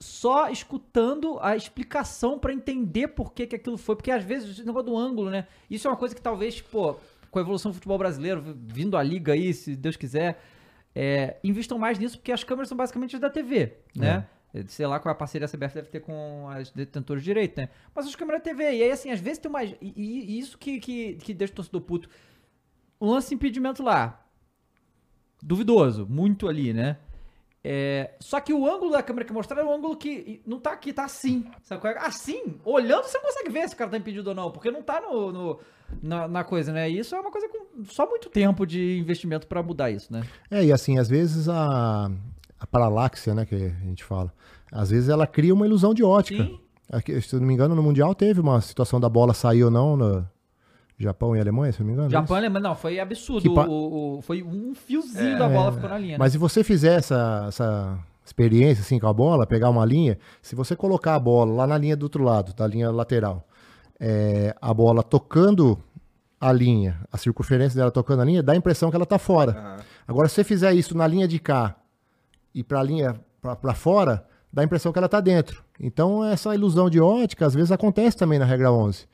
só 0.00 0.48
escutando 0.48 1.38
a 1.42 1.54
explicação 1.54 2.38
pra 2.38 2.52
entender 2.52 3.08
por 3.08 3.32
que, 3.32 3.46
que 3.46 3.56
aquilo 3.56 3.76
foi. 3.76 3.94
Porque 3.96 4.10
às 4.10 4.24
vezes 4.24 4.58
o 4.58 4.64
negócio 4.64 4.86
do 4.90 4.96
ângulo, 4.96 5.28
né? 5.30 5.46
Isso 5.70 5.86
é 5.86 5.90
uma 5.90 5.96
coisa 5.96 6.14
que 6.14 6.22
talvez, 6.22 6.60
pô, 6.60 6.96
com 7.30 7.38
a 7.38 7.42
evolução 7.42 7.70
do 7.70 7.74
futebol 7.74 7.98
brasileiro, 7.98 8.42
vindo 8.66 8.96
a 8.96 9.02
liga 9.02 9.34
aí, 9.34 9.52
se 9.52 9.76
Deus 9.76 9.96
quiser, 9.96 10.42
é, 10.94 11.36
investam 11.44 11.78
mais 11.78 11.98
nisso, 11.98 12.16
porque 12.18 12.32
as 12.32 12.42
câmeras 12.42 12.68
são 12.68 12.76
basicamente 12.76 13.14
as 13.14 13.20
da 13.20 13.28
TV, 13.30 13.74
né? 13.94 14.26
Sei 14.66 14.84
lá 14.84 14.98
qual 14.98 15.12
é 15.12 15.14
a 15.14 15.16
parceria 15.16 15.46
a 15.46 15.48
CBF 15.48 15.74
deve 15.76 15.88
ter 15.90 16.00
com 16.00 16.48
as 16.48 16.72
detentoras 16.72 17.22
de 17.22 17.26
direito, 17.26 17.56
né? 17.60 17.68
Mas 17.94 18.06
as 18.06 18.16
câmeras 18.16 18.40
da 18.40 18.44
TV. 18.46 18.64
E 18.64 18.82
aí, 18.82 18.90
assim, 18.90 19.10
às 19.10 19.20
vezes 19.20 19.38
tem 19.38 19.48
mais. 19.52 19.76
E, 19.80 19.92
e- 19.96 20.38
isso 20.40 20.58
que, 20.58 20.80
que, 20.80 21.14
que 21.16 21.32
deixa 21.32 21.52
o 21.52 21.56
torcedor 21.56 21.82
puto. 21.82 22.08
Um 23.00 23.10
lance 23.10 23.32
impedimento 23.32 23.80
lá. 23.80 24.26
Duvidoso, 25.42 26.06
muito 26.10 26.48
ali, 26.48 26.72
né? 26.72 26.96
É, 27.62 28.12
só 28.20 28.40
que 28.40 28.54
o 28.54 28.66
ângulo 28.66 28.90
da 28.92 29.02
câmera 29.02 29.26
que 29.26 29.32
mostraram 29.34 29.62
é 29.68 29.70
um 29.70 29.74
ângulo 29.76 29.94
que 29.96 30.40
não 30.46 30.58
tá 30.58 30.72
aqui, 30.72 30.92
tá 30.94 31.04
assim. 31.04 31.44
Sabe 31.62 31.80
qual 31.80 31.92
é? 31.92 31.98
Assim, 31.98 32.54
olhando 32.64 33.04
você 33.04 33.18
não 33.18 33.24
consegue 33.26 33.50
ver 33.50 33.68
se 33.68 33.74
o 33.74 33.76
cara 33.78 33.90
tá 33.90 33.98
impedido 33.98 34.30
ou 34.30 34.34
não, 34.34 34.50
porque 34.50 34.70
não 34.70 34.82
tá 34.82 35.00
no, 35.00 35.30
no- 35.30 35.58
na, 36.02 36.26
na 36.26 36.42
coisa, 36.44 36.72
né? 36.72 36.88
E 36.90 36.98
isso 36.98 37.14
é 37.14 37.20
uma 37.20 37.30
coisa 37.30 37.48
com 37.48 37.84
só 37.84 38.08
muito 38.08 38.30
tempo 38.30 38.64
de 38.66 38.98
investimento 38.98 39.46
pra 39.46 39.62
mudar 39.62 39.90
isso, 39.90 40.10
né? 40.12 40.22
É, 40.50 40.64
e 40.64 40.72
assim, 40.72 40.98
às 40.98 41.08
vezes 41.08 41.48
a, 41.50 42.10
a 42.58 42.66
paralaxia, 42.66 43.34
né, 43.34 43.44
que 43.44 43.54
a 43.54 43.58
gente 43.86 44.04
fala, 44.04 44.32
às 44.72 44.88
vezes 44.90 45.08
ela 45.10 45.26
cria 45.26 45.52
uma 45.52 45.66
ilusão 45.66 45.92
de 45.92 46.02
ótica. 46.02 46.48
Aqui, 46.90 47.20
se 47.20 47.34
eu 47.34 47.40
não 47.40 47.46
me 47.46 47.52
engano, 47.54 47.74
no 47.74 47.82
Mundial 47.82 48.14
teve 48.14 48.40
uma 48.40 48.60
situação 48.60 48.98
da 48.98 49.08
bola 49.08 49.34
sair 49.34 49.62
ou 49.64 49.70
não 49.70 49.96
no 49.96 50.26
Japão 51.00 51.34
e 51.34 51.40
Alemanha, 51.40 51.72
se 51.72 51.80
não 51.80 51.86
me 51.86 51.92
engano. 51.94 52.10
Japão 52.10 52.36
e 52.36 52.38
é? 52.38 52.42
Alemanha, 52.42 52.62
não, 52.62 52.74
foi 52.76 53.00
absurdo. 53.00 53.54
Pa- 53.54 53.66
O, 53.66 54.18
o- 54.18 54.22
foi 54.22 54.42
um 54.42 54.74
fiozinho 54.74 55.38
da 55.38 55.48
bola 55.48 55.72
ficou 55.72 55.88
na 55.88 55.98
linha. 55.98 56.12
né? 56.12 56.18
Mas 56.18 56.32
se 56.32 56.38
você 56.38 56.62
fizer 56.62 56.98
essa, 56.98 57.46
essa 57.48 57.98
experiência 58.24 58.82
assim 58.82 58.98
com 58.98 59.06
a 59.06 59.12
bola, 59.12 59.46
pegar 59.46 59.70
uma 59.70 59.84
linha, 59.84 60.18
se 60.42 60.54
você 60.54 60.76
colocar 60.76 61.14
a 61.14 61.18
bola 61.18 61.52
lá 61.54 61.66
na 61.66 61.78
linha 61.78 61.96
do 61.96 62.02
outro 62.04 62.22
lado, 62.22 62.52
da 62.54 62.66
linha 62.66 62.90
lateral, 62.90 63.46
é, 63.98 64.54
a 64.60 64.72
bola 64.74 65.02
tocando 65.02 65.78
a 66.40 66.52
linha, 66.52 67.00
a 67.12 67.18
circunferência 67.18 67.76
dela 67.78 67.90
tocando 67.90 68.20
a 68.22 68.24
linha, 68.24 68.42
dá 68.42 68.52
a 68.52 68.56
impressão 68.56 68.90
que 68.90 68.96
ela 68.96 69.06
tá 69.06 69.18
fora. 69.18 69.52
Aham. 69.52 69.76
Agora, 70.06 70.28
se 70.28 70.34
você 70.36 70.44
fizer 70.44 70.72
isso 70.74 70.96
na 70.96 71.06
linha 71.06 71.26
de 71.28 71.38
cá 71.38 71.76
e 72.54 72.62
para 72.62 72.80
a 72.80 72.82
linha 72.82 73.20
para 73.40 73.74
fora, 73.74 74.26
dá 74.52 74.62
a 74.62 74.64
impressão 74.64 74.92
que 74.92 74.98
ela 74.98 75.08
tá 75.08 75.20
dentro. 75.20 75.62
Então, 75.78 76.24
essa 76.24 76.54
ilusão 76.54 76.90
de 76.90 77.00
ótica, 77.00 77.46
às 77.46 77.54
vezes, 77.54 77.70
acontece 77.72 78.16
também 78.16 78.38
na 78.38 78.44
regra 78.44 78.70
11. 78.72 79.06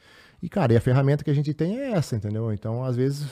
E, 0.42 0.48
cara, 0.48 0.72
e 0.72 0.76
a 0.76 0.80
ferramenta 0.80 1.24
que 1.24 1.30
a 1.30 1.34
gente 1.34 1.52
tem 1.54 1.78
é 1.78 1.92
essa, 1.92 2.14
entendeu? 2.16 2.52
Então, 2.52 2.84
às 2.84 2.94
vezes, 2.96 3.26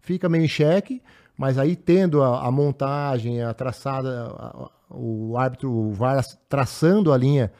fica 0.00 0.28
meio 0.28 0.44
em 0.44 0.48
xeque, 0.48 1.02
mas 1.36 1.58
aí 1.58 1.74
tendo 1.74 2.22
a, 2.22 2.46
a 2.46 2.50
montagem, 2.50 3.42
a 3.42 3.52
traçada, 3.54 4.26
a- 4.28 4.70
o 4.90 5.36
árbitro, 5.38 5.70
o 5.70 5.92
VAR 5.92 6.22
traçando 6.48 7.12
a 7.12 7.16
linha, 7.16 7.50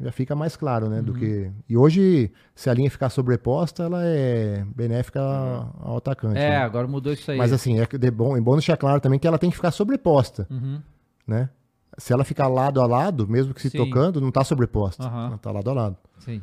já 0.00 0.12
fica 0.12 0.36
mais 0.36 0.54
claro, 0.54 0.88
né? 0.88 1.02
Do 1.02 1.12
que. 1.12 1.50
E 1.68 1.76
hoje, 1.76 2.30
se 2.54 2.70
a 2.70 2.74
linha 2.74 2.88
ficar 2.90 3.08
sobreposta, 3.10 3.82
ela 3.82 4.04
é 4.04 4.64
benéfica 4.76 5.20
ao 5.20 5.96
atacante. 5.96 6.38
É, 6.38 6.50
né? 6.50 6.56
agora 6.58 6.86
mudou 6.86 7.12
isso 7.12 7.28
aí. 7.30 7.36
Mas 7.38 7.52
assim, 7.52 7.80
é 7.80 7.86
de 7.86 8.10
bom, 8.10 8.36
é 8.36 8.40
bom 8.40 8.52
deixar 8.52 8.76
claro 8.76 9.00
também 9.00 9.18
que 9.18 9.26
ela 9.26 9.38
tem 9.38 9.50
que 9.50 9.56
ficar 9.56 9.72
sobreposta, 9.72 10.46
Uhum. 10.50 10.80
né? 11.26 11.48
Se 11.96 12.12
ela 12.12 12.22
ficar 12.22 12.46
lado 12.46 12.80
a 12.80 12.86
lado, 12.86 13.26
mesmo 13.26 13.52
que 13.52 13.60
se 13.60 13.70
Sim. 13.70 13.78
tocando, 13.78 14.20
não 14.20 14.30
tá 14.30 14.44
sobreposta. 14.44 15.02
Aham. 15.02 15.26
Ela 15.28 15.38
tá 15.38 15.50
lado 15.50 15.70
a 15.70 15.72
lado. 15.72 15.96
Sim. 16.20 16.40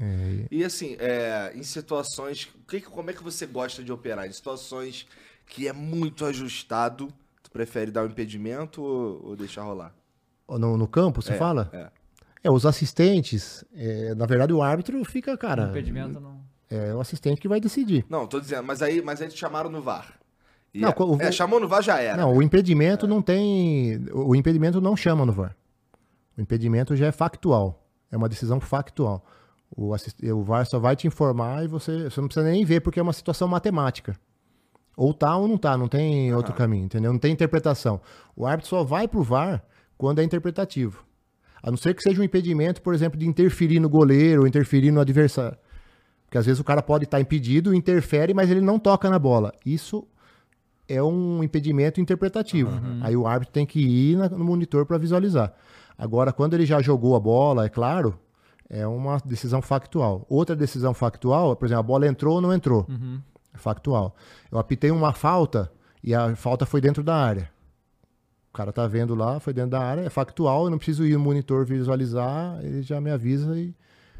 É, 0.00 0.46
E 0.50 0.64
assim, 0.64 0.96
é, 0.98 1.52
em 1.54 1.62
situações. 1.62 2.44
o 2.54 2.66
que 2.68 2.80
como 2.82 3.10
é 3.10 3.12
que 3.12 3.22
você 3.22 3.46
gosta 3.46 3.82
de 3.82 3.90
operar? 3.92 4.26
Em 4.26 4.32
situações 4.32 5.06
que 5.46 5.66
é 5.68 5.72
muito 5.72 6.24
ajustado, 6.24 7.08
tu 7.42 7.50
prefere 7.50 7.90
dar 7.90 8.02
um 8.04 8.06
impedimento 8.06 8.82
ou, 8.82 9.28
ou 9.30 9.36
deixar 9.36 9.62
rolar? 9.62 9.94
no, 10.48 10.76
no 10.76 10.86
campo, 10.86 11.22
você 11.22 11.32
É, 11.32 11.36
fala? 11.36 11.70
É. 11.72 11.90
É, 12.44 12.50
os 12.50 12.64
assistentes, 12.64 13.64
é, 13.74 14.14
na 14.14 14.26
verdade 14.26 14.52
o 14.52 14.62
árbitro 14.62 15.02
fica, 15.04 15.36
cara, 15.36 15.64
impedimento 15.70 16.20
não. 16.20 16.40
é 16.70 16.94
o 16.94 17.00
assistente 17.00 17.40
que 17.40 17.48
vai 17.48 17.58
decidir. 17.60 18.04
Não, 18.08 18.26
tô 18.26 18.38
dizendo, 18.38 18.62
mas 18.62 18.82
aí, 18.82 19.02
mas 19.02 19.20
aí 19.20 19.28
te 19.28 19.36
chamaram 19.36 19.68
no 19.68 19.82
VAR. 19.82 20.14
E 20.72 20.80
Não, 20.80 20.90
é, 20.90 20.94
o- 21.02 21.20
é, 21.22 21.32
chamou 21.32 21.58
no 21.58 21.66
VAR 21.66 21.82
já 21.82 21.98
era. 21.98 22.16
Não, 22.16 22.32
o 22.36 22.42
impedimento 22.42 23.08
não 23.08 23.20
tem. 23.22 23.96
O 24.12 24.28
o 24.30 24.36
impedimento 24.36 24.80
não 24.80 24.96
chama 24.96 25.24
no 25.26 25.32
VAR. 25.32 25.56
O 26.36 26.40
impedimento 26.40 26.94
já 26.94 27.06
é 27.06 27.12
factual. 27.12 27.82
É 28.12 28.16
uma 28.16 28.28
decisão 28.28 28.60
factual. 28.60 29.24
O, 29.76 29.92
assist- 29.92 30.22
o 30.24 30.42
VAR 30.42 30.64
só 30.66 30.78
vai 30.78 30.96
te 30.96 31.06
informar 31.06 31.64
e 31.64 31.68
você, 31.68 32.04
você 32.08 32.20
não 32.20 32.28
precisa 32.28 32.48
nem 32.48 32.64
ver, 32.64 32.80
porque 32.80 32.98
é 32.98 33.02
uma 33.02 33.12
situação 33.12 33.46
matemática. 33.46 34.16
Ou 34.96 35.12
tá 35.12 35.36
ou 35.36 35.46
não 35.46 35.58
tá, 35.58 35.76
não 35.76 35.86
tem 35.88 36.34
outro 36.34 36.54
caminho, 36.54 36.86
entendeu? 36.86 37.12
Não 37.12 37.18
tem 37.18 37.30
interpretação. 37.32 38.00
O 38.34 38.46
árbitro 38.46 38.70
só 38.70 38.82
vai 38.82 39.06
pro 39.06 39.22
VAR 39.22 39.62
quando 39.98 40.20
é 40.20 40.24
interpretativo. 40.24 41.04
A 41.62 41.70
não 41.70 41.76
ser 41.76 41.94
que 41.94 42.02
seja 42.02 42.20
um 42.20 42.24
impedimento, 42.24 42.80
por 42.80 42.94
exemplo, 42.94 43.18
de 43.18 43.26
interferir 43.28 43.78
no 43.80 43.88
goleiro 43.88 44.42
ou 44.42 44.46
interferir 44.48 44.90
no 44.90 45.00
adversário. 45.00 45.58
Porque 46.24 46.38
às 46.38 46.46
vezes 46.46 46.60
o 46.60 46.64
cara 46.64 46.82
pode 46.82 47.04
estar 47.04 47.20
impedido, 47.20 47.74
interfere, 47.74 48.32
mas 48.32 48.50
ele 48.50 48.60
não 48.62 48.78
toca 48.78 49.10
na 49.10 49.18
bola. 49.18 49.52
Isso 49.66 50.06
é 50.88 51.02
um 51.02 51.42
impedimento 51.42 52.00
interpretativo. 52.00 52.70
Aí 53.02 53.16
o 53.16 53.26
árbitro 53.26 53.52
tem 53.52 53.66
que 53.66 53.80
ir 53.80 54.16
na- 54.16 54.28
no 54.30 54.44
monitor 54.44 54.86
para 54.86 54.96
visualizar. 54.96 55.52
Agora, 55.98 56.32
quando 56.32 56.54
ele 56.54 56.64
já 56.64 56.80
jogou 56.80 57.14
a 57.16 57.20
bola, 57.20 57.66
é 57.66 57.68
claro, 57.68 58.18
é 58.68 58.86
uma 58.86 59.18
decisão 59.24 59.62
factual. 59.62 60.26
Outra 60.28 60.56
decisão 60.56 60.92
factual, 60.92 61.54
por 61.56 61.66
exemplo, 61.66 61.80
a 61.80 61.82
bola 61.82 62.06
entrou 62.06 62.36
ou 62.36 62.40
não 62.40 62.52
entrou. 62.52 62.86
É 63.54 63.58
factual. 63.58 64.14
Eu 64.50 64.58
apitei 64.58 64.90
uma 64.90 65.12
falta 65.12 65.72
e 66.02 66.14
a 66.14 66.34
falta 66.36 66.66
foi 66.66 66.80
dentro 66.80 67.02
da 67.02 67.16
área. 67.16 67.50
cara 68.52 68.72
tá 68.72 68.86
vendo 68.86 69.14
lá, 69.14 69.38
foi 69.38 69.52
dentro 69.52 69.70
da 69.70 69.80
área, 69.80 70.02
é 70.02 70.10
factual, 70.10 70.64
eu 70.64 70.70
não 70.70 70.78
preciso 70.78 71.04
ir 71.04 71.12
no 71.12 71.20
monitor 71.20 71.64
visualizar, 71.64 72.58
ele 72.64 72.82
já 72.82 73.00
me 73.00 73.10
avisa 73.10 73.58
e, 73.58 73.74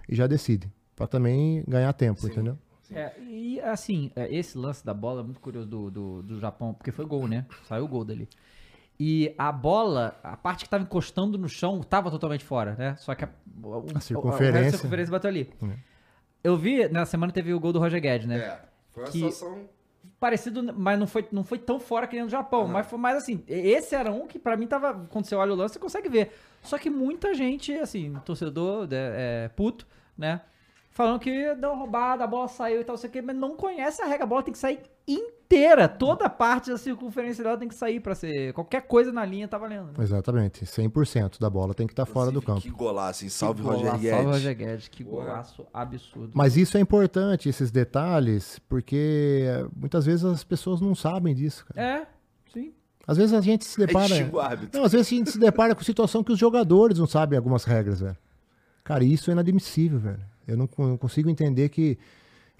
e 0.09 0.15
já 0.15 0.27
decide. 0.27 0.71
Pra 0.95 1.07
também 1.07 1.65
ganhar 1.67 1.93
tempo, 1.93 2.21
Sim. 2.21 2.29
entendeu? 2.29 2.59
É, 2.91 3.13
e 3.21 3.61
assim, 3.61 4.11
é, 4.15 4.33
esse 4.35 4.57
lance 4.57 4.85
da 4.85 4.95
bola 4.95 5.21
é 5.21 5.25
muito 5.25 5.41
curioso 5.41 5.67
do, 5.67 5.91
do, 5.91 6.23
do 6.23 6.41
Japão, 6.41 6.73
porque 6.73 6.93
foi 6.93 7.05
gol, 7.05 7.27
né? 7.27 7.45
Saiu 7.67 7.85
o 7.85 7.89
gol 7.89 8.05
dali. 8.05 8.29
E 8.99 9.35
a 9.37 9.53
bola, 9.53 10.19
a 10.23 10.37
parte 10.37 10.65
que 10.65 10.71
tava 10.71 10.83
encostando 10.83 11.37
no 11.37 11.49
chão, 11.49 11.83
tava 11.83 12.11
totalmente 12.11 12.45
fora, 12.45 12.75
né? 12.77 12.97
Só 12.97 13.15
que 13.15 13.25
a, 13.25 13.29
o- 13.63 13.79
o- 13.95 14.01
circunferência. 14.01 14.63
da 14.65 14.71
circunferência 14.71 15.13
bateu 15.13 15.29
ali. 15.29 15.53
Eu 16.43 16.57
vi, 16.57 16.89
na 16.89 17.05
semana 17.05 17.33
teve 17.33 17.53
o 17.53 17.61
gol 17.61 17.73
do 17.73 17.79
Roger 17.79 18.01
Guedes, 18.01 18.27
né? 18.27 18.37
É, 18.39 18.61
foi 18.93 19.03
uma 19.03 19.11
Que- 19.11 19.19
situação. 19.19 19.69
Parecido, 20.19 20.73
mas 20.75 20.99
não 20.99 21.07
foi, 21.07 21.27
não 21.31 21.45
foi 21.45 21.59
tão 21.59 21.79
fora 21.79 22.07
que 22.07 22.15
nem 22.17 22.25
no 22.25 22.31
Japão. 22.31 22.67
Mas 22.67 22.87
foi 22.87 22.99
mais 22.99 23.19
assim. 23.19 23.45
Esse 23.47 23.95
era 23.95 24.11
um 24.11 24.27
que 24.27 24.39
pra 24.39 24.57
mim 24.57 24.67
tava. 24.67 24.95
Quando 25.11 25.27
você 25.27 25.35
olha 25.35 25.53
o 25.53 25.57
lance, 25.57 25.75
você 25.75 25.79
consegue 25.81 26.09
ver. 26.09 26.33
Só 26.63 26.79
que 26.79 26.89
muita 26.89 27.35
gente, 27.35 27.75
assim, 27.75 28.15
torcedor 28.25 28.89
é, 28.91 29.45
é, 29.45 29.49
puto, 29.49 29.87
né? 30.17 30.41
Falando 30.91 31.21
que 31.21 31.55
deu 31.57 31.71
uma 31.71 31.79
roubada, 31.79 32.25
a 32.25 32.27
bola 32.27 32.49
saiu 32.49 32.81
e 32.81 32.85
tal, 32.85 32.97
sei 32.97 33.11
o 33.11 33.13
quê, 33.13 33.21
mas 33.21 33.37
não 33.37 33.57
conhece 33.57 34.01
a 34.01 34.07
regra. 34.07 34.25
A 34.25 34.27
bola 34.27 34.43
tem 34.43 34.53
que 34.53 34.59
sair 34.59 34.81
inteira. 35.07 35.36
Toda 35.99 36.27
a 36.27 36.31
parte 36.31 36.71
da 36.71 36.79
circunferência 36.79 37.43
dela 37.45 37.57
tem 37.57 37.69
que 37.69 37.75
sair 37.75 38.01
pra 38.01 38.15
ser. 38.15 38.53
Qualquer 38.53 38.83
coisa 38.83 39.13
na 39.13 39.25
linha 39.25 39.47
tá 39.47 39.57
valendo. 39.59 39.87
Né? 39.87 40.05
Exatamente. 40.05 40.65
100% 40.65 41.39
da 41.39 41.49
bola 41.49 41.75
tem 41.75 41.87
que 41.87 41.93
estar 41.93 42.07
fora 42.07 42.31
do 42.31 42.43
campo. 42.43 42.61
Que 42.61 42.71
golaço, 42.71 43.25
hein? 43.25 43.31
Salve 43.31 43.63
Que 43.63 43.69
Roger 43.69 43.93
Guedes. 43.93 44.11
Salve 44.11 44.27
Roger 44.27 44.57
Guedes. 44.57 44.89
Que 44.89 45.05
Boa. 45.05 45.25
golaço 45.25 45.67
absurdo. 45.73 46.31
Mas 46.35 46.57
isso 46.57 46.77
é 46.77 46.81
importante, 46.81 47.49
esses 47.49 47.71
detalhes, 47.71 48.59
porque 48.69 49.45
eh, 49.47 49.67
muitas 49.75 50.05
vezes 50.05 50.25
as 50.25 50.45
pessoas 50.45 50.81
não 50.81 50.95
sabem 50.95 51.35
disso, 51.35 51.65
cara. 51.67 51.87
É, 51.87 52.07
sim. 52.53 52.73
Às 53.07 53.17
vezes 53.17 53.33
a 53.33 53.41
gente 53.41 53.65
se 53.65 53.81
Aí 53.81 53.87
depara. 53.87 54.15
árbitro. 54.43 54.79
Não, 54.79 54.85
às 54.85 54.93
vezes 54.93 55.07
a 55.07 55.11
gente 55.17 55.31
se 55.31 55.39
depara 55.39 55.75
com 55.75 55.83
situação 55.85 56.25
que 56.25 56.33
os 56.33 56.39
jogadores 56.39 56.99
não 56.99 57.07
sabem 57.07 57.37
algumas 57.37 57.65
regras, 57.65 58.01
velho. 58.01 58.17
Cara, 58.83 59.05
isso 59.05 59.31
é 59.31 59.33
inadmissível, 59.33 59.99
velho. 59.99 60.21
Eu 60.47 60.57
não, 60.57 60.69
não 60.79 60.97
consigo 60.97 61.29
entender 61.31 61.69
que. 61.69 61.99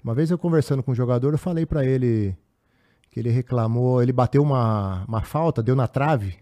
Uma 0.03 0.13
vez 0.13 0.31
eu 0.31 0.37
conversando 0.37 0.81
com 0.83 0.91
um 0.91 0.95
jogador, 0.95 1.33
eu 1.33 1.37
falei 1.37 1.65
pra 1.65 1.83
ele 1.83 2.35
que 3.17 3.21
ele 3.21 3.31
reclamou, 3.31 4.03
ele 4.03 4.13
bateu 4.13 4.43
uma, 4.43 5.03
uma 5.07 5.23
falta, 5.23 5.63
deu 5.63 5.75
na 5.75 5.87
trave 5.87 6.35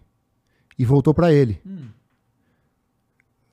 e 0.78 0.84
voltou 0.84 1.14
pra 1.14 1.32
ele. 1.32 1.58
Hum. 1.64 1.88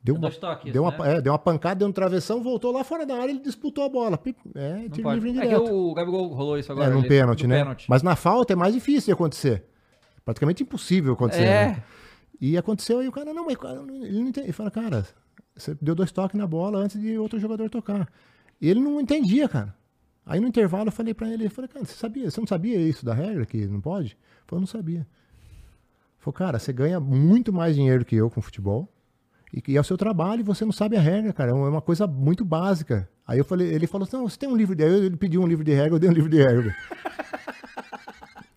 Deu 0.04 0.16
É 0.16 0.18
uma, 0.18 0.30
toques, 0.30 0.74
deu, 0.74 0.84
uma, 0.84 0.92
né? 0.92 1.16
é, 1.16 1.22
deu 1.22 1.32
uma 1.32 1.40
pancada, 1.40 1.76
deu 1.76 1.88
um 1.88 1.92
travessão, 1.94 2.44
voltou 2.44 2.74
lá 2.74 2.84
fora 2.84 3.06
da 3.06 3.16
área 3.16 3.32
e 3.32 3.36
ele 3.36 3.40
disputou 3.40 3.86
a 3.86 3.88
bola. 3.88 4.20
É, 4.54 4.90
tiro 4.90 5.10
livre 5.14 5.40
É 5.40 5.48
que 5.48 5.56
o 5.56 5.94
Gabigol 5.94 6.28
rolou 6.34 6.58
isso 6.60 6.70
agora. 6.70 6.90
É, 6.90 6.94
num 6.94 7.00
ali, 7.00 7.08
pênalti, 7.08 7.48
né? 7.48 7.60
pênalti. 7.60 7.86
Mas 7.88 8.04
na 8.04 8.18
falta 8.18 8.52
é 8.52 8.56
mais 8.58 8.74
difícil 8.74 9.06
de 9.06 9.12
acontecer. 9.14 9.64
Praticamente 10.26 10.64
impossível 10.64 11.14
acontecer. 11.14 11.44
É. 11.44 11.68
né? 11.68 11.84
E 12.42 12.58
aconteceu 12.58 13.00
aí 13.00 13.08
o 13.08 13.12
cara, 13.14 13.34
não, 13.34 13.46
mas 13.46 13.56
ele 14.04 14.20
não 14.20 14.28
entende. 14.28 14.48
Ele 14.48 14.52
fala, 14.52 14.70
cara, 14.70 15.08
você 15.56 15.74
deu 15.82 15.96
dois 15.96 16.12
toques 16.12 16.38
na 16.38 16.46
bola 16.46 16.80
antes 16.80 17.00
de 17.00 17.18
outro 17.18 17.40
jogador 17.40 17.70
tocar. 17.70 18.12
E 18.60 18.70
ele 18.70 18.82
não 18.82 19.00
entendia, 19.00 19.48
cara. 19.48 19.74
Aí 20.26 20.40
no 20.40 20.48
intervalo 20.48 20.88
eu 20.88 20.92
falei 20.92 21.14
pra 21.14 21.30
ele, 21.30 21.46
eu 21.46 21.52
falei, 21.52 21.68
cara, 21.68 21.86
você 21.86 21.96
sabia? 21.96 22.30
Você 22.30 22.40
não 22.40 22.48
sabia 22.48 22.78
isso 22.78 23.06
da 23.06 23.14
regra 23.14 23.46
que 23.46 23.66
não 23.68 23.82
pode? 23.82 24.12
Ele 24.12 24.18
falou, 24.48 24.62
não 24.62 24.68
sabia. 24.68 25.00
Ele 25.00 25.06
falou, 26.20 26.34
cara, 26.34 26.60
você 26.60 26.72
ganha 26.72 27.00
muito 27.00 27.52
mais 27.52 27.76
dinheiro 27.76 28.06
que 28.06 28.16
eu 28.16 28.30
com 28.30 28.42
futebol. 28.42 28.90
E 29.54 29.62
que 29.62 29.78
é 29.78 29.80
o 29.80 29.84
seu 29.84 29.96
trabalho 29.98 30.40
e 30.40 30.44
você 30.44 30.66
não 30.66 30.72
sabe 30.72 30.98
a 30.98 31.00
regra, 31.00 31.32
cara. 31.32 31.52
É 31.52 31.54
uma 31.54 31.82
coisa 31.82 32.08
muito 32.08 32.44
básica. 32.44 33.08
Aí 33.28 33.38
eu 33.38 33.46
falei, 33.46 33.68
ele 33.68 33.86
falou 33.86 34.08
assim, 34.08 34.18
não, 34.18 34.28
você 34.28 34.38
tem 34.38 34.50
um 34.50 34.56
livro 34.56 34.76
de 34.76 34.84
regra? 34.84 35.06
Ele 35.06 35.18
pediu 35.18 35.42
um 35.42 35.48
livro 35.48 35.64
de 35.64 35.74
regra, 35.74 35.96
eu 35.96 36.00
dei 36.00 36.10
um 36.10 36.14
livro 36.14 36.30
de 36.30 36.38
regra. 36.38 36.76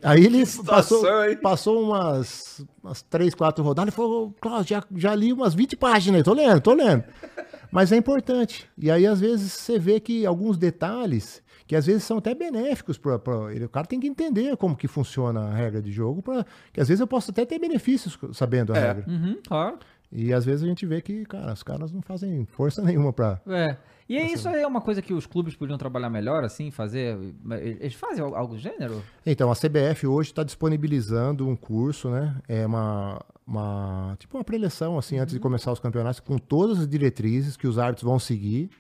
Aí 0.02 0.24
ele 0.24 0.46
situação, 0.46 1.02
passou, 1.02 1.24
hein? 1.24 1.36
passou 1.36 1.82
umas, 1.82 2.64
umas 2.82 3.02
três, 3.02 3.34
quatro 3.34 3.64
rodadas 3.64 3.92
e 3.92 3.96
falou, 3.96 4.32
Cláudio, 4.40 4.68
já, 4.68 4.84
já 4.94 5.14
li 5.14 5.32
umas 5.32 5.52
20 5.52 5.76
páginas, 5.76 6.22
tô 6.22 6.32
lendo, 6.32 6.60
tô 6.60 6.74
lendo. 6.74 7.02
Mas 7.72 7.90
é 7.90 7.96
importante. 7.96 8.68
E 8.78 8.90
aí, 8.90 9.06
às 9.06 9.20
vezes, 9.20 9.52
você 9.52 9.78
vê 9.78 9.98
que 9.98 10.24
alguns 10.24 10.56
detalhes, 10.56 11.42
que 11.66 11.74
às 11.76 11.86
vezes 11.86 12.04
são 12.04 12.18
até 12.18 12.34
benéficos 12.34 12.96
para 12.98 13.18
ele. 13.52 13.64
O 13.64 13.68
cara 13.68 13.86
tem 13.86 13.98
que 14.00 14.06
entender 14.06 14.56
como 14.56 14.76
que 14.76 14.86
funciona 14.88 15.40
a 15.48 15.54
regra 15.54 15.82
de 15.82 15.90
jogo, 15.90 16.22
pra, 16.22 16.44
que 16.72 16.80
às 16.80 16.88
vezes 16.88 17.00
eu 17.00 17.06
posso 17.06 17.30
até 17.30 17.44
ter 17.44 17.58
benefícios 17.58 18.18
sabendo 18.32 18.72
a 18.72 18.76
É. 18.76 18.80
regra. 18.92 19.04
Uhum, 19.08 19.38
claro. 19.46 19.78
E 20.12 20.32
às 20.32 20.44
vezes 20.44 20.62
a 20.62 20.66
gente 20.66 20.86
vê 20.86 21.00
que, 21.02 21.24
cara, 21.24 21.52
os 21.52 21.62
caras 21.64 21.90
não 21.90 22.00
fazem 22.00 22.46
força 22.46 22.80
nenhuma 22.82 23.12
pra. 23.12 23.40
É. 23.48 23.76
E 24.08 24.16
é 24.16 24.32
isso 24.32 24.48
aí 24.48 24.62
é 24.62 24.66
uma 24.66 24.80
coisa 24.80 25.02
que 25.02 25.12
os 25.12 25.26
clubes 25.26 25.56
podiam 25.56 25.76
trabalhar 25.76 26.08
melhor, 26.08 26.44
assim, 26.44 26.70
fazer. 26.70 27.18
Eles 27.60 27.94
fazem 27.94 28.22
al- 28.22 28.36
algo 28.36 28.54
do 28.54 28.60
gênero? 28.60 29.02
Então, 29.26 29.50
a 29.50 29.54
CBF 29.56 30.06
hoje 30.06 30.30
está 30.30 30.44
disponibilizando 30.44 31.44
um 31.48 31.56
curso, 31.56 32.08
né? 32.08 32.36
É 32.46 32.64
uma, 32.64 33.20
uma 33.44 34.14
tipo 34.16 34.36
uma 34.38 34.44
preleção, 34.44 34.96
assim, 34.96 35.18
antes 35.18 35.34
de 35.34 35.40
começar 35.40 35.72
os 35.72 35.80
campeonatos, 35.80 36.20
com 36.20 36.38
todas 36.38 36.78
as 36.78 36.86
diretrizes 36.88 37.56
que 37.56 37.66
os 37.66 37.80
árbitros 37.80 38.04
vão 38.08 38.18
seguir. 38.20 38.70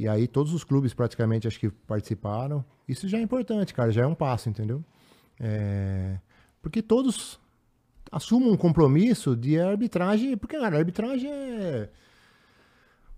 E 0.00 0.06
aí 0.06 0.28
todos 0.28 0.54
os 0.54 0.62
clubes 0.62 0.94
praticamente 0.94 1.48
acho 1.48 1.58
que 1.58 1.68
participaram. 1.70 2.64
Isso 2.88 3.08
já 3.08 3.18
é 3.18 3.20
importante, 3.20 3.74
cara, 3.74 3.90
já 3.90 4.02
é 4.02 4.06
um 4.06 4.14
passo, 4.14 4.48
entendeu? 4.48 4.82
É, 5.40 6.18
Porque 6.62 6.80
todos 6.80 7.40
assumam 8.12 8.50
um 8.52 8.56
compromisso 8.56 9.34
de 9.34 9.58
arbitragem, 9.58 10.36
porque, 10.36 10.56
cara, 10.56 10.76
a 10.76 10.78
arbitragem 10.78 11.28
é. 11.32 11.88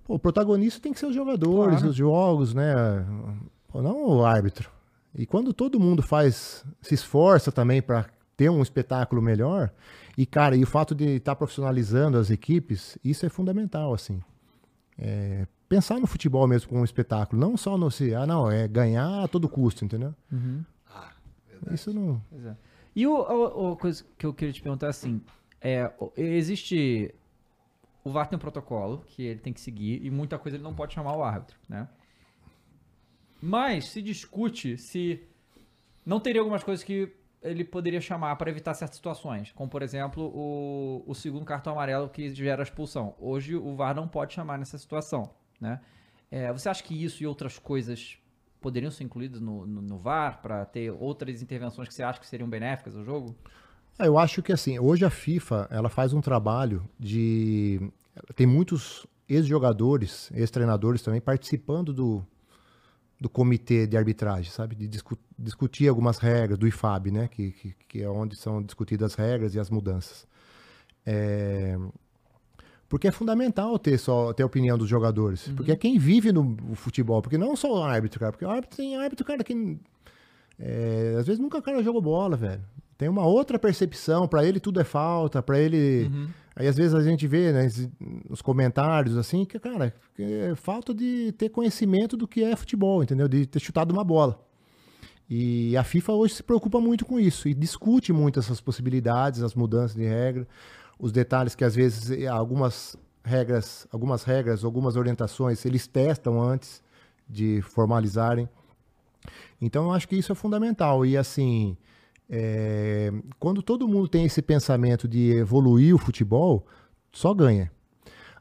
Pô, 0.04 0.14
o 0.14 0.18
protagonista 0.18 0.80
tem 0.80 0.90
que 0.92 0.98
ser 0.98 1.06
os 1.06 1.14
jogadores, 1.14 1.76
Claro. 1.76 1.90
os 1.90 1.94
jogos, 1.96 2.54
né? 2.54 2.74
Não 3.74 4.06
o 4.06 4.24
árbitro. 4.24 4.70
E 5.14 5.26
quando 5.26 5.52
todo 5.52 5.78
mundo 5.78 6.02
faz, 6.02 6.64
se 6.80 6.94
esforça 6.94 7.52
também 7.52 7.82
para 7.82 8.06
ter 8.38 8.48
um 8.50 8.62
espetáculo 8.62 9.20
melhor, 9.20 9.70
e 10.16 10.24
cara, 10.24 10.56
e 10.56 10.62
o 10.62 10.66
fato 10.66 10.94
de 10.94 11.16
estar 11.16 11.36
profissionalizando 11.36 12.16
as 12.16 12.30
equipes, 12.30 12.96
isso 13.04 13.26
é 13.26 13.28
fundamental, 13.28 13.92
assim. 13.92 14.20
É, 14.98 15.46
pensar 15.70 16.00
no 16.00 16.06
futebol 16.06 16.46
mesmo 16.48 16.68
como 16.68 16.80
um 16.80 16.84
espetáculo, 16.84 17.40
não 17.40 17.56
só 17.56 17.78
no 17.78 17.90
se, 17.90 18.12
ah, 18.14 18.26
não, 18.26 18.50
é 18.50 18.66
ganhar 18.66 19.22
a 19.22 19.28
todo 19.28 19.48
custo, 19.48 19.84
entendeu? 19.84 20.12
Ah, 20.92 21.12
Isso 21.72 21.94
não. 21.94 22.20
É. 22.44 22.54
E 22.94 23.06
o, 23.06 23.12
o- 23.14 23.70
o 23.72 23.76
coisa 23.76 24.04
que 24.18 24.26
eu 24.26 24.34
queria 24.34 24.52
te 24.52 24.60
perguntar 24.60 24.88
é 24.88 24.90
assim: 24.90 25.22
é, 25.60 25.90
existe. 26.16 27.14
O 28.02 28.10
VAR 28.10 28.26
tem 28.28 28.36
um 28.36 28.40
protocolo 28.40 29.04
que 29.06 29.22
ele 29.22 29.38
tem 29.40 29.52
que 29.52 29.60
seguir 29.60 30.04
e 30.04 30.10
muita 30.10 30.38
coisa 30.38 30.56
ele 30.56 30.64
não 30.64 30.74
pode 30.74 30.92
chamar 30.94 31.14
o 31.16 31.22
árbitro, 31.22 31.56
né? 31.68 31.86
Mas 33.40 33.86
se 33.90 34.02
discute 34.02 34.76
se 34.76 35.22
não 36.04 36.18
teria 36.18 36.40
algumas 36.40 36.64
coisas 36.64 36.82
que 36.84 37.12
ele 37.42 37.62
poderia 37.64 38.00
chamar 38.00 38.36
para 38.36 38.50
evitar 38.50 38.74
certas 38.74 38.96
situações, 38.96 39.52
como 39.52 39.70
por 39.70 39.82
exemplo 39.82 40.24
o, 40.34 41.04
o 41.06 41.14
segundo 41.14 41.44
cartão 41.44 41.72
amarelo 41.74 42.08
que 42.08 42.34
gera 42.34 42.62
a 42.62 42.64
expulsão. 42.64 43.14
Hoje 43.18 43.54
o 43.54 43.74
VAR 43.76 43.94
não 43.94 44.08
pode 44.08 44.32
chamar 44.34 44.58
nessa 44.58 44.76
situação, 44.78 45.30
né? 45.60 45.80
É, 46.30 46.52
você 46.52 46.68
acha 46.68 46.82
que 46.82 46.94
isso 47.04 47.22
e 47.22 47.26
outras 47.26 47.58
coisas 47.58 48.16
poderiam 48.60 48.90
ser 48.90 49.04
incluídas 49.04 49.40
no, 49.40 49.66
no, 49.66 49.82
no 49.82 49.98
VAR 49.98 50.40
para 50.40 50.64
ter 50.64 50.90
outras 50.90 51.42
intervenções 51.42 51.88
que 51.88 51.94
você 51.94 52.02
acha 52.02 52.20
que 52.20 52.26
seriam 52.26 52.48
benéficas 52.48 52.96
ao 52.96 53.04
jogo? 53.04 53.34
Ah, 53.98 54.06
Eu 54.06 54.18
acho 54.18 54.42
que 54.42 54.52
assim, 54.52 54.78
hoje 54.78 55.04
a 55.04 55.10
FIFA 55.10 55.66
ela 55.70 55.88
faz 55.88 56.12
um 56.12 56.20
trabalho 56.20 56.88
de. 56.98 57.80
Tem 58.34 58.46
muitos 58.46 59.06
ex-jogadores, 59.28 60.30
ex-treinadores 60.34 61.02
também 61.02 61.20
participando 61.20 61.92
do, 61.92 62.24
do 63.20 63.28
comitê 63.28 63.86
de 63.86 63.96
arbitragem, 63.96 64.50
sabe? 64.50 64.74
De 64.76 64.86
discu- 64.88 65.18
discutir 65.38 65.88
algumas 65.88 66.18
regras 66.18 66.58
do 66.58 66.66
IFAB, 66.66 67.10
né? 67.10 67.28
Que, 67.28 67.52
que, 67.52 67.74
que 67.88 68.02
é 68.02 68.08
onde 68.08 68.36
são 68.36 68.62
discutidas 68.62 69.12
as 69.12 69.14
regras 69.18 69.54
e 69.54 69.60
as 69.60 69.70
mudanças. 69.70 70.26
É, 71.06 71.76
Porque 72.90 73.06
é 73.06 73.12
fundamental 73.12 73.78
ter 73.78 73.96
só 73.98 74.32
ter 74.32 74.42
a 74.42 74.46
opinião 74.46 74.76
dos 74.76 74.88
jogadores. 74.88 75.46
Porque 75.56 75.70
é 75.70 75.76
quem 75.76 75.96
vive 75.96 76.32
no 76.32 76.74
futebol. 76.74 77.22
Porque 77.22 77.38
não 77.38 77.54
só 77.54 77.72
o 77.72 77.82
árbitro, 77.84 78.18
cara. 78.18 78.32
Porque 78.32 78.44
o 78.44 78.50
árbitro 78.50 78.76
tem 78.76 78.96
árbitro, 78.96 79.24
cara, 79.24 79.44
que. 79.44 79.78
é, 80.58 81.14
às 81.16 81.24
vezes 81.24 81.40
nunca 81.40 81.56
o 81.56 81.62
cara 81.62 81.84
jogou 81.84 82.02
bola, 82.02 82.36
velho. 82.36 82.60
Tem 82.98 83.08
uma 83.08 83.24
outra 83.24 83.60
percepção, 83.60 84.26
pra 84.26 84.44
ele 84.44 84.58
tudo 84.58 84.80
é 84.80 84.84
falta, 84.84 85.40
pra 85.40 85.56
ele. 85.56 86.10
Aí 86.56 86.66
às 86.66 86.76
vezes 86.76 86.92
a 86.92 87.00
gente 87.00 87.28
vê, 87.28 87.52
né, 87.52 87.68
os 88.28 88.42
comentários 88.42 89.16
assim, 89.16 89.44
que, 89.44 89.58
cara, 89.60 89.94
que 90.16 90.22
é 90.24 90.54
falta 90.56 90.92
de 90.92 91.30
ter 91.38 91.48
conhecimento 91.48 92.16
do 92.16 92.26
que 92.26 92.42
é 92.42 92.56
futebol, 92.56 93.04
entendeu? 93.04 93.28
De 93.28 93.46
ter 93.46 93.60
chutado 93.60 93.92
uma 93.92 94.02
bola. 94.02 94.44
E 95.30 95.76
a 95.76 95.84
FIFA 95.84 96.12
hoje 96.14 96.34
se 96.34 96.42
preocupa 96.42 96.80
muito 96.80 97.06
com 97.06 97.20
isso 97.20 97.48
e 97.48 97.54
discute 97.54 98.12
muito 98.12 98.40
essas 98.40 98.60
possibilidades, 98.60 99.44
as 99.44 99.54
mudanças 99.54 99.96
de 99.96 100.04
regra, 100.04 100.46
os 101.00 101.10
detalhes 101.12 101.54
que 101.54 101.64
às 101.64 101.74
vezes 101.74 102.10
eh, 102.10 102.26
algumas 102.26 102.96
regras, 103.24 103.86
algumas 103.90 104.22
regras, 104.24 104.64
algumas 104.64 104.96
orientações, 104.96 105.64
eles 105.64 105.86
testam 105.86 106.40
antes 106.40 106.82
de 107.28 107.60
formalizarem. 107.62 108.48
Então 109.60 109.84
eu 109.84 109.92
acho 109.92 110.06
que 110.08 110.16
isso 110.16 110.32
é 110.32 110.34
fundamental. 110.34 111.04
E 111.06 111.16
assim, 111.16 111.76
é, 112.28 113.12
quando 113.38 113.62
todo 113.62 113.88
mundo 113.88 114.08
tem 114.08 114.24
esse 114.24 114.42
pensamento 114.42 115.06
de 115.08 115.32
evoluir 115.32 115.94
o 115.94 115.98
futebol, 115.98 116.66
só 117.12 117.32
ganha. 117.34 117.70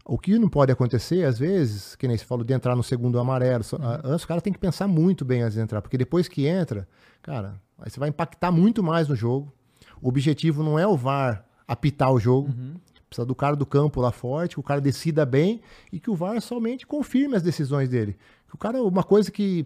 O 0.05 0.17
que 0.17 0.39
não 0.39 0.49
pode 0.49 0.71
acontecer, 0.71 1.23
às 1.25 1.37
vezes, 1.37 1.95
que 1.95 2.07
nem 2.07 2.17
você 2.17 2.25
falou, 2.25 2.43
de 2.43 2.53
entrar 2.53 2.75
no 2.75 2.81
segundo 2.83 3.19
amarelo. 3.19 3.63
só- 3.63 3.77
a- 3.77 4.01
Antes 4.03 4.23
o 4.23 4.27
cara 4.27 4.41
tem 4.41 4.51
que 4.51 4.57
pensar 4.59 4.87
muito 4.87 5.23
bem 5.23 5.41
antes 5.43 5.53
de 5.55 5.61
entrar, 5.61 5.81
porque 5.83 5.97
depois 5.97 6.27
que 6.27 6.47
entra, 6.47 6.87
cara, 7.21 7.61
aí 7.77 7.91
você 7.91 7.99
vai 7.99 8.09
impactar 8.09 8.51
muito 8.51 8.81
mais 8.81 9.07
no 9.07 9.15
jogo. 9.15 9.53
O 10.01 10.07
objetivo 10.09 10.63
não 10.63 10.79
é 10.79 10.87
o 10.87 10.95
VAR 10.97 11.45
apitar 11.73 12.11
o 12.11 12.19
jogo. 12.19 12.49
Precisa 13.09 13.25
do 13.25 13.33
cara 13.35 13.55
do 13.55 13.65
campo 13.65 14.01
lá 14.01 14.11
forte, 14.11 14.55
que 14.55 14.59
o 14.59 14.63
cara 14.63 14.79
decida 14.81 15.25
bem 15.25 15.61
e 15.91 15.99
que 15.99 16.09
o 16.11 16.15
VAR 16.15 16.39
somente 16.41 16.85
confirme 16.85 17.35
as 17.35 17.41
decisões 17.41 17.89
dele. 17.89 18.15
Que 18.47 18.55
o 18.55 18.57
cara, 18.57 18.81
uma 18.83 19.03
coisa 19.03 19.31
que 19.31 19.65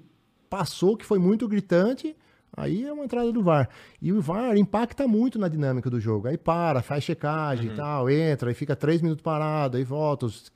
passou, 0.49 0.95
que 0.95 1.05
foi 1.05 1.19
muito 1.19 1.47
gritante, 1.47 2.15
aí 2.55 2.85
é 2.85 2.93
uma 2.93 3.03
entrada 3.03 3.31
do 3.33 3.43
VAR. 3.43 3.67
E 4.01 4.13
o 4.13 4.21
VAR 4.21 4.55
impacta 4.55 5.07
muito 5.07 5.37
na 5.39 5.47
dinâmica 5.49 5.89
do 5.89 5.99
jogo. 5.99 6.27
Aí 6.27 6.37
para, 6.37 6.81
faz 6.81 7.03
checagem 7.03 7.71
e 7.71 7.75
tal, 7.75 8.09
entra, 8.09 8.49
aí 8.49 8.53
fica 8.55 8.75
três 8.75 9.01
minutos 9.01 9.21
parado, 9.23 9.75
aí 9.75 9.83
volta, 9.83 10.25
os, 10.25 10.49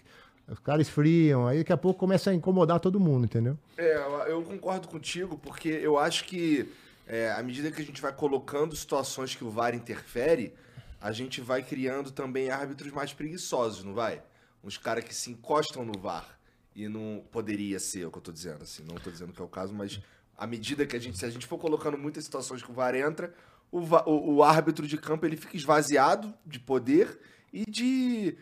os 0.47 0.59
caras 0.59 0.87
esfriam, 0.87 1.45
aí 1.45 1.57
daqui 1.59 1.73
a 1.73 1.77
pouco 1.77 1.99
começa 1.99 2.29
a 2.29 2.33
incomodar 2.33 2.79
todo 2.79 2.99
mundo, 3.01 3.25
entendeu? 3.25 3.57
É, 3.77 3.97
eu- 3.97 4.19
eu 4.37 4.41
concordo 4.43 4.87
contigo, 4.87 5.37
porque 5.37 5.67
eu 5.67 5.97
acho 5.97 6.23
que 6.23 6.69
é, 7.05 7.31
à 7.31 7.43
medida 7.43 7.69
que 7.71 7.81
a 7.81 7.85
gente 7.85 8.01
vai 8.01 8.13
colocando 8.13 8.75
situações 8.77 9.33
que 9.35 9.43
o 9.43 9.49
VAR 9.49 9.73
interfere, 9.75 10.53
a 10.99 11.11
gente 11.11 11.41
vai 11.41 11.61
criando 11.63 12.11
também 12.11 12.49
árbitros 12.49 12.91
mais 12.91 13.13
preguiçosos, 13.13 13.83
não 13.83 13.93
vai? 13.93 14.21
Uns 14.63 14.77
caras 14.77 15.03
que 15.03 15.13
se 15.15 15.31
encostam 15.31 15.85
no 15.85 15.97
VAR. 15.99 16.37
E 16.75 16.87
não 16.87 17.23
poderia 17.31 17.79
ser 17.79 18.05
o 18.05 18.11
que 18.11 18.17
eu 18.17 18.21
tô 18.21 18.31
dizendo, 18.31 18.61
assim. 18.63 18.83
Não 18.83 18.95
tô 18.95 19.09
dizendo 19.09 19.33
que 19.33 19.41
é 19.41 19.45
o 19.45 19.47
caso, 19.47 19.73
mas 19.73 19.99
à 20.37 20.45
medida 20.45 20.85
que 20.85 20.95
a 20.95 20.99
gente. 20.99 21.17
Se 21.17 21.25
a 21.25 21.29
gente 21.29 21.47
for 21.47 21.57
colocando 21.57 21.97
muitas 21.97 22.23
situações 22.23 22.61
que 22.61 22.69
o 22.69 22.73
VAR 22.73 22.93
entra, 22.95 23.33
o, 23.71 23.79
o- 23.79 24.35
o 24.35 24.43
árbitro 24.43 24.85
de 24.87 24.95
campo 24.97 25.25
ele 25.25 25.35
fica 25.37 25.57
esvaziado 25.57 26.33
de 26.45 26.59
poder 26.59 27.19
e 27.51 27.63
de. 27.69 28.37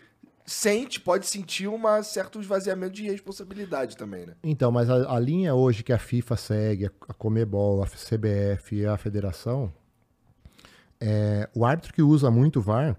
Sente, 0.47 0.99
pode 0.99 1.25
sentir 1.25 1.67
um 1.67 1.81
certo 2.03 2.39
esvaziamento 2.39 2.93
de 2.93 3.09
responsabilidade 3.09 3.97
também, 3.97 4.27
né? 4.27 4.35
Então, 4.43 4.71
mas 4.71 4.89
a, 4.91 5.15
a 5.15 5.19
linha 5.19 5.55
hoje 5.55 5.81
que 5.83 5.91
a 5.91 5.97
FIFA 5.97 6.37
segue, 6.37 6.85
a, 6.85 6.91
a 7.09 7.13
Comebol, 7.15 7.81
a 7.81 7.87
CBF 7.87 8.75
e 8.75 8.85
a 8.85 8.95
federação, 8.95 9.73
é, 10.99 11.49
o 11.53 11.65
árbitro 11.65 11.93
que 11.93 12.01
usa 12.01 12.31
muito 12.31 12.59
o 12.59 12.61
VAR 12.61 12.97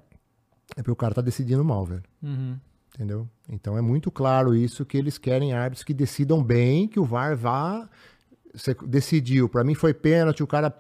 é 0.76 0.82
porque 0.82 0.90
o 0.90 0.96
cara 0.96 1.14
tá 1.14 1.20
decidindo 1.20 1.64
mal, 1.64 1.84
velho. 1.84 2.02
Uhum. 2.22 2.58
Entendeu? 2.94 3.28
Então 3.48 3.76
é 3.76 3.80
muito 3.80 4.10
claro 4.10 4.54
isso 4.54 4.84
que 4.84 4.96
eles 4.96 5.18
querem 5.18 5.52
árbitros 5.52 5.84
que 5.84 5.92
decidam 5.92 6.42
bem, 6.42 6.88
que 6.88 6.98
o 6.98 7.04
VAR 7.04 7.36
vá. 7.36 7.88
Você 8.54 8.74
decidiu, 8.86 9.48
pra 9.48 9.62
mim 9.62 9.74
foi 9.74 9.92
pênalti, 9.92 10.42
o 10.42 10.46
cara 10.46 10.74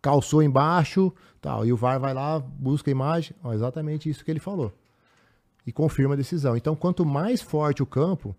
calçou 0.00 0.42
embaixo, 0.42 1.12
tal, 1.40 1.66
e 1.66 1.72
o 1.72 1.76
VAR 1.76 2.00
vai 2.00 2.14
lá, 2.14 2.38
busca 2.38 2.90
a 2.90 2.92
imagem, 2.92 3.36
ó, 3.42 3.52
exatamente 3.52 4.08
isso 4.08 4.24
que 4.24 4.30
ele 4.30 4.40
falou. 4.40 4.72
E 5.66 5.72
confirma 5.72 6.14
a 6.14 6.16
decisão. 6.16 6.56
Então, 6.56 6.74
quanto 6.74 7.04
mais 7.04 7.42
forte 7.42 7.82
o 7.82 7.86
campo, 7.86 8.34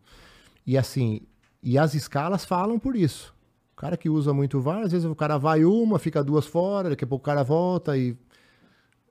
e 0.65 0.77
assim, 0.77 1.21
e 1.61 1.77
as 1.77 1.93
escalas 1.93 2.45
falam 2.45 2.79
por 2.79 2.95
isso. 2.95 3.33
O 3.79 3.81
cara 3.81 3.95
que 3.95 4.09
usa 4.09 4.33
muito 4.33 4.59
VAR, 4.59 4.81
às 4.81 4.91
vezes 4.91 5.05
o 5.09 5.15
cara 5.15 5.37
vai 5.37 5.63
uma, 5.63 5.97
fica 5.97 6.21
duas 6.21 6.45
fora, 6.45 6.89
daqui 6.89 7.05
a 7.05 7.07
pouco 7.07 7.23
o 7.23 7.25
cara 7.25 7.43
volta 7.43 7.97
e 7.97 8.13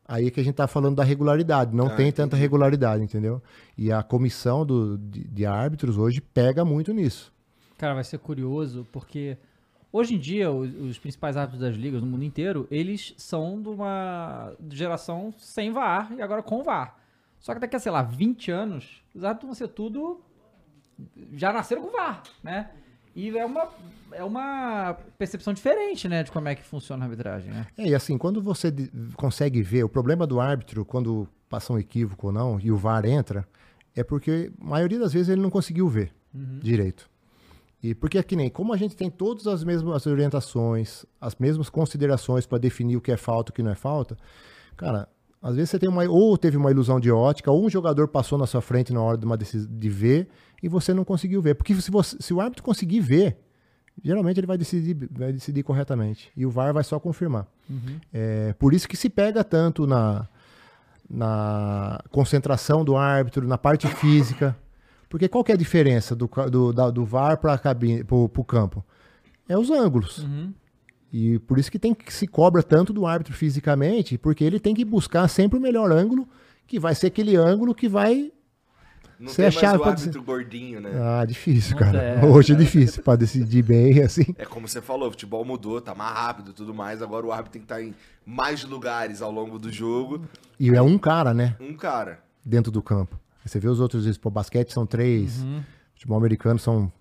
Aí 0.07 0.27
é 0.27 0.31
que 0.31 0.39
a 0.41 0.45
gente 0.45 0.55
tá 0.57 0.66
falando 0.66 0.97
da 0.97 1.03
regularidade. 1.05 1.75
Não 1.75 1.87
Ah, 1.87 1.91
tem 1.97 2.12
tanta 2.12 2.37
regularidade, 2.37 3.03
entendeu? 3.03 3.43
E 3.79 3.91
a 3.91 4.03
comissão 4.03 4.66
do- 4.66 4.99
de, 4.99 5.25
de 5.25 5.47
árbitros 5.47 5.97
hoje 5.97 6.21
pega 6.21 6.66
muito 6.66 6.93
nisso. 6.93 7.33
Cara, 7.79 7.95
vai 7.95 8.05
ser 8.05 8.19
curioso, 8.19 8.87
porque 8.93 9.39
hoje 9.91 10.14
em 10.16 10.19
dia 10.19 10.51
os, 10.51 10.75
os 10.75 10.99
principais 10.99 11.35
árbitros 11.39 11.61
das 11.62 11.75
ligas 11.75 12.03
no 12.03 12.07
mundo 12.07 12.25
inteiro, 12.25 12.66
eles 12.71 13.14
são 13.16 13.61
de 13.62 13.69
uma 13.71 14.53
geração 14.71 15.33
sem 15.39 15.73
VAR 15.73 16.12
e 16.14 16.21
agora 16.21 16.43
com 16.43 16.62
VAR. 16.62 16.95
Só 17.41 17.55
que 17.55 17.61
daqui 17.61 17.77
a, 17.77 17.79
sei 17.79 17.91
lá, 17.93 18.03
20 18.03 18.51
anos, 18.51 19.03
os 19.14 19.25
árbitros 19.25 19.49
vão 19.49 19.55
ser 19.55 19.69
tudo. 19.69 20.21
Já 21.33 21.55
nasceram 21.55 21.83
com 21.83 21.91
VAR, 21.91 22.23
né? 22.43 22.71
E 23.19 23.37
é 23.37 23.45
uma, 23.45 23.69
é 24.12 24.23
uma 24.23 24.97
percepção 25.19 25.53
diferente, 25.53 26.09
né, 26.09 26.23
de 26.23 26.31
como 26.31 26.47
é 26.47 26.55
que 26.55 26.62
funciona 26.62 27.05
a 27.05 27.07
arbitragem, 27.07 27.51
né? 27.51 27.66
É, 27.77 27.89
e 27.89 27.93
assim, 27.93 28.16
quando 28.16 28.41
você 28.41 28.73
consegue 29.16 29.61
ver, 29.61 29.83
o 29.83 29.89
problema 29.89 30.25
do 30.25 30.39
árbitro, 30.39 30.85
quando 30.85 31.29
passa 31.49 31.73
um 31.73 31.79
equívoco 31.81 32.29
ou 32.29 32.33
não, 32.33 32.61
e 32.61 32.71
o 32.71 32.77
VAR 32.77 33.05
entra, 33.05 33.45
é 33.97 34.05
porque 34.05 34.53
a 34.61 34.64
maioria 34.64 35.01
das 35.01 35.12
vezes 35.12 35.31
ele 35.31 35.41
não 35.41 35.51
conseguiu 35.51 35.89
ver 35.89 36.14
direito. 36.33 37.11
E 37.83 37.93
porque 37.93 38.19
é 38.19 38.23
que 38.23 38.37
nem, 38.37 38.49
como 38.49 38.73
a 38.73 38.77
gente 38.77 38.95
tem 38.95 39.11
todas 39.11 39.49
as 39.49 39.64
mesmas 39.64 40.07
orientações, 40.07 41.05
as 41.21 41.35
mesmas 41.35 41.69
considerações 41.69 42.47
para 42.47 42.59
definir 42.59 42.97
o 42.97 43.01
que 43.01 43.11
é 43.11 43.16
falta 43.16 43.51
e 43.51 43.53
o 43.53 43.55
que 43.55 43.64
não 43.64 43.73
é 43.73 43.75
falta, 43.75 44.16
cara, 44.77 45.09
às 45.43 45.57
vezes 45.57 45.71
você 45.71 45.79
tem 45.81 45.89
uma, 45.89 46.09
ou 46.09 46.39
teve 46.39 46.57
uma 46.57 46.71
ilusão 46.71 47.01
de 47.01 47.11
ótica, 47.11 47.51
ou 47.51 47.64
um 47.64 47.69
jogador 47.69 48.07
passou 48.07 48.39
na 48.39 48.47
sua 48.47 48.61
frente 48.61 48.93
na 48.93 49.03
hora 49.03 49.19
de, 49.19 49.27
uma 49.27 49.37
de 49.37 49.89
ver 49.89 50.29
e 50.62 50.68
você 50.68 50.92
não 50.94 51.04
conseguiu 51.04 51.40
ver. 51.42 51.54
Porque 51.54 51.74
se, 51.74 51.90
você- 51.90 52.16
se 52.20 52.32
o 52.34 52.40
árbitro 52.40 52.62
conseguir 52.62 53.00
ver, 53.00 53.38
geralmente 54.02 54.38
ele 54.40 54.46
vai 54.46 54.59
decidir, 54.59 54.96
vai 55.11 55.32
decidir 55.32 55.62
corretamente. 55.62 56.30
E 56.36 56.44
o 56.46 56.50
VAR 56.50 56.72
vai 56.72 56.84
só 56.84 56.98
confirmar. 57.00 57.46
É, 58.12 58.52
por 58.54 58.72
isso 58.74 58.88
que 58.88 58.96
se 58.96 59.09
pega 59.11 59.42
tanto 59.44 59.86
na, 59.86 60.26
na 61.09 62.00
concentração 62.11 62.84
do 62.84 62.96
árbitro, 62.96 63.46
na 63.46 63.59
parte 63.59 63.86
física. 63.88 64.56
Porque 65.09 65.28
qual 65.28 65.42
que 65.42 65.50
é 65.52 65.54
a 65.54 65.59
diferença 65.59 66.14
do, 66.14 66.28
do, 66.50 66.72
da- 66.72 66.90
do 66.90 67.04
VAR 67.04 67.38
para 67.38 67.59
o 68.11 68.44
campo? 68.44 68.84
É 69.48 69.56
os 69.56 69.70
ângulos. 69.70 70.26
E 71.11 71.38
por 71.40 71.59
isso 71.59 71.70
que 71.72 71.78
tem 71.78 71.94
que 71.94 72.12
se 72.12 72.26
cobra 72.26 72.62
tanto 72.62 72.92
do 72.92 73.06
árbitro 73.06 73.32
fisicamente, 73.32 74.18
porque 74.18 74.44
ele 74.44 74.61
tem 74.61 74.74
que 74.74 74.84
buscar 74.84 75.26
sempre 75.28 75.59
o 75.59 75.62
melhor 75.62 75.90
ângulo, 75.90 76.28
que 76.66 76.78
vai 76.78 76.94
ser 76.94 77.06
aquele 77.06 77.34
ângulo 77.36 77.74
que 77.74 77.88
vai. 77.88 78.30
Não 79.19 79.29
Você 79.33 79.51
tem 79.51 79.59
é 79.59 79.62
mais 79.62 79.81
o 79.81 79.85
árbitro 79.85 80.23
gordinho, 80.23 80.81
né? 80.81 80.91
Ah, 80.95 81.25
difícil, 81.25 81.77
cara. 81.77 82.01
é. 82.01 82.25
Hoje 82.25 82.53
é 82.53 82.57
difícil 82.57 83.03
para 83.03 83.16
decidir 83.16 83.62
bem, 83.62 84.01
assim. 84.03 84.35
É 84.39 84.45
como 84.45 84.69
você 84.69 84.81
falou, 84.81 85.09
o 85.09 85.11
futebol 85.11 85.45
mudou, 85.45 85.81
tá 85.81 85.93
mais 85.95 86.14
rápido 86.14 86.51
e 86.51 86.55
tudo 86.55 86.73
mais. 86.73 87.03
Agora 87.03 87.27
o 87.27 87.33
árbitro 87.33 87.53
tem 87.53 87.61
que 87.61 87.64
estar 87.64 87.83
em 87.83 87.93
mais 88.25 88.62
lugares 88.62 89.21
ao 89.21 89.33
longo 89.33 89.59
do 89.59 89.73
jogo. 89.73 90.23
E 90.59 90.71
é 90.71 90.81
um 90.81 90.97
cara, 90.97 91.35
né? 91.35 91.57
Um 91.59 91.75
cara. 91.75 92.21
dentro 92.45 92.71
do 92.71 92.81
campo. 92.81 93.19
Você 93.45 93.59
vê 93.59 93.69
os 93.69 93.81
outros, 93.81 94.16
pô, 94.19 94.31
basquete 94.31 94.73
são 94.73 94.87
três, 94.87 95.45
futebol 95.95 96.19
americano 96.19 96.59
são. 96.59 96.93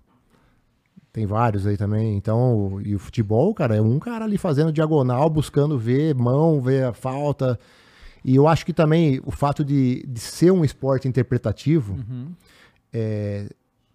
Tem 1.12 1.26
vários 1.26 1.66
aí 1.66 1.76
também. 1.76 2.16
Então, 2.16 2.80
e 2.84 2.94
o 2.94 2.98
futebol, 2.98 3.54
cara, 3.54 3.76
é 3.76 3.80
um 3.80 3.98
cara 3.98 4.24
ali 4.24 4.38
fazendo 4.38 4.72
diagonal, 4.72 5.28
buscando 5.30 5.78
ver 5.78 6.14
mão, 6.14 6.60
ver 6.60 6.84
a 6.84 6.92
falta. 6.92 7.58
E 8.24 8.34
eu 8.34 8.48
acho 8.48 8.66
que 8.66 8.72
também 8.72 9.20
o 9.24 9.30
fato 9.30 9.64
de, 9.64 10.04
de 10.06 10.20
ser 10.20 10.50
um 10.50 10.64
esporte 10.64 11.06
interpretativo 11.06 11.96
é, 12.92 13.48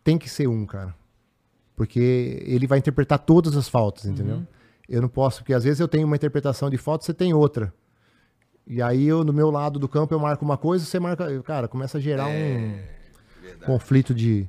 tem 0.04 0.18
que 0.18 0.30
ser 0.30 0.48
um, 0.48 0.66
cara. 0.66 0.96
Porque 1.76 2.44
ele 2.46 2.68
vai 2.68 2.78
interpretar 2.78 3.20
todas 3.20 3.56
as 3.56 3.68
faltas, 3.68 4.06
entendeu? 4.06 4.44
Eu 4.88 5.02
não 5.02 5.10
posso, 5.10 5.40
porque 5.40 5.54
às 5.54 5.64
vezes 5.64 5.80
eu 5.80 5.88
tenho 5.88 6.06
uma 6.06 6.16
interpretação 6.16 6.70
de 6.70 6.78
falta, 6.78 7.06
você 7.06 7.14
tem 7.14 7.34
outra. 7.34 7.74
E 8.66 8.82
aí 8.82 9.06
eu, 9.06 9.24
no 9.24 9.34
meu 9.34 9.50
lado 9.50 9.80
do 9.80 9.90
campo, 9.90 10.14
eu 10.14 10.20
marco 10.20 10.44
uma 10.46 10.58
coisa, 10.58 10.86
você 10.86 11.00
marca. 11.00 11.42
Cara, 11.44 11.68
começa 11.68 11.98
a 11.98 12.02
gerar 12.02 12.28
um 12.28 12.80
conflito 13.66 14.14
de. 14.14 14.48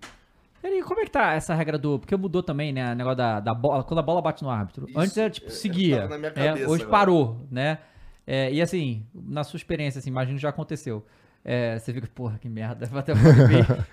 E 0.63 0.67
aí, 0.67 0.83
como 0.83 1.01
é 1.01 1.05
que 1.05 1.11
tá 1.11 1.33
essa 1.35 1.55
regra 1.55 1.77
do. 1.77 1.99
Porque 1.99 2.17
mudou 2.17 2.43
também, 2.43 2.73
né? 2.73 2.93
O 2.93 2.95
negócio 2.95 3.17
da, 3.17 3.41
da 3.41 3.55
bola. 3.55 3.83
Quando 3.83 3.99
a 3.99 4.03
bola 4.03 4.23
bate 4.23 4.43
no 4.43 4.51
árbitro. 4.51 4.89
Isso, 4.89 4.99
Antes 4.99 5.17
era 5.17 5.31
tipo, 5.31 5.49
é, 5.49 5.51
seguia. 5.51 5.97
tava 6.03 6.11
na 6.11 6.19
minha 6.19 6.31
é, 6.31 6.49
cabeça 6.49 6.71
hoje 6.71 6.83
agora. 6.85 6.99
parou, 6.99 7.47
né? 7.51 7.79
É, 8.27 8.53
e 8.53 8.61
assim, 8.63 9.05
na 9.15 9.45
sua 9.45 9.57
experiência, 9.59 9.99
assim, 9.99 10.11
imagino 10.11 10.37
que 10.37 10.43
já 10.43 10.49
aconteceu. 10.49 11.05
É, 11.47 11.79
você 11.79 11.93
fica, 11.93 12.09
porra, 12.15 12.39
que 12.39 12.49
merda. 12.49 12.87
Vai 12.91 13.01
até. 13.01 13.13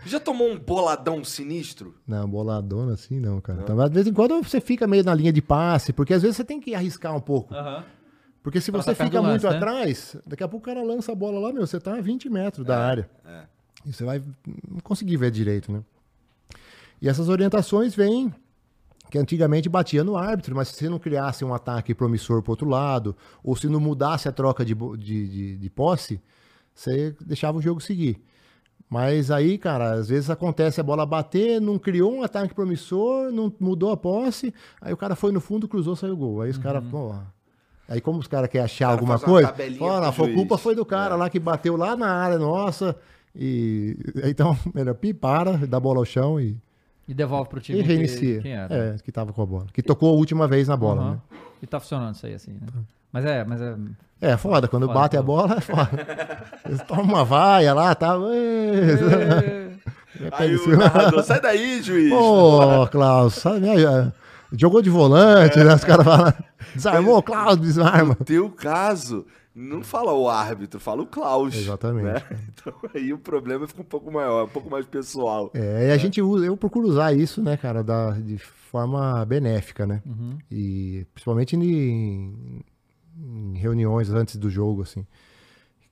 Já 0.05 0.19
tomou 0.21 0.49
um 0.49 0.57
boladão 0.57 1.21
sinistro? 1.23 1.95
Não, 2.07 2.29
boladona 2.29 2.93
assim 2.93 3.19
não, 3.19 3.41
cara. 3.41 3.61
Então, 3.61 3.75
de 3.89 3.93
vez 3.93 4.07
em 4.07 4.13
quando 4.13 4.41
você 4.41 4.61
fica 4.61 4.87
meio 4.87 5.03
na 5.03 5.13
linha 5.13 5.33
de 5.33 5.41
passe, 5.41 5.91
porque 5.91 6.13
às 6.13 6.21
vezes 6.21 6.37
você 6.37 6.45
tem 6.45 6.61
que 6.61 6.73
arriscar 6.73 7.13
um 7.15 7.19
pouco. 7.19 7.53
Aham. 7.53 7.83
Porque 8.41 8.59
se 8.61 8.71
Pra 8.71 8.81
você 8.81 8.95
tá 8.95 9.03
fica 9.05 9.21
muito 9.21 9.43
lance, 9.43 9.45
né? 9.49 9.55
atrás, 9.57 10.15
daqui 10.25 10.43
a 10.43 10.47
pouco 10.47 10.67
o 10.67 10.73
cara 10.73 10.83
lança 10.83 11.11
a 11.11 11.15
bola 11.15 11.39
lá, 11.39 11.53
meu, 11.53 11.67
você 11.67 11.79
tá 11.79 11.95
a 11.95 12.01
20 12.01 12.27
metros 12.29 12.65
da 12.65 12.79
área. 12.83 13.09
é. 13.25 13.43
E 13.85 13.91
você 13.91 14.03
vai 14.03 14.21
não 14.69 14.79
conseguir 14.83 15.17
ver 15.17 15.29
direito, 15.31 15.71
né? 15.71 15.83
E 17.01 17.09
essas 17.09 17.29
orientações 17.29 17.93
vêm 17.95 18.33
que 19.11 19.17
antigamente 19.19 19.67
batia 19.67 20.05
no 20.05 20.15
árbitro, 20.15 20.55
mas 20.55 20.69
se 20.69 20.75
você 20.75 20.87
não 20.89 20.97
criasse 20.97 21.43
um 21.43 21.53
ataque 21.53 21.93
promissor 21.93 22.41
pro 22.41 22.53
outro 22.53 22.67
lado, 22.67 23.13
ou 23.43 23.57
se 23.57 23.67
não 23.67 23.79
mudasse 23.79 24.29
a 24.29 24.31
troca 24.31 24.63
de, 24.63 24.73
de, 24.73 25.27
de, 25.27 25.57
de 25.57 25.69
posse, 25.69 26.21
você 26.73 27.13
deixava 27.19 27.57
o 27.57 27.61
jogo 27.61 27.81
seguir. 27.81 28.23
Mas 28.89 29.29
aí, 29.29 29.57
cara, 29.57 29.91
às 29.91 30.07
vezes 30.07 30.29
acontece 30.29 30.79
a 30.79 30.83
bola 30.83 31.05
bater, 31.05 31.59
não 31.59 31.77
criou 31.77 32.13
um 32.13 32.23
ataque 32.23 32.53
promissor, 32.55 33.31
não 33.31 33.53
mudou 33.59 33.91
a 33.91 33.97
posse, 33.97 34.53
aí 34.79 34.93
o 34.93 34.97
cara 34.97 35.13
foi 35.15 35.33
no 35.33 35.41
fundo, 35.41 35.67
cruzou, 35.67 35.95
saiu 35.95 36.13
o 36.13 36.17
gol. 36.17 36.41
Aí 36.41 36.49
os 36.49 36.57
caras, 36.57 36.83
porra. 36.89 37.33
Aí 37.89 37.99
como 37.99 38.19
os 38.19 38.27
caras 38.27 38.49
querem 38.49 38.63
achar 38.63 38.85
cara 38.85 38.93
alguma 38.93 39.19
coisa, 39.19 39.53
fala, 39.77 40.07
a 40.07 40.13
culpa 40.13 40.55
juiz. 40.55 40.61
foi 40.61 40.75
do 40.75 40.85
cara 40.85 41.15
É. 41.15 41.17
lá 41.17 41.29
que 41.29 41.39
bateu 41.39 41.75
lá 41.75 41.97
na 41.97 42.13
área 42.13 42.39
nossa. 42.39 42.95
E 43.35 43.97
então, 44.23 44.57
melhor 44.73 44.95
pi, 44.95 45.13
para, 45.13 45.57
dá 45.67 45.77
bola 45.81 45.99
ao 45.99 46.05
chão 46.05 46.39
e, 46.39 46.57
E 47.11 47.13
devolve 47.13 47.49
pro 47.49 47.59
time 47.59 47.79
e 47.79 47.83
que- 47.83 47.87
reinicia. 47.89 48.41
quem 48.41 48.53
era. 48.53 48.73
É, 48.73 48.95
que 49.03 49.11
tava 49.11 49.33
com 49.33 49.41
a 49.41 49.45
bola. 49.45 49.65
Que 49.73 49.81
tocou 49.83 50.09
a 50.11 50.13
última 50.15 50.47
vez 50.47 50.69
na 50.69 50.77
bola, 50.77 51.01
Aham. 51.01 51.11
né? 51.11 51.17
E 51.61 51.67
tá 51.67 51.77
funcionando 51.77 52.15
isso 52.15 52.25
aí, 52.25 52.33
assim, 52.33 52.53
né? 52.53 52.67
Mas 53.11 53.25
é, 53.25 53.43
mas 53.43 53.61
é. 53.61 53.75
É, 54.21 54.37
foda, 54.37 54.67
quando 54.67 54.85
Foda, 54.87 54.97
bate 54.99 55.17
a 55.17 55.19
pô. 55.19 55.25
bola, 55.25 55.55
é 55.57 55.59
foda. 55.61 55.89
Eles 56.65 56.81
tomam 56.83 57.03
uma 57.03 57.25
vaia 57.25 57.73
lá, 57.73 57.93
tá? 57.93 58.15
É, 58.15 59.71
Aí 60.33 60.55
o 60.55 60.77
narrador, 60.77 61.23
sai 61.23 61.41
daí, 61.41 61.81
juiz. 61.81 62.09
Pô, 62.11 62.87
Klaus, 62.87 63.33
sabe, 63.35 63.67
é, 63.67 64.11
jogou 64.53 64.81
de 64.81 64.89
volante, 64.89 65.57
né? 65.59 65.73
Os 65.75 65.83
caras 65.83 66.05
falam, 66.05 66.33
desarmou, 66.73 67.21
Klaus, 67.23 67.57
desarma. 67.57 68.15
No 68.19 68.25
teu 68.25 68.49
caso, 68.49 69.25
não 69.61 69.83
fala 69.83 70.13
o 70.13 70.27
árbitro, 70.27 70.79
fala 70.79 71.01
o 71.03 71.05
Klaus. 71.05 71.55
Exatamente. 71.55 72.05
né? 72.05 72.21
Então 72.61 72.73
aí 72.93 73.13
o 73.13 73.17
problema 73.17 73.67
fica 73.67 73.81
um 73.81 73.85
pouco 73.85 74.11
maior, 74.11 74.45
um 74.45 74.49
pouco 74.49 74.69
mais 74.69 74.85
pessoal. 74.85 75.51
É, 75.53 75.87
e 75.87 75.91
a 75.91 75.97
gente 75.97 76.21
usa, 76.21 76.45
eu 76.45 76.55
procuro 76.55 76.87
usar 76.87 77.13
isso, 77.13 77.41
né, 77.41 77.57
cara, 77.57 77.83
da, 77.83 78.11
de 78.11 78.37
forma 78.37 79.25
benéfica, 79.25 79.85
né? 79.85 80.01
Uhum. 80.05 80.37
E 80.49 81.05
principalmente 81.13 81.55
em, 81.55 82.63
em 83.17 83.57
reuniões 83.57 84.09
antes 84.11 84.35
do 84.35 84.49
jogo, 84.49 84.83
assim. 84.83 85.05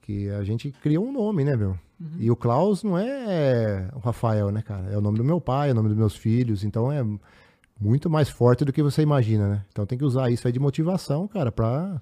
Que 0.02 0.30
a 0.30 0.44
gente 0.44 0.72
cria 0.72 1.00
um 1.00 1.12
nome, 1.12 1.44
né, 1.44 1.56
meu? 1.56 1.78
E 2.18 2.32
o 2.32 2.36
Klaus 2.36 2.82
não 2.84 2.98
é 2.98 3.90
o 3.94 4.00
Rafael, 4.00 4.52
né, 4.52 4.62
cara? 4.62 4.90
É 4.90 4.98
o 4.98 5.02
nome 5.02 5.18
do 5.18 5.24
meu 5.24 5.41
pai, 5.41 5.70
é 5.70 5.72
o 5.74 5.76
nome 5.76 5.90
dos 5.90 5.98
meus 5.98 6.16
filhos, 6.16 6.64
então 6.64 6.90
é 6.91 7.04
muito 7.80 8.10
mais 8.10 8.30
forte 8.30 8.64
do 8.64 8.72
que 8.72 8.82
você 8.82 9.02
imagina, 9.02 9.50
né? 9.50 9.66
Então 9.72 9.86
tem 9.86 9.98
que 9.98 10.06
usar 10.06 10.30
isso 10.30 10.48
aí 10.48 10.54
de 10.54 10.60
motivação, 10.60 11.28
cara, 11.28 11.52
pra. 11.52 12.02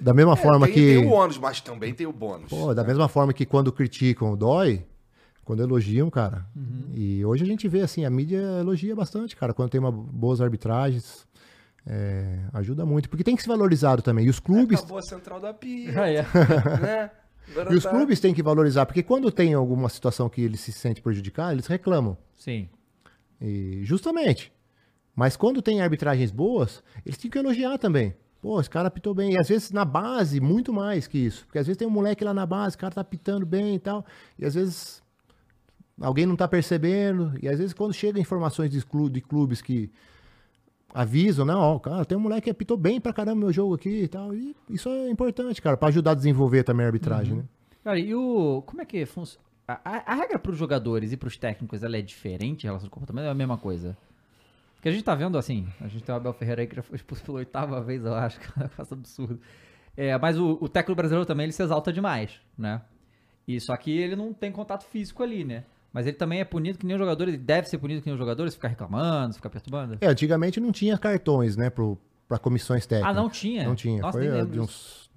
Da 0.00 0.14
mesma 0.14 0.36
forma 0.36 0.66
tem, 0.66 0.74
que. 0.74 0.80
tem 0.96 1.06
o 1.06 1.10
ônus, 1.10 1.38
mas 1.38 1.60
também 1.60 1.92
tem 1.94 2.06
o 2.06 2.12
bônus. 2.12 2.48
Pô, 2.50 2.74
da 2.74 2.82
mesma 2.84 3.08
forma 3.08 3.32
que 3.32 3.44
quando 3.44 3.70
criticam 3.72 4.36
dói, 4.36 4.84
quando 5.44 5.62
elogiam, 5.62 6.08
cara. 6.10 6.46
E 6.94 7.24
hoje 7.24 7.44
a 7.44 7.46
gente 7.46 7.66
vê 7.68 7.80
assim, 7.82 8.04
a 8.04 8.10
mídia 8.10 8.40
elogia 8.60 8.94
bastante, 8.94 9.36
cara, 9.36 9.52
quando 9.52 9.70
tem 9.70 9.80
uma, 9.80 9.90
boas 9.92 10.40
arbitragens. 10.40 11.26
é, 11.86 12.40
ajuda 12.52 12.84
muito, 12.84 13.08
porque 13.08 13.24
tem 13.24 13.34
que 13.34 13.42
ser 13.42 13.48
valorizado 13.48 14.02
também. 14.02 14.26
E 14.26 14.30
os 14.30 14.38
clubes, 14.38 14.78
Acabou 14.78 14.98
a 14.98 15.02
central 15.02 15.40
da 15.40 15.52
pia, 15.52 15.90
é. 16.06 16.22
né? 16.80 17.10
E 17.70 17.74
os 17.74 17.82
tá- 17.82 17.90
clubes 17.90 18.20
têm 18.20 18.32
que 18.32 18.42
valorizar, 18.42 18.86
porque 18.86 19.02
quando 19.02 19.30
tem 19.32 19.54
alguma 19.54 19.88
situação 19.88 20.28
que 20.28 20.40
eles 20.40 20.60
se 20.60 20.72
sentem 20.72 21.02
prejudicados, 21.02 21.52
eles 21.54 21.66
reclamam. 21.66 22.16
Sim. 22.36 22.68
E 23.40 23.80
justamente. 23.82 24.52
Mas 25.16 25.36
quando 25.36 25.60
tem 25.60 25.80
arbitragens 25.80 26.30
boas, 26.30 26.82
eles 27.04 27.18
têm 27.18 27.30
que 27.30 27.38
elogiar 27.38 27.76
também. 27.78 28.14
Pô, 28.40 28.58
esse 28.60 28.70
cara 28.70 28.88
apitou 28.88 29.14
bem. 29.14 29.32
E 29.34 29.38
às 29.38 29.48
vezes 29.48 29.70
na 29.70 29.84
base, 29.84 30.40
muito 30.40 30.72
mais 30.72 31.06
que 31.06 31.18
isso. 31.18 31.44
Porque 31.46 31.58
às 31.58 31.66
vezes 31.66 31.76
tem 31.78 31.86
um 31.86 31.90
moleque 31.90 32.24
lá 32.24 32.32
na 32.32 32.46
base, 32.46 32.74
o 32.74 32.78
cara 32.78 32.94
tá 32.94 33.00
apitando 33.00 33.44
bem 33.44 33.74
e 33.74 33.78
tal. 33.78 34.04
E 34.38 34.44
às 34.46 34.54
vezes 34.54 35.02
alguém 36.00 36.24
não 36.24 36.36
tá 36.36 36.48
percebendo. 36.48 37.32
E 37.42 37.48
às 37.48 37.58
vezes 37.58 37.74
quando 37.74 37.92
chega 37.92 38.18
informações 38.18 38.70
de, 38.70 38.84
clu- 38.84 39.10
de 39.10 39.20
clubes 39.20 39.60
que 39.60 39.90
avisam, 40.92 41.44
não, 41.44 41.60
ó, 41.60 41.78
cara, 41.78 42.04
tem 42.04 42.16
um 42.18 42.20
moleque 42.20 42.42
que 42.44 42.50
apitou 42.50 42.76
bem 42.76 43.00
pra 43.00 43.12
caramba 43.12 43.36
meu 43.40 43.52
jogo 43.52 43.74
aqui 43.74 44.02
e 44.04 44.08
tal. 44.08 44.34
E 44.34 44.56
isso 44.68 44.88
é 44.88 45.08
importante, 45.10 45.60
cara, 45.62 45.76
pra 45.76 45.88
ajudar 45.88 46.12
a 46.12 46.14
desenvolver 46.14 46.62
também 46.64 46.84
a 46.84 46.88
arbitragem, 46.88 47.36
né? 47.36 47.44
Cara, 47.84 47.98
e 47.98 48.14
o. 48.14 48.62
Como 48.66 48.82
é 48.82 48.84
que 48.84 49.06
funciona? 49.06 49.44
A, 49.68 50.02
a- 50.12 50.14
regra 50.16 50.38
pros 50.38 50.56
jogadores 50.58 51.12
e 51.12 51.16
pros 51.16 51.36
técnicos, 51.36 51.82
ela 51.82 51.96
é 51.96 52.02
diferente 52.02 52.64
em 52.64 52.66
relação 52.66 52.86
ao 52.86 52.90
comportamento? 52.90 53.26
É 53.26 53.30
a 53.30 53.34
mesma 53.34 53.56
coisa? 53.56 53.96
Porque 54.80 54.88
a 54.88 54.92
gente 54.92 55.04
tá 55.04 55.14
vendo, 55.14 55.36
assim, 55.36 55.68
a 55.78 55.88
gente 55.88 56.02
tem 56.02 56.14
o 56.14 56.16
Abel 56.16 56.32
Ferreira 56.32 56.62
aí 56.62 56.66
que 56.66 56.74
já 56.74 56.80
foi 56.82 56.96
expulso 56.96 57.22
pela 57.22 57.36
oitava 57.36 57.82
vez, 57.82 58.02
eu 58.02 58.14
acho, 58.14 58.40
que 58.40 58.46
é 58.58 58.64
um 58.64 58.94
absurdo. 58.94 59.38
É, 59.94 60.16
mas 60.16 60.38
o, 60.38 60.56
o 60.58 60.70
técnico 60.70 60.96
brasileiro 60.96 61.26
também, 61.26 61.44
ele 61.44 61.52
se 61.52 61.62
exalta 61.62 61.92
demais, 61.92 62.40
né? 62.56 62.80
E 63.46 63.60
só 63.60 63.76
que 63.76 63.90
ele 63.90 64.16
não 64.16 64.32
tem 64.32 64.50
contato 64.50 64.84
físico 64.84 65.22
ali, 65.22 65.44
né? 65.44 65.64
Mas 65.92 66.06
ele 66.06 66.16
também 66.16 66.40
é 66.40 66.46
punido 66.46 66.78
que 66.78 66.86
nem 66.86 66.96
os 66.96 67.00
jogadores, 67.00 67.34
ele 67.34 67.42
deve 67.42 67.68
ser 67.68 67.76
punido 67.76 68.00
que 68.00 68.06
nem 68.06 68.14
os 68.14 68.18
jogadores, 68.18 68.54
ficar 68.54 68.68
reclamando, 68.68 69.34
ficar 69.34 69.50
perturbando. 69.50 69.98
É, 70.00 70.06
antigamente 70.06 70.58
não 70.58 70.72
tinha 70.72 70.96
cartões, 70.96 71.58
né, 71.58 71.68
pro, 71.68 71.98
pra 72.26 72.38
comissões 72.38 72.86
técnicas. 72.86 73.14
Ah, 73.14 73.20
não 73.20 73.28
tinha? 73.28 73.64
Não 73.64 73.74
tinha. 73.74 74.00
Nossa, 74.00 74.16
foi 74.16 74.46
de 74.46 74.60
uns. 74.60 75.10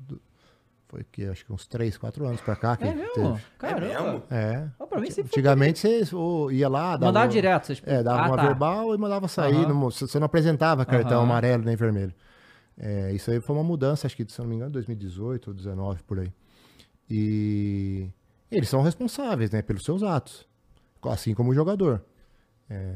Foi 0.93 1.03
que 1.11 1.25
acho 1.25 1.43
que 1.43 1.51
uns 1.51 1.65
3, 1.65 1.97
4 1.97 2.23
anos 2.23 2.39
pra 2.41 2.55
cá 2.55 2.77
que 2.77 2.83
É 2.83 2.93
mesmo? 2.93 3.11
teve. 3.15 3.41
Caramba. 3.57 4.23
É. 4.29 4.67
Ó, 4.79 4.85
pra 4.85 5.01
mim 5.01 5.09
sempre 5.09 5.31
foi 5.31 5.39
Antigamente 5.39 5.79
você 5.79 6.03
ia 6.53 6.69
lá, 6.69 6.91
dava, 6.91 7.05
Mandava 7.07 7.27
direto, 7.29 7.65
vocês 7.65 7.81
É, 7.83 8.03
dava 8.03 8.21
Ah, 8.21 8.27
uma 8.27 8.35
tá. 8.35 8.43
verbal 8.43 8.93
e 8.93 8.97
mandava 8.99 9.27
sair. 9.27 9.55
Aham. 9.55 9.69
não- 9.69 9.89
você 9.89 10.19
não 10.19 10.25
apresentava 10.27 10.85
cartão 10.85 11.17
Aham. 11.17 11.23
amarelo 11.23 11.63
nem 11.63 11.75
vermelho. 11.75 12.13
É, 12.77 13.11
isso 13.11 13.31
aí 13.31 13.41
foi 13.41 13.55
uma 13.55 13.63
mudança, 13.63 14.05
acho 14.05 14.15
que, 14.15 14.23
se 14.31 14.39
eu 14.39 14.43
não 14.43 14.49
me 14.51 14.55
engano, 14.55 14.69
2018 14.71 15.47
ou 15.47 15.53
2019, 15.55 16.03
por 16.03 16.19
aí. 16.19 16.31
E 17.09 18.07
eles 18.51 18.69
são 18.69 18.83
responsáveis, 18.83 19.49
né, 19.49 19.63
pelos 19.63 19.83
seus 19.83 20.03
atos. 20.03 20.47
Assim 21.05 21.33
como 21.33 21.49
o 21.49 21.55
jogador. 21.55 22.03
É, 22.69 22.93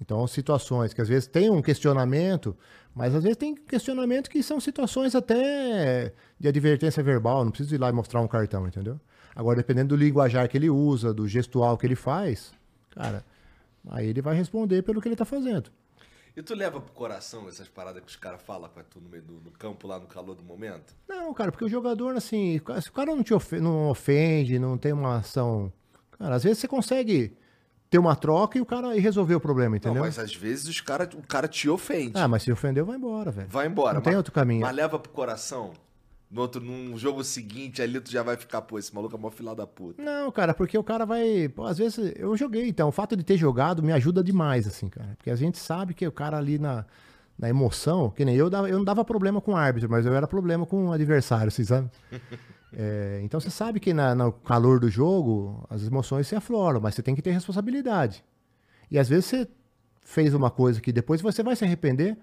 então, 0.00 0.26
situações 0.26 0.92
que 0.94 1.00
às 1.00 1.08
vezes 1.08 1.26
tem 1.26 1.50
um 1.50 1.60
questionamento, 1.60 2.56
mas 2.94 3.14
às 3.14 3.22
vezes 3.22 3.36
tem 3.36 3.54
questionamento 3.54 4.30
que 4.30 4.42
são 4.42 4.60
situações 4.60 5.14
até 5.14 6.12
de 6.38 6.48
advertência 6.48 7.02
verbal, 7.02 7.44
não 7.44 7.50
precisa 7.50 7.74
ir 7.74 7.78
lá 7.78 7.88
e 7.88 7.92
mostrar 7.92 8.20
um 8.20 8.28
cartão, 8.28 8.66
entendeu? 8.66 9.00
Agora, 9.34 9.56
dependendo 9.56 9.96
do 9.96 9.96
linguajar 9.96 10.48
que 10.48 10.56
ele 10.56 10.70
usa, 10.70 11.12
do 11.12 11.26
gestual 11.28 11.76
que 11.76 11.86
ele 11.86 11.94
faz, 11.96 12.52
cara, 12.90 13.24
aí 13.90 14.08
ele 14.08 14.22
vai 14.22 14.34
responder 14.34 14.82
pelo 14.82 15.00
que 15.00 15.08
ele 15.08 15.16
tá 15.16 15.24
fazendo. 15.24 15.70
E 16.36 16.42
tu 16.42 16.54
leva 16.54 16.80
pro 16.80 16.92
coração 16.92 17.48
essas 17.48 17.68
paradas 17.68 18.00
que 18.02 18.08
os 18.10 18.16
caras 18.16 18.40
falam 18.42 18.70
pra 18.70 18.84
tu 18.84 19.00
no 19.00 19.08
meio 19.08 19.22
do 19.24 19.34
no 19.44 19.50
campo, 19.50 19.88
lá 19.88 19.98
no 19.98 20.06
calor 20.06 20.36
do 20.36 20.42
momento? 20.42 20.94
Não, 21.08 21.34
cara, 21.34 21.50
porque 21.50 21.64
o 21.64 21.68
jogador, 21.68 22.14
assim, 22.16 22.60
se 22.80 22.88
o 22.88 22.92
cara 22.92 23.14
não 23.14 23.24
te 23.24 23.34
ofe- 23.34 23.58
não 23.60 23.90
ofende, 23.90 24.56
não 24.58 24.78
tem 24.78 24.92
uma 24.92 25.16
ação. 25.16 25.72
Cara, 26.16 26.36
às 26.36 26.44
vezes 26.44 26.58
você 26.58 26.68
consegue 26.68 27.36
ter 27.90 27.98
uma 27.98 28.14
troca 28.14 28.58
e 28.58 28.60
o 28.60 28.66
cara 28.66 28.96
e 28.96 29.00
resolver 29.00 29.34
o 29.34 29.40
problema, 29.40 29.76
entendeu? 29.76 29.96
Não, 29.96 30.02
mas 30.06 30.18
às 30.18 30.34
vezes 30.34 30.66
os 30.68 30.80
cara, 30.80 31.08
o 31.14 31.26
cara 31.26 31.48
te 31.48 31.68
ofende. 31.68 32.12
Ah, 32.14 32.28
mas 32.28 32.42
se 32.42 32.52
ofendeu, 32.52 32.84
vai 32.84 32.96
embora, 32.96 33.30
velho. 33.30 33.48
Vai 33.48 33.66
embora. 33.66 33.94
Não 33.94 34.00
tem 34.00 34.12
mas- 34.12 34.18
outro 34.18 34.32
caminho. 34.32 34.60
Mas 34.60 34.74
leva 34.76 34.98
pro 34.98 35.10
coração. 35.10 35.72
No 36.30 36.42
outro, 36.42 36.60
num 36.60 36.98
jogo 36.98 37.24
seguinte, 37.24 37.80
ali 37.80 37.98
tu 38.00 38.10
já 38.10 38.22
vai 38.22 38.36
ficar, 38.36 38.60
pô, 38.60 38.78
esse 38.78 38.94
maluco 38.94 39.16
é 39.16 39.18
mó 39.18 39.30
filha 39.30 39.54
da 39.54 39.66
puta. 39.66 40.02
Não, 40.02 40.30
cara, 40.30 40.52
porque 40.52 40.76
o 40.76 40.84
cara 40.84 41.06
vai. 41.06 41.48
Pô, 41.48 41.64
às 41.64 41.78
vezes 41.78 42.12
eu 42.16 42.36
joguei, 42.36 42.68
então 42.68 42.88
o 42.88 42.92
fato 42.92 43.16
de 43.16 43.24
ter 43.24 43.38
jogado 43.38 43.82
me 43.82 43.92
ajuda 43.92 44.22
demais, 44.22 44.66
assim, 44.66 44.90
cara. 44.90 45.14
Porque 45.16 45.30
a 45.30 45.36
gente 45.36 45.56
sabe 45.56 45.94
que 45.94 46.06
o 46.06 46.12
cara 46.12 46.36
ali 46.36 46.58
na, 46.58 46.84
na 47.38 47.48
emoção, 47.48 48.10
que 48.10 48.26
nem 48.26 48.36
eu, 48.36 48.50
dava, 48.50 48.68
eu 48.68 48.76
não 48.76 48.84
dava 48.84 49.02
problema 49.06 49.40
com 49.40 49.52
o 49.52 49.56
árbitro, 49.56 49.88
mas 49.90 50.04
eu 50.04 50.12
era 50.14 50.26
problema 50.28 50.66
com 50.66 50.88
o 50.88 50.92
adversário, 50.92 51.48
assim, 51.48 51.64
sabe? 51.64 51.88
É, 52.72 53.20
então 53.22 53.40
você 53.40 53.50
sabe 53.50 53.80
que 53.80 53.94
na- 53.94 54.14
no 54.14 54.30
calor 54.32 54.78
do 54.78 54.88
jogo 54.90 55.64
as 55.70 55.82
emoções 55.86 56.26
se 56.26 56.36
afloram, 56.36 56.80
mas 56.80 56.94
você 56.94 57.02
tem 57.02 57.14
que 57.14 57.22
ter 57.22 57.30
responsabilidade. 57.30 58.22
E 58.90 58.98
às 58.98 59.08
vezes 59.08 59.24
você 59.26 59.48
fez 60.02 60.34
uma 60.34 60.50
coisa 60.50 60.80
que 60.80 60.92
depois 60.92 61.20
você 61.20 61.42
vai 61.42 61.56
se 61.56 61.64
arrepender, 61.64 62.16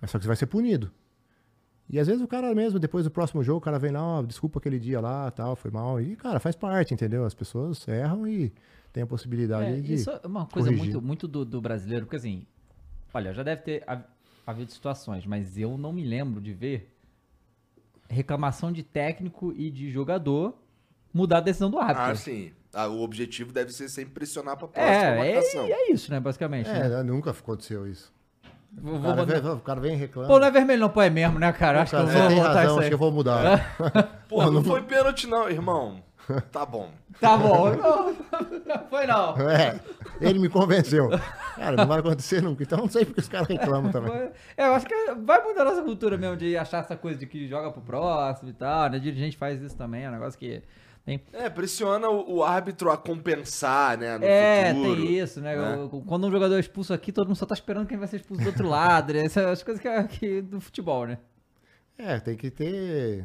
mas 0.00 0.10
só 0.10 0.18
que 0.18 0.24
você 0.24 0.28
vai 0.28 0.36
ser 0.36 0.46
punido. 0.46 0.90
E 1.88 1.98
às 2.00 2.06
vezes 2.08 2.20
o 2.22 2.26
cara 2.26 2.52
mesmo, 2.54 2.78
depois 2.80 3.04
do 3.04 3.10
próximo 3.10 3.42
jogo, 3.44 3.58
o 3.58 3.60
cara 3.60 3.78
vem 3.78 3.92
lá, 3.92 4.02
ó, 4.02 4.22
desculpa 4.22 4.58
aquele 4.58 4.78
dia 4.78 5.00
lá, 5.00 5.30
tal, 5.30 5.54
foi 5.54 5.70
mal. 5.70 6.00
E, 6.00 6.16
cara, 6.16 6.40
faz 6.40 6.56
parte, 6.56 6.92
entendeu? 6.92 7.24
As 7.24 7.34
pessoas 7.34 7.86
erram 7.86 8.26
e 8.26 8.52
tem 8.92 9.04
a 9.04 9.06
possibilidade 9.06 9.70
É, 9.70 9.80
de. 9.80 9.94
isso 9.94 10.10
é 10.10 10.20
uma 10.26 10.46
coisa 10.46 10.68
corrigir. 10.68 10.92
muito, 10.94 11.02
muito 11.06 11.28
do, 11.28 11.44
do 11.44 11.60
brasileiro, 11.60 12.06
porque 12.06 12.16
assim, 12.16 12.44
olha, 13.14 13.32
já 13.32 13.44
deve 13.44 13.62
ter 13.62 13.84
hav- 13.86 14.04
havido 14.44 14.72
situações, 14.72 15.24
mas 15.26 15.56
eu 15.58 15.78
não 15.78 15.92
me 15.92 16.04
lembro 16.04 16.40
de 16.40 16.52
ver 16.52 16.92
reclamação 18.08 18.70
de 18.72 18.82
técnico 18.82 19.52
e 19.56 19.70
de 19.70 19.90
jogador 19.90 20.54
mudar 21.12 21.38
a 21.38 21.40
decisão 21.40 21.70
do 21.70 21.78
árbitro. 21.78 22.02
Ah, 22.12 22.14
sim. 22.14 22.52
Ah, 22.74 22.88
o 22.88 23.00
objetivo 23.00 23.52
deve 23.52 23.72
ser 23.72 23.88
sempre 23.88 24.12
pressionar 24.12 24.56
pra 24.56 24.68
próxima 24.68 24.94
é, 24.94 25.34
marcação. 25.34 25.64
é, 25.64 25.70
é 25.70 25.92
isso, 25.92 26.10
né, 26.10 26.20
basicamente. 26.20 26.68
né? 26.68 27.00
É, 27.00 27.02
nunca 27.02 27.30
aconteceu 27.30 27.86
isso. 27.86 28.14
Vou, 28.78 28.96
O 28.96 28.98
vou 28.98 29.02
cara, 29.10 29.16
mandar- 29.16 29.40
vem, 29.40 29.50
o 29.52 29.60
cara 29.60 29.80
vem 29.80 29.92
e 29.94 29.96
reclama. 29.96 30.28
Pô, 30.28 30.38
não 30.38 30.46
é 30.46 30.50
vermelho 30.50 30.80
não, 30.80 30.88
pô, 30.90 31.00
é 31.00 31.08
mesmo, 31.08 31.38
né, 31.38 31.50
cara? 31.52 31.80
Acho 31.82 31.92
Cara, 31.92 32.04
que 32.04 32.10
eu 32.10 32.18
vou 32.28 32.36
botar 32.36 32.48
razão, 32.48 32.62
isso 32.64 32.70
acho 32.72 32.80
aí. 32.82 32.88
que 32.88 32.94
eu 32.94 32.98
vou 32.98 33.12
mudar. 33.12 33.76
Pô, 34.28 34.50
não 34.50 34.62
foi 34.62 34.82
pênalti 34.82 35.26
não, 35.26 35.48
irmão. 35.48 36.02
Tá 36.50 36.66
bom. 36.66 36.90
Tá 37.20 37.36
bom. 37.36 37.70
Não, 37.76 38.12
não 38.66 38.88
foi 38.88 39.06
não. 39.06 39.36
É, 39.48 39.80
ele 40.20 40.38
me 40.38 40.48
convenceu. 40.48 41.08
Cara, 41.54 41.76
não 41.76 41.86
vai 41.86 42.00
acontecer 42.00 42.42
nunca. 42.42 42.62
Então 42.62 42.78
não 42.78 42.88
sei 42.88 43.04
porque 43.04 43.20
os 43.20 43.28
caras 43.28 43.48
reclamam 43.48 43.90
também. 43.90 44.12
É, 44.56 44.66
eu 44.66 44.74
acho 44.74 44.86
que 44.86 44.94
vai 45.24 45.42
mudar 45.42 45.62
a 45.62 45.64
nossa 45.66 45.82
cultura 45.82 46.18
mesmo 46.18 46.36
de 46.36 46.56
achar 46.56 46.78
essa 46.78 46.96
coisa 46.96 47.18
de 47.18 47.26
que 47.26 47.46
joga 47.48 47.70
pro 47.70 47.80
próximo 47.80 48.50
e 48.50 48.52
tal, 48.52 48.90
né? 48.90 48.98
Dirigente 48.98 49.36
faz 49.36 49.62
isso 49.62 49.76
também, 49.76 50.04
é 50.04 50.08
um 50.08 50.12
negócio 50.12 50.38
que 50.38 50.62
tem. 51.06 51.22
É, 51.32 51.48
pressiona 51.48 52.08
o, 52.08 52.38
o 52.38 52.44
árbitro 52.44 52.90
a 52.90 52.96
compensar, 52.96 53.96
né, 53.96 54.18
no 54.18 54.24
é, 54.24 54.74
futuro. 54.74 55.02
tem 55.02 55.18
isso, 55.18 55.40
né? 55.40 55.56
né? 55.56 55.88
Quando 56.04 56.26
um 56.26 56.32
jogador 56.32 56.56
é 56.56 56.60
expulso 56.60 56.92
aqui, 56.92 57.12
todo 57.12 57.28
mundo 57.28 57.36
só 57.36 57.46
tá 57.46 57.54
esperando 57.54 57.86
quem 57.86 57.96
vai 57.96 58.08
ser 58.08 58.16
expulso 58.16 58.42
do 58.42 58.48
outro 58.48 58.68
lado, 58.68 59.12
né? 59.12 59.24
Essas 59.24 59.62
coisas 59.62 59.80
que, 59.80 59.86
é- 59.86 60.02
que 60.04 60.42
do 60.42 60.60
futebol, 60.60 61.06
né? 61.06 61.18
É, 61.96 62.18
tem 62.18 62.36
que 62.36 62.50
ter. 62.50 63.24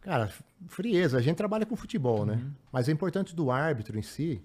Cara, 0.00 0.32
frieza. 0.66 1.18
A 1.18 1.20
gente 1.20 1.36
trabalha 1.36 1.66
com 1.66 1.76
futebol, 1.76 2.24
né? 2.24 2.40
Mas 2.72 2.88
o 2.88 2.90
importante 2.90 3.34
do 3.34 3.50
árbitro 3.50 3.98
em 3.98 4.02
si 4.02 4.42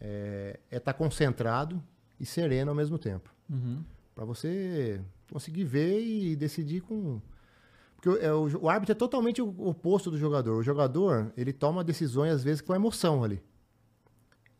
é 0.00 0.58
estar 0.70 0.94
concentrado 0.94 1.82
e 2.18 2.26
sereno 2.26 2.70
ao 2.70 2.74
mesmo 2.74 2.98
tempo. 2.98 3.32
Uhum. 3.48 3.84
Pra 4.14 4.24
você 4.24 5.00
conseguir 5.30 5.64
ver 5.64 6.00
e 6.00 6.36
decidir 6.36 6.80
com. 6.80 7.20
Porque 7.94 8.08
o, 8.08 8.16
é, 8.18 8.32
o, 8.32 8.64
o 8.64 8.68
árbitro 8.68 8.92
é 8.92 8.94
totalmente 8.94 9.42
o 9.42 9.68
oposto 9.68 10.10
do 10.10 10.18
jogador. 10.18 10.56
O 10.56 10.62
jogador, 10.62 11.32
ele 11.36 11.52
toma 11.52 11.84
decisões, 11.84 12.32
às 12.32 12.42
vezes, 12.42 12.60
com 12.60 12.74
emoção 12.74 13.22
ali. 13.22 13.42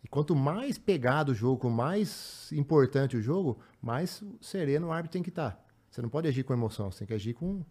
E 0.03 0.09
quanto 0.09 0.35
mais 0.35 0.79
pegado 0.79 1.33
o 1.33 1.35
jogo, 1.35 1.69
mais 1.71 2.51
importante 2.53 3.17
o 3.17 3.23
jogo, 3.23 3.59
mais 3.81 4.23
sereno 4.41 4.89
o 4.89 4.93
árbitro 4.93 5.13
tem 5.13 5.23
que 5.23 5.29
estar. 5.29 5.63
Você 5.91 6.01
não 6.01 6.09
pode 6.09 6.29
agir 6.29 6.45
com 6.45 6.53
emoção, 6.53 6.91
você 6.91 7.01
tem 7.01 7.09
que 7.09 7.15
agir 7.15 7.35
com, 7.35 7.65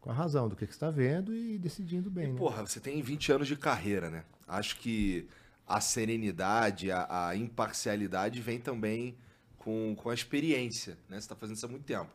com 0.00 0.10
a 0.10 0.14
razão 0.14 0.48
do 0.48 0.56
que, 0.56 0.66
que 0.66 0.72
você 0.72 0.76
está 0.76 0.90
vendo 0.90 1.34
e 1.34 1.58
decidindo 1.58 2.10
bem. 2.10 2.32
né? 2.32 2.38
Porra, 2.38 2.66
você 2.66 2.80
tem 2.80 3.00
20 3.02 3.32
anos 3.32 3.48
de 3.48 3.56
carreira, 3.56 4.08
né? 4.10 4.24
Acho 4.46 4.76
que 4.76 5.28
a 5.66 5.80
serenidade, 5.80 6.90
a, 6.90 7.28
a 7.28 7.36
imparcialidade 7.36 8.40
vem 8.40 8.58
também 8.58 9.16
com, 9.58 9.94
com 9.96 10.08
a 10.10 10.14
experiência, 10.14 10.96
né? 11.08 11.20
Você 11.20 11.28
tá 11.28 11.34
fazendo 11.34 11.56
isso 11.56 11.66
há 11.66 11.68
muito 11.68 11.84
tempo. 11.84 12.10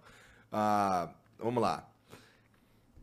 Ah, 0.52 1.10
vamos 1.38 1.62
lá. 1.62 1.88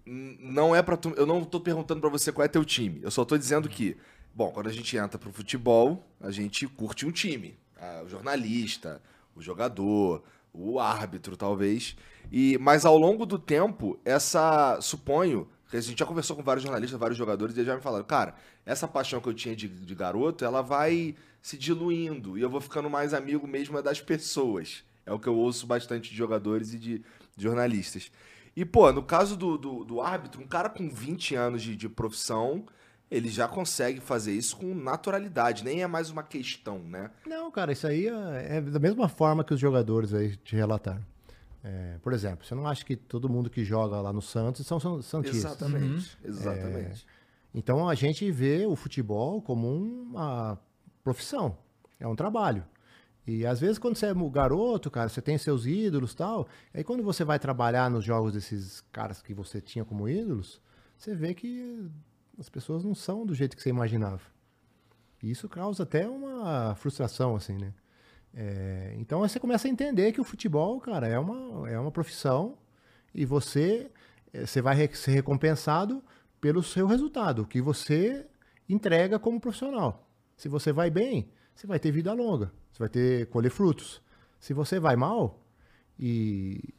não 0.07 0.74
é 0.74 0.82
para 0.82 0.97
tu, 0.97 1.11
eu 1.16 1.27
não 1.27 1.44
tô 1.44 1.61
perguntando 1.61 2.01
pra 2.01 2.11
você 2.11 2.32
qual 2.32 2.44
é 2.44 2.48
teu 2.48 2.65
time. 2.65 3.01
Eu 3.02 3.11
só 3.11 3.24
tô 3.24 3.36
dizendo 3.36 3.69
que, 3.69 3.97
bom, 4.35 4.51
quando 4.51 4.69
a 4.69 4.73
gente 4.73 4.97
entra 4.97 5.19
pro 5.19 5.32
futebol, 5.32 6.05
a 6.20 6.31
gente 6.31 6.66
curte 6.66 7.07
um 7.07 7.11
time, 7.12 7.57
Ah, 7.77 8.02
o 8.05 8.09
jornalista, 8.09 9.01
o 9.36 9.43
jogador, 9.43 10.23
o 10.52 10.78
árbitro, 10.78 11.36
talvez. 11.36 11.97
E 12.31 12.59
mas 12.59 12.85
ao 12.85 12.97
longo 12.97 13.24
do 13.27 13.39
tempo, 13.39 13.98
essa 14.05 14.78
suponho 14.81 15.48
a 15.72 15.81
gente 15.81 15.98
já 15.98 16.06
conversou 16.06 16.35
com 16.35 16.43
vários 16.43 16.64
jornalistas, 16.64 16.98
vários 16.98 17.16
jogadores, 17.16 17.55
e 17.55 17.60
eles 17.60 17.66
já 17.68 17.77
me 17.77 17.82
falaram, 17.82 18.05
cara, 18.05 18.35
essa 18.66 18.89
paixão 18.89 19.20
que 19.20 19.28
eu 19.28 19.35
tinha 19.35 19.55
de, 19.55 19.68
de 19.68 19.94
garoto, 19.94 20.44
ela 20.44 20.62
vai 20.62 21.14
se 21.40 21.56
diluindo 21.56 22.36
e 22.36 22.43
eu 22.43 22.51
vou 22.51 22.60
ficando 22.60 22.90
mais 22.90 23.14
amigo 23.14 23.47
mesmo 23.47 23.78
é 23.78 23.82
das 23.82 24.01
pessoas. 24.01 24.85
É 25.06 25.12
o 25.12 25.18
que 25.18 25.28
eu 25.28 25.36
ouço 25.36 25.66
bastante 25.66 26.10
de 26.10 26.16
jogadores 26.16 26.74
e 26.74 26.78
de, 26.78 26.98
de 27.36 27.43
jornalistas. 27.43 28.10
E, 28.55 28.64
pô, 28.64 28.93
no 28.93 29.02
caso 29.02 29.36
do, 29.36 29.56
do, 29.56 29.85
do 29.85 30.01
árbitro, 30.01 30.43
um 30.43 30.47
cara 30.47 30.68
com 30.68 30.89
20 30.89 31.35
anos 31.35 31.62
de, 31.62 31.77
de 31.77 31.89
profissão, 31.89 32.66
ele 33.11 33.28
já 33.28 33.49
consegue 33.49 34.01
fazer 34.01 34.32
isso 34.32 34.57
com 34.57 34.74
naturalidade, 34.74 35.65
nem 35.65 35.82
é 35.82 35.87
mais 35.87 36.11
uma 36.11 36.23
questão, 36.23 36.78
né? 36.78 37.11
Não, 37.27 37.51
cara, 37.51 37.73
isso 37.73 37.87
aí 37.87 38.07
é, 38.07 38.59
é 38.59 38.61
da 38.61 38.78
mesma 38.78 39.09
forma 39.09 39.43
que 39.43 39.53
os 39.53 39.59
jogadores 39.59 40.15
aí 40.15 40.37
te 40.37 40.55
relataram. 40.55 41.05
É, 41.62 41.99
por 42.03 42.12
exemplo, 42.12 42.47
você 42.47 42.55
não 42.55 42.66
acha 42.66 42.85
que 42.85 42.97
todo 42.97 43.28
mundo 43.28 43.51
que 43.51 43.65
joga 43.65 44.01
lá 44.01 44.12
no 44.12 44.23
Santos 44.23 44.66
são, 44.66 44.78
santistas? 45.03 45.45
Exatamente, 45.45 46.19
exatamente. 46.24 47.07
Então 47.53 47.89
a 47.89 47.95
gente 47.95 48.31
vê 48.31 48.65
o 48.65 48.77
futebol 48.77 49.43
como 49.43 49.69
uma 49.69 50.59
profissão, 51.03 51.59
é 51.99 52.07
um 52.07 52.15
trabalho. 52.15 52.65
E 53.27 53.45
às 53.45 53.61
vezes 53.61 53.78
quando 53.78 53.97
você 53.97 54.07
é 54.07 54.15
garoto, 54.31 54.91
cara, 54.91 55.09
você 55.09 55.20
tem 55.20 55.37
seus 55.37 55.66
ídolos 55.66 56.12
e 56.12 56.16
tal, 56.16 56.49
aí 56.73 56.82
quando 56.82 57.03
você 57.03 57.24
vai 57.24 57.39
trabalhar 57.39 57.91
nos 57.91 58.05
jogos 58.05 58.32
desses 58.32 58.82
caras 58.93 59.20
que 59.20 59.35
você 59.35 59.61
tinha 59.61 59.85
como 59.85 60.09
ídolos, 60.09 60.61
você 60.97 61.15
vê 61.15 61.35
que 61.35 61.91
as 62.41 62.49
pessoas 62.49 62.83
não 62.83 62.95
são 62.95 63.25
do 63.27 63.35
jeito 63.35 63.57
que 63.57 63.62
você 63.62 63.69
imaginava. 63.69 64.23
E 65.23 65.31
isso 65.31 65.49
causa 65.49 65.83
até 65.83 66.09
uma 66.09 66.75
frustração, 66.75 67.37
assim, 67.37 67.57
né? 67.59 67.73
É, 68.33 68.95
então 68.97 69.21
você 69.21 69.39
começa 69.39 69.69
a 69.69 69.71
entender 69.71 70.12
que 70.12 70.21
o 70.21 70.25
futebol, 70.25 70.81
cara, 70.81 71.07
é 71.07 71.19
uma, 71.19 71.69
é 71.69 71.79
uma 71.79 71.91
profissão 71.91 72.57
e 73.15 73.25
você, 73.27 73.91
eh, 74.33 74.47
você 74.47 74.62
vai 74.62 74.89
ser 74.95 75.11
recompensado 75.11 76.03
pelo 76.41 76.62
seu 76.62 76.87
resultado, 76.87 77.45
que 77.45 77.61
você 77.61 78.27
entrega 78.69 79.19
como 79.19 79.41
profissional. 79.41 80.09
Se 80.37 80.49
você 80.49 80.73
vai 80.73 80.91
bem, 80.91 81.29
você 81.55 81.67
vai 81.67 81.79
ter 81.79 81.91
vida 81.91 82.12
longa, 82.12 82.53
você 82.73 82.79
vai 82.79 82.89
ter 82.89 83.27
colher 83.27 83.51
frutos. 83.51 84.01
Se 84.39 84.55
você 84.55 84.79
vai 84.81 84.97
mal, 84.97 85.43
e, 85.99 86.73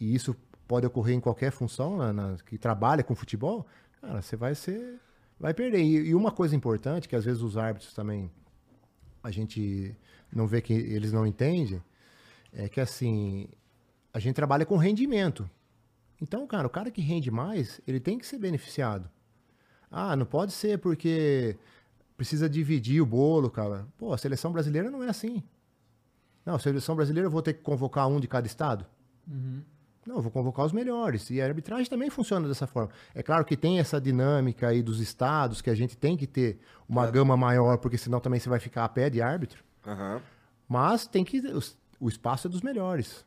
e 0.00 0.14
isso 0.14 0.34
pode 0.66 0.86
ocorrer 0.86 1.14
em 1.16 1.20
qualquer 1.20 1.50
função 1.50 1.96
na- 1.98 2.12
na- 2.12 2.36
que 2.46 2.56
trabalha 2.56 3.02
com 3.02 3.14
futebol, 3.14 3.66
cara, 4.02 4.20
você 4.20 4.36
vai 4.36 4.54
ser 4.54 5.00
vai 5.40 5.54
perder. 5.54 5.82
E, 5.82 6.08
e 6.08 6.14
uma 6.14 6.30
coisa 6.30 6.54
importante 6.54 7.08
que 7.08 7.16
às 7.16 7.24
vezes 7.24 7.40
os 7.40 7.56
árbitros 7.56 7.94
também 7.94 8.30
a 9.22 9.30
gente 9.30 9.96
não 10.30 10.46
vê 10.46 10.60
que 10.60 10.72
eles 10.72 11.12
não 11.12 11.26
entendem 11.26 11.82
é 12.52 12.68
que 12.68 12.80
assim 12.80 13.48
a 14.12 14.18
gente 14.18 14.34
trabalha 14.34 14.66
com 14.66 14.76
rendimento. 14.76 15.48
Então, 16.20 16.46
cara, 16.46 16.66
o 16.66 16.70
cara 16.70 16.90
que 16.90 17.00
rende 17.00 17.30
mais, 17.30 17.80
ele 17.86 17.98
tem 17.98 18.18
que 18.18 18.26
ser 18.26 18.38
beneficiado. 18.38 19.10
Ah, 19.90 20.14
não 20.14 20.26
pode 20.26 20.52
ser 20.52 20.78
porque 20.78 21.56
precisa 22.16 22.48
dividir 22.48 23.00
o 23.00 23.06
bolo, 23.06 23.50
cara. 23.50 23.86
Pô, 23.98 24.12
a 24.12 24.18
seleção 24.18 24.52
brasileira 24.52 24.90
não 24.90 25.02
é 25.02 25.08
assim. 25.08 25.42
Não, 26.44 26.54
a 26.54 26.58
seleção 26.58 26.94
brasileira 26.94 27.26
eu 27.26 27.30
vou 27.30 27.42
ter 27.42 27.54
que 27.54 27.62
convocar 27.62 28.06
um 28.08 28.20
de 28.20 28.28
cada 28.28 28.46
estado? 28.46 28.86
Não, 30.06 30.16
eu 30.16 30.22
vou 30.22 30.30
convocar 30.32 30.66
os 30.66 30.72
melhores. 30.72 31.30
E 31.30 31.40
a 31.40 31.44
arbitragem 31.46 31.86
também 31.88 32.10
funciona 32.10 32.48
dessa 32.48 32.66
forma. 32.66 32.90
É 33.14 33.22
claro 33.22 33.44
que 33.44 33.56
tem 33.56 33.78
essa 33.78 34.00
dinâmica 34.00 34.68
aí 34.68 34.82
dos 34.82 35.00
estados, 35.00 35.60
que 35.62 35.70
a 35.70 35.74
gente 35.74 35.96
tem 35.96 36.16
que 36.16 36.26
ter 36.26 36.58
uma 36.88 37.08
gama 37.10 37.36
maior, 37.36 37.78
porque 37.78 37.96
senão 37.96 38.18
também 38.18 38.40
você 38.40 38.48
vai 38.48 38.58
ficar 38.58 38.84
a 38.84 38.88
pé 38.88 39.08
de 39.08 39.22
árbitro. 39.22 39.62
Aham. 39.86 40.20
Mas 40.68 41.06
tem 41.06 41.24
que. 41.24 41.40
O 42.00 42.08
espaço 42.08 42.48
é 42.48 42.50
dos 42.50 42.62
melhores. 42.62 43.24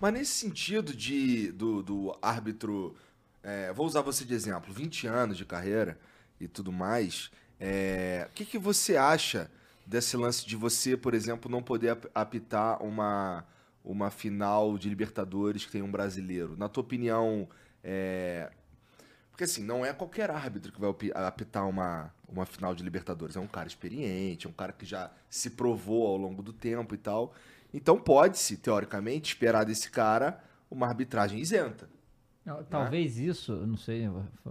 Mas 0.00 0.12
nesse 0.14 0.32
sentido 0.32 0.94
de, 0.94 1.52
do, 1.52 1.82
do 1.82 2.16
árbitro, 2.22 2.94
é, 3.42 3.72
vou 3.72 3.84
usar 3.86 4.00
você 4.00 4.24
de 4.24 4.32
exemplo, 4.32 4.72
20 4.72 5.06
anos 5.06 5.36
de 5.36 5.44
carreira 5.44 5.98
e 6.40 6.46
tudo 6.48 6.72
mais, 6.72 7.30
é, 7.60 8.26
o 8.30 8.32
que, 8.32 8.44
que 8.44 8.58
você 8.58 8.96
acha 8.96 9.50
desse 9.84 10.16
lance 10.16 10.46
de 10.46 10.56
você, 10.56 10.96
por 10.96 11.12
exemplo, 11.14 11.50
não 11.50 11.62
poder 11.62 11.90
ap- 11.90 12.06
apitar 12.14 12.82
uma, 12.82 13.44
uma 13.84 14.10
final 14.10 14.76
de 14.78 14.88
Libertadores 14.88 15.64
que 15.64 15.72
tem 15.72 15.82
um 15.82 15.90
brasileiro? 15.90 16.56
Na 16.56 16.68
tua 16.68 16.82
opinião, 16.82 17.48
é, 17.82 18.50
porque 19.30 19.44
assim, 19.44 19.64
não 19.64 19.84
é 19.84 19.92
qualquer 19.92 20.30
árbitro 20.30 20.72
que 20.72 20.80
vai 20.80 20.90
api- 20.90 21.12
apitar 21.14 21.68
uma, 21.68 22.12
uma 22.28 22.44
final 22.46 22.74
de 22.74 22.82
Libertadores. 22.82 23.36
É 23.36 23.40
um 23.40 23.46
cara 23.46 23.66
experiente, 23.68 24.46
é 24.46 24.50
um 24.50 24.52
cara 24.52 24.72
que 24.72 24.84
já 24.86 25.10
se 25.28 25.50
provou 25.50 26.06
ao 26.06 26.16
longo 26.16 26.42
do 26.42 26.52
tempo 26.52 26.94
e 26.94 26.98
tal. 26.98 27.34
Então 27.74 27.98
pode-se, 27.98 28.56
teoricamente, 28.58 29.32
esperar 29.32 29.64
desse 29.64 29.90
cara 29.90 30.42
uma 30.70 30.86
arbitragem 30.86 31.38
isenta. 31.40 31.88
Não, 32.44 32.62
Talvez 32.64 33.18
isso, 33.18 33.54
não 33.66 33.76
sei, 33.76 34.08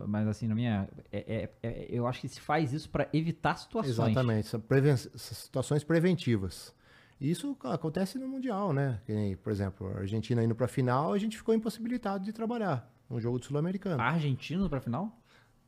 mas 0.08 0.26
assim, 0.26 0.48
na 0.48 0.56
minha. 0.56 0.88
é- 1.12 1.50
é- 1.62 1.68
é- 1.68 1.88
eu 1.90 2.08
acho 2.08 2.22
que 2.22 2.30
se 2.30 2.40
faz 2.40 2.72
isso 2.72 2.90
pra 2.90 3.08
evitar 3.12 3.56
situações. 3.58 3.92
Exatamente, 4.10 4.48
são 4.48 4.62
preven- 4.62 4.96
são 4.96 5.10
situações 5.18 5.84
preventivas. 5.84 6.74
Isso 7.22 7.56
acontece 7.64 8.18
no 8.18 8.28
Mundial, 8.28 8.74
né? 8.74 9.00
Que 9.06 9.38
por 9.44 9.52
exemplo, 9.52 9.92
a 9.96 10.00
Argentina 10.00 10.44
indo 10.44 10.56
pra 10.56 10.68
final, 10.68 11.14
a 11.14 11.18
gente 11.20 11.38
ficou 11.38 11.54
impossibilitado 11.54 12.24
de 12.26 12.34
trabalhar 12.34 12.92
um 13.10 13.20
jogo 13.20 13.40
de 13.40 13.46
Sul-Americano. 13.46 14.02
Argentino 14.02 14.68
pra 14.70 14.82
final? 14.82 15.16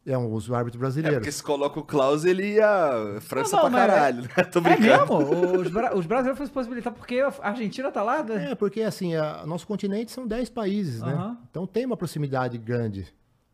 É 0.05 0.17
um, 0.17 0.33
os 0.33 0.51
árbitros 0.51 0.75
É 0.75 0.81
brasileiros. 0.81 1.19
porque 1.19 1.31
se 1.31 1.41
coloca 1.43 1.79
o 1.79 1.83
Klaus, 1.83 2.25
ele 2.25 2.55
ia 2.55 3.19
França 3.21 3.55
Não, 3.55 3.63
não, 3.63 3.71
pra 3.71 3.87
caralho, 3.87 4.23
né? 4.23 4.43
Tô 4.51 4.59
É 4.59 4.61
brincando. 4.61 5.17
mesmo? 5.19 5.61
Os, 5.61 5.67
bra- 5.71 5.95
os 5.95 6.05
brasileiros 6.05 6.37
foram 6.37 6.47
se 6.47 6.51
possibilitar 6.53 6.91
porque 6.91 7.19
a 7.21 7.31
Argentina 7.41 7.89
tá 7.89 8.03
lá? 8.03 8.21
né? 8.21 8.51
É, 8.51 8.55
porque 8.55 8.81
assim, 8.81 9.15
a- 9.15 9.45
nosso 9.45 9.65
continente 9.65 10.11
são 10.11 10.27
10 10.27 10.49
países, 10.49 11.01
né? 11.01 11.37
Então 11.49 11.65
tem 11.65 11.85
uma 11.85 11.95
proximidade 11.95 12.57
grande. 12.57 13.07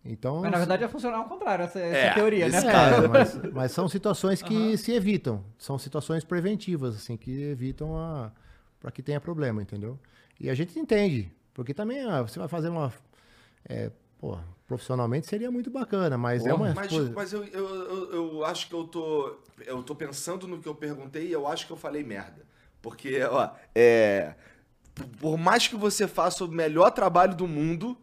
Então, 0.05 0.41
Mas 0.41 0.51
na 0.51 0.57
verdade 0.57 0.84
ia 0.84 0.89
funcionar 0.89 1.17
ao 1.17 1.26
contrário, 1.26 1.65
essa, 1.65 1.80
essa 1.80 2.07
É, 2.07 2.09
teoria, 2.11 2.47
né? 2.47 2.57
É, 2.57 3.07
mas, 3.07 3.35
mas 3.53 3.71
são 3.71 3.88
situações 3.89 4.41
que 4.41 4.77
se 4.77 4.91
evitam. 4.93 5.43
São 5.57 5.77
situações 5.77 6.23
preventivas, 6.23 6.95
assim, 6.95 7.17
que 7.17 7.43
evitam 7.43 7.97
a 7.97 8.31
para 8.80 8.91
que 8.91 9.03
tenha 9.03 9.19
problema, 9.19 9.61
entendeu? 9.61 9.99
E 10.39 10.49
a 10.49 10.53
gente 10.55 10.80
entende, 10.80 11.30
porque 11.53 11.73
também 11.73 11.99
ah, 12.05 12.21
você 12.21 12.39
vai 12.39 12.47
fazer 12.47 12.69
uma 12.69 12.93
é, 13.67 13.91
pô, 14.17 14.38
profissionalmente 14.65 15.27
seria 15.27 15.51
muito 15.51 15.69
bacana, 15.69 16.17
mas 16.17 16.45
é 16.45 16.53
uma 16.53 16.73
Mas, 16.73 16.88
coisa- 16.88 17.11
mas 17.13 17.34
eu, 17.34 17.43
eu, 17.43 17.67
eu, 17.76 18.13
eu 18.13 18.45
acho 18.45 18.69
que 18.69 18.73
eu 18.73 18.85
tô. 18.85 19.38
Eu 19.65 19.84
tô 19.84 19.93
pensando 19.95 20.47
no 20.47 20.59
que 20.59 20.67
eu 20.69 20.76
perguntei 20.76 21.27
e 21.27 21.31
eu 21.34 21.45
acho 21.45 21.67
que 21.67 21.73
eu 21.73 21.77
falei 21.77 22.03
merda. 22.03 22.45
Porque, 22.81 23.21
ó, 23.23 23.49
é. 23.76 24.34
Por 25.19 25.38
mais 25.38 25.67
que 25.67 25.76
você 25.76 26.07
faça 26.07 26.43
o 26.43 26.47
melhor 26.47 26.91
trabalho 26.91 27.35
do 27.35 27.47
mundo, 27.47 27.97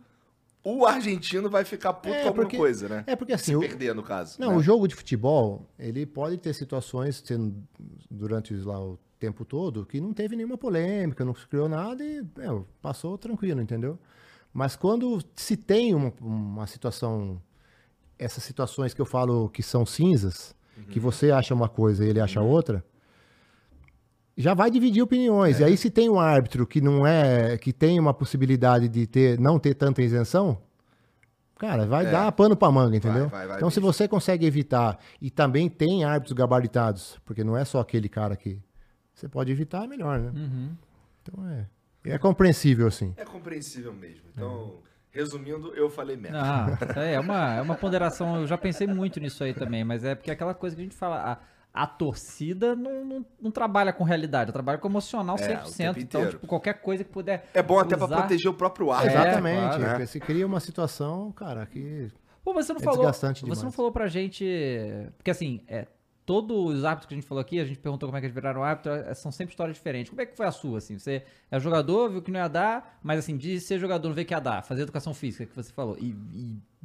o 0.69 0.85
argentino 0.85 1.49
vai 1.49 1.65
ficar 1.65 1.93
puto 1.93 2.15
É, 2.15 2.23
com 2.23 2.29
alguma 2.29 2.45
porque- 2.45 2.57
coisa, 2.57 2.89
né? 2.89 3.05
é 3.07 3.15
porque 3.15 3.33
assim, 3.33 3.53
Se 3.53 3.57
o- 3.57 3.61
perder, 3.61 3.95
no 3.95 4.03
caso. 4.03 4.41
Não, 4.41 4.51
né? 4.51 4.57
o 4.57 4.63
jogo 4.63 4.89
de 4.89 4.95
futebol, 4.95 5.65
ele 5.79 6.05
pode 6.05 6.37
ter 6.39 6.53
situações 6.55 7.23
sendo, 7.25 7.55
durante 8.11 8.53
lá, 8.55 8.81
o 8.81 8.99
tempo 9.19 9.45
todo 9.45 9.87
que 9.87 10.01
não 10.01 10.13
teve 10.13 10.35
nenhuma 10.37 10.59
polêmica, 10.59 11.25
não 11.25 11.35
se 11.35 11.47
criou 11.47 11.69
nada 11.69 12.05
e 12.05 12.23
meu, 12.37 12.67
passou 12.83 13.17
tranquilo, 13.17 13.61
entendeu? 13.63 13.99
Mas 14.53 14.75
quando 14.75 15.23
se 15.35 15.57
tem 15.57 15.95
uma, 15.95 16.13
uma 16.21 16.67
situação, 16.67 17.41
essas 18.19 18.43
situações 18.43 18.93
que 18.93 19.01
eu 19.01 19.07
falo 19.07 19.49
que 19.51 19.63
são 19.63 19.85
cinzas, 19.87 20.55
que 20.91 20.99
você 20.99 21.31
acha 21.31 21.55
uma 21.55 21.69
coisa 21.69 22.05
e 22.05 22.09
ele 22.09 22.21
acha 22.21 22.41
outra, 22.43 22.85
já 24.37 24.53
vai 24.55 24.71
dividir 24.71 25.03
opiniões. 25.03 25.61
E 25.61 25.65
aí 25.65 25.77
se 25.77 25.91
tem 25.91 26.09
um 26.11 26.21
árbitro 26.21 26.67
que 26.67 26.81
não 26.81 27.07
é, 27.07 27.57
que 27.57 27.73
tem 27.73 27.99
uma 27.99 28.13
possibilidade 28.13 28.89
de 28.89 29.07
ter, 29.07 29.39
não 29.39 29.59
ter 29.59 29.75
tanta 29.75 30.03
isenção, 30.03 30.59
cara, 31.59 31.87
vai 31.87 32.07
É. 32.07 32.11
dar 32.11 32.31
pano 32.33 32.57
pra 32.57 32.71
manga, 32.71 32.97
entendeu? 32.97 33.29
vai, 33.29 33.47
vai 33.47 33.57
então 33.57 33.71
se 33.71 33.81
mesmo. 33.81 33.93
você 33.93 34.07
consegue 34.07 34.45
evitar 34.47 34.99
e 35.21 35.31
também 35.31 35.69
tem 35.69 36.05
árbitros 36.05 36.35
gabaritados, 36.37 37.19
porque 37.25 37.43
não 37.43 37.57
é 37.57 37.65
só 37.65 37.81
aquele 37.81 38.09
cara 38.09 38.37
que 38.37 38.61
você 39.15 39.29
pode 39.29 39.51
evitar, 39.51 39.85
é 39.85 39.87
melhor, 39.87 40.19
né? 40.21 40.31
Uhum. 40.35 40.71
Então 41.23 41.49
é, 41.49 41.67
é 42.05 42.19
compreensível 42.19 42.87
assim. 42.87 43.15
É 43.17 43.25
compreensível 43.25 43.93
mesmo. 43.95 44.25
Então, 44.35 44.75
resumindo, 45.11 45.73
eu 45.75 45.89
falei 45.89 46.15
merda. 46.17 46.39
Ah, 46.43 46.79
é 47.01 47.19
uma, 47.19 47.55
é 47.55 47.63
uma 47.63 47.75
ponderação. 47.75 48.37
Eu 48.43 48.47
já 48.47 48.59
pensei 48.59 48.87
muito 48.87 49.19
nisso 49.19 49.43
aí 49.43 49.55
também, 49.55 49.83
mas 49.83 50.05
é 50.05 50.15
porque 50.15 50.29
é 50.31 50.35
aquela 50.35 50.53
coisa 50.53 50.77
que 50.77 50.83
a 50.83 50.85
gente 50.85 50.95
fala. 50.95 51.17
A, 51.33 51.39
a 51.77 51.87
torcida 51.87 52.75
não, 52.75 53.05
não, 53.05 53.27
não 53.41 53.51
trabalha 53.51 53.93
com 53.93 54.03
realidade, 54.03 54.51
trabalha 54.51 54.79
com 54.79 54.89
emocional 54.89 55.37
É, 55.39 55.59
o 55.63 55.67
100%. 55.67 55.77
tempo 55.77 55.99
então, 56.01 56.29
tipo, 56.31 56.47
qualquer 56.47 56.81
coisa 56.81 57.05
que 57.05 57.11
puder. 57.11 57.49
É 57.53 57.63
bom 57.63 57.79
até 57.79 57.97
pra 57.97 58.07
usar- 58.07 58.17
proteger 58.17 58.51
o 58.51 58.55
próprio 58.55 58.91
ar. 58.91 59.05
É, 59.05 59.11
Exatamente. 59.11 59.59
claro, 59.61 59.83
né? 59.83 59.89
porque 59.91 60.07
Se 60.07 60.19
cria 60.21 60.47
uma 60.47 60.59
situação, 60.61 61.31
cara, 61.33 61.67
que 61.67 62.11
Pô, 62.43 62.55
você 62.55 62.73
não 62.73 62.81
É 62.81 62.85
falou. 62.85 62.99
desgastante 63.01 63.45
Você 63.45 63.65
não 63.65 63.73
falou 63.73 63.91
pra 63.93 64.07
gente. 64.07 64.45
Porque 65.19 65.31
assim, 65.33 65.61
é, 65.67 65.87
todos 66.25 66.77
os 66.77 66.85
árbitros 66.85 67.09
que 67.09 67.15
a 67.15 67.17
gente 67.17 67.27
falou 67.27 67.41
aqui, 67.43 67.59
a 67.61 67.65
gente 67.65 67.79
perguntou 67.79 68.09
como 68.09 68.17
é 68.17 68.21
que 68.21 68.27
eles 68.27 68.35
viraram 68.35 68.63
árbitro, 68.65 68.93
é, 68.93 69.13
são 69.15 69.31
sempre 69.33 69.53
histórias 69.53 69.77
diferentes. 69.77 70.11
Como 70.11 70.23
é 70.23 70.27
que 70.27 70.37
foi 70.37 70.47
a 70.47 70.53
sua, 70.53 70.79
assim? 70.79 70.97
Você 70.99 71.25
é 71.51 71.59
jogador, 71.61 72.09
viu 72.09 72.23
que 72.23 72.31
não 72.31 72.39
ia 72.41 72.49
dar, 72.49 72.99
mas 73.03 73.19
assim, 73.19 73.37
de 73.37 73.61
ser 73.61 73.79
jogador, 73.81 74.09
não 74.09 74.15
vê 74.15 74.25
que 74.25 74.33
ia 74.33 74.41
dar, 74.41 74.63
fazer 74.63 74.83
educação 74.83 75.13
física, 75.13 75.45
que 75.45 75.55
você 75.55 75.73
falou, 75.73 75.97
e, 76.01 76.17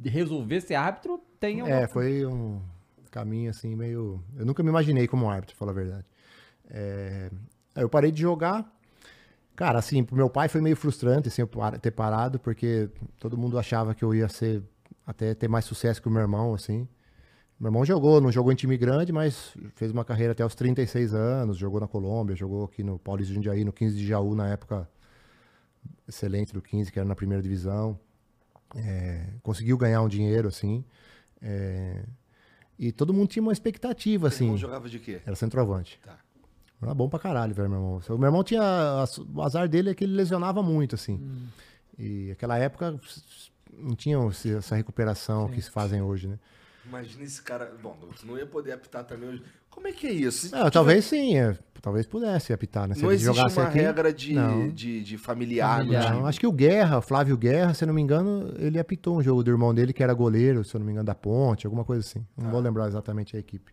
e 0.02 0.08
resolver 0.08 0.60
ser 0.60 0.74
árbitro, 0.74 1.20
tem 1.40 1.60
alguma 1.60 1.78
É, 1.80 1.86
foi 1.86 2.26
um 2.26 2.60
caminho 3.12 3.50
assim 3.50 3.76
meio. 3.76 4.20
Eu 4.36 4.44
nunca 4.44 4.62
me 4.62 4.70
imaginei 4.70 5.06
como 5.06 5.30
árbitro, 5.30 5.54
falar 5.54 5.70
a 5.70 5.74
verdade. 5.74 6.06
É, 6.68 7.30
aí 7.74 7.82
Eu 7.82 7.88
parei 7.88 8.10
de 8.10 8.20
jogar. 8.20 8.66
Cara, 9.54 9.78
assim, 9.78 10.02
pro 10.02 10.16
meu 10.16 10.30
pai 10.30 10.48
foi 10.48 10.60
meio 10.60 10.74
frustrante 10.76 11.28
assim, 11.28 11.42
eu 11.42 11.48
ter 11.80 11.90
parado, 11.90 12.40
porque 12.40 12.90
todo 13.18 13.36
mundo 13.36 13.58
achava 13.58 13.94
que 13.94 14.02
eu 14.02 14.14
ia 14.14 14.28
ser 14.28 14.62
até 15.06 15.34
ter 15.34 15.46
mais 15.48 15.64
sucesso 15.66 16.00
que 16.00 16.08
o 16.08 16.10
meu 16.10 16.22
irmão, 16.22 16.54
assim. 16.54 16.88
Meu 17.60 17.68
irmão 17.68 17.84
jogou, 17.84 18.20
não 18.20 18.32
jogou 18.32 18.50
em 18.50 18.56
time 18.56 18.76
grande, 18.76 19.12
mas 19.12 19.54
fez 19.74 19.92
uma 19.92 20.04
carreira 20.04 20.32
até 20.32 20.44
os 20.44 20.54
36 20.54 21.14
anos, 21.14 21.56
jogou 21.58 21.80
na 21.80 21.86
Colômbia, 21.86 22.34
jogou 22.34 22.64
aqui 22.64 22.82
no 22.82 22.98
Paulista 22.98 23.28
de 23.28 23.34
Jundiaí, 23.36 23.64
no 23.64 23.72
15 23.72 23.96
de 23.96 24.06
Jaú, 24.06 24.34
na 24.34 24.48
época 24.48 24.88
excelente 26.08 26.52
do 26.52 26.62
15, 26.62 26.90
que 26.90 26.98
era 26.98 27.06
na 27.08 27.14
primeira 27.14 27.42
divisão. 27.42 27.98
É, 28.74 29.34
conseguiu 29.42 29.76
ganhar 29.76 30.02
um 30.02 30.08
dinheiro, 30.08 30.48
assim. 30.48 30.84
É, 31.40 32.04
e 32.82 32.90
todo 32.90 33.14
mundo 33.14 33.28
tinha 33.28 33.40
uma 33.44 33.52
expectativa, 33.52 34.26
assim. 34.26 34.56
jogava 34.56 34.88
de 34.88 34.98
quê? 34.98 35.20
Era 35.24 35.36
centroavante. 35.36 36.00
Tá. 36.02 36.18
Era 36.82 36.92
bom 36.92 37.08
pra 37.08 37.20
caralho, 37.20 37.54
velho, 37.54 37.70
meu 37.70 37.78
irmão. 37.78 38.02
O 38.08 38.18
meu 38.18 38.26
irmão 38.26 38.42
tinha. 38.42 38.60
O 39.32 39.40
azar 39.40 39.68
dele 39.68 39.90
é 39.90 39.94
que 39.94 40.02
ele 40.02 40.14
lesionava 40.14 40.64
muito, 40.64 40.96
assim. 40.96 41.48
E 41.96 42.32
aquela 42.32 42.58
época 42.58 43.00
não 43.72 43.94
tinha 43.94 44.18
essa 44.58 44.74
recuperação 44.74 45.48
que 45.48 45.62
se 45.62 45.70
fazem 45.70 46.02
hoje, 46.02 46.26
né? 46.26 46.40
Imagina 46.84 47.22
esse 47.22 47.40
cara. 47.40 47.72
Bom, 47.80 47.96
você 48.10 48.26
não 48.26 48.36
ia 48.36 48.46
poder 48.46 48.72
apitar 48.72 49.04
também 49.04 49.28
hoje. 49.28 49.44
Como 49.72 49.88
é 49.88 49.92
que 49.92 50.06
é 50.06 50.12
isso? 50.12 50.46
Ah, 50.54 50.58
tiver- 50.58 50.70
talvez 50.70 51.04
sim, 51.04 51.36
é, 51.36 51.58
talvez 51.80 52.06
pudesse 52.06 52.52
apitar, 52.52 52.86
né? 52.86 52.94
Se 52.94 53.02
Não 53.02 53.08
ele 53.08 53.16
existe 53.16 53.34
jogasse 53.36 53.58
uma 53.58 53.66
aqui- 53.66 53.78
regra 53.78 54.12
de, 54.12 54.32
Não. 54.34 54.68
de, 54.68 55.02
de 55.02 55.18
familiar, 55.18 55.78
Familiar. 55.78 56.04
time. 56.06 56.16
Não, 56.18 56.26
acho 56.26 56.38
que 56.38 56.46
o 56.46 56.52
Guerra, 56.52 57.00
Flávio 57.00 57.36
Guerra, 57.36 57.74
se 57.74 57.82
eu 57.82 57.86
não 57.88 57.94
me 57.94 58.00
engano, 58.02 58.54
ele 58.58 58.78
apitou 58.78 59.16
um 59.18 59.22
jogo 59.22 59.42
do 59.42 59.50
irmão 59.50 59.74
dele 59.74 59.92
que 59.92 60.02
era 60.02 60.14
goleiro, 60.14 60.62
se 60.62 60.74
eu 60.74 60.78
não 60.78 60.86
me 60.86 60.92
engano, 60.92 61.06
da 61.06 61.14
Ponte, 61.14 61.66
alguma 61.66 61.84
coisa 61.84 62.06
assim. 62.06 62.24
Não 62.36 62.50
vou 62.50 62.60
lembrar 62.60 62.86
exatamente 62.86 63.36
a 63.36 63.40
equipe. 63.40 63.72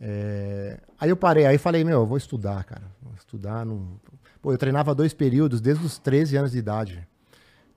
É, 0.00 0.78
Aí 1.00 1.08
eu 1.10 1.16
parei, 1.16 1.46
aí 1.46 1.58
falei, 1.58 1.82
meu, 1.84 2.00
eu 2.00 2.06
vou 2.06 2.18
estudar, 2.18 2.62
cara. 2.64 2.82
Vou 3.02 3.14
estudar. 3.16 3.64
Não... 3.64 3.98
Pô, 4.42 4.52
eu 4.52 4.58
treinava 4.58 4.94
dois 4.94 5.12
períodos 5.14 5.60
desde 5.60 5.84
os 5.84 5.98
13 5.98 6.36
anos 6.36 6.52
de 6.52 6.58
idade. 6.58 7.06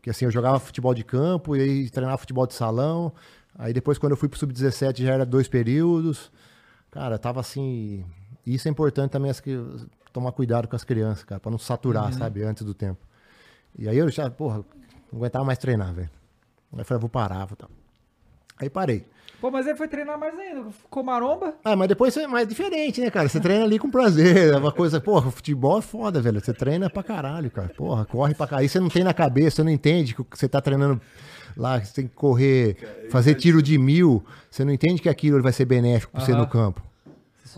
Que 0.01 0.09
assim, 0.09 0.25
eu 0.25 0.31
jogava 0.31 0.59
futebol 0.59 0.93
de 0.93 1.03
campo 1.03 1.55
e 1.55 1.61
aí 1.61 1.89
treinava 1.89 2.17
futebol 2.17 2.45
de 2.45 2.53
salão. 2.53 3.11
Aí 3.57 3.73
depois, 3.73 3.97
quando 3.97 4.11
eu 4.11 4.17
fui 4.17 4.29
pro 4.29 4.39
Sub-17, 4.39 5.01
já 5.03 5.13
era 5.13 5.25
dois 5.25 5.47
períodos. 5.47 6.31
Cara, 6.91 7.17
tava 7.17 7.39
assim. 7.39 8.05
Isso 8.45 8.67
é 8.67 8.71
importante 8.71 9.11
também, 9.11 9.29
as 9.29 9.39
que... 9.39 9.57
tomar 10.11 10.31
cuidado 10.31 10.67
com 10.67 10.75
as 10.75 10.83
crianças, 10.83 11.23
cara, 11.23 11.39
pra 11.39 11.51
não 11.51 11.59
saturar, 11.59 12.11
sabe, 12.13 12.43
antes 12.43 12.63
do 12.63 12.73
tempo. 12.73 12.99
E 13.77 13.87
aí 13.87 13.97
eu 13.97 14.09
já, 14.09 14.29
porra, 14.29 14.65
não 15.11 15.19
aguentava 15.19 15.45
mais 15.45 15.57
treinar, 15.57 15.93
velho. 15.93 16.09
Aí 16.73 16.79
eu 16.79 16.85
falei, 16.85 16.99
vou 16.99 17.09
parar, 17.09 17.45
vou 17.45 17.55
tal. 17.55 17.69
Aí 18.59 18.69
parei. 18.69 19.05
Pô, 19.39 19.49
mas 19.49 19.65
aí 19.67 19.75
foi 19.75 19.87
treinar 19.87 20.19
mais 20.19 20.37
ainda. 20.37 20.69
Ficou 20.71 21.01
maromba. 21.01 21.55
Ah, 21.63 21.75
mas 21.75 21.87
depois 21.87 22.15
é 22.17 22.27
mais 22.27 22.45
diferente, 22.45 22.99
né, 22.99 23.09
cara? 23.09 23.29
Você 23.29 23.39
treina 23.39 23.63
ali 23.63 23.79
com 23.79 23.89
prazer. 23.89 24.53
É 24.53 24.57
uma 24.57 24.71
coisa, 24.71 24.99
porra, 24.99 25.31
futebol 25.31 25.79
é 25.79 25.81
foda, 25.81 26.19
velho. 26.21 26.41
Você 26.41 26.53
treina 26.53 26.89
pra 26.89 27.01
caralho, 27.01 27.49
cara. 27.49 27.69
Porra, 27.69 28.03
corre 28.03 28.33
pra 28.33 28.45
caralho. 28.47 28.63
Aí 28.63 28.69
você 28.69 28.79
não 28.81 28.89
tem 28.89 29.03
na 29.03 29.13
cabeça, 29.13 29.57
você 29.57 29.63
não 29.63 29.71
entende 29.71 30.13
que 30.13 30.25
você 30.29 30.49
tá 30.49 30.59
treinando 30.59 30.99
lá, 31.55 31.79
que 31.79 31.87
você 31.87 31.93
tem 31.93 32.07
que 32.07 32.15
correr, 32.15 33.07
fazer 33.09 33.35
tiro 33.35 33.61
de 33.61 33.77
mil. 33.77 34.23
Você 34.49 34.63
não 34.63 34.71
entende 34.71 35.01
que 35.01 35.09
aquilo 35.09 35.41
vai 35.41 35.51
ser 35.51 35.65
benéfico 35.65 36.11
pra 36.11 36.21
você 36.21 36.33
no 36.33 36.47
campo. 36.47 36.81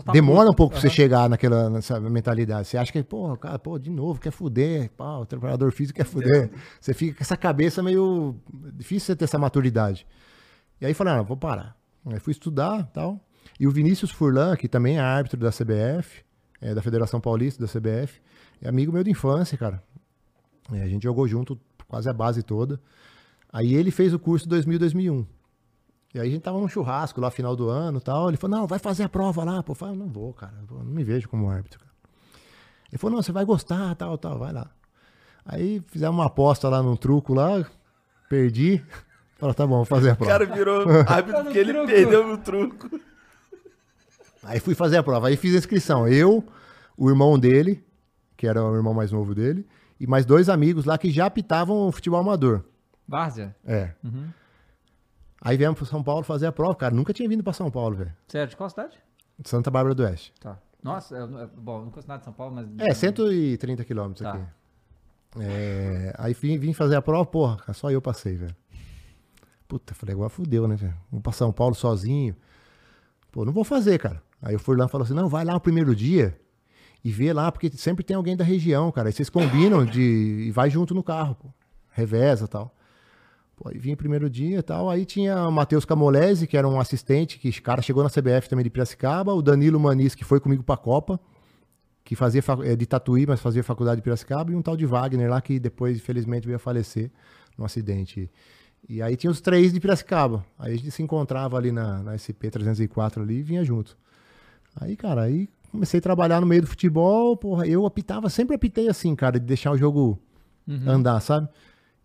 Tá 0.04 0.12
Demora 0.12 0.46
puto. 0.46 0.52
um 0.52 0.56
pouco 0.56 0.72
pra 0.72 0.80
você 0.80 0.88
chegar 0.88 1.28
naquela 1.28 1.68
nessa 1.68 2.00
mentalidade. 2.00 2.66
Você 2.66 2.78
acha 2.78 2.90
que, 2.90 3.02
porra, 3.02 3.36
cara, 3.36 3.58
pô, 3.58 3.78
de 3.78 3.90
novo, 3.90 4.18
quer 4.18 4.30
fuder. 4.30 4.90
Pá, 4.96 5.18
o 5.18 5.26
preparador 5.26 5.70
físico 5.70 5.96
quer 5.96 6.06
fuder. 6.06 6.50
Você 6.80 6.94
fica 6.94 7.18
com 7.18 7.22
essa 7.22 7.36
cabeça 7.36 7.82
meio. 7.82 8.34
Difícil 8.74 9.06
você 9.06 9.16
ter 9.16 9.24
essa 9.24 9.38
maturidade. 9.38 10.06
E 10.80 10.86
aí 10.86 10.94
falei, 10.94 11.14
ah, 11.14 11.22
vou 11.22 11.36
parar. 11.36 11.76
Aí 12.06 12.18
fui 12.18 12.32
estudar 12.32 12.80
e 12.80 12.94
tal. 12.94 13.20
E 13.60 13.66
o 13.66 13.70
Vinícius 13.70 14.10
Furlan, 14.10 14.56
que 14.56 14.66
também 14.66 14.96
é 14.96 15.00
árbitro 15.00 15.38
da 15.38 15.50
CBF, 15.50 16.24
é 16.60 16.74
da 16.74 16.82
Federação 16.82 17.20
Paulista 17.20 17.64
da 17.64 17.68
CBF, 17.70 18.20
é 18.60 18.68
amigo 18.68 18.92
meu 18.92 19.04
de 19.04 19.10
infância, 19.10 19.58
cara. 19.58 19.82
É, 20.72 20.82
a 20.82 20.88
gente 20.88 21.02
jogou 21.02 21.28
junto 21.28 21.58
quase 21.86 22.08
a 22.08 22.12
base 22.12 22.42
toda. 22.42 22.80
Aí 23.52 23.74
ele 23.74 23.90
fez 23.90 24.14
o 24.14 24.18
curso 24.18 24.48
2000, 24.48 24.78
2001. 24.78 25.26
E 26.14 26.20
aí 26.20 26.28
a 26.28 26.30
gente 26.30 26.42
tava 26.42 26.58
num 26.58 26.68
churrasco 26.68 27.20
lá, 27.20 27.30
final 27.30 27.54
do 27.56 27.68
ano 27.68 27.98
e 27.98 28.00
tal. 28.00 28.28
Ele 28.28 28.36
falou, 28.36 28.58
não, 28.58 28.66
vai 28.66 28.78
fazer 28.78 29.02
a 29.04 29.08
prova 29.08 29.44
lá. 29.44 29.62
Pô, 29.62 29.72
eu 29.72 29.76
falei, 29.76 29.96
não 29.96 30.08
vou, 30.08 30.32
cara. 30.32 30.52
Eu 30.70 30.78
não 30.78 30.84
me 30.92 31.04
vejo 31.04 31.28
como 31.28 31.48
árbitro. 31.50 31.78
Cara. 31.80 31.92
Ele 32.90 32.98
falou, 32.98 33.16
não, 33.16 33.22
você 33.22 33.32
vai 33.32 33.44
gostar, 33.44 33.94
tal, 33.94 34.16
tal, 34.18 34.38
vai 34.38 34.52
lá. 34.52 34.70
Aí 35.44 35.82
fizemos 35.88 36.14
uma 36.16 36.26
aposta 36.26 36.68
lá 36.68 36.82
num 36.82 36.96
truco 36.96 37.34
lá, 37.34 37.64
perdi. 38.28 38.82
Falei, 39.36 39.54
tá 39.56 39.66
bom, 39.66 39.76
vou 39.76 39.84
fazer 39.84 40.10
a 40.10 40.12
O 40.12 40.16
prova. 40.16 40.30
cara 40.32 40.46
virou 40.46 40.84
árbitro 41.08 41.42
porque 41.42 41.58
ele 41.58 41.72
truco. 41.72 41.86
perdeu 41.88 42.26
no 42.28 42.38
truco. 42.38 43.00
Aí 44.44 44.60
fui 44.60 44.74
fazer 44.74 44.98
a 44.98 45.02
prova. 45.02 45.28
Aí 45.28 45.36
fiz 45.36 45.54
a 45.54 45.58
inscrição. 45.58 46.06
Eu, 46.06 46.44
o 46.96 47.08
irmão 47.08 47.36
dele, 47.38 47.82
que 48.36 48.46
era 48.46 48.62
o 48.62 48.74
irmão 48.76 48.94
mais 48.94 49.10
novo 49.10 49.34
dele, 49.34 49.66
e 49.98 50.06
mais 50.06 50.24
dois 50.24 50.48
amigos 50.48 50.84
lá 50.84 50.96
que 50.96 51.10
já 51.10 51.26
apitavam 51.26 51.90
futebol 51.90 52.20
amador. 52.20 52.62
Várzea? 53.06 53.54
É. 53.64 53.92
Uhum. 54.04 54.28
Aí 55.40 55.56
viemos 55.56 55.78
pra 55.78 55.86
São 55.88 56.02
Paulo 56.02 56.22
fazer 56.22 56.46
a 56.46 56.52
prova, 56.52 56.74
cara. 56.74 56.94
Nunca 56.94 57.12
tinha 57.12 57.28
vindo 57.28 57.42
pra 57.42 57.52
São 57.52 57.70
Paulo, 57.70 57.96
velho. 57.96 58.12
Sério, 58.28 58.48
de 58.50 58.56
qual 58.56 58.70
cidade? 58.70 58.96
Santa 59.44 59.70
Bárbara 59.70 59.94
do 59.94 60.02
Oeste. 60.04 60.32
Tá. 60.40 60.56
Nossa, 60.82 61.16
eu, 61.16 61.28
eu- 61.38 61.48
bom, 61.48 61.82
não 61.84 61.90
conheço 61.90 62.08
nada 62.08 62.18
de 62.20 62.24
São 62.24 62.32
Paulo, 62.32 62.54
mas... 62.54 62.66
É, 62.78 62.94
130 62.94 63.84
quilômetros 63.84 64.22
Tá. 64.24 64.34
aqui. 64.34 64.44
É, 65.40 66.12
aí 66.18 66.34
vim, 66.34 66.58
vim 66.58 66.72
fazer 66.72 66.94
a 66.96 67.02
prova, 67.02 67.24
porra, 67.24 67.72
só 67.72 67.90
eu 67.90 68.02
passei, 68.02 68.36
velho. 68.36 68.54
Puta, 69.66 69.94
falei, 69.94 70.14
agora 70.14 70.28
fudeu, 70.28 70.68
né, 70.68 70.76
velho? 70.76 70.94
Vou 71.10 71.20
pra 71.20 71.32
São 71.32 71.50
Paulo 71.52 71.74
sozinho. 71.74 72.36
Pô, 73.30 73.44
não 73.44 73.52
vou 73.52 73.64
fazer, 73.64 73.98
cara. 73.98 74.22
Aí 74.42 74.54
o 74.54 74.58
Furlan 74.58 74.88
falou 74.88 75.04
assim: 75.06 75.14
não, 75.14 75.28
vai 75.28 75.44
lá 75.44 75.54
no 75.54 75.60
primeiro 75.60 75.96
dia 75.96 76.38
e 77.02 77.10
vê 77.10 77.32
lá, 77.32 77.50
porque 77.50 77.70
sempre 77.70 78.04
tem 78.04 78.14
alguém 78.14 78.36
da 78.36 78.44
região, 78.44 78.92
cara. 78.92 79.08
Aí 79.08 79.12
vocês 79.12 79.30
combinam 79.30 79.86
de. 79.86 80.02
e 80.02 80.50
vai 80.50 80.68
junto 80.68 80.92
no 80.94 81.02
carro, 81.02 81.34
pô. 81.36 81.48
Reveza 81.92 82.44
e 82.44 82.48
tal. 82.48 82.74
Aí 83.66 83.78
vim 83.78 83.94
primeiro 83.94 84.28
dia 84.28 84.58
e 84.58 84.62
tal. 84.62 84.90
Aí 84.90 85.04
tinha 85.04 85.48
o 85.48 85.52
Matheus 85.52 85.84
Camolese, 85.84 86.46
que 86.46 86.56
era 86.56 86.68
um 86.68 86.80
assistente, 86.80 87.38
que 87.38 87.60
cara 87.60 87.80
chegou 87.80 88.02
na 88.02 88.10
CBF 88.10 88.48
também 88.48 88.64
de 88.64 88.70
Piracicaba. 88.70 89.32
O 89.32 89.42
Danilo 89.42 89.78
Manis, 89.78 90.14
que 90.14 90.24
foi 90.24 90.40
comigo 90.40 90.62
pra 90.62 90.76
Copa 90.76 91.20
que 92.04 92.16
fazia 92.16 92.42
é 92.64 92.76
de 92.76 92.86
Tatuí, 92.86 93.26
mas 93.26 93.40
fazia 93.40 93.62
faculdade 93.62 93.96
de 93.96 94.02
Piracicaba, 94.02 94.52
e 94.52 94.54
um 94.54 94.62
tal 94.62 94.76
de 94.76 94.84
Wagner 94.84 95.30
lá, 95.30 95.40
que 95.40 95.58
depois, 95.58 95.96
infelizmente, 95.96 96.46
veio 96.46 96.56
a 96.56 96.58
falecer 96.58 97.10
num 97.56 97.64
acidente. 97.64 98.30
E 98.88 99.00
aí 99.00 99.16
tinha 99.16 99.30
os 99.30 99.40
três 99.40 99.72
de 99.72 99.78
Piracicaba. 99.78 100.44
Aí 100.58 100.74
a 100.74 100.76
gente 100.76 100.90
se 100.90 101.02
encontrava 101.02 101.56
ali 101.56 101.70
na, 101.70 102.02
na 102.02 102.14
SP-304 102.14 103.22
ali 103.22 103.38
e 103.38 103.42
vinha 103.42 103.64
junto. 103.64 103.96
Aí, 104.74 104.96
cara, 104.96 105.22
aí 105.22 105.48
comecei 105.70 105.98
a 105.98 106.02
trabalhar 106.02 106.40
no 106.40 106.46
meio 106.46 106.62
do 106.62 106.68
futebol, 106.68 107.36
porra, 107.36 107.66
eu 107.66 107.86
apitava, 107.86 108.28
sempre 108.28 108.56
apitei 108.56 108.88
assim, 108.88 109.14
cara, 109.14 109.38
de 109.38 109.46
deixar 109.46 109.70
o 109.70 109.78
jogo 109.78 110.18
andar, 110.86 111.20
sabe? 111.20 111.48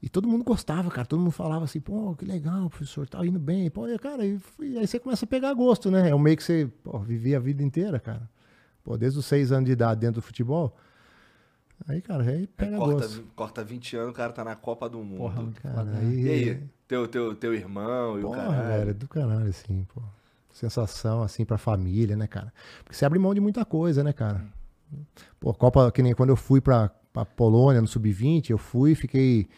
E 0.08 0.10
todo 0.10 0.26
mundo 0.26 0.42
gostava, 0.42 0.90
cara, 0.90 1.06
todo 1.06 1.20
mundo 1.20 1.32
falava 1.32 1.66
assim, 1.66 1.82
pô, 1.82 2.16
que 2.16 2.24
legal, 2.24 2.70
professor, 2.70 3.06
tá 3.10 3.26
indo 3.26 3.38
bem. 3.38 3.70
Pô, 3.70 3.90
e, 3.90 4.00
cara, 4.00 4.26
e 4.26 4.40
fui- 4.40 4.78
aí 4.78 4.88
você 4.88 4.98
começa 4.98 5.26
a 5.26 5.28
pegar 5.28 5.54
gosto, 5.54 5.92
né? 5.92 6.10
É 6.10 6.16
o 6.16 6.20
meio 6.20 6.38
que 6.38 6.44
você 6.44 6.66
pô, 6.82 6.98
vivia 7.00 7.36
a 7.36 7.40
vida 7.42 7.62
inteira, 7.62 8.00
cara. 8.00 8.30
Pô, 8.86 8.98
desde 8.98 9.20
os 9.20 9.26
seis 9.26 9.52
anos 9.52 9.66
de 9.66 9.74
idade 9.74 10.00
dentro 10.00 10.22
do 10.22 10.26
futebol. 10.26 10.74
Aí, 11.90 12.02
cara, 12.02 12.24
aí 12.24 12.30
Aí 12.30 12.48
pega 12.48 12.78
corta, 12.78 12.94
gosto. 13.02 13.24
corta 13.36 13.64
20 13.66 13.98
anos, 13.98 14.12
o 14.12 14.14
cara 14.14 14.32
tá 14.32 14.46
na 14.46 14.56
Copa 14.56 14.90
do 14.90 15.00
Mundo. 15.04 15.18
Porra, 15.18 15.52
Cara, 15.62 15.98
aí, 16.00 16.24
E 16.26 16.30
aí, 16.30 16.64
teu, 16.88 17.06
teu, 17.06 17.36
teu 17.36 17.54
irmão 17.54 18.18
e 18.18 18.24
o 18.24 18.28
Porra, 18.28 18.38
caralho. 18.48 18.68
velho, 18.78 18.90
é 18.92 18.94
do 18.94 19.08
caralho, 19.10 19.50
assim, 19.50 19.86
pô. 19.94 20.02
Sensação, 20.54 21.22
assim, 21.22 21.44
pra 21.44 21.58
família, 21.58 22.16
né, 22.16 22.28
cara? 22.28 22.52
Porque 22.84 22.96
você 22.96 23.04
abre 23.06 23.20
mão 23.20 23.34
de 23.34 23.42
muita 23.42 23.66
coisa, 23.66 24.04
né, 24.06 24.14
cara? 24.14 24.42
Pô, 25.40 25.54
Copa, 25.54 25.92
que 25.92 26.02
nem 26.02 26.14
quando 26.16 26.30
eu 26.30 26.38
fui 26.38 26.62
pra, 26.62 26.90
pra 27.12 27.26
Polônia 27.26 27.82
no 27.82 27.88
Sub-20, 27.88 28.50
eu 28.52 28.58
fui, 28.58 28.96
fiquei 28.96 29.50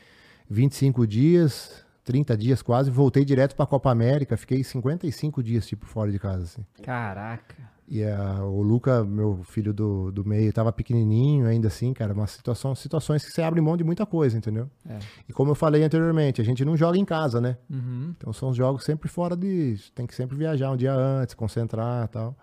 25 0.49 1.05
dias, 1.05 1.85
30 2.03 2.35
dias 2.37 2.61
quase, 2.61 2.89
voltei 2.89 3.23
direto 3.23 3.55
pra 3.55 3.65
Copa 3.65 3.91
América, 3.91 4.35
fiquei 4.37 4.63
55 4.63 5.43
dias, 5.43 5.67
tipo, 5.67 5.85
fora 5.85 6.11
de 6.11 6.17
casa, 6.19 6.43
assim. 6.43 6.65
Caraca. 6.81 7.55
E 7.91 8.03
a- 8.03 8.43
o 8.45 8.61
Luca, 8.61 9.03
meu 9.03 9.41
filho 9.43 9.73
do, 9.73 10.11
do 10.11 10.23
meio, 10.23 10.53
tava 10.53 10.71
pequenininho 10.71 11.47
ainda 11.47 11.69
assim, 11.69 11.91
cara. 11.91 12.13
Uma 12.13 12.27
situação, 12.27 12.75
situações 12.75 13.25
que 13.25 13.31
você 13.31 13.41
abre 13.41 13.59
mão 13.61 13.75
de 13.75 13.83
muita 13.83 14.05
coisa, 14.05 14.37
entendeu? 14.37 14.69
É. 14.87 14.99
E 15.27 15.33
como 15.33 15.49
eu 15.51 15.55
falei 15.55 15.83
anteriormente, 15.83 16.39
a 16.39 16.43
gente 16.43 16.63
não 16.63 16.77
joga 16.77 16.99
em 16.99 17.05
casa, 17.05 17.41
né? 17.41 17.57
Uhum. 17.67 18.13
Então 18.15 18.31
são 18.31 18.53
jogos 18.53 18.83
sempre 18.83 19.09
fora 19.09 19.35
de. 19.35 19.75
Tem 19.95 20.05
que 20.05 20.13
sempre 20.13 20.37
viajar 20.37 20.69
um 20.71 20.77
dia 20.77 20.93
antes, 20.93 21.33
concentrar 21.33 22.05
e 22.05 22.07
tal. 22.09 22.37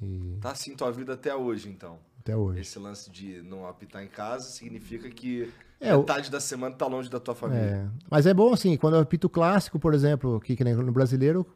E 0.00 0.38
Tá 0.40 0.52
assim 0.52 0.76
tua 0.76 0.92
vida 0.92 1.14
até 1.14 1.34
hoje, 1.34 1.68
então. 1.68 1.98
até 2.20 2.36
hoje. 2.36 2.60
Esse 2.60 2.78
lance 2.78 3.10
de 3.10 3.42
não 3.42 3.66
apitar 3.66 4.04
em 4.04 4.08
casa 4.08 4.48
significa 4.50 5.10
que 5.10 5.50
É, 5.80 5.94
o- 5.94 5.98
metade 6.00 6.30
da 6.30 6.40
semana 6.40 6.74
tá 6.74 6.86
longe 6.86 7.10
da 7.10 7.20
tua 7.20 7.34
família. 7.34 7.62
É, 7.62 7.86
mas 8.10 8.26
é 8.26 8.32
bom 8.34 8.52
assim, 8.52 8.76
quando 8.76 8.94
eu 8.94 9.00
apito 9.00 9.28
clássico, 9.28 9.78
por 9.78 9.92
exemplo, 9.94 10.36
aqui 10.36 10.56
que 10.56 10.64
nem 10.64 10.74
no 10.74 10.90
brasileiro, 10.92 11.46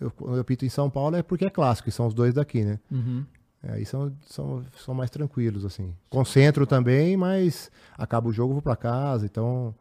eu, 0.00 0.10
quando 0.10 0.34
eu 0.36 0.40
apito 0.40 0.64
em 0.64 0.68
São 0.68 0.88
Paulo 0.90 1.16
é 1.16 1.22
porque 1.22 1.44
é 1.44 1.50
clássico, 1.50 1.88
e 1.88 1.92
são 1.92 2.06
os 2.06 2.14
dois 2.14 2.34
daqui, 2.34 2.64
né? 2.64 2.78
Uhum. 2.90 3.24
É, 3.62 3.72
Aí 3.72 3.84
são, 3.84 4.12
são, 4.26 4.64
são 4.76 4.94
mais 4.94 5.10
tranquilos, 5.10 5.64
assim. 5.64 5.94
Concentro 6.08 6.66
também, 6.66 7.16
mas 7.16 7.70
acaba 7.96 8.28
o 8.28 8.32
jogo, 8.32 8.52
vou 8.52 8.62
pra 8.62 8.76
casa, 8.76 9.26
então 9.26 9.74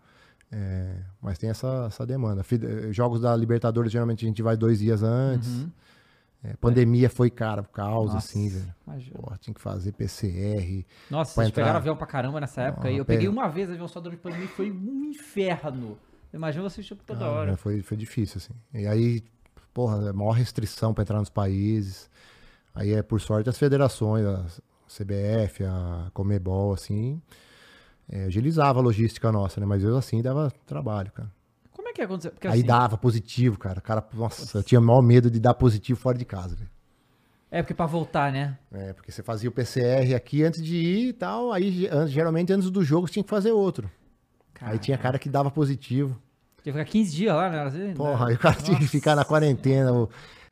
É, 0.51 0.95
mas 1.21 1.37
tem 1.37 1.49
essa, 1.49 1.85
essa 1.87 2.05
demanda. 2.05 2.41
Eh, 2.49 2.93
Jogos 2.93 3.19
da 3.19 3.35
Libertadores, 3.35 3.91
geralmente 3.91 4.23
a 4.25 4.27
gente 4.29 4.41
vai 4.41 4.55
dois 4.55 4.79
dias 4.79 5.03
antes. 5.03 5.49
Uhum. 5.49 5.69
É, 6.43 6.55
pandemia 6.55 7.09
foi, 7.09 7.29
cara, 7.29 7.63
caos, 7.63 8.13
Nossa, 8.13 8.17
assim, 8.29 8.47
velho. 8.49 8.73
Pô, 9.15 9.35
tinha 9.39 9.53
que 9.53 9.59
fazer 9.61 9.91
PCR. 9.91 10.85
Nossa, 11.09 11.33
pra 11.33 11.43
vocês 11.43 11.47
entrar. 11.49 11.61
pegaram 11.63 11.77
avião 11.79 11.95
pra 11.97 12.05
caramba 12.07 12.39
nessa 12.39 12.61
época. 12.61 12.87
Ah, 12.87 12.91
aí 12.91 12.97
eu 12.97 13.03
peguei 13.05 13.27
uma 13.27 13.47
vez 13.49 13.69
avião 13.69 13.87
só 13.87 13.99
durante 13.99 14.19
a 14.19 14.21
pandemia 14.23 14.45
e 14.45 14.49
foi 14.49 14.71
um 14.71 15.05
inferno. 15.05 15.97
Imagina 16.33 16.63
vocês 16.69 16.85
tipo 16.85 17.03
toda 17.03 17.25
Ah, 17.25 17.29
hora. 17.31 17.51
né, 17.51 17.57
Foi, 17.57 17.81
foi 17.81 17.97
difícil, 17.97 18.37
assim. 18.37 18.53
E 18.73 18.85
aí, 18.85 19.23
porra, 19.73 20.09
é 20.09 20.13
maior 20.13 20.31
restrição 20.31 20.93
para 20.93 21.01
entrar 21.01 21.19
nos 21.19 21.29
países. 21.29 22.09
Aí 22.75 22.93
é, 22.93 23.01
por 23.01 23.19
sorte, 23.19 23.49
as 23.49 23.57
federações, 23.57 24.23
a 24.25 24.45
CBF, 24.87 25.63
a 25.65 26.11
Comebol, 26.13 26.71
assim, 26.73 27.19
é, 28.07 28.25
agilizava 28.25 28.79
a 28.79 28.83
logística 28.83 29.31
nossa, 29.31 29.59
né? 29.59 29.65
Mas 29.65 29.83
eu, 29.83 29.97
assim, 29.97 30.21
dava 30.21 30.51
trabalho, 30.67 31.11
cara. 31.11 31.31
É 31.97 32.01
que 32.01 32.03
aconteceu? 32.03 32.31
Porque, 32.31 32.47
aí 32.47 32.59
assim, 32.59 32.67
dava 32.67 32.97
positivo, 32.97 33.57
cara. 33.57 33.81
Cara, 33.81 34.07
nossa, 34.13 34.57
eu 34.59 34.63
tinha 34.63 34.79
o 34.79 34.83
maior 34.83 35.01
medo 35.01 35.31
de 35.31 35.39
dar 35.39 35.55
positivo 35.55 35.99
fora 35.99 36.17
de 36.17 36.25
casa, 36.25 36.55
velho. 36.55 36.69
É 37.49 37.61
porque 37.63 37.73
pra 37.73 37.85
voltar, 37.85 38.31
né? 38.31 38.57
É, 38.71 38.93
porque 38.93 39.11
você 39.11 39.23
fazia 39.23 39.49
o 39.49 39.51
PCR 39.51 40.13
aqui 40.15 40.43
antes 40.43 40.61
de 40.63 40.75
ir 40.75 41.07
e 41.09 41.13
tal, 41.13 41.51
aí 41.51 41.89
geralmente 42.07 42.51
antes 42.51 42.69
do 42.69 42.83
jogo 42.83 43.07
você 43.07 43.13
tinha 43.13 43.23
que 43.23 43.29
fazer 43.29 43.51
outro. 43.51 43.89
Aí 44.61 44.77
tinha 44.77 44.97
cara 44.97 45.17
que 45.17 45.29
dava 45.29 45.49
positivo. 45.49 46.09
Tinha 46.61 46.73
que 46.73 46.79
ficar 46.79 46.85
15 46.85 47.15
dias 47.15 47.35
lá, 47.35 47.49
né? 47.49 47.61
Assim, 47.61 47.93
Porra, 47.93 48.25
né? 48.25 48.31
aí 48.31 48.35
o 48.35 48.39
cara 48.39 48.55
tinha 48.55 48.77
que 48.77 48.87
ficar 48.87 49.15
na 49.15 49.23
quarentena. 49.23 49.91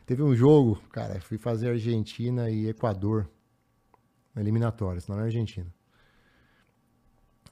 Teve 0.05 0.23
um 0.23 0.33
jogo, 0.35 0.81
cara, 0.91 1.19
fui 1.19 1.37
fazer 1.37 1.69
Argentina 1.69 2.49
e 2.49 2.69
Equador. 2.69 3.29
Na 4.33 4.41
eliminatória, 4.41 5.01
senão 5.01 5.17
era 5.17 5.27
Argentina. 5.27 5.67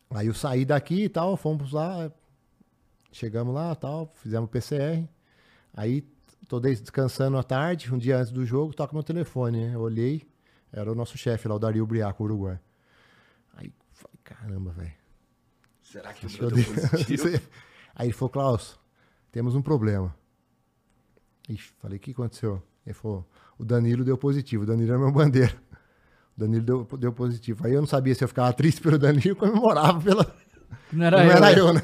Aí 0.09 0.27
eu 0.27 0.33
saí 0.33 0.63
daqui 0.63 1.05
e 1.05 1.09
tal, 1.09 1.35
fomos 1.35 1.71
lá, 1.71 2.11
chegamos 3.13 3.53
lá 3.53 3.73
tal, 3.75 4.11
fizemos 4.15 4.49
PCR. 4.49 5.07
Aí 5.73 6.05
tô 6.49 6.59
des- 6.59 6.81
descansando 6.81 7.37
à 7.37 7.43
tarde, 7.43 7.93
um 7.93 7.97
dia 7.97 8.17
antes 8.17 8.31
do 8.31 8.45
jogo, 8.45 8.73
toca 8.73 8.93
meu 8.93 9.03
telefone, 9.03 9.67
né? 9.67 9.75
Eu 9.75 9.81
olhei, 9.81 10.27
era 10.71 10.91
o 10.91 10.95
nosso 10.95 11.17
chefe 11.17 11.47
lá, 11.47 11.55
o 11.55 11.59
Dario 11.59 11.85
Briaco, 11.85 12.23
Uruguai. 12.23 12.59
Aí, 13.55 13.71
falei, 13.93 14.17
caramba, 14.23 14.71
velho. 14.71 14.93
Será 15.81 16.11
que 16.11 16.25
Deixa 16.25 16.43
eu 16.43 16.49
eu 16.49 16.55
deu 16.55 16.65
positivo? 16.65 17.27
Aí 17.95 18.07
ele 18.07 18.13
falou, 18.13 18.29
Klaus, 18.29 18.79
temos 19.31 19.55
um 19.55 19.61
problema. 19.61 20.13
Ixi, 21.47 21.71
falei, 21.79 21.97
o 21.97 22.01
que 22.01 22.11
aconteceu? 22.11 22.61
Ele 22.85 22.93
falou, 22.93 23.27
o 23.57 23.63
Danilo 23.63 24.03
deu 24.03 24.17
positivo, 24.17 24.63
o 24.63 24.65
Danilo 24.65 24.89
era 24.91 24.99
meu 24.99 25.11
bandeira. 25.11 25.55
O 26.35 26.39
Danilo 26.39 26.63
deu, 26.63 26.87
deu 26.97 27.13
positivo. 27.13 27.65
Aí 27.65 27.73
eu 27.73 27.81
não 27.81 27.87
sabia 27.87 28.15
se 28.15 28.23
eu 28.23 28.27
ficava 28.27 28.51
triste 28.53 28.81
pelo 28.81 28.97
Danilo, 28.97 29.35
comemorava 29.37 30.01
pela... 30.01 30.35
Não 30.91 31.05
era 31.05 31.17
não 31.17 31.25
eu. 31.25 31.31
era 31.31 31.39
né? 31.41 31.59
eu, 31.59 31.73
né? 31.73 31.81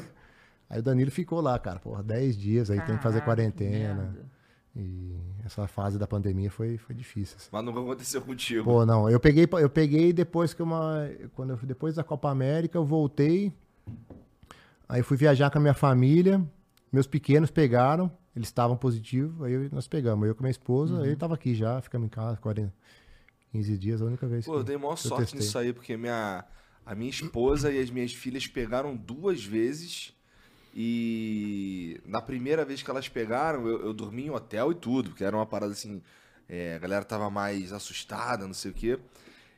Aí 0.70 0.78
o 0.78 0.82
Danilo 0.82 1.10
ficou 1.10 1.40
lá, 1.40 1.58
cara, 1.58 1.80
porra, 1.80 2.00
10 2.02 2.38
dias, 2.38 2.70
aí 2.70 2.80
tem 2.86 2.96
que 2.96 3.02
fazer 3.02 3.20
Caraca, 3.20 3.42
que 3.42 3.52
quarentena. 3.58 4.16
E 4.76 5.16
essa 5.44 5.66
fase 5.66 5.98
da 5.98 6.06
pandemia 6.06 6.48
foi, 6.48 6.78
foi 6.78 6.94
difícil. 6.94 7.36
assim. 7.38 7.48
Mas 7.50 7.64
nunca 7.64 7.80
aconteceu 7.80 8.22
contigo. 8.22 8.62
Pô, 8.64 8.86
não, 8.86 9.10
eu 9.10 9.18
peguei, 9.18 9.48
eu 9.60 9.68
peguei 9.68 10.12
depois 10.12 10.54
que 10.54 10.62
uma. 10.62 11.10
Quando 11.34 11.50
eu, 11.50 11.56
depois 11.64 11.96
da 11.96 12.04
Copa 12.04 12.30
América, 12.30 12.78
eu 12.78 12.84
voltei. 12.84 13.52
Aí 14.88 15.02
fui 15.02 15.16
viajar 15.16 15.50
com 15.50 15.58
a 15.58 15.60
minha 15.60 15.74
família. 15.74 16.40
Meus 16.92 17.06
pequenos 17.06 17.50
pegaram, 17.50 18.10
eles 18.34 18.48
estavam 18.48 18.76
positivos, 18.76 19.42
aí 19.42 19.52
eu- 19.52 19.68
nós 19.72 19.86
pegamos. 19.88 20.26
Eu 20.28 20.34
com 20.34 20.42
a 20.42 20.44
minha 20.44 20.50
esposa, 20.52 20.94
Uhum. 20.94 21.04
ele 21.04 21.16
tava 21.16 21.34
aqui 21.34 21.54
já, 21.54 21.80
ficamos 21.80 22.06
em 22.06 22.08
casa, 22.10 22.36
40, 22.38 22.72
15 23.52 23.76
dias, 23.78 24.00
a 24.02 24.04
única 24.04 24.26
vez 24.26 24.44
Pô, 24.44 24.54
eu 24.54 24.58
que 24.60 24.64
dei 24.66 24.76
maior 24.76 24.92
eu 24.92 24.96
sorte 24.96 25.22
testei. 25.32 25.40
nisso 25.40 25.58
aí, 25.58 25.72
porque 25.72 25.96
minha, 25.96 26.44
a 26.86 26.94
minha 26.94 27.10
esposa 27.10 27.72
e 27.72 27.80
as 27.80 27.90
minhas 27.90 28.12
filhas 28.12 28.46
pegaram 28.46 28.96
duas 28.96 29.44
vezes. 29.44 30.12
E 30.74 32.00
na 32.04 32.22
primeira 32.22 32.64
vez 32.64 32.82
que 32.82 32.90
elas 32.90 33.08
pegaram, 33.08 33.66
eu, 33.66 33.86
eu 33.86 33.92
dormi 33.92 34.26
em 34.26 34.30
hotel 34.30 34.72
e 34.72 34.74
tudo, 34.74 35.10
porque 35.10 35.24
era 35.24 35.36
uma 35.36 35.46
parada 35.46 35.72
assim. 35.72 36.00
é, 36.48 36.74
a 36.76 36.78
galera 36.78 37.04
tava 37.04 37.28
mais 37.30 37.72
assustada, 37.72 38.46
não 38.46 38.54
sei 38.54 38.70
o 38.70 38.74
quê. 38.74 38.98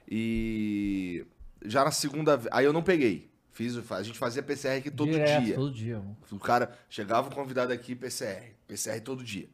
E 0.09 1.25
já 1.65 1.85
na 1.85 1.91
segunda 1.91 2.37
vez. 2.37 2.49
Aí 2.53 2.65
eu 2.65 2.73
não 2.73 2.83
peguei. 2.83 3.31
Fiz, 3.53 3.77
a 3.93 4.03
gente 4.03 4.19
fazia 4.19 4.43
PCR 4.43 4.79
aqui 4.79 4.91
todo 4.91 5.11
Direto, 5.11 5.45
dia. 5.45 5.55
Todo 5.55 5.73
dia. 5.73 5.99
mano. 5.99 6.17
O 6.31 6.39
cara 6.39 6.73
chegava 6.89 7.29
o 7.29 7.35
convidado 7.35 7.73
aqui, 7.73 7.95
PCR. 7.95 8.55
PCR 8.67 9.01
todo 9.03 9.23
dia. 9.23 9.49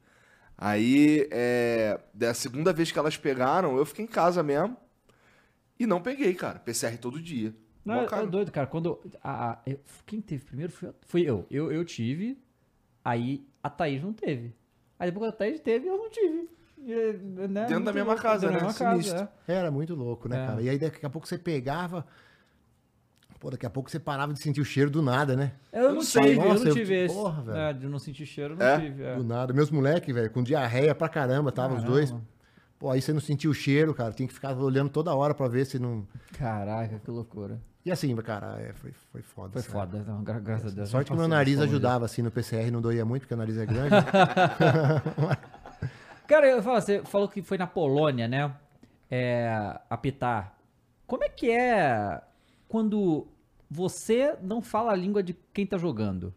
Aí, 0.56 1.28
é, 1.30 2.00
da 2.14 2.32
segunda 2.34 2.72
vez 2.72 2.90
que 2.92 2.98
elas 2.98 3.16
pegaram, 3.16 3.76
eu 3.76 3.84
fiquei 3.84 4.04
em 4.04 4.08
casa 4.08 4.42
mesmo. 4.42 4.76
E 5.78 5.86
não 5.86 6.00
peguei, 6.00 6.34
cara. 6.34 6.58
PCR 6.60 6.96
todo 6.98 7.20
dia. 7.20 7.52
Não, 7.88 8.00
é, 8.02 8.22
é 8.22 8.26
doido, 8.26 8.52
cara. 8.52 8.66
Quando. 8.66 8.98
A, 9.22 9.50
a- 9.52 9.58
eu- 9.66 9.80
quem 10.06 10.20
teve 10.20 10.44
primeiro 10.44 10.72
foi, 10.72 10.90
fui 11.06 11.22
eu. 11.22 11.46
eu. 11.50 11.70
Eu 11.72 11.84
tive. 11.84 12.38
Aí 13.04 13.46
a 13.62 13.70
Thaís 13.70 14.02
não 14.02 14.12
teve. 14.12 14.54
Aí 14.98 15.10
depois 15.10 15.30
que 15.30 15.34
a 15.34 15.38
Thaís 15.38 15.60
teve, 15.60 15.86
eu 15.88 15.96
não 15.96 16.10
tive. 16.10 16.48
E, 16.78 16.92
né, 17.48 17.66
Dentro 17.66 17.84
da 17.84 17.92
muito 17.92 17.94
mesma 17.94 18.04
louco, 18.12 18.22
casa, 18.22 18.46
né? 18.46 18.52
mesma 18.54 18.72
casa, 18.74 19.30
é. 19.48 19.52
Era 19.54 19.70
muito 19.70 19.94
louco, 19.94 20.28
né, 20.28 20.42
É. 20.42 20.46
cara? 20.46 20.62
E 20.62 20.68
aí 20.68 20.78
daqui 20.78 21.04
a 21.04 21.10
pouco 21.10 21.26
você 21.26 21.36
pegava. 21.38 22.06
Pô, 23.40 23.50
daqui 23.50 23.64
a 23.66 23.70
pouco 23.70 23.88
você 23.90 24.00
parava 24.00 24.32
de 24.32 24.40
sentir 24.42 24.60
o 24.60 24.64
cheiro 24.64 24.90
do 24.90 25.00
nada, 25.00 25.36
né? 25.36 25.52
Eu, 25.72 25.88
não 25.90 25.94
não 25.96 26.02
sei. 26.02 26.22
tive, 26.22 26.38
eu 26.40 26.54
não 26.54 26.66
eu- 26.66 26.74
tive 26.74 26.94
esse. 27.04 27.14
porra, 27.14 27.42
velho. 27.42 27.56
É, 27.58 27.72
de 27.72 27.86
não 27.88 27.98
sentir 28.00 28.26
cheiro, 28.26 28.54
eu 28.54 28.58
não 28.58 28.66
É? 28.66 28.80
tive. 28.80 29.02
é. 29.04 29.14
Do 29.14 29.22
nada. 29.24 29.52
Meus 29.52 29.70
moleques, 29.70 30.12
velho, 30.12 30.30
com 30.30 30.42
diarreia 30.42 30.92
pra 30.94 31.08
caramba, 31.08 31.52
tava 31.52 31.74
os 31.76 31.84
dois. 31.84 32.10
Caramba. 32.10 32.26
Pô, 32.80 32.90
aí 32.90 33.00
você 33.02 33.12
não 33.12 33.20
sentia 33.20 33.48
o 33.50 33.54
cheiro, 33.54 33.94
cara. 33.94 34.12
Tem 34.12 34.26
que 34.26 34.32
ficar 34.34 34.56
olhando 34.56 34.88
toda 34.90 35.14
hora 35.14 35.34
pra 35.34 35.46
ver 35.48 35.66
se 35.66 35.78
não. 35.78 36.06
Caraca, 36.36 36.98
que 36.98 37.10
loucura. 37.10 37.60
E 37.88 37.90
assim, 37.90 38.14
cara, 38.16 38.60
é, 38.60 38.74
foi, 38.74 38.92
foi 39.10 39.22
foda. 39.22 39.52
Foi 39.54 39.62
sabe? 39.62 39.72
foda, 39.72 40.04
não, 40.06 40.22
gra- 40.22 40.38
graças 40.38 40.72
a 40.72 40.74
Deus. 40.74 40.90
Sorte 40.90 41.10
que 41.10 41.16
meu 41.16 41.26
nariz 41.26 41.58
ajudava, 41.58 42.04
assim, 42.04 42.20
no 42.20 42.30
PCR 42.30 42.70
não 42.70 42.82
doía 42.82 43.02
muito, 43.02 43.22
porque 43.22 43.32
o 43.32 43.36
nariz 43.38 43.56
é 43.56 43.64
grande. 43.64 43.94
Cara, 46.28 46.46
eu 46.46 46.62
falo, 46.62 46.78
você 46.80 47.02
falou 47.04 47.28
que 47.28 47.40
foi 47.40 47.56
na 47.56 47.66
Polônia, 47.66 48.28
né? 48.28 48.54
É, 49.10 49.80
apitar. 49.88 50.54
Como 51.06 51.24
é 51.24 51.28
que 51.30 51.50
é 51.50 52.20
quando 52.68 53.26
você 53.70 54.36
não 54.42 54.60
fala 54.60 54.92
a 54.92 54.94
língua 54.94 55.22
de 55.22 55.34
quem 55.54 55.66
tá 55.66 55.78
jogando? 55.78 56.34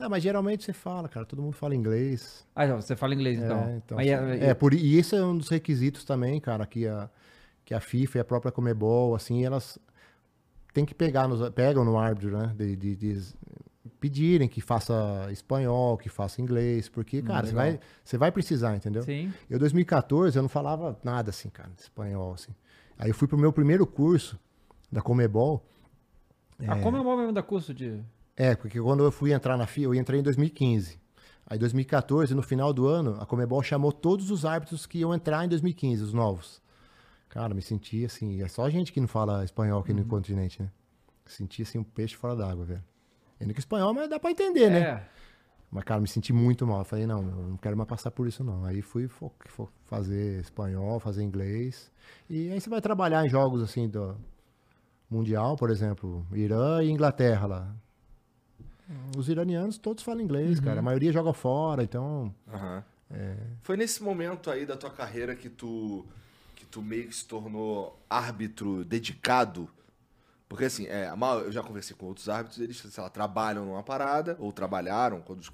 não, 0.00 0.08
mas 0.08 0.22
geralmente 0.22 0.64
você 0.64 0.72
fala, 0.72 1.08
cara. 1.08 1.26
Todo 1.26 1.42
mundo 1.42 1.54
fala 1.56 1.74
inglês. 1.74 2.46
Ah, 2.54 2.66
não, 2.66 2.80
você 2.80 2.96
fala 2.96 3.14
inglês 3.14 3.38
então. 3.38 3.64
É, 3.64 3.76
então, 3.76 3.96
Mas 3.96 4.10
assim, 4.10 4.30
é- 4.40 4.46
é, 4.50 4.54
por, 4.54 4.72
e 4.72 4.96
esse 4.96 5.14
é 5.14 5.22
um 5.22 5.36
dos 5.36 5.50
requisitos 5.50 6.04
também, 6.04 6.40
cara, 6.40 6.64
que 6.64 6.86
a, 6.86 7.10
que 7.66 7.74
a 7.74 7.80
FIFA 7.80 8.16
e 8.16 8.20
a 8.22 8.24
própria 8.24 8.50
Comebol, 8.50 9.14
assim, 9.14 9.44
elas 9.44 9.78
têm 10.78 10.84
que 10.86 10.94
pegar, 10.94 11.26
nos, 11.26 11.48
pegam 11.50 11.84
no 11.84 11.98
árbitro, 11.98 12.36
né? 12.38 12.54
De, 12.56 12.76
de- 12.76 12.94
de 12.96 13.20
pedirem 14.00 14.46
que 14.48 14.60
faça 14.60 15.26
espanhol, 15.32 15.98
que 15.98 16.08
faça 16.08 16.40
inglês, 16.40 16.88
porque, 16.88 17.20
cara, 17.20 17.46
você 17.46 17.52
vai, 17.54 17.80
você 18.04 18.16
vai 18.18 18.30
precisar, 18.30 18.76
entendeu? 18.76 19.02
Sim. 19.02 19.32
Eu, 19.50 19.58
2014, 19.58 20.36
eu 20.38 20.42
não 20.42 20.48
falava 20.48 20.96
nada 21.02 21.30
assim, 21.30 21.48
cara, 21.48 21.70
de 21.74 21.82
espanhol, 21.82 22.32
assim. 22.34 22.52
Aí 22.96 23.10
eu 23.10 23.14
fui 23.14 23.26
pro 23.26 23.36
meu 23.36 23.52
primeiro 23.52 23.84
curso 23.86 24.38
da 24.90 25.00
Comebol. 25.02 25.64
Como 26.82 26.96
é 26.96 27.00
o 27.00 27.04
nome 27.04 27.18
mesmo 27.22 27.32
da 27.32 27.42
curso 27.42 27.74
de. 27.74 28.00
É, 28.36 28.54
porque 28.54 28.80
quando 28.80 29.02
eu 29.02 29.10
fui 29.10 29.32
entrar 29.32 29.56
na 29.56 29.66
FIA, 29.66 29.84
eu 29.84 29.94
entrei 29.94 30.20
em 30.20 30.22
2015. 30.22 31.00
Aí, 31.50 31.58
2014, 31.58 32.34
no 32.34 32.42
final 32.42 32.72
do 32.72 32.86
ano, 32.86 33.16
a 33.20 33.26
Comebol 33.26 33.62
chamou 33.62 33.90
todos 33.90 34.30
os 34.30 34.44
árbitros 34.44 34.86
que 34.86 34.98
iam 34.98 35.12
entrar 35.14 35.44
em 35.44 35.48
2015, 35.48 36.02
os 36.04 36.12
novos. 36.12 36.60
Cara, 37.28 37.54
me 37.54 37.60
senti 37.62 38.04
assim, 38.04 38.42
é 38.42 38.48
só 38.48 38.68
gente 38.70 38.92
que 38.92 39.00
não 39.00 39.08
fala 39.08 39.44
espanhol 39.44 39.80
aqui 39.80 39.92
no 39.92 40.04
continente, 40.04 40.62
né? 40.62 40.70
Senti 41.26 41.62
assim 41.62 41.78
um 41.78 41.84
peixe 41.84 42.16
fora 42.16 42.34
d'água, 42.34 42.64
velho. 42.64 42.84
Ainda 43.40 43.52
que 43.52 43.60
espanhol, 43.60 43.92
mas 43.94 44.08
dá 44.08 44.18
pra 44.18 44.30
entender, 44.30 44.70
né? 44.70 44.80
É. 44.80 45.08
Mas, 45.70 45.84
cara, 45.84 46.00
me 46.00 46.08
senti 46.08 46.32
muito 46.32 46.66
mal. 46.66 46.78
Eu 46.78 46.84
falei, 46.86 47.06
não, 47.06 47.20
eu 47.20 47.48
não 47.50 47.56
quero 47.58 47.76
mais 47.76 47.86
passar 47.88 48.10
por 48.10 48.26
isso, 48.26 48.42
não. 48.42 48.64
Aí 48.64 48.80
fui 48.80 49.06
fo- 49.06 49.30
fo- 49.46 49.68
fazer 49.84 50.40
espanhol, 50.40 50.98
fazer 50.98 51.22
inglês. 51.22 51.90
E 52.30 52.50
aí 52.50 52.58
você 52.60 52.70
vai 52.70 52.80
trabalhar 52.80 53.24
em 53.24 53.28
jogos, 53.28 53.62
assim, 53.62 53.86
do 53.86 54.16
Mundial, 55.10 55.56
por 55.56 55.68
exemplo, 55.70 56.26
Irã 56.32 56.82
e 56.82 56.90
Inglaterra 56.90 57.46
lá. 57.46 57.74
Os 59.16 59.28
iranianos 59.28 59.76
todos 59.76 60.02
falam 60.02 60.22
inglês, 60.22 60.58
cara. 60.58 60.80
A 60.80 60.82
maioria 60.82 61.12
joga 61.12 61.34
fora, 61.34 61.82
então... 61.82 62.34
Aham. 62.50 62.82
É. 63.10 63.36
Foi 63.62 63.76
nesse 63.76 64.02
momento 64.02 64.50
aí 64.50 64.64
da 64.66 64.76
tua 64.76 64.90
carreira 64.90 65.34
que 65.34 65.48
tu, 65.50 66.06
tu 66.70 66.82
meio 66.82 67.08
que 67.08 67.14
se 67.16 67.24
tornou 67.26 67.98
árbitro 68.08 68.84
dedicado? 68.84 69.68
Porque 70.48 70.64
assim, 70.64 70.86
é, 70.86 71.10
eu 71.44 71.52
já 71.52 71.62
conversei 71.62 71.94
com 71.96 72.06
outros 72.06 72.28
árbitros, 72.28 72.58
eles, 72.60 72.76
sei 72.78 73.02
lá, 73.02 73.10
trabalham 73.10 73.64
numa 73.66 73.82
parada, 73.82 74.36
ou 74.40 74.52
trabalharam, 74.52 75.20
quando 75.20 75.40
os, 75.40 75.52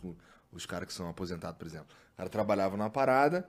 os 0.53 0.67
caras 0.67 0.87
que 0.87 0.95
são 0.95 1.09
aposentados, 1.09 1.59
por 1.59 1.67
exemplo. 1.67 1.89
O 2.15 2.17
cara 2.17 2.29
trabalhava 2.29 2.77
numa 2.77 2.91
parada 2.91 3.47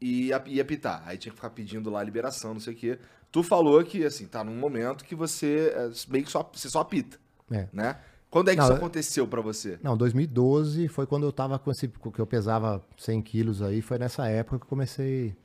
e 0.00 0.28
ia, 0.28 0.36
apitar. 0.62 1.02
Aí 1.06 1.18
tinha 1.18 1.30
que 1.32 1.36
ficar 1.36 1.50
pedindo 1.50 1.90
lá 1.90 2.02
liberação, 2.02 2.54
não 2.54 2.60
sei 2.60 2.74
o 2.74 2.76
quê. 2.76 2.98
Tu 3.32 3.42
falou 3.42 3.82
que, 3.84 4.04
assim, 4.04 4.26
tá 4.26 4.42
num 4.44 4.56
momento 4.56 5.04
que 5.04 5.14
você 5.14 5.72
é, 5.74 5.90
meio 6.08 6.24
que 6.24 6.30
só, 6.30 6.48
você 6.52 6.68
só 6.70 6.80
apita, 6.80 7.18
É. 7.50 7.68
né? 7.72 7.98
Quando 8.30 8.48
é 8.48 8.52
que 8.52 8.58
Não, 8.58 8.64
isso 8.66 8.72
eu- 8.74 8.76
aconteceu 8.76 9.26
pra 9.26 9.40
você? 9.40 9.76
Não, 9.82 9.96
2012 9.96 10.86
foi 10.86 11.04
quando 11.04 11.24
eu 11.26 11.32
tava 11.32 11.58
com 11.58 11.68
esse. 11.72 11.88
que 11.88 12.18
eu 12.20 12.26
pesava 12.26 12.80
100 12.96 13.20
quilos 13.22 13.60
aí. 13.60 13.82
Foi 13.82 13.98
nessa 13.98 14.28
época 14.28 14.58
que 14.60 14.64
eu 14.66 14.68
comecei. 14.68 15.36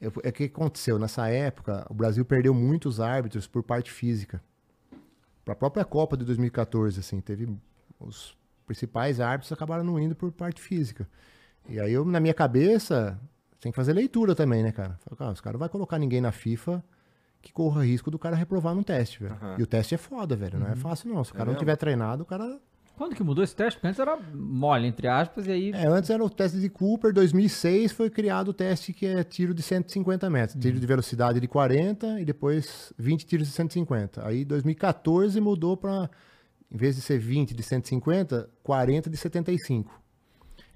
É 0.00 0.08
o 0.08 0.32
que 0.32 0.44
aconteceu? 0.44 0.98
Nessa 0.98 1.28
época, 1.28 1.86
o 1.90 1.94
Brasil 1.94 2.24
perdeu 2.24 2.54
muitos 2.54 3.00
árbitros 3.00 3.46
por 3.46 3.62
parte 3.62 3.90
física. 3.90 4.42
Pra 5.44 5.54
própria 5.54 5.84
Copa 5.84 6.16
de 6.16 6.24
2014, 6.24 7.00
assim, 7.00 7.20
teve 7.20 7.48
os 7.98 8.36
principais 8.66 9.20
árbitros 9.20 9.52
acabaram 9.52 9.84
não 9.84 9.98
indo 9.98 10.14
por 10.14 10.32
parte 10.32 10.60
física. 10.60 11.08
E 11.68 11.78
aí 11.78 11.92
eu, 11.92 12.04
na 12.04 12.18
minha 12.20 12.32
cabeça, 12.32 13.20
tem 13.60 13.70
que 13.70 13.76
fazer 13.76 13.92
leitura 13.92 14.34
também, 14.34 14.62
né, 14.62 14.72
cara? 14.72 14.98
Fala, 15.04 15.16
cara, 15.16 15.32
os 15.32 15.40
caras 15.40 15.54
não 15.54 15.60
vai 15.60 15.68
colocar 15.68 15.98
ninguém 15.98 16.20
na 16.20 16.32
FIFA 16.32 16.82
que 17.42 17.52
corra 17.52 17.84
risco 17.84 18.10
do 18.10 18.18
cara 18.18 18.36
reprovar 18.36 18.74
no 18.74 18.84
teste, 18.84 19.22
velho. 19.22 19.34
Aham. 19.34 19.56
E 19.58 19.62
o 19.62 19.66
teste 19.66 19.94
é 19.94 19.98
foda, 19.98 20.36
velho. 20.36 20.58
Não 20.58 20.68
é 20.68 20.76
fácil, 20.76 21.12
não. 21.12 21.24
Se 21.24 21.30
o 21.30 21.34
cara 21.34 21.46
não 21.46 21.52
mesmo? 21.52 21.60
tiver 21.60 21.76
treinado, 21.76 22.22
o 22.22 22.26
cara. 22.26 22.60
Quando 23.00 23.14
que 23.14 23.22
mudou 23.22 23.42
esse 23.42 23.56
teste? 23.56 23.78
Porque 23.78 23.86
antes 23.86 23.98
era 23.98 24.14
mole, 24.34 24.86
entre 24.86 25.08
aspas, 25.08 25.46
e 25.46 25.50
aí. 25.50 25.70
É, 25.72 25.86
antes 25.86 26.10
era 26.10 26.22
o 26.22 26.28
teste 26.28 26.60
de 26.60 26.68
Cooper, 26.68 27.14
2006 27.14 27.92
foi 27.92 28.10
criado 28.10 28.48
o 28.48 28.52
teste 28.52 28.92
que 28.92 29.06
é 29.06 29.24
tiro 29.24 29.54
de 29.54 29.62
150 29.62 30.28
metros. 30.28 30.60
Tiro 30.60 30.78
de 30.78 30.86
velocidade 30.86 31.40
de 31.40 31.48
40 31.48 32.20
e 32.20 32.26
depois 32.26 32.92
20 32.98 33.24
tiros 33.24 33.48
de 33.48 33.54
150. 33.54 34.28
Aí 34.28 34.44
2014 34.44 35.40
mudou 35.40 35.78
pra, 35.78 36.10
em 36.70 36.76
vez 36.76 36.94
de 36.94 37.00
ser 37.00 37.18
20 37.18 37.54
de 37.54 37.62
150, 37.62 38.50
40 38.62 39.08
de 39.08 39.16
75. 39.16 39.98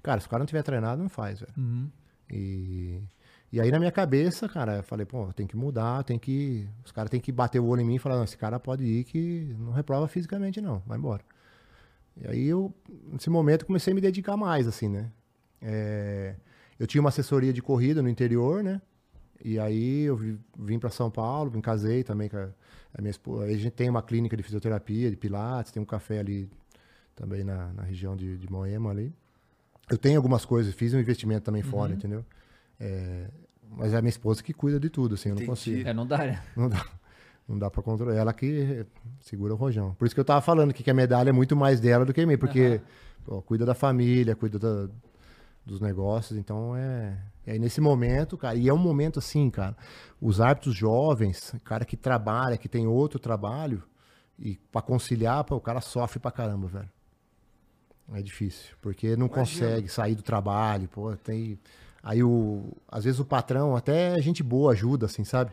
Cara, 0.01 0.19
se 0.19 0.25
o 0.25 0.29
cara 0.31 0.39
não 0.39 0.47
tiver 0.47 0.63
treinado, 0.63 1.03
não 1.03 1.09
faz, 1.09 1.41
velho. 1.41 1.53
Uhum. 1.55 1.91
E, 2.31 3.03
e 3.51 3.61
aí 3.61 3.69
na 3.69 3.77
minha 3.77 3.91
cabeça, 3.91 4.49
cara, 4.49 4.77
eu 4.77 4.83
falei, 4.83 5.05
pô, 5.05 5.31
tem 5.31 5.45
que 5.45 5.55
mudar, 5.55 6.03
tem 6.03 6.17
que. 6.17 6.67
Os 6.83 6.91
caras 6.91 7.11
têm 7.11 7.21
que 7.21 7.31
bater 7.31 7.59
o 7.59 7.67
olho 7.67 7.83
em 7.83 7.85
mim 7.85 7.95
e 7.97 7.99
falar, 7.99 8.15
não, 8.15 8.23
esse 8.23 8.35
cara 8.35 8.59
pode 8.59 8.83
ir 8.83 9.03
que 9.03 9.55
não 9.59 9.73
reprova 9.73 10.07
fisicamente, 10.07 10.59
não, 10.59 10.81
vai 10.87 10.97
embora. 10.97 11.21
E 12.21 12.27
aí 12.27 12.45
eu, 12.47 12.73
nesse 13.11 13.29
momento, 13.29 13.65
comecei 13.65 13.91
a 13.91 13.95
me 13.95 14.01
dedicar 14.01 14.37
mais, 14.37 14.67
assim, 14.67 14.87
né? 14.87 15.11
É, 15.61 16.35
eu 16.79 16.87
tinha 16.87 17.01
uma 17.01 17.09
assessoria 17.09 17.51
de 17.51 17.61
corrida 17.61 18.01
no 18.01 18.07
interior, 18.09 18.63
né? 18.63 18.81
E 19.43 19.59
aí 19.59 20.01
eu 20.03 20.15
vi- 20.15 20.39
vim 20.57 20.79
para 20.79 20.89
São 20.89 21.11
Paulo, 21.11 21.51
me 21.51 21.61
casei 21.61 22.03
também 22.03 22.29
com 22.29 22.37
a, 22.37 22.49
a 22.93 23.01
minha 23.01 23.11
esposa. 23.11 23.45
Aí 23.45 23.53
a 23.53 23.57
gente 23.57 23.73
tem 23.73 23.89
uma 23.89 24.01
clínica 24.01 24.35
de 24.37 24.43
fisioterapia, 24.43 25.09
de 25.09 25.17
pilates, 25.17 25.71
tem 25.71 25.81
um 25.81 25.85
café 25.85 26.19
ali 26.19 26.49
também 27.15 27.43
na, 27.43 27.71
na 27.73 27.83
região 27.83 28.15
de, 28.15 28.37
de 28.37 28.49
Moema 28.51 28.91
ali. 28.91 29.13
Eu 29.89 29.97
tenho 29.97 30.17
algumas 30.17 30.45
coisas, 30.45 30.73
fiz 30.73 30.93
um 30.93 30.99
investimento 30.99 31.43
também 31.43 31.61
fora, 31.61 31.93
entendeu? 31.93 32.25
É, 32.79 33.27
mas 33.69 33.93
é 33.93 33.97
a 33.97 34.01
minha 34.01 34.09
esposa 34.09 34.41
que 34.41 34.53
cuida 34.53 34.79
de 34.79 34.89
tudo, 34.89 35.15
assim, 35.15 35.29
eu 35.29 35.35
não 35.35 35.41
Entendi. 35.41 35.49
consigo. 35.51 35.87
É, 35.89 35.93
não 35.93 36.07
dá, 36.07 36.17
né? 36.19 36.41
Não 36.55 36.67
dá, 36.69 36.85
não 37.47 37.57
dá 37.59 37.69
pra 37.69 37.81
controlar. 37.83 38.15
Ela 38.15 38.33
que 38.33 38.85
segura 39.21 39.53
o 39.53 39.57
rojão. 39.57 39.93
Por 39.95 40.05
isso 40.05 40.15
que 40.15 40.19
eu 40.21 40.25
tava 40.25 40.41
falando 40.41 40.73
que, 40.73 40.89
a 40.89 40.93
medalha 40.93 41.29
é 41.29 41.33
muito 41.33 41.55
mais 41.55 41.79
dela 41.79 42.05
do 42.05 42.13
que 42.13 42.25
mim, 42.25 42.37
porque 42.37 42.81
pô, 43.23 43.41
cuida 43.41 43.65
da 43.65 43.73
família, 43.73 44.35
cuida 44.35 44.57
da- 44.59 44.89
dos 45.65 45.79
negócios, 45.81 46.37
então 46.37 46.75
é. 46.75 47.17
Aí 47.47 47.57
nesse 47.59 47.79
momento, 47.81 48.37
cara, 48.37 48.55
e 48.55 48.67
é 48.69 48.73
um 48.73 48.77
momento 48.77 49.19
assim, 49.19 49.49
cara, 49.49 49.75
os 50.21 50.39
árbitros 50.41 50.75
jovens, 50.75 51.53
cara 51.63 51.83
que 51.85 51.95
trabalha, 51.97 52.57
que 52.57 52.67
tem 52.69 52.87
outro 52.87 53.19
trabalho, 53.19 53.83
e 54.37 54.57
pra 54.71 54.81
conciliar, 54.81 55.43
pô, 55.43 55.55
o 55.55 55.61
cara 55.61 55.81
sofre 55.81 56.19
pra 56.19 56.31
caramba, 56.31 56.67
velho. 56.67 56.89
É 58.13 58.21
difícil, 58.21 58.75
porque 58.81 59.15
não 59.15 59.27
consegue 59.27 59.87
sair 59.89 60.13
do 60.13 60.21
trabalho, 60.21 60.87
pô, 60.87 61.15
tem. 61.15 61.57
Aí 62.03 62.23
o. 62.23 62.71
Às 62.87 63.03
vezes 63.05 63.19
o 63.19 63.25
patrão, 63.25 63.75
até 63.75 64.19
gente 64.21 64.43
boa 64.43 64.73
ajuda, 64.73 65.07
assim, 65.07 65.23
sabe? 65.23 65.51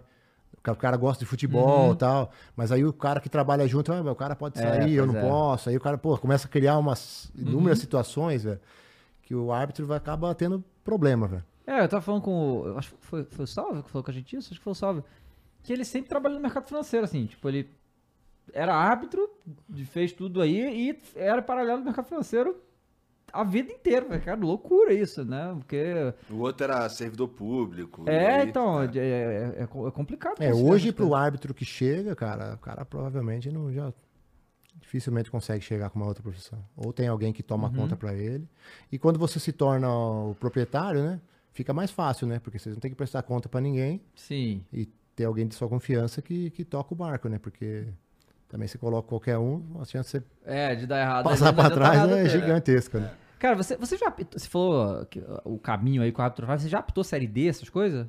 O 0.63 0.65
cara, 0.65 0.77
o 0.79 0.81
cara 0.81 0.97
gosta 0.97 1.25
de 1.25 1.29
futebol 1.29 1.93
e 1.93 1.97
tal, 1.97 2.31
mas 2.57 2.71
aí 2.71 2.85
o 2.85 2.93
cara 2.93 3.19
que 3.21 3.29
trabalha 3.29 3.67
junto, 3.67 3.93
ah, 3.93 4.01
o 4.01 4.15
cara 4.15 4.37
pode 4.37 4.59
Uhum. 4.61 4.65
É, 4.65 4.79
sair, 4.81 4.95
eu 4.95 5.05
pois 5.07 5.15
não 5.15 5.21
é. 5.21 5.25
Uhum. 5.25 5.29
posso. 5.31 5.69
Aí 5.69 5.77
o 5.77 5.81
cara, 5.81 5.99
pô, 5.99 6.17
começa 6.17 6.47
a 6.47 6.51
criar 6.51 6.79
umas 6.79 7.33
inúmeras 7.35 7.81
situações, 7.81 8.45
velho, 8.45 8.61
que 9.23 9.35
o 9.35 9.53
árbitro 9.53 9.85
vai 9.87 9.97
acabar 9.97 10.33
tendo 10.37 10.65
problema, 10.85 11.27
velho. 11.27 11.45
É, 11.67 11.83
eu 11.83 11.89
tava 11.89 12.01
falando 12.01 12.23
com 12.23 12.61
o. 12.61 12.67
eu 12.69 12.79
Acho 12.79 12.95
que 12.95 13.05
foi, 13.07 13.25
foi 13.25 13.45
o 13.45 13.47
Salve 13.49 13.83
que 13.83 13.91
falou 13.91 14.05
com 14.05 14.11
a 14.11 14.15
gente 14.15 14.37
isso? 14.37 14.51
Acho 14.51 14.61
que 14.61 14.65
foi 14.65 14.73
o 14.73 14.75
Salve. 14.77 15.03
Que 15.65 15.73
ele 15.73 15.85
sempre 15.85 16.09
trabalhou 16.09 16.37
no 16.39 16.43
mercado 16.43 16.67
financeiro, 16.67 17.05
assim. 17.05 17.27
Tipo, 17.27 17.49
ele 17.49 17.69
era 18.53 18.75
árbitro, 18.75 19.29
fez 19.87 20.13
tudo 20.13 20.41
aí 20.41 20.91
e 20.91 20.99
era 21.17 21.41
paralelo 21.43 21.79
no 21.81 21.85
mercado 21.87 22.07
financeiro 22.07 22.57
a 23.33 23.45
vida 23.45 23.73
inteira. 23.73 24.07
velho. 24.07 24.23
Cara, 24.23 24.41
loucura 24.41 24.93
isso, 24.93 25.25
né? 25.25 25.55
Porque. 25.59 26.13
O 26.31 26.37
outro 26.41 26.65
era 26.65 26.89
servidor 26.89 27.29
público. 27.29 28.05
É, 28.09 28.41
aí, 28.43 28.49
então, 28.49 28.87
tá. 28.87 28.99
é, 28.99 29.01
é- 29.01 29.55
é 29.59 29.63
é 29.63 29.91
complicado. 29.91 30.35
É, 30.41 30.51
conciliar 30.51 30.73
hoje 30.75 30.93
pro 30.93 31.15
árbitro 31.15 31.55
que 31.55 31.65
chega, 31.65 32.15
cara, 32.15 32.55
o 32.55 32.59
cara 32.59 32.85
provavelmente 32.85 33.51
não 33.51 33.73
já 33.73 33.93
dificilmente 34.81 35.31
consegue 35.31 35.63
chegar 35.65 35.91
com 35.91 35.99
uma 35.99 36.07
outra 36.09 36.23
profissão. 36.23 36.59
Ou 36.77 36.93
tem 36.93 37.07
alguém 37.09 37.33
que 37.33 37.43
toma 37.43 37.69
Uhum. 37.69 37.75
conta 37.75 37.97
pra 37.97 38.15
ele. 38.15 38.49
E 38.91 38.99
quando 38.99 39.19
você 39.19 39.39
se 39.39 39.53
torna 39.53 39.89
o 39.89 40.35
proprietário, 40.41 41.03
né, 41.03 41.21
fica 41.53 41.73
mais 41.73 41.91
fácil, 41.91 42.27
né? 42.27 42.39
Porque 42.43 42.59
você 42.59 42.71
não 42.71 42.77
tem 42.79 42.91
que 42.91 42.97
prestar 42.97 43.23
conta 43.23 43.49
pra 43.49 43.61
ninguém 43.61 44.01
Sim. 44.15 44.65
e 44.73 44.87
ter 45.15 45.25
alguém 45.25 45.47
de 45.47 45.55
sua 45.55 45.69
confiança 45.69 46.21
que, 46.23 46.51
que 46.51 46.65
toca 46.65 46.95
o 46.95 46.97
barco, 46.97 47.29
né? 47.29 47.39
Porque 47.39 47.87
também 48.49 48.67
se 48.67 48.77
coloca 48.79 49.09
qualquer 49.09 49.39
um, 49.39 49.63
a 49.81 49.85
chance 49.85 50.19
de 50.19 50.25
você 50.25 50.51
É, 50.51 50.75
de 50.75 50.87
dar 50.87 51.01
errado. 51.01 51.25
passar 51.25 51.49
adianta 51.51 51.71
trás 51.75 51.99
nada 51.99 52.19
é 52.19 52.23
ter. 52.25 52.31
gigantesca, 52.31 52.99
né? 53.01 53.15
Cara, 53.43 53.57
você, 53.57 53.77
você 53.77 53.97
já 53.97 54.07
apitou, 54.07 54.39
você 54.39 54.49
falou 54.49 55.05
que, 55.07 55.21
o 55.45 55.59
caminho 55.59 56.01
aí 56.01 56.13
com 56.13 56.23
árbitro 56.23 56.47
faz, 56.47 56.63
você 56.63 56.69
já 56.69 56.79
apitou 56.79 57.03
série 57.03 57.27
D, 57.27 57.49
essas 57.49 57.69
coisas? 57.69 58.07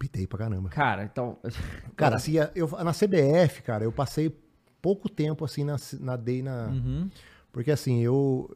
Pitei 0.00 0.26
pra 0.26 0.36
caramba. 0.36 0.68
Cara, 0.68 1.04
então. 1.04 1.38
Cara, 1.94 2.16
assim, 2.16 2.32
eu, 2.56 2.66
na 2.82 2.92
CBF, 2.92 3.62
cara, 3.62 3.84
eu 3.84 3.92
passei 3.92 4.36
pouco 4.80 5.08
tempo 5.08 5.44
assim 5.44 5.62
na, 5.62 5.76
na 6.00 6.16
D 6.16 6.38
e 6.38 6.42
na, 6.42 6.66
Uhum. 6.70 7.08
Porque 7.52 7.70
assim, 7.70 8.00
eu 8.00 8.50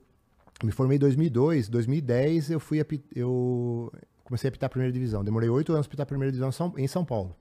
me 0.64 0.72
formei 0.72 0.96
em 0.96 0.98
2002, 0.98 1.68
2010 1.68 2.50
eu 2.50 2.58
fui 2.58 2.80
api- 2.80 3.04
eu 3.14 3.92
comecei 4.24 4.48
a 4.48 4.50
apitar 4.50 4.66
a 4.66 4.70
primeira 4.70 4.92
divisão. 4.92 5.22
Demorei 5.22 5.48
oito 5.48 5.72
anos 5.72 5.86
para 5.86 5.92
apitar 5.92 6.02
a 6.02 6.06
primeira 6.08 6.32
divisão 6.32 6.74
em 6.76 6.88
São- 6.88 7.04
Paulo. 7.04 7.36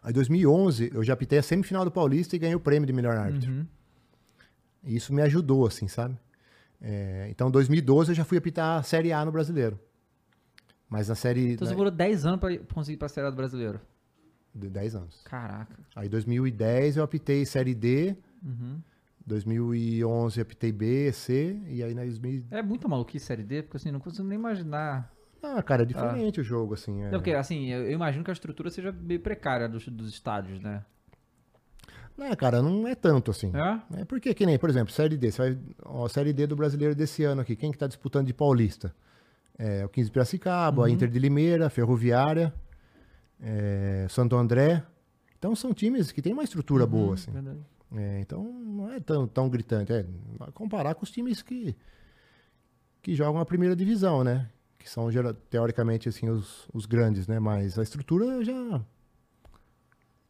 Aí 0.00 0.10
em 0.10 0.14
2011 0.14 0.92
eu 0.94 1.02
já 1.02 1.14
apitei 1.14 1.40
a 1.40 1.42
semifinal 1.42 1.84
do 1.84 1.90
Paulista 1.90 2.36
e 2.36 2.38
ganhei 2.38 2.54
o 2.54 2.60
prêmio 2.60 2.86
de 2.86 2.92
melhor 2.92 3.16
árbitro. 3.16 3.50
Uhum. 3.50 3.66
E 4.84 4.94
isso 4.94 5.12
me 5.12 5.22
ajudou, 5.22 5.66
assim, 5.66 5.88
sabe? 5.88 6.16
É, 6.80 7.26
então, 7.30 7.48
em 7.48 7.50
2012 7.52 8.10
eu 8.10 8.14
já 8.14 8.24
fui 8.24 8.38
apitar 8.38 8.78
a 8.78 8.82
Série 8.82 9.12
A 9.12 9.24
no 9.24 9.32
Brasileiro. 9.32 9.78
Mas 10.88 11.08
na 11.08 11.14
série 11.14 11.52
Então 11.54 11.66
você 11.66 11.72
demorou 11.72 11.90
10 11.90 12.26
anos 12.26 12.38
pra 12.40 12.56
conseguir 12.72 12.94
ir 12.94 12.98
pra 12.98 13.08
Série 13.08 13.26
A 13.26 13.30
do 13.30 13.36
Brasileiro. 13.36 13.80
de 14.54 14.68
10 14.70 14.94
anos. 14.94 15.20
Caraca. 15.24 15.74
Aí 15.94 16.06
em 16.06 16.10
2010 16.10 16.96
eu 16.96 17.02
apitei 17.04 17.44
Série 17.44 17.74
D, 17.74 18.16
Uhum. 18.44 18.80
2011 19.26 20.38
eu 20.38 20.42
apitei 20.42 20.70
B, 20.72 21.10
C, 21.12 21.60
e 21.68 21.82
aí 21.82 21.92
na 21.94 22.02
2000... 22.04 22.44
É 22.50 22.62
muita 22.62 22.86
maluquice 22.86 23.26
Série 23.26 23.42
D, 23.42 23.62
porque 23.62 23.76
assim, 23.76 23.90
não 23.90 23.98
consigo 24.00 24.26
nem 24.28 24.38
imaginar. 24.38 25.12
Ah, 25.42 25.62
cara, 25.62 25.82
é 25.82 25.86
diferente 25.86 26.40
o 26.40 26.44
jogo, 26.44 26.74
assim. 26.74 27.02
é. 27.02 27.10
Não, 27.10 27.18
porque 27.18 27.32
assim, 27.32 27.66
eu 27.72 27.82
eu 27.84 27.92
imagino 27.92 28.24
que 28.24 28.30
a 28.30 28.32
estrutura 28.32 28.70
seja 28.70 28.92
meio 28.92 29.20
precária 29.20 29.68
dos, 29.68 29.86
dos 29.88 30.08
estádios, 30.08 30.60
né? 30.60 30.84
Não, 32.16 32.34
cara, 32.36 32.62
não 32.62 32.86
é 32.88 32.94
tanto 32.94 33.30
assim. 33.30 33.52
É? 33.54 34.00
É 34.00 34.04
porque, 34.04 34.32
que 34.32 34.46
nem, 34.46 34.58
por 34.58 34.70
exemplo, 34.70 34.92
Série 34.92 35.16
D. 35.16 35.30
Você 35.30 35.38
vai, 35.42 35.58
ó, 35.84 36.08
Série 36.08 36.32
D 36.32 36.46
do 36.46 36.56
brasileiro 36.56 36.94
desse 36.94 37.24
ano 37.24 37.42
aqui. 37.42 37.54
Quem 37.54 37.70
que 37.70 37.78
tá 37.78 37.86
disputando 37.86 38.26
de 38.26 38.32
Paulista? 38.34 38.94
É 39.58 39.84
o 39.84 39.88
15 39.88 40.08
de 40.08 40.12
Piracicaba, 40.12 40.80
Uhum. 40.82 40.86
a 40.86 40.90
Inter 40.90 41.08
de 41.08 41.18
Limeira, 41.18 41.68
Ferroviária, 41.70 42.52
é, 43.40 44.06
Santo 44.08 44.36
André. 44.36 44.82
Então 45.38 45.54
são 45.54 45.72
times 45.74 46.10
que 46.12 46.22
têm 46.22 46.32
uma 46.32 46.42
estrutura 46.44 46.84
Uhum. 46.84 46.90
boa, 46.90 47.14
assim. 47.14 47.30
É, 47.94 48.20
então 48.20 48.42
não 48.44 48.90
é 48.90 48.98
tão, 49.00 49.26
tão 49.26 49.48
gritante. 49.48 49.92
É 49.92 50.04
comparar 50.54 50.94
com 50.94 51.04
os 51.04 51.10
times 51.10 51.42
que, 51.42 51.76
que 53.02 53.14
jogam 53.14 53.40
a 53.40 53.46
primeira 53.46 53.76
divisão, 53.76 54.24
né? 54.24 54.48
Que 54.78 54.88
são, 54.90 55.08
teoricamente, 55.50 56.08
assim, 56.08 56.28
os, 56.28 56.68
os 56.72 56.86
grandes, 56.86 57.26
né? 57.26 57.38
Mas 57.38 57.78
a 57.78 57.82
estrutura 57.82 58.42
já... 58.44 58.82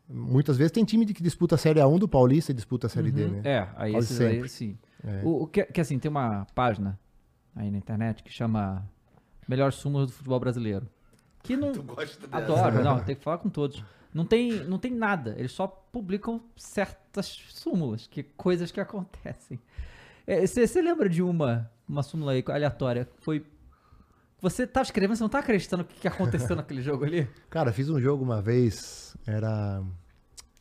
Muitas 0.09 0.57
vezes 0.57 0.71
tem 0.71 0.85
time 0.85 1.05
de 1.05 1.13
que 1.13 1.23
disputa 1.23 1.57
a 1.57 1.59
Série 1.59 1.81
A1 1.81 1.99
do 1.99 2.09
Paulista 2.09 2.53
e 2.53 2.55
disputa 2.55 2.87
a 2.87 2.91
Série 2.91 3.11
D, 3.11 3.27
né? 3.27 3.41
É, 3.45 3.69
aí 3.77 3.93
Quase 3.93 4.07
esses 4.07 4.21
aí, 4.21 4.35
sempre. 4.35 4.49
sim. 4.49 4.79
É. 5.05 5.23
O, 5.25 5.43
o 5.43 5.47
que, 5.47 5.65
que 5.65 5.81
assim, 5.81 5.99
tem 5.99 6.09
uma 6.11 6.47
página 6.55 6.99
aí 7.55 7.71
na 7.71 7.79
internet 7.79 8.23
que 8.23 8.33
chama 8.33 8.89
Melhor 9.49 9.73
Súmulas 9.73 10.09
do 10.09 10.13
Futebol 10.13 10.39
Brasileiro. 10.39 10.89
Que 11.43 11.57
não. 11.57 11.73
Tu 11.73 11.83
gosta 11.83 12.27
dessa? 12.27 12.37
Adoro, 12.37 12.85
não, 12.85 13.01
tem 13.01 13.17
que 13.17 13.23
falar 13.23 13.39
com 13.39 13.49
todos. 13.49 13.83
Não 14.15 14.25
tem, 14.25 14.65
não 14.65 14.79
tem 14.79 14.95
nada, 14.95 15.35
eles 15.37 15.53
só 15.53 15.67
publicam 15.67 16.41
certas 16.57 17.27
súmulas, 17.51 18.07
que 18.07 18.23
coisas 18.23 18.71
que 18.71 18.81
acontecem. 18.81 19.61
Você 20.41 20.81
lembra 20.81 21.09
de 21.09 21.23
uma, 21.23 21.71
uma 21.87 22.03
súmula 22.03 22.33
aí 22.33 22.43
aleatória? 22.49 23.09
Foi. 23.21 23.45
Você 24.41 24.67
tá 24.67 24.83
escrevendo, 24.83 25.17
você 25.17 25.23
não 25.23 25.29
tá 25.31 25.39
acreditando 25.39 25.83
o 25.83 25.87
que, 25.87 26.01
que 26.01 26.09
aconteceu 26.09 26.55
naquele 26.57 26.83
jogo 26.83 27.05
ali? 27.05 27.29
Cara, 27.49 27.73
fiz 27.73 27.89
um 27.89 28.01
jogo 28.01 28.23
uma 28.25 28.41
vez, 28.43 29.17
era. 29.27 29.83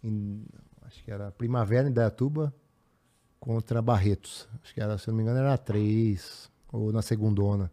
em- 0.04 0.46
acho 0.84 1.04
que 1.04 1.12
era 1.12 1.32
Primavera 1.32 1.88
em 1.90 1.92
Dayatuba 1.92 2.54
contra 3.40 3.82
Barretos. 3.82 4.48
Acho 4.64 4.74
que 4.74 4.82
era, 4.82 4.98
se 4.98 5.08
não 5.10 5.16
me 5.16 5.24
engano, 5.24 5.40
era 5.40 5.58
três, 5.58 6.50
ou 6.72 6.92
na 6.92 7.02
segundona. 7.02 7.70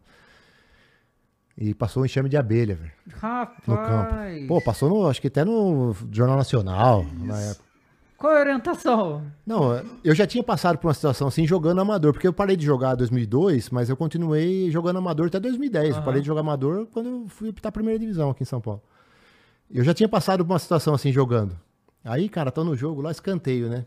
E 1.57 1.73
passou 1.73 2.01
um 2.01 2.05
enxame 2.05 2.27
de 2.29 2.35
abelha, 2.35 2.75
velho, 2.75 2.91
Rapaz! 3.13 3.67
no 3.67 3.75
campo. 3.77 4.47
Pô, 4.47 4.59
passou 4.61 4.89
no, 4.89 5.07
acho 5.07 5.21
que 5.21 5.27
até 5.27 5.45
no 5.45 5.93
Jornal 6.11 6.35
Nacional, 6.35 7.05
na 7.15 7.39
época. 7.39 7.63
Qual 8.23 8.31
é 8.31 8.37
a 8.37 8.39
orientação? 8.39 9.29
Não, 9.45 9.73
eu 10.01 10.15
já 10.15 10.25
tinha 10.25 10.41
passado 10.41 10.77
por 10.77 10.87
uma 10.87 10.93
situação 10.93 11.27
assim 11.27 11.45
jogando 11.45 11.81
amador, 11.81 12.13
porque 12.13 12.25
eu 12.25 12.31
parei 12.31 12.55
de 12.55 12.65
jogar 12.65 12.93
em 12.93 12.97
2002, 12.99 13.69
mas 13.69 13.89
eu 13.89 13.97
continuei 13.97 14.71
jogando 14.71 14.95
amador 14.95 15.27
até 15.27 15.41
2010. 15.41 15.89
Eu 15.89 15.95
Aham. 15.95 16.05
parei 16.05 16.21
de 16.21 16.27
jogar 16.27 16.39
amador 16.39 16.85
quando 16.85 17.09
eu 17.09 17.27
fui 17.27 17.49
apitar 17.49 17.67
a 17.67 17.73
primeira 17.73 17.99
divisão 17.99 18.29
aqui 18.29 18.43
em 18.43 18.45
São 18.45 18.61
Paulo. 18.61 18.81
Eu 19.69 19.83
já 19.83 19.93
tinha 19.93 20.07
passado 20.07 20.45
por 20.45 20.53
uma 20.53 20.59
situação 20.59 20.93
assim 20.93 21.11
jogando. 21.11 21.59
Aí, 22.01 22.29
cara, 22.29 22.49
tô 22.49 22.63
no 22.63 22.77
jogo 22.77 23.01
lá, 23.01 23.11
escanteio, 23.11 23.67
né? 23.67 23.85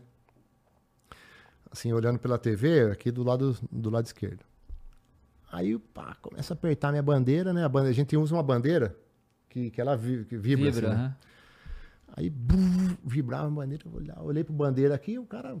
assim, 1.71 1.91
olhando 1.91 2.19
pela 2.19 2.37
TV, 2.37 2.91
aqui 2.91 3.09
do 3.09 3.23
lado, 3.23 3.57
do 3.71 3.89
lado 3.89 4.05
esquerdo. 4.05 4.45
Aí, 5.51 5.79
pá, 5.79 6.15
começa 6.21 6.53
a 6.53 6.55
apertar 6.55 6.91
minha 6.91 7.01
bandeira, 7.01 7.51
né? 7.53 7.65
A, 7.65 7.69
bandeira, 7.69 7.89
a 7.91 7.95
gente 7.95 8.15
usa 8.15 8.35
uma 8.35 8.43
bandeira 8.43 8.95
que, 9.49 9.71
que 9.71 9.81
ela 9.81 9.95
vibra, 9.97 10.27
Vibra, 10.39 10.69
assim, 10.69 10.81
né? 10.81 10.93
aham. 10.93 11.15
Aí, 12.15 12.29
bum, 12.29 12.95
vibrava 13.03 13.47
a 13.47 13.49
bandeira, 13.49 13.83
eu 13.85 13.93
olhava- 13.95 14.23
olhei 14.23 14.43
pro 14.43 14.53
bandeira 14.53 14.95
aqui, 14.95 15.19
o 15.19 15.25
cara 15.25 15.55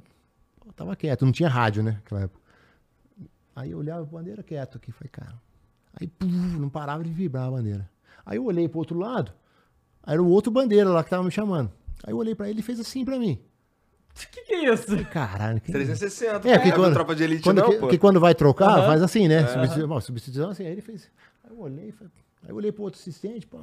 pô, 0.59 0.71
tava 0.73 0.95
quieto, 0.95 1.25
não 1.25 1.31
tinha 1.31 1.49
rádio, 1.49 1.83
né, 1.83 1.91
naquela 1.91 2.21
época. 2.21 2.41
Aí 3.55 3.71
eu 3.71 3.77
olhava 3.79 4.01
a 4.01 4.05
bandeira 4.05 4.41
quieto 4.43 4.77
aqui, 4.77 4.91
falei, 4.91 5.09
cara. 5.11 5.33
Aí, 5.99 6.07
pum, 6.07 6.27
não 6.27 6.69
parava 6.69 7.03
de 7.03 7.11
vibrar 7.11 7.47
a 7.47 7.51
bandeira. 7.51 7.89
Aí 8.25 8.37
eu 8.37 8.45
olhei 8.45 8.67
pro 8.67 8.79
outro 8.79 8.97
lado, 8.97 9.31
aí 10.03 10.13
era 10.13 10.21
o 10.23 10.27
outro 10.29 10.51
bandeira 10.51 10.89
lá 10.89 11.03
que 11.03 11.09
tava 11.09 11.23
me 11.23 11.31
chamando. 11.31 11.71
Aí 12.03 12.13
eu 12.13 12.17
olhei 12.17 12.35
pra 12.35 12.49
ele 12.49 12.59
e 12.59 12.63
fez 12.63 12.79
assim 12.79 13.03
pra 13.03 13.17
mim. 13.19 13.39
O 14.15 14.19
que, 14.31 14.41
que 14.41 14.53
é 14.53 14.73
isso? 14.73 15.05
Caralho, 15.11 15.59
que... 15.61 15.71
360. 15.71 16.47
É, 16.47 16.53
É, 16.53 16.57
porque 16.59 16.71
quando, 16.71 16.93
tropa 16.93 17.15
de 17.15 17.23
elite 17.23 17.43
quando, 17.43 17.57
não, 17.59 17.69
que, 17.69 17.77
pô. 17.77 17.87
que 17.87 17.97
quando 17.97 18.19
vai 18.19 18.33
trocar, 18.35 18.77
Aham. 18.79 18.85
faz 18.87 19.01
assim, 19.03 19.27
né? 19.27 19.45
Substituição, 19.47 19.87
bom, 19.87 20.01
substituição 20.01 20.49
assim. 20.51 20.65
Aí 20.65 20.71
ele 20.71 20.81
fez. 20.81 21.09
Aí 21.43 21.51
eu 21.51 21.59
olhei, 21.59 21.93
aí 22.43 22.49
eu 22.49 22.55
olhei 22.55 22.71
pro 22.71 22.83
outro 22.83 22.99
assistente, 22.99 23.45
pô. 23.47 23.59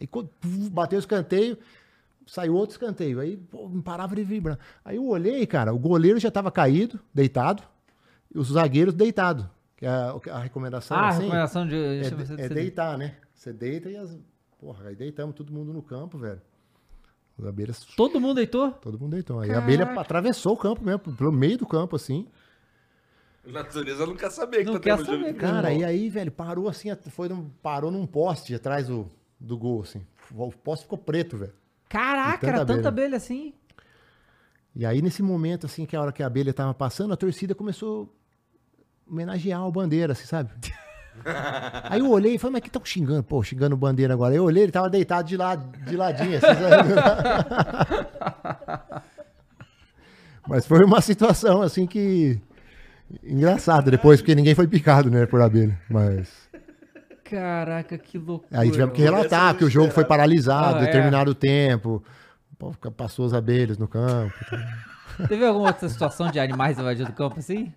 Aí 0.00 0.06
quando 0.06 0.28
puf, 0.40 0.70
bateu 0.70 0.96
o 0.96 1.00
escanteio, 1.00 1.56
saiu 2.26 2.54
outro 2.54 2.72
escanteio. 2.74 3.20
Aí, 3.20 3.36
pô, 3.36 3.68
não 3.68 3.80
parava 3.80 4.14
de 4.14 4.24
vibrar. 4.24 4.58
Aí 4.84 4.96
eu 4.96 5.06
olhei, 5.06 5.46
cara, 5.46 5.72
o 5.72 5.78
goleiro 5.78 6.18
já 6.18 6.30
tava 6.30 6.50
caído, 6.50 7.00
deitado, 7.14 7.62
e 8.34 8.38
os 8.38 8.48
zagueiros 8.48 8.92
deitados. 8.94 9.46
Que 9.76 9.86
é 9.86 9.88
a, 9.90 10.14
a 10.32 10.38
recomendação 10.40 10.96
Ah, 10.96 11.02
a 11.02 11.08
assim, 11.08 11.22
recomendação 11.22 11.66
de. 11.66 11.76
é, 11.76 12.10
de- 12.10 12.42
é 12.42 12.48
deitar, 12.48 12.96
né? 12.98 13.16
Você 13.34 13.52
deita 13.52 13.90
e 13.90 13.96
as. 13.96 14.18
Porra, 14.58 14.88
aí 14.88 14.96
deitamos 14.96 15.34
todo 15.36 15.52
mundo 15.52 15.72
no 15.72 15.82
campo, 15.82 16.16
velho. 16.18 16.40
Os 17.38 17.44
abelhas 17.46 17.84
Todo 17.94 18.18
mundo 18.18 18.36
deitou? 18.36 18.70
Todo 18.72 18.98
mundo 18.98 19.10
deitou. 19.12 19.40
Aí 19.40 19.50
a 19.52 19.58
abelha 19.58 19.84
atravessou 20.00 20.54
o 20.54 20.56
campo 20.56 20.82
mesmo, 20.82 21.00
pelo 21.14 21.30
meio 21.30 21.58
do 21.58 21.66
campo, 21.66 21.94
assim. 21.94 22.26
A 23.46 23.52
natureza 23.52 24.06
não 24.06 24.16
quer 24.16 24.30
saber 24.30 24.58
que 24.60 24.64
Não 24.64 24.74
tá 24.74 24.80
quer 24.80 24.98
jogo 24.98 25.04
saber, 25.04 25.32
de 25.34 25.38
cara. 25.38 25.70
E 25.72 25.84
aí, 25.84 26.08
velho, 26.08 26.32
parou 26.32 26.66
assim, 26.68 26.88
foi 27.10 27.28
num, 27.28 27.50
parou 27.62 27.90
num 27.90 28.06
poste 28.06 28.54
atrás 28.54 28.88
do, 28.88 29.08
do 29.38 29.56
gol, 29.58 29.82
assim. 29.82 30.04
O 30.32 30.50
poste 30.50 30.84
ficou 30.84 30.96
preto, 30.98 31.36
velho. 31.36 31.52
Caraca, 31.88 32.38
tanta 32.38 32.46
era 32.46 32.66
tanta 32.66 32.88
abelha. 32.88 33.16
assim. 33.16 33.54
E 34.74 34.84
aí, 34.84 35.00
nesse 35.00 35.22
momento, 35.22 35.66
assim, 35.66 35.86
que 35.86 35.96
a 35.96 36.00
hora 36.02 36.12
que 36.12 36.22
a 36.22 36.26
abelha 36.26 36.52
tava 36.52 36.74
passando, 36.74 37.14
a 37.14 37.16
torcida 37.16 37.54
começou 37.54 38.12
a 39.08 39.12
homenagear 39.12 39.66
o 39.66 39.72
bandeira, 39.72 40.12
assim, 40.12 40.26
sabe? 40.26 40.50
Aí 41.84 42.00
eu 42.00 42.10
olhei 42.10 42.34
e 42.34 42.38
falei, 42.38 42.52
mas 42.52 42.60
que 42.60 42.68
estão 42.68 42.84
xingando? 42.84 43.22
Pô, 43.22 43.42
xingando 43.42 43.74
o 43.74 43.78
bandeira 43.78 44.12
agora. 44.12 44.34
Eu 44.34 44.44
olhei, 44.44 44.64
ele 44.64 44.72
tava 44.72 44.90
deitado 44.90 45.26
de, 45.26 45.34
lado, 45.34 45.66
de 45.78 45.96
ladinho, 45.96 46.36
assim, 46.36 46.46
sabe? 46.46 46.90
Mas 50.46 50.66
foi 50.66 50.84
uma 50.84 51.00
situação, 51.00 51.62
assim, 51.62 51.86
que... 51.86 52.38
Engraçada 53.24 53.90
depois, 53.90 54.20
porque 54.20 54.34
ninguém 54.34 54.54
foi 54.54 54.66
picado, 54.68 55.10
né, 55.10 55.26
por 55.26 55.40
abelha. 55.40 55.80
Mas... 55.88 56.45
Caraca, 57.30 57.98
que 57.98 58.18
loucura. 58.18 58.60
Aí 58.60 58.70
tivemos 58.70 58.94
que 58.94 59.02
relatar 59.02 59.56
que 59.56 59.64
o 59.64 59.70
jogo 59.70 59.90
foi 59.90 60.04
paralisado, 60.04 60.78
Ah, 60.78 60.82
é. 60.82 60.86
determinado 60.86 61.34
tempo. 61.34 62.02
Pô, 62.58 62.72
passou 62.96 63.26
as 63.26 63.32
abelhas 63.34 63.76
no 63.78 63.86
campo. 63.88 64.34
Teve 65.28 65.44
alguma 65.44 65.68
outra 65.68 65.88
situação 65.88 66.30
de 66.30 66.38
animais 66.38 66.78
invadindo 66.78 67.10
o 67.10 67.14
campo 67.14 67.38
assim? 67.38 67.72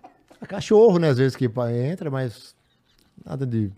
Cachorro, 0.48 0.98
né? 0.98 1.08
Às 1.10 1.18
vezes 1.18 1.36
que 1.36 1.50
entra, 1.90 2.10
mas 2.10 2.54
nada 3.24 3.46
de 3.46 3.70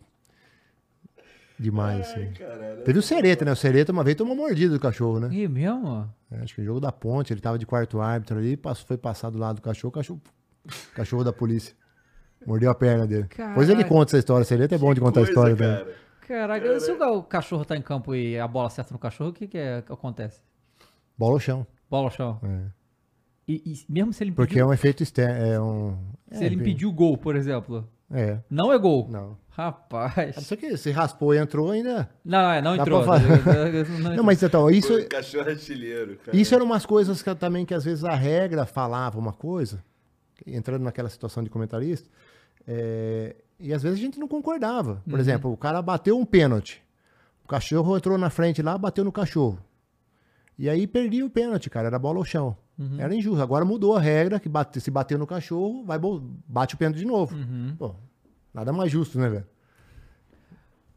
demais, 1.59 2.01
assim. 2.01 2.32
Caralho. 2.32 2.82
Teve 2.82 2.99
o 2.99 3.03
Sereta, 3.03 3.44
né? 3.44 3.53
O 3.53 3.57
Sereta 3.57 3.93
uma 3.93 4.05
vez 4.05 4.16
tomou 4.16 4.35
mordida 4.36 4.73
do 4.74 4.81
cachorro, 4.81 5.20
né? 5.20 5.28
Ih, 5.32 5.49
mesmo? 5.49 6.09
É, 6.31 6.43
Acho 6.43 6.55
que 6.55 6.61
o 6.61 6.65
jogo 6.65 6.81
da 6.81 6.90
ponte, 6.93 7.32
ele 7.32 7.40
tava 7.40 7.59
de 7.59 7.66
quarto 7.66 8.01
árbitro 8.01 8.39
ali, 8.39 8.57
passou, 8.57 8.86
foi 8.86 8.97
passar 8.97 9.31
do 9.31 9.39
lado 9.39 9.57
do 9.57 9.62
cachorro, 9.62 9.93
cachorro, 9.93 10.20
cachorro 10.94 11.24
da 11.24 11.32
polícia. 11.32 11.74
Mordeu 12.47 12.70
a 12.70 12.74
perna 12.74 13.06
dele. 13.06 13.24
Depois 13.28 13.69
ele 13.69 13.78
Caraca. 13.78 13.89
conta 13.89 14.10
essa 14.10 14.19
história. 14.19 14.43
O 14.43 14.44
Sereta 14.44 14.74
é 14.74 14.78
bom 14.78 14.93
de 14.94 15.01
contar 15.01 15.20
a 15.20 15.24
Coisa, 15.24 15.31
história 15.31 15.55
dele. 15.56 15.77
cara. 15.85 16.02
Caraca, 16.27 16.81
se 16.81 16.93
o 16.93 17.23
cachorro 17.23 17.64
tá 17.64 17.77
em 17.77 17.82
campo 17.82 18.14
e 18.14 18.39
a 18.39 18.47
bola 18.48 18.69
acerta 18.69 18.93
no 18.93 18.98
cachorro, 18.98 19.31
o 19.31 19.32
que, 19.32 19.47
que, 19.47 19.59
é, 19.59 19.82
que 19.82 19.93
acontece? 19.93 20.40
Bola 21.19 21.35
ao 21.35 21.40
chão. 21.40 21.66
Bola 21.90 22.05
ao 22.06 22.10
chão. 22.10 22.40
É. 22.43 22.70
E, 23.47 23.62
e 23.66 23.93
mesmo 23.93 24.12
se 24.12 24.23
ele 24.24 24.32
Porque 24.32 24.52
impediu, 24.55 24.64
é 24.66 24.69
um 24.69 24.73
efeito 24.73 25.02
externo. 25.02 25.44
É 25.44 25.60
um. 25.60 25.98
se 26.31 26.43
é, 26.43 26.47
ele 26.47 26.55
impediu 26.55 26.89
o 26.89 26.93
gol, 26.93 27.19
por 27.19 27.35
exemplo, 27.36 27.86
É. 28.10 28.39
não 28.48 28.73
é 28.73 28.78
gol. 28.78 29.09
Não. 29.10 29.36
Rapaz. 29.51 30.39
A 30.39 30.40
ser 30.40 30.56
que 30.56 30.74
se 30.78 30.90
raspou 30.90 31.35
e 31.35 31.39
entrou 31.39 31.70
ainda. 31.70 32.09
Não, 32.24 32.51
é, 32.51 32.62
não 32.62 32.74
entrou. 32.74 33.02
pra. 33.02 33.19
Não 33.19 33.28
Não, 33.28 34.09
entrou. 34.12 34.24
mas 34.24 34.43
então, 34.43 34.70
isso, 34.70 34.97
Pô, 34.97 35.09
Cachorro 35.10 35.51
artilheiro, 35.51 36.16
cara. 36.24 36.35
isso 36.35 36.55
eram 36.55 36.64
umas 36.64 36.86
coisas 36.86 37.20
que, 37.23 37.35
também 37.35 37.66
que 37.66 37.74
às 37.74 37.85
vezes 37.85 38.02
a 38.05 38.14
regra 38.14 38.64
falava 38.64 39.19
uma 39.19 39.32
coisa, 39.35 39.85
entrando 40.47 40.82
naquela 40.85 41.10
situação 41.10 41.43
de 41.44 41.51
comentarista, 41.51 42.09
é, 42.66 43.36
e 43.59 43.72
às 43.72 43.82
vezes 43.82 43.98
a 43.98 44.02
gente 44.02 44.18
não 44.18 44.28
concordava. 44.28 45.02
Por 45.09 45.18
exemplo, 45.20 45.52
o 45.52 45.56
cara 45.56 45.80
bateu 45.82 46.18
um 46.18 46.24
pênalti, 46.24 46.82
o 47.44 47.48
cachorro 47.48 47.97
entrou 47.97 48.16
na 48.18 48.30
frente 48.30 48.62
lá, 48.62 48.76
bateu 48.78 49.05
no 49.05 49.12
cachorro. 49.12 49.59
E 50.59 50.68
aí 50.68 50.86
perdia 50.86 51.24
o 51.24 51.30
pênalti, 51.30 51.68
cara, 51.70 51.86
era 51.89 51.98
bola 51.98 52.18
ao 52.18 52.24
chão. 52.24 52.56
Era 52.98 53.14
injusto. 53.14 53.40
Agora 53.43 53.64
mudou 53.64 53.97
a 53.97 54.01
regra, 54.01 54.40
que 54.40 54.48
bate- 54.48 54.80
se 54.80 54.90
bateu 54.90 55.16
no 55.18 55.26
cachorro, 55.26 55.84
vai 55.84 55.98
bate 56.48 56.74
o 56.74 56.78
pênalti 56.78 56.98
de 56.98 57.05
novo. 57.06 57.36
Pô, 57.78 57.94
nada 58.52 58.72
mais 58.72 58.90
justo, 58.90 59.18
né, 59.18 59.28
velho? 59.28 59.47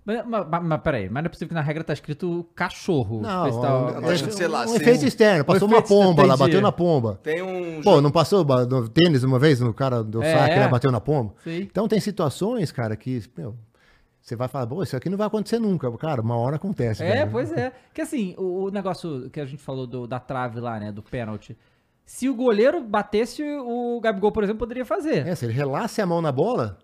Mas, 0.06 0.24
mas, 0.26 0.64
mas, 0.64 0.82
peraí, 0.82 1.10
mas 1.10 1.24
não 1.24 1.26
é 1.26 1.30
possível 1.30 1.48
que 1.48 1.54
na 1.56 1.62
regra 1.62 1.84
tá 1.84 1.92
escrito 1.92 2.46
cachorro. 2.54 3.22
Não, 3.22 3.48
Especial- 3.48 3.90
é, 3.90 4.02
Não, 4.02 4.10
acho 4.10 4.24
que, 4.26 4.32
sei 4.36 4.48
lá, 4.48 4.66
um 4.68 4.76
efeito 4.76 5.04
externo. 5.06 5.44
Passou 5.44 5.68
uma 5.68 5.78
efeito 5.80 5.88
pomba 5.90 6.26
lá, 6.26 6.38
bateu 6.38 6.62
na 6.62 6.72
pomba. 6.72 7.20
Tem 7.24 7.42
um. 7.42 7.82
Pô, 7.82 8.00
não 8.02 8.12
passou 8.12 8.46
no 8.46 8.88
tênis 8.88 9.24
uma 9.24 9.40
vez, 9.40 9.60
no 9.60 9.74
cara 9.74 10.04
deu 10.04 10.22
É, 10.22 10.32
saque, 10.38 10.54
é. 10.54 10.60
né, 10.60 10.68
bateu 10.68 10.92
na 10.92 11.02
pomba? 11.02 11.34
Sim. 11.44 11.62
Então 11.62 11.88
tem 11.88 12.00
situações, 12.00 12.72
cara, 12.72 12.96
que, 12.96 13.24
meu, 13.36 13.56
você 14.22 14.36
vai 14.36 14.48
falar, 14.48 14.68
pô, 14.68 14.84
isso 14.84 14.96
aqui 14.96 15.10
não 15.10 15.18
vai 15.18 15.26
acontecer 15.26 15.58
nunca. 15.58 15.92
Cara, 15.98 16.22
uma 16.22 16.38
hora 16.38 16.58
acontece. 16.58 17.04
É, 17.04 17.16
velho. 17.22 17.32
pois 17.32 17.52
é. 17.52 17.72
Que 17.92 18.02
assim, 18.02 18.36
o, 18.38 18.66
o 18.66 18.70
negócio 18.70 19.28
que 19.32 19.40
a 19.40 19.46
gente 19.46 19.64
falou 19.64 19.88
do- 19.88 20.06
da 20.06 20.20
trave 20.20 20.60
lá, 20.60 20.80
né, 20.80 20.92
do 20.92 21.02
pênalti. 21.02 21.58
Se 22.06 22.30
o 22.30 22.36
goleiro 22.36 22.80
batesse, 22.84 23.42
o 23.44 24.00
Gabigol, 24.00 24.32
por 24.32 24.44
exemplo, 24.44 24.60
poderia 24.60 24.86
fazer. 24.86 25.26
É, 25.28 25.34
se 25.34 25.46
ele 25.46 25.54
relasse 25.54 26.00
a 26.00 26.06
mão 26.06 26.22
na 26.22 26.32
bola, 26.32 26.78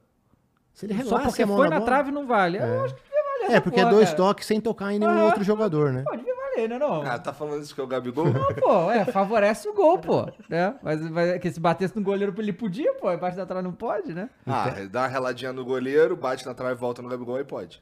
se 0.74 0.88
ele 0.88 0.94
Só 0.96 1.00
relasse 1.18 1.28
porque 1.28 1.44
a 1.44 1.46
mão 1.46 1.58
foi 1.58 1.66
na, 1.70 1.76
na 1.76 1.80
bola... 1.80 1.86
trave 1.92 2.12
não 2.12 2.26
vale. 2.26 2.58
Eu 2.58 2.86
acho 2.86 2.96
que 2.96 3.02
valer. 3.42 3.58
É, 3.58 3.60
porque 3.60 3.80
é 3.80 3.84
porra, 3.84 3.96
dois 3.96 4.10
cara. 4.10 4.18
toques 4.18 4.46
sem 4.46 4.62
tocar 4.62 4.94
em 4.94 5.00
nenhum 5.00 5.12
Aham. 5.12 5.26
outro 5.26 5.44
jogador, 5.44 5.92
né? 5.92 6.04
Pô, 6.04 6.16
devia 6.16 6.36
valer, 6.36 6.70
né, 6.70 6.80
não? 6.80 7.02
Ah, 7.02 7.20
tá 7.20 7.34
falando 7.34 7.62
isso 7.62 7.74
que 7.74 7.82
é 7.82 7.84
o 7.84 7.88
Gabigol? 7.88 8.26
Pô, 8.60 8.92
é, 8.92 9.06
favorece 9.06 9.68
o 9.68 9.74
gol, 9.74 10.00
pô. 10.00 10.28
Né? 10.50 10.76
Mas, 10.82 11.02
mas 11.10 11.40
que 11.40 11.52
se 11.52 11.60
batesse 11.60 11.96
no 11.96 12.04
goleiro, 12.04 12.34
ele 12.38 12.54
podia, 12.54 12.94
pô. 12.96 13.12
Embaixo 13.12 13.38
da 13.38 13.46
trave 13.46 13.64
não 13.64 13.74
pode, 13.74 14.14
né? 14.14 14.30
ah, 14.46 14.70
dá 14.90 15.02
uma 15.02 15.08
reladinha 15.08 15.54
no 15.54 15.66
goleiro, 15.66 16.16
bate 16.16 16.46
na 16.46 16.54
trave, 16.54 16.76
volta 16.76 17.02
no 17.02 17.10
Gabigol 17.10 17.40
e 17.40 17.44
pode. 17.44 17.82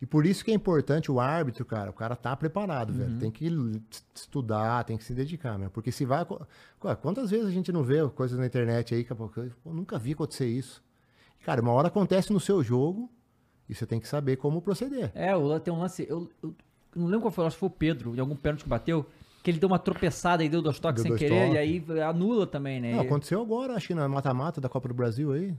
E 0.00 0.06
por 0.06 0.26
isso 0.26 0.44
que 0.44 0.50
é 0.50 0.54
importante 0.54 1.10
o 1.10 1.20
árbitro, 1.20 1.64
cara, 1.64 1.90
o 1.90 1.92
cara 1.92 2.16
tá 2.16 2.36
preparado, 2.36 2.92
velho. 2.92 3.12
Uhum. 3.12 3.18
Tem 3.18 3.30
que 3.30 3.48
estudar, 4.14 4.84
tem 4.84 4.96
que 4.96 5.04
se 5.04 5.14
dedicar, 5.14 5.58
meu. 5.58 5.70
Porque 5.70 5.92
se 5.92 6.04
vai. 6.04 6.26
Quantas 7.00 7.30
vezes 7.30 7.46
a 7.46 7.50
gente 7.50 7.72
não 7.72 7.82
vê 7.82 8.06
coisas 8.08 8.38
na 8.38 8.46
internet 8.46 8.94
aí 8.94 9.04
que 9.04 9.14
pô, 9.14 9.30
eu 9.36 9.52
nunca 9.72 9.98
vi 9.98 10.12
acontecer 10.12 10.46
isso. 10.46 10.82
Cara, 11.44 11.62
uma 11.62 11.72
hora 11.72 11.88
acontece 11.88 12.32
no 12.32 12.40
seu 12.40 12.62
jogo 12.62 13.10
e 13.68 13.74
você 13.74 13.86
tem 13.86 14.00
que 14.00 14.08
saber 14.08 14.36
como 14.36 14.60
proceder. 14.62 15.10
É, 15.14 15.34
o- 15.36 15.58
tem 15.60 15.72
um 15.72 15.78
lance. 15.80 16.06
Eu, 16.08 16.30
eu 16.42 16.54
não 16.94 17.06
lembro 17.06 17.22
qual 17.22 17.30
foi, 17.32 17.46
acho 17.46 17.56
que 17.56 17.60
foi 17.60 17.68
o 17.68 17.70
Pedro, 17.72 18.14
em 18.16 18.20
algum 18.20 18.34
pênalti 18.36 18.62
que 18.64 18.68
bateu, 18.68 19.04
que 19.42 19.50
ele 19.50 19.58
deu 19.58 19.68
uma 19.68 19.78
tropeçada 19.78 20.42
e 20.44 20.48
deu 20.48 20.60
dois 20.62 20.78
toques 20.78 21.02
sem 21.02 21.10
Deu 21.10 21.18
dois 21.18 21.30
querer, 21.30 21.46
toques. 21.46 21.54
e 21.54 21.58
aí 21.58 22.02
anula 22.02 22.46
também, 22.46 22.80
né? 22.80 22.92
Não, 22.92 23.02
E- 23.02 23.06
aconteceu 23.06 23.40
agora, 23.40 23.74
acho 23.74 23.86
que 23.88 23.94
na 23.94 24.08
mata-mata 24.08 24.60
da 24.60 24.68
Copa 24.68 24.88
do 24.88 24.94
Brasil 24.94 25.32
aí. 25.32 25.54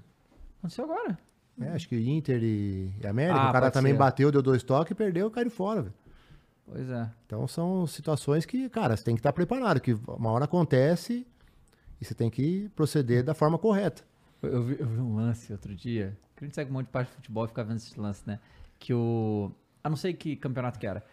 Aconteceu 0.60 0.84
agora. 0.86 1.18
É, 1.62 1.70
acho 1.70 1.90
que 1.90 1.96
Inter 2.10 2.42
e, 2.42 2.92
e 3.04 3.08
América. 3.08 3.40
Ah, 3.40 3.50
o 3.50 3.52
cara 3.54 3.70
também 3.72 3.92
ser. 3.94 3.98
bateu, 3.98 4.32
deu 4.32 4.42
dois 4.42 4.64
toques, 4.64 4.96
perdeu, 4.96 5.30
caiu 5.30 5.50
fora, 5.52 5.82
velho. 5.84 5.94
Pois 6.66 6.90
é. 6.90 7.10
Então 7.26 7.48
são 7.48 7.86
situações 7.88 8.46
que, 8.46 8.70
cara, 8.70 8.96
você 8.96 9.04
tem 9.04 9.16
que 9.16 9.20
estar 9.20 9.34
preparado, 9.34 9.80
que 9.82 9.94
uma 10.08 10.32
hora 10.32 10.46
acontece 10.46 11.26
e 12.00 12.06
você 12.06 12.14
tem 12.14 12.30
que 12.30 12.70
proceder 12.76 13.24
da 13.24 13.34
forma 13.34 13.58
correta. 13.58 14.04
Eu, 14.42 14.64
vi, 14.64 14.78
eu 14.80 14.88
vi 14.88 15.00
um 15.00 15.16
lance 15.16 15.52
outro 15.52 15.76
dia, 15.76 16.18
que 16.36 16.44
a 16.44 16.48
gente 16.48 16.56
segue 16.56 16.70
um 16.70 16.74
monte 16.74 16.86
de 16.88 16.92
parte 16.92 17.10
de 17.10 17.16
futebol 17.16 17.46
e 17.46 17.48
fica 17.50 17.64
vendo 17.64 17.78
esse 17.78 18.00
lance, 18.00 18.24
né? 18.26 18.40
Que 18.78 18.94
o. 18.94 19.52
Eu 19.84 19.90
não 19.90 19.98
sei 19.98 20.14
que 20.14 20.36
campeonato 20.36 20.80
que 20.80 20.88
era. 20.88 21.04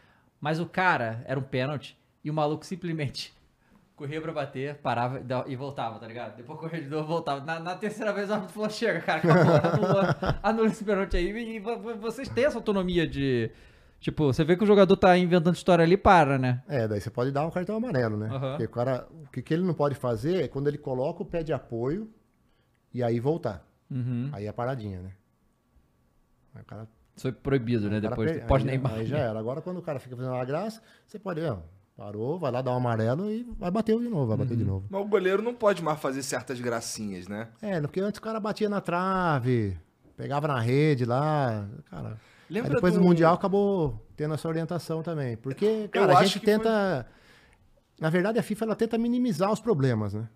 Mas 0.41 0.61
o 0.61 0.67
cara 0.67 1.23
era 1.27 1.39
um 1.39 1.43
pênalti 1.43 1.97
e 2.23 2.31
o 2.31 2.35
maluco 2.35 2.65
simplesmente 2.65 3.35
corria 3.97 4.21
pra 4.21 4.33
bater, 4.33 4.77
parava 4.77 5.19
e 5.21 5.53
e 5.53 5.57
voltava, 5.57 5.99
tá 5.99 6.07
ligado? 6.07 6.37
Depois 6.37 6.59
corria 6.61 6.81
de 6.83 6.89
novo 6.89 7.09
voltava. 7.09 7.45
Na, 7.45 7.59
na 7.59 7.75
terceira 7.75 8.13
vez 8.13 8.29
o 8.31 8.35
árbitro 8.35 8.55
falou: 8.55 8.71
chega, 8.71 9.01
cara, 9.01 9.19
acabou, 9.19 9.73
anula, 9.83 10.17
anula 10.43 10.67
esse 10.69 10.85
pênalti 10.85 11.17
aí. 11.17 11.57
E, 11.57 11.59
vo- 11.59 11.97
vocês 11.97 12.29
têm 12.29 12.45
essa 12.45 12.59
autonomia 12.59 13.07
de. 13.07 13.51
Tipo, 13.99 14.27
você 14.33 14.45
vê 14.45 14.57
que 14.57 14.63
o 14.63 14.67
jogador 14.67 14.95
tá 14.97 15.17
inventando 15.17 15.55
história 15.55 15.83
ali, 15.83 15.97
para, 15.97 16.39
né? 16.39 16.63
É, 16.69 16.87
daí 16.87 17.01
você 17.01 17.11
pode 17.11 17.33
dar 17.33 17.47
um 17.47 17.51
cartão 17.51 17.77
amarelo, 17.77 18.17
né? 18.17 18.29
Aham. 18.31 18.51
Porque 18.51 18.65
o 18.65 18.69
cara, 18.69 19.09
o 19.11 19.27
que, 19.33 19.41
que 19.43 19.55
ele 19.55 19.65
não 19.65 19.73
pode 19.75 19.95
fazer 19.95 20.45
é 20.45 20.49
quando 20.49 20.69
ele 20.69 20.77
coloca 20.79 21.23
o 21.23 21.27
pé 21.27 21.43
de 21.43 21.53
apoio 21.53 22.09
e 22.97 23.03
aí 23.03 23.21
voltar. 23.21 23.65
Uhum. 23.91 24.31
Aí 24.33 24.47
é 24.47 24.53
paradinha, 24.53 25.01
né? 25.01 25.11
Aí 26.55 26.63
o 26.63 26.65
cara, 26.65 26.89
Isso 27.15 27.23
foi 27.23 27.33
proibido, 27.33 27.89
né? 27.91 28.01
Depois 28.01 28.31
per- 28.33 28.47
pós 28.47 28.63
aí, 28.63 28.67
Neymar. 28.69 28.93
aí 28.95 29.07
já 29.07 29.19
era. 29.19 29.39
Agora 29.39 29.61
quando 29.61 29.79
o 29.79 29.83
cara 29.83 29.99
fica 30.01 30.17
fazendo 30.17 30.33
uma 30.35 30.45
graça, 30.45 30.81
você 31.07 31.19
pode, 31.19 31.41
ó, 31.43 31.59
Parou, 31.97 32.39
vai 32.39 32.53
lá 32.53 32.61
dar 32.61 32.73
um 32.73 32.77
amarelo 32.77 33.31
e 33.31 33.43
vai 33.59 33.71
bater 33.71 33.99
de 33.99 34.07
novo, 34.07 34.27
vai 34.27 34.37
bater 34.37 34.55
de 34.55 34.65
Uhum. 34.65 34.69
novo. 34.69 34.87
Mas 34.91 35.01
o 35.01 35.05
goleiro 35.07 35.41
não 35.43 35.55
pode 35.55 35.83
mais 35.83 35.99
fazer 35.99 36.23
certas 36.23 36.61
gracinhas, 36.61 37.27
né? 37.27 37.49
É, 37.63 37.81
porque 37.81 38.01
antes 38.01 38.19
o 38.19 38.23
cara 38.23 38.39
batia 38.39 38.69
na 38.69 38.83
trave, 38.83 39.79
pegava 40.15 40.47
na 40.47 40.61
rede 40.61 41.07
lá, 41.07 41.67
cara. 41.87 42.21
Lembra 42.51 42.69
Aí 42.71 42.75
depois 42.75 42.93
do- 42.93 43.01
do 43.01 43.05
Mundial 43.07 43.33
acabou 43.35 44.07
tendo 44.15 44.35
essa 44.35 44.47
orientação 44.47 45.03
também. 45.03 45.39
Porque, 45.39 45.89
cara, 45.89 46.19
a 46.19 46.23
gente 46.25 46.39
tenta. 46.41 47.07
Na 47.99 48.11
verdade, 48.11 48.39
a 48.39 48.43
FIFA 48.43 48.67
ela 48.67 48.77
tenta 48.77 48.99
minimizar 48.99 49.51
os 49.51 49.59
problemas, 49.61 50.13
né? 50.13 50.29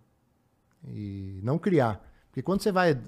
E 0.88 1.40
não 1.42 1.58
criar. 1.58 2.00
Porque 2.30 2.42
quando 2.42 2.62
você 2.62 2.70
vai. 2.72 2.98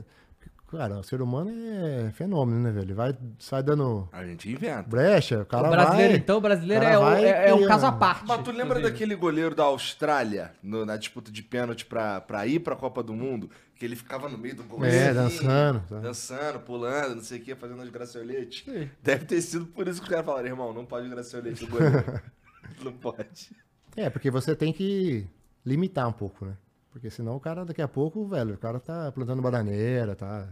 Cara, 0.71 1.01
o 1.01 1.03
ser 1.03 1.21
humano 1.21 1.51
é 1.51 2.11
fenômeno, 2.13 2.59
né, 2.63 2.71
velho? 2.71 2.85
Ele 2.87 2.95
vai, 2.95 3.15
sai 3.39 3.63
dando 3.63 4.09
A 4.11 4.25
gente 4.25 4.51
inventa. 4.51 4.89
brecha, 4.89 5.43
o 5.43 5.45
cara 5.45 5.69
o 5.69 5.71
brasileiro, 5.71 6.13
vai... 6.13 6.19
então, 6.19 6.39
o 6.39 6.41
brasileiro 6.41 6.83
é, 6.83 6.97
o- 6.99 7.01
vai 7.03 7.25
é- 7.27 7.51
é 7.51 7.55
um 7.55 7.67
caso 7.67 7.85
à 7.85 7.93
parte. 7.93 8.25
Mas 8.27 8.39
tu 8.43 8.51
lembra 8.51 8.79
inclusive. 8.79 8.91
daquele 8.91 9.15
goleiro 9.15 9.55
da 9.55 9.65
Austrália 9.65 10.53
no- 10.63 10.87
na 10.87 10.97
disputa 10.97 11.31
de 11.31 11.43
pênalti 11.43 11.85
pra, 11.85 12.23
pra 12.23 12.47
ir 12.47 12.59
pra 12.61 12.75
Copa 12.75 13.03
do 13.03 13.13
Mundo? 13.13 13.51
Que 13.77 13.85
ele 13.85 13.95
ficava 13.97 14.31
no 14.31 14.39
meio 14.39 14.57
do 14.57 14.65
gol. 14.65 14.83
É, 14.83 15.09
assim, 15.11 15.15
dançando, 15.45 15.83
tá. 15.87 15.99
Dançando, 15.99 16.61
pulando, 16.61 17.17
não 17.17 17.23
sei 17.23 17.39
o 17.39 17.43
que, 17.43 17.55
fazendo 17.55 17.83
as 17.83 17.91
graciolete. 17.91 18.65
Sim. 18.65 18.89
Deve 19.03 19.27
ter 19.27 19.43
sido 19.43 19.67
por 19.67 19.87
isso 19.87 19.99
que 20.01 20.05
os 20.05 20.09
caras 20.11 20.25
falaram, 20.25 20.47
irmão, 20.47 20.73
não 20.73 20.87
pode 20.87 21.07
graciolete 21.07 21.65
o 21.65 21.69
goleiro. 21.69 22.19
não 22.83 22.93
pode. 22.93 23.55
É, 23.95 24.09
porque 24.09 24.31
você 24.31 24.57
tem 24.57 24.73
que 24.73 25.27
limitar 25.67 26.09
um 26.09 26.13
pouco, 26.13 26.47
né? 26.47 26.55
Porque 26.93 27.11
senão 27.11 27.35
o 27.37 27.41
cara, 27.41 27.65
daqui 27.65 27.81
a 27.81 27.89
pouco, 27.89 28.27
velho, 28.27 28.55
o 28.55 28.59
cara 28.59 28.79
tá 28.79 29.11
plantando 29.13 29.41
bananeira, 29.43 30.15
tá... 30.15 30.49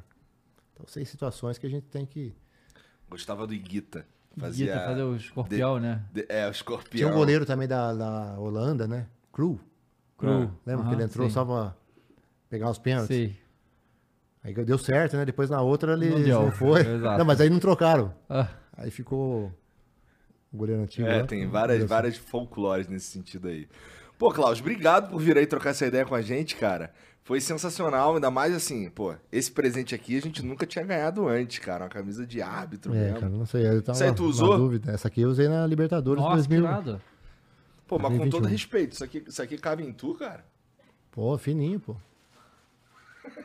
Então, 0.73 0.87
são 0.89 1.05
situações 1.05 1.59
que 1.59 1.67
a 1.67 1.71
gente 1.71 1.87
tem 1.87 2.07
que... 2.07 2.35
Gostava 3.09 3.47
do 3.47 3.53
Iguita. 3.53 4.07
Fazia... 4.39 4.73
Fazia. 4.73 4.87
fazer 4.89 5.03
o 5.03 5.17
escorpião, 5.17 5.79
né? 5.79 6.03
de- 6.13 6.27
é, 6.29 6.49
o 6.49 6.51
escorpião. 6.51 6.97
Tinha 6.99 7.09
um 7.09 7.19
goleiro 7.19 7.45
também 7.45 7.69
da, 7.69 7.93
da 7.93 8.39
Holanda, 8.39 8.89
né? 8.89 9.07
Cru. 9.31 9.61
Cru. 10.17 10.51
Lembra 10.65 10.87
que 10.89 10.95
ele 10.95 11.03
entrou 11.03 11.29
sim. 11.29 11.35
só 11.35 11.45
pra 11.45 11.75
pegar 12.49 12.71
os 12.71 12.79
pênaltis? 12.79 13.15
Sim. 13.17 13.37
Aí 14.43 14.55
deu 14.55 14.79
certo, 14.79 15.17
né? 15.17 15.25
Depois 15.27 15.51
na 15.51 15.61
outra 15.61 15.93
ele 15.93 16.09
Não 16.09 16.19
não, 16.19 16.25
deu, 16.25 16.53
foi. 16.53 16.81
exato. 16.81 17.19
Não, 17.19 17.25
mas 17.25 17.41
aí 17.41 17.51
não 17.51 17.59
trocaram. 17.59 18.15
Ah, 18.29 18.49
Aí 18.73 18.91
ficou 18.91 19.53
o 20.51 20.57
goleiro 20.57 20.83
antigo. 20.83 21.07
É, 21.07 21.21
lá. 21.21 21.27
tem 21.27 21.47
várias, 21.47 21.85
várias 21.85 22.17
folclores 22.17 22.89
nesse 22.89 23.07
sentido 23.07 23.49
aí. 23.49 23.69
Pô, 24.21 24.31
Klaus, 24.31 24.61
obrigado 24.61 25.11
por 25.11 25.19
vir 25.19 25.39
aí 25.39 25.47
trocar 25.47 25.71
essa 25.71 25.87
ideia 25.87 26.05
com 26.05 26.15
a 26.15 26.21
gente, 26.21 26.55
cara. 26.55 26.93
Foi 27.25 27.41
sensacional, 27.41 28.15
ainda 28.17 28.31
mais 28.31 28.55
assim, 28.55 28.91
pô, 28.91 29.15
esse 29.33 29.51
presente 29.51 29.95
aqui 29.95 30.19
a 30.19 30.21
gente 30.21 30.45
nunca 30.45 30.67
tinha 30.67 30.85
ganhado 30.85 31.27
antes, 31.27 31.59
cara. 31.59 31.85
Uma 31.85 31.91
camisa 31.91 32.27
de 32.27 32.43
árbitro 32.43 32.95
É, 32.95 32.99
mesmo. 32.99 33.21
cara, 33.21 33.33
não 33.33 33.47
sei. 33.47 33.67
Eu 33.67 33.81
tava 33.83 33.97
Isso 33.97 34.05
aí 34.05 34.13
tu 34.13 34.25
usou? 34.25 34.59
dúvida. 34.59 34.93
Essa 34.93 35.09
aqui 35.09 35.23
eu 35.23 35.31
usei 35.31 35.49
na 35.49 35.67
Libertadores 35.67 36.23
nossa, 36.23 36.43
que 36.43 36.49
2000. 36.49 36.65
irado. 36.65 37.01
Pô, 37.89 37.97
mas 37.99 38.11
com 38.13 38.19
2021. 38.19 38.31
todo 38.31 38.47
respeito, 38.51 38.93
isso 38.93 39.05
aqui, 39.05 39.25
isso 39.27 39.41
aqui 39.43 39.57
cabe 39.57 39.85
em 39.85 39.93
tu, 39.93 40.15
cara? 40.15 40.45
Pô, 41.11 41.39
fininho, 41.39 41.81
pô. 41.81 41.97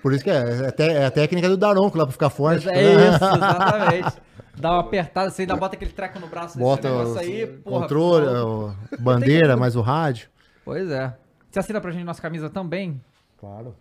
Por 0.02 0.14
isso 0.14 0.24
que 0.26 0.30
é, 0.30 0.66
é, 0.68 0.72
te- 0.72 0.84
é 0.84 1.06
a 1.06 1.12
técnica 1.12 1.48
do 1.48 1.56
Daronco 1.58 1.98
lá 1.98 2.06
pra 2.06 2.12
ficar 2.12 2.30
forte. 2.30 2.68
É 2.70 2.82
isso, 2.82 3.16
exatamente. 3.36 4.18
Dá 4.58 4.72
uma 4.74 4.82
apertada, 4.82 5.30
você 5.30 5.44
ainda 5.44 5.56
bota 5.56 5.76
aquele 5.76 5.92
treco 5.92 6.20
no 6.20 6.28
braço 6.28 6.58
Bota 6.60 6.82
desse 6.84 6.94
negócio 6.98 7.16
o 7.16 7.20
aí, 7.20 7.48
porra. 7.48 7.82
controle, 7.82 8.76
bandeira, 9.00 9.56
mais 9.58 9.76
o 9.76 9.82
rádio. 9.82 10.30
Pois 10.66 10.90
é. 10.90 11.16
Você 11.50 11.60
assina 11.60 11.80
pra 11.80 11.92
gente 11.92 12.04
nossa 12.04 12.22
camisa 12.22 12.50
também? 12.50 13.00
Claro. 13.38 13.76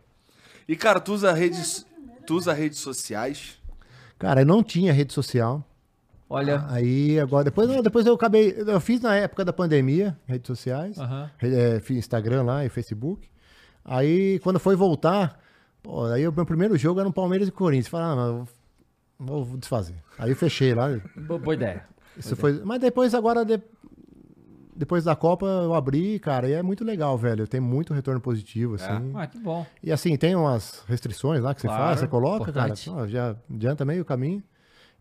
E, 0.68 0.76
cara, 0.76 1.00
tu 1.00 1.12
usa 1.14 1.32
redes, 1.32 1.84
tu 2.26 2.36
usa 2.36 2.52
redes 2.52 2.78
sociais? 2.78 3.58
Cara, 4.18 4.42
eu 4.42 4.46
não 4.46 4.62
tinha 4.62 4.92
rede 4.92 5.12
social. 5.12 5.64
Olha. 6.28 6.64
Aí 6.68 7.18
agora, 7.18 7.44
depois, 7.44 7.68
não, 7.68 7.82
depois 7.82 8.06
eu 8.06 8.14
acabei. 8.14 8.54
Eu 8.56 8.80
fiz 8.80 9.00
na 9.00 9.14
época 9.16 9.44
da 9.44 9.52
pandemia, 9.52 10.16
redes 10.26 10.46
sociais. 10.46 10.96
É, 11.40 11.80
fiz 11.80 11.96
Instagram 11.98 12.42
lá 12.44 12.64
e 12.64 12.68
Facebook. 12.68 13.28
Aí 13.84 14.38
quando 14.40 14.58
foi 14.58 14.74
voltar, 14.76 15.38
pô, 15.82 16.04
aí 16.06 16.26
o 16.26 16.32
meu 16.32 16.46
primeiro 16.46 16.76
jogo 16.78 17.00
era 17.00 17.08
no 17.08 17.12
Palmeiras 17.14 17.48
e 17.48 17.52
Corinthians. 17.52 17.88
Falei, 17.88 18.06
ah, 18.06 18.16
mas 18.16 18.26
eu 18.28 18.48
vou, 19.18 19.44
vou 19.44 19.58
desfazer. 19.58 19.96
Aí 20.18 20.30
eu 20.30 20.36
fechei 20.36 20.74
lá. 20.74 20.88
Bo- 21.16 21.38
Boa 21.38 21.54
ideia. 21.54 21.84
Isso 22.16 22.34
foi, 22.36 22.62
mas 22.64 22.80
depois 22.80 23.14
agora, 23.14 23.44
de- 23.44 23.60
depois 24.76 25.04
da 25.04 25.14
Copa, 25.16 25.46
eu 25.46 25.74
abri, 25.74 26.18
cara, 26.18 26.48
e 26.48 26.52
é 26.52 26.62
muito 26.62 26.84
legal, 26.84 27.16
velho. 27.16 27.46
Tem 27.46 27.60
muito 27.60 27.92
retorno 27.94 28.20
positivo, 28.20 28.74
assim. 28.74 29.12
Ah, 29.14 29.26
que 29.26 29.38
bom. 29.38 29.66
E 29.82 29.92
assim, 29.92 30.16
tem 30.16 30.34
umas 30.34 30.82
restrições 30.88 31.42
lá 31.42 31.54
que 31.54 31.60
você 31.60 31.68
Claro, 31.68 31.82
faz, 31.82 32.00
você 32.00 32.06
coloca, 32.08 32.50
importante. 32.50 32.90
cara, 32.90 33.08
já 33.08 33.36
adianta 33.50 33.84
meio 33.84 34.04
caminho. 34.04 34.42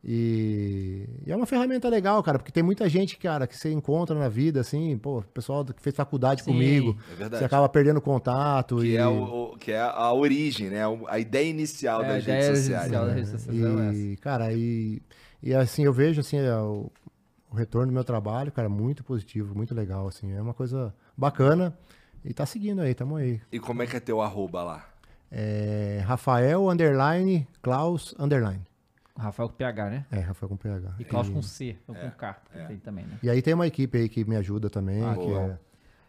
E... 0.05 1.07
e 1.25 1.31
é 1.31 1.35
uma 1.35 1.45
ferramenta 1.45 1.87
legal, 1.87 2.21
cara, 2.21 2.37
porque 2.37 2.51
tem 2.51 2.61
muita 2.61 2.89
gente, 2.89 3.17
cara, 3.17 3.47
que 3.47 3.55
você 3.57 3.71
encontra 3.71 4.13
na 4.19 4.27
vida, 4.27 4.59
assim, 4.59 4.97
pô, 4.97 5.23
pessoal 5.33 5.63
que 5.63 5.81
fez 5.81 5.95
faculdade 5.95 6.41
Sim, 6.43 6.51
comigo, 6.51 6.97
é 7.09 7.15
verdade. 7.15 7.37
você 7.39 7.45
acaba 7.45 7.69
perdendo 7.69 8.01
contato. 8.01 8.77
Que 8.79 8.87
e... 8.87 8.97
é, 8.97 9.07
o, 9.07 9.53
o- 9.53 9.57
que 9.57 9.71
é 9.71 9.79
a 9.79 10.11
origem, 10.11 10.69
né? 10.69 10.85
O- 10.85 11.07
A 11.07 11.19
ideia 11.19 11.49
inicial 11.49 12.01
É, 12.03 12.05
a 12.05 12.07
das 12.09 12.23
ideia 12.23 12.37
redes 12.41 12.57
sociais. 12.59 12.83
inicial 12.87 13.05
né? 13.05 13.07
das 13.07 13.15
redes 13.15 13.31
sociais 13.31 13.63
é 13.63 13.89
essa. 13.89 13.97
E, 13.97 14.17
cara, 14.17 14.53
e, 14.53 15.01
e 15.41 15.53
assim, 15.55 15.85
eu 15.85 15.93
vejo, 15.93 16.19
assim, 16.19 16.37
é, 16.37 16.53
o, 16.57 16.91
o 17.53 17.55
retorno 17.55 17.87
do 17.91 17.93
meu 17.93 18.03
trabalho, 18.03 18.51
cara, 18.51 18.67
muito 18.67 19.03
positivo, 19.03 19.55
muito 19.55 19.75
legal, 19.75 20.07
assim, 20.07 20.33
é 20.33 20.41
uma 20.41 20.55
coisa 20.55 20.91
bacana 21.15 21.71
e 22.25 22.33
tá 22.33 22.47
seguindo 22.47 22.81
aí, 22.81 22.95
tamo 22.95 23.15
aí. 23.15 23.39
E 23.51 23.59
como 23.59 23.83
é 23.83 23.87
que 23.87 23.95
é 23.95 23.99
teu 23.99 24.21
arroba 24.21 24.63
lá? 24.63 24.89
É, 25.31 26.01
Rafael, 26.03 26.67
underline, 26.67 27.47
Klaus, 27.61 28.15
underline. 28.17 28.61
Rafael 29.15 29.49
com 29.49 29.55
PH, 29.55 29.89
né? 29.91 30.05
É, 30.11 30.19
Rafael 30.19 30.49
com 30.49 30.57
PH. 30.57 30.95
E 30.97 31.05
Klaus 31.05 31.29
com 31.29 31.43
C, 31.43 31.77
ou 31.87 31.93
com 31.93 32.09
K, 32.09 32.33
porque 32.33 32.59
tem 32.65 32.77
também, 32.79 33.05
né? 33.05 33.19
E 33.21 33.29
aí 33.29 33.39
tem 33.43 33.53
uma 33.53 33.67
equipe 33.67 33.99
aí 33.99 34.09
que 34.09 34.25
me 34.25 34.35
ajuda 34.35 34.67
também, 34.69 35.03
Ah, 35.03 35.15
que 35.15 35.25
boa. 35.27 35.39
é... 35.39 35.59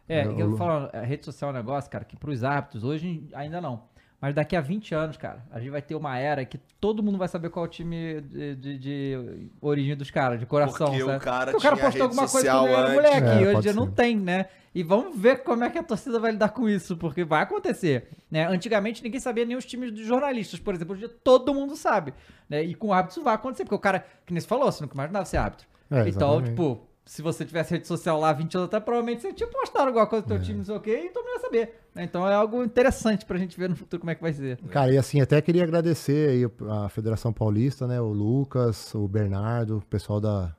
É, 0.06 0.26
Eu- 0.26 0.38
eu 0.38 0.56
falando, 0.56 0.90
a 0.94 1.00
rede 1.00 1.24
social 1.26 1.50
é 1.50 1.54
um 1.54 1.56
negócio, 1.56 1.90
cara, 1.90 2.04
que 2.04 2.16
pros 2.16 2.42
hábitos, 2.42 2.84
hoje 2.84 3.26
ainda 3.34 3.60
não. 3.60 3.82
Mas 4.24 4.34
daqui 4.34 4.56
a 4.56 4.60
20 4.62 4.94
anos, 4.94 5.18
cara, 5.18 5.44
a 5.51 5.60
gente 5.60 5.68
vai 5.68 5.82
ter 5.82 5.94
uma 5.94 6.16
era 6.18 6.46
que 6.46 6.56
todo 6.80 7.02
mundo 7.02 7.18
vai 7.18 7.28
saber 7.28 7.51
qual 7.51 7.66
é 7.66 7.68
o 7.68 7.70
time 7.70 8.22
de, 8.22 8.55
de- 8.56 8.78
de 8.78 9.48
origem 9.60 9.94
dos 9.94 10.10
caras, 10.10 10.40
de 10.40 10.46
coração, 10.46 10.86
Porque 10.86 11.02
o 11.02 11.06
sabe? 11.09 11.22
cara 11.22 11.51
Porque 11.52 11.56
o 11.59 11.60
cara 11.60 11.76
tinha 11.76 11.84
postou 11.90 12.09
rede 12.09 12.18
alguma 12.20 12.28
coisa 12.32 12.51
quando 12.51 12.68
era 12.68 12.88
moleque, 12.94 13.28
É, 13.28 13.42
e 13.42 13.46
hoje 13.46 13.56
em 13.59 13.60
dia 13.60 13.72
não 13.74 13.84
ser. 13.84 13.92
tem, 13.92 14.16
né? 14.16 14.46
E 14.74 14.82
vamos 14.82 15.14
ver 15.20 15.42
como 15.42 15.62
é 15.62 15.68
que 15.68 15.76
a 15.78 15.82
torcida 15.82 16.18
vai 16.18 16.32
lidar 16.32 16.48
com 16.48 16.66
isso, 16.66 16.96
porque 16.96 17.22
vai 17.22 17.42
acontecer, 17.42 18.09
né? 18.30 18.46
Antigamente 18.46 19.02
ninguém 19.02 19.20
sabia 19.20 19.44
nem 19.44 19.59
os 19.59 19.66
times 19.66 19.92
dos 19.92 20.06
jornalistas, 20.06 20.59
por 20.59 20.74
exemplo, 20.74 20.94
hoje 20.94 21.05
em 21.05 21.09
dia 21.09 21.16
todo 21.22 21.52
mundo 21.52 21.76
sabe, 21.76 22.14
né? 22.48 22.62
E 22.64 22.74
com 22.74 22.86
o 22.88 22.92
hábito 22.94 23.12
isso 23.12 23.22
vai 23.22 23.34
acontecer, 23.34 23.64
porque 23.64 23.74
o 23.74 23.78
cara, 23.78 24.06
que 24.24 24.32
nem 24.32 24.40
você 24.40 24.46
falou, 24.48 24.72
você 24.72 24.82
nunca 24.82 24.94
imaginava 24.94 25.26
ser 25.26 25.36
árbitro. 25.36 25.66
É, 25.90 26.09
então, 26.09 26.40
tipo, 26.42 26.80
se 27.06 27.20
você 27.22 27.44
tivesse 27.44 27.72
rede 27.74 27.86
social 27.86 28.18
lá 28.18 28.32
20 28.32 28.55
anos 28.56 28.66
atrás, 28.66 28.82
provavelmente 28.85 29.20
você 29.22 29.32
tinha 29.32 29.48
postado 29.48 29.89
alguma 29.89 30.06
coisa 30.06 30.24
do 30.26 30.32
É. 30.32 30.36
teu 30.36 30.44
time, 30.44 30.59
não 30.59 30.64
sei 30.64 30.76
o 30.76 30.81
quê, 30.81 31.02
e 31.05 31.10
todo 31.10 31.24
mundo 31.24 31.35
ia 31.35 31.40
saber. 31.40 31.81
né? 31.94 32.02
Então 32.05 32.26
é 32.28 32.35
algo 32.35 32.62
interessante 32.64 33.24
pra 33.26 33.39
gente 33.39 33.59
ver 33.59 33.68
no 33.68 33.76
futuro 33.76 34.01
como 34.01 34.10
é 34.10 34.14
que 34.14 34.22
vai 34.22 34.32
ser. 34.32 34.56
Cara, 34.70 34.93
e 34.93 34.97
assim, 34.98 35.20
até 35.20 35.40
queria 35.43 35.62
agradecer 35.64 36.31
aí 36.31 36.51
a 36.85 36.89
Federação 36.89 37.32
Paulista, 37.32 37.86
né, 37.86 38.01
o 38.01 38.09
Lucas, 38.12 38.94
o 38.94 39.06
Bernardo, 39.06 39.78
o 39.78 39.82
pessoal 39.82 40.20
da, 40.20 40.55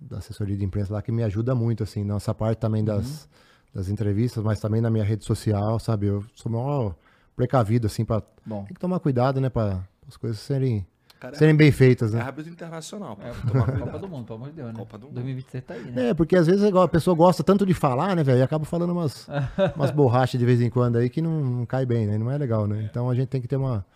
da 0.00 0.18
assessoria 0.18 0.56
de 0.56 0.64
imprensa 0.64 0.92
lá, 0.92 1.00
que 1.02 1.10
me 1.10 1.22
ajuda 1.22 1.54
muito, 1.54 1.82
assim, 1.82 2.04
nessa 2.04 2.34
parte 2.34 2.58
também 2.58 2.84
das, 2.84 3.28
das 3.74 3.88
entrevistas, 3.88 4.44
mas 4.44 4.60
também 4.60 4.80
na 4.80 4.90
minha 4.90 5.04
rede 5.04 5.24
social, 5.24 5.78
sabe? 5.80 6.06
Eu 6.06 6.22
sou 6.34 6.52
maior 6.52 6.94
precavido, 7.34 7.86
assim, 7.86 8.04
pra... 8.04 8.22
Bom. 8.44 8.64
Tem 8.64 8.74
que 8.74 8.80
tomar 8.80 9.00
cuidado, 9.00 9.40
né, 9.40 9.48
pra 9.48 9.82
as 10.06 10.16
coisas 10.18 10.38
serem, 10.38 10.86
Cara, 11.22 11.36
serem 11.36 11.54
bem 11.54 11.70
feitas, 11.70 12.12
é 12.12 12.16
né? 12.16 12.22
árbitro 12.24 12.50
internacional. 12.52 13.14
pô. 13.14 13.22
É, 13.22 13.30
Tomar 13.46 13.78
Copa 13.78 13.98
do 14.00 14.08
Mundo, 14.08 14.24
pelo 14.24 14.36
amor 14.38 14.48
de 14.48 14.56
Deus, 14.56 14.68
né? 14.72 14.74
Copa 14.76 14.98
do 14.98 15.06
Mundo. 15.06 15.14
2026 15.14 15.64
tá 15.64 15.74
aí, 15.74 15.84
né? 15.92 16.08
É, 16.08 16.14
porque 16.14 16.34
às 16.34 16.48
vezes 16.48 16.64
é 16.64 16.66
igual, 16.68 16.82
a 16.82 16.88
pessoa 16.88 17.14
gosta 17.14 17.44
tanto 17.44 17.64
de 17.64 17.72
falar, 17.74 18.16
né, 18.16 18.24
velho, 18.24 18.40
e 18.40 18.42
acaba 18.42 18.64
falando 18.64 18.90
umas, 18.90 19.28
umas 19.76 19.92
borrachas 19.92 20.40
de 20.40 20.44
vez 20.44 20.60
em 20.60 20.68
quando 20.68 20.96
aí 20.96 21.08
que 21.08 21.22
não, 21.22 21.40
não 21.40 21.64
cai 21.64 21.86
bem, 21.86 22.08
né? 22.08 22.18
Não 22.18 22.28
é 22.28 22.36
legal, 22.36 22.66
né? 22.66 22.88
Então 22.90 23.08
a 23.08 23.14
gente 23.14 23.28
tem 23.28 23.40
que 23.40 23.46
ter 23.46 23.54
uma, 23.54 23.86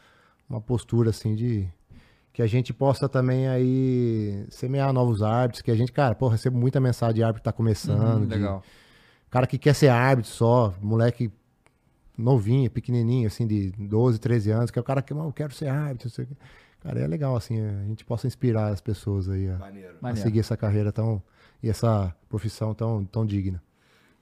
uma 0.48 0.60
postura 0.60 1.10
assim 1.10 1.34
de 1.34 1.68
que 2.32 2.42
a 2.42 2.46
gente 2.46 2.72
possa 2.72 3.08
também 3.08 3.48
aí 3.48 4.46
semear 4.48 4.92
novos 4.92 5.20
árbitros, 5.20 5.62
que 5.62 5.70
a 5.72 5.74
gente, 5.74 5.90
cara, 5.90 6.14
pô, 6.14 6.28
recebo 6.28 6.56
muita 6.56 6.78
mensagem 6.78 7.16
de 7.16 7.22
árbitro 7.24 7.40
que 7.40 7.44
tá 7.44 7.52
começando, 7.52 8.20
Uhum, 8.20 8.28
de 8.28 8.34
legal. 8.36 8.62
cara 9.28 9.48
que 9.48 9.58
quer 9.58 9.74
ser 9.74 9.88
árbitro 9.88 10.30
só, 10.30 10.72
moleque 10.80 11.28
novinho, 12.16 12.70
pequenininho, 12.70 13.26
assim, 13.26 13.46
de 13.48 13.72
12, 13.72 14.20
13 14.20 14.50
anos, 14.52 14.70
que 14.70 14.78
é 14.78 14.80
o 14.80 14.84
cara 14.84 15.02
que, 15.02 15.12
não, 15.12 15.26
eu 15.26 15.32
quero 15.32 15.52
ser 15.52 15.68
árbitro, 15.68 16.08
não 16.08 16.14
sei 16.14 16.24
o 16.24 16.28
quê. 16.28 16.34
Cara, 16.86 17.00
é 17.00 17.06
legal, 17.06 17.36
assim, 17.36 17.60
a 17.60 17.84
gente 17.84 18.04
possa 18.04 18.26
inspirar 18.26 18.68
as 18.68 18.80
pessoas 18.80 19.28
aí 19.28 19.48
a, 19.48 19.58
Maneiro. 19.58 19.96
a 20.02 20.16
seguir 20.16 20.40
essa 20.40 20.56
carreira 20.56 20.92
tão, 20.92 21.22
e 21.62 21.68
essa 21.68 22.14
profissão 22.28 22.72
tão, 22.74 23.04
tão 23.04 23.26
digna. 23.26 23.62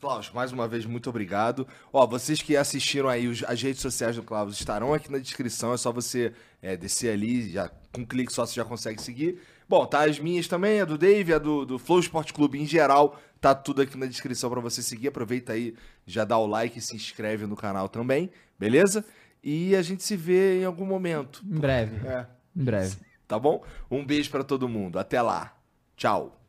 Klaus, 0.01 0.31
mais 0.35 0.53
uma 0.53 0.69
vez, 0.69 0.85
muito 0.85 1.09
obrigado. 1.09 1.67
Ó, 1.93 2.07
vocês 2.07 2.43
que 2.43 2.57
assistiram 2.57 3.09
aí 3.09 3.27
os- 3.27 3.43
as 3.45 3.63
redes 3.63 3.81
sociais 3.81 4.17
do 4.17 4.23
Klaus 4.23 4.53
estarão 4.59 4.93
aqui 4.93 5.11
na 5.11 5.17
descrição. 5.19 5.73
É 5.73 5.79
só 5.79 5.91
você 5.91 6.33
é, 6.61 6.77
descer 6.77 7.11
ali, 7.13 7.51
já, 7.51 7.71
com 7.91 8.03
um 8.03 8.05
clique 8.05 8.31
só 8.33 8.45
você 8.45 8.55
já 8.55 8.65
consegue 8.67 9.01
seguir. 9.01 9.41
Bom, 9.67 9.87
tá 9.87 10.05
as 10.05 10.19
minhas 10.19 10.47
também, 10.47 10.81
a 10.81 10.85
do 10.85 10.99
Dave, 10.99 11.33
a 11.33 11.39
do, 11.39 11.65
do 11.65 11.79
Flow 11.79 12.01
Sport 12.01 12.33
Clube 12.33 12.61
em 12.61 12.67
geral. 12.67 13.19
Tá 13.41 13.55
tudo 13.55 13.81
aqui 13.81 13.97
na 13.97 14.05
descrição 14.05 14.51
pra 14.51 14.61
você 14.61 14.83
seguir. 14.83 15.09
Aproveita 15.09 15.55
aí, 15.55 15.75
já 16.07 16.23
dá 16.25 16.37
o 16.37 16.47
like 16.47 16.79
e 16.79 16.83
se 16.83 16.95
inscreve 16.95 17.47
no 17.47 17.57
canal 17.57 17.89
também, 17.89 18.31
beleza? 18.59 19.03
E 19.43 19.75
a 19.75 19.81
gente 19.81 20.03
se 20.03 20.17
vê 20.17 20.61
em 20.61 20.65
algum 20.67 20.85
momento. 20.85 21.43
Em 21.47 21.59
breve. 21.59 22.07
É, 22.07 22.27
Em 22.57 22.65
breve. 22.65 22.97
tá 23.27 23.39
bom? 23.39 23.63
Um 23.91 24.05
beijo 24.05 24.31
pra 24.31 24.45
todo 24.45 24.69
mundo. 24.69 24.99
Até 24.99 25.21
lá. 25.21 25.57
Tchau. 25.97 26.44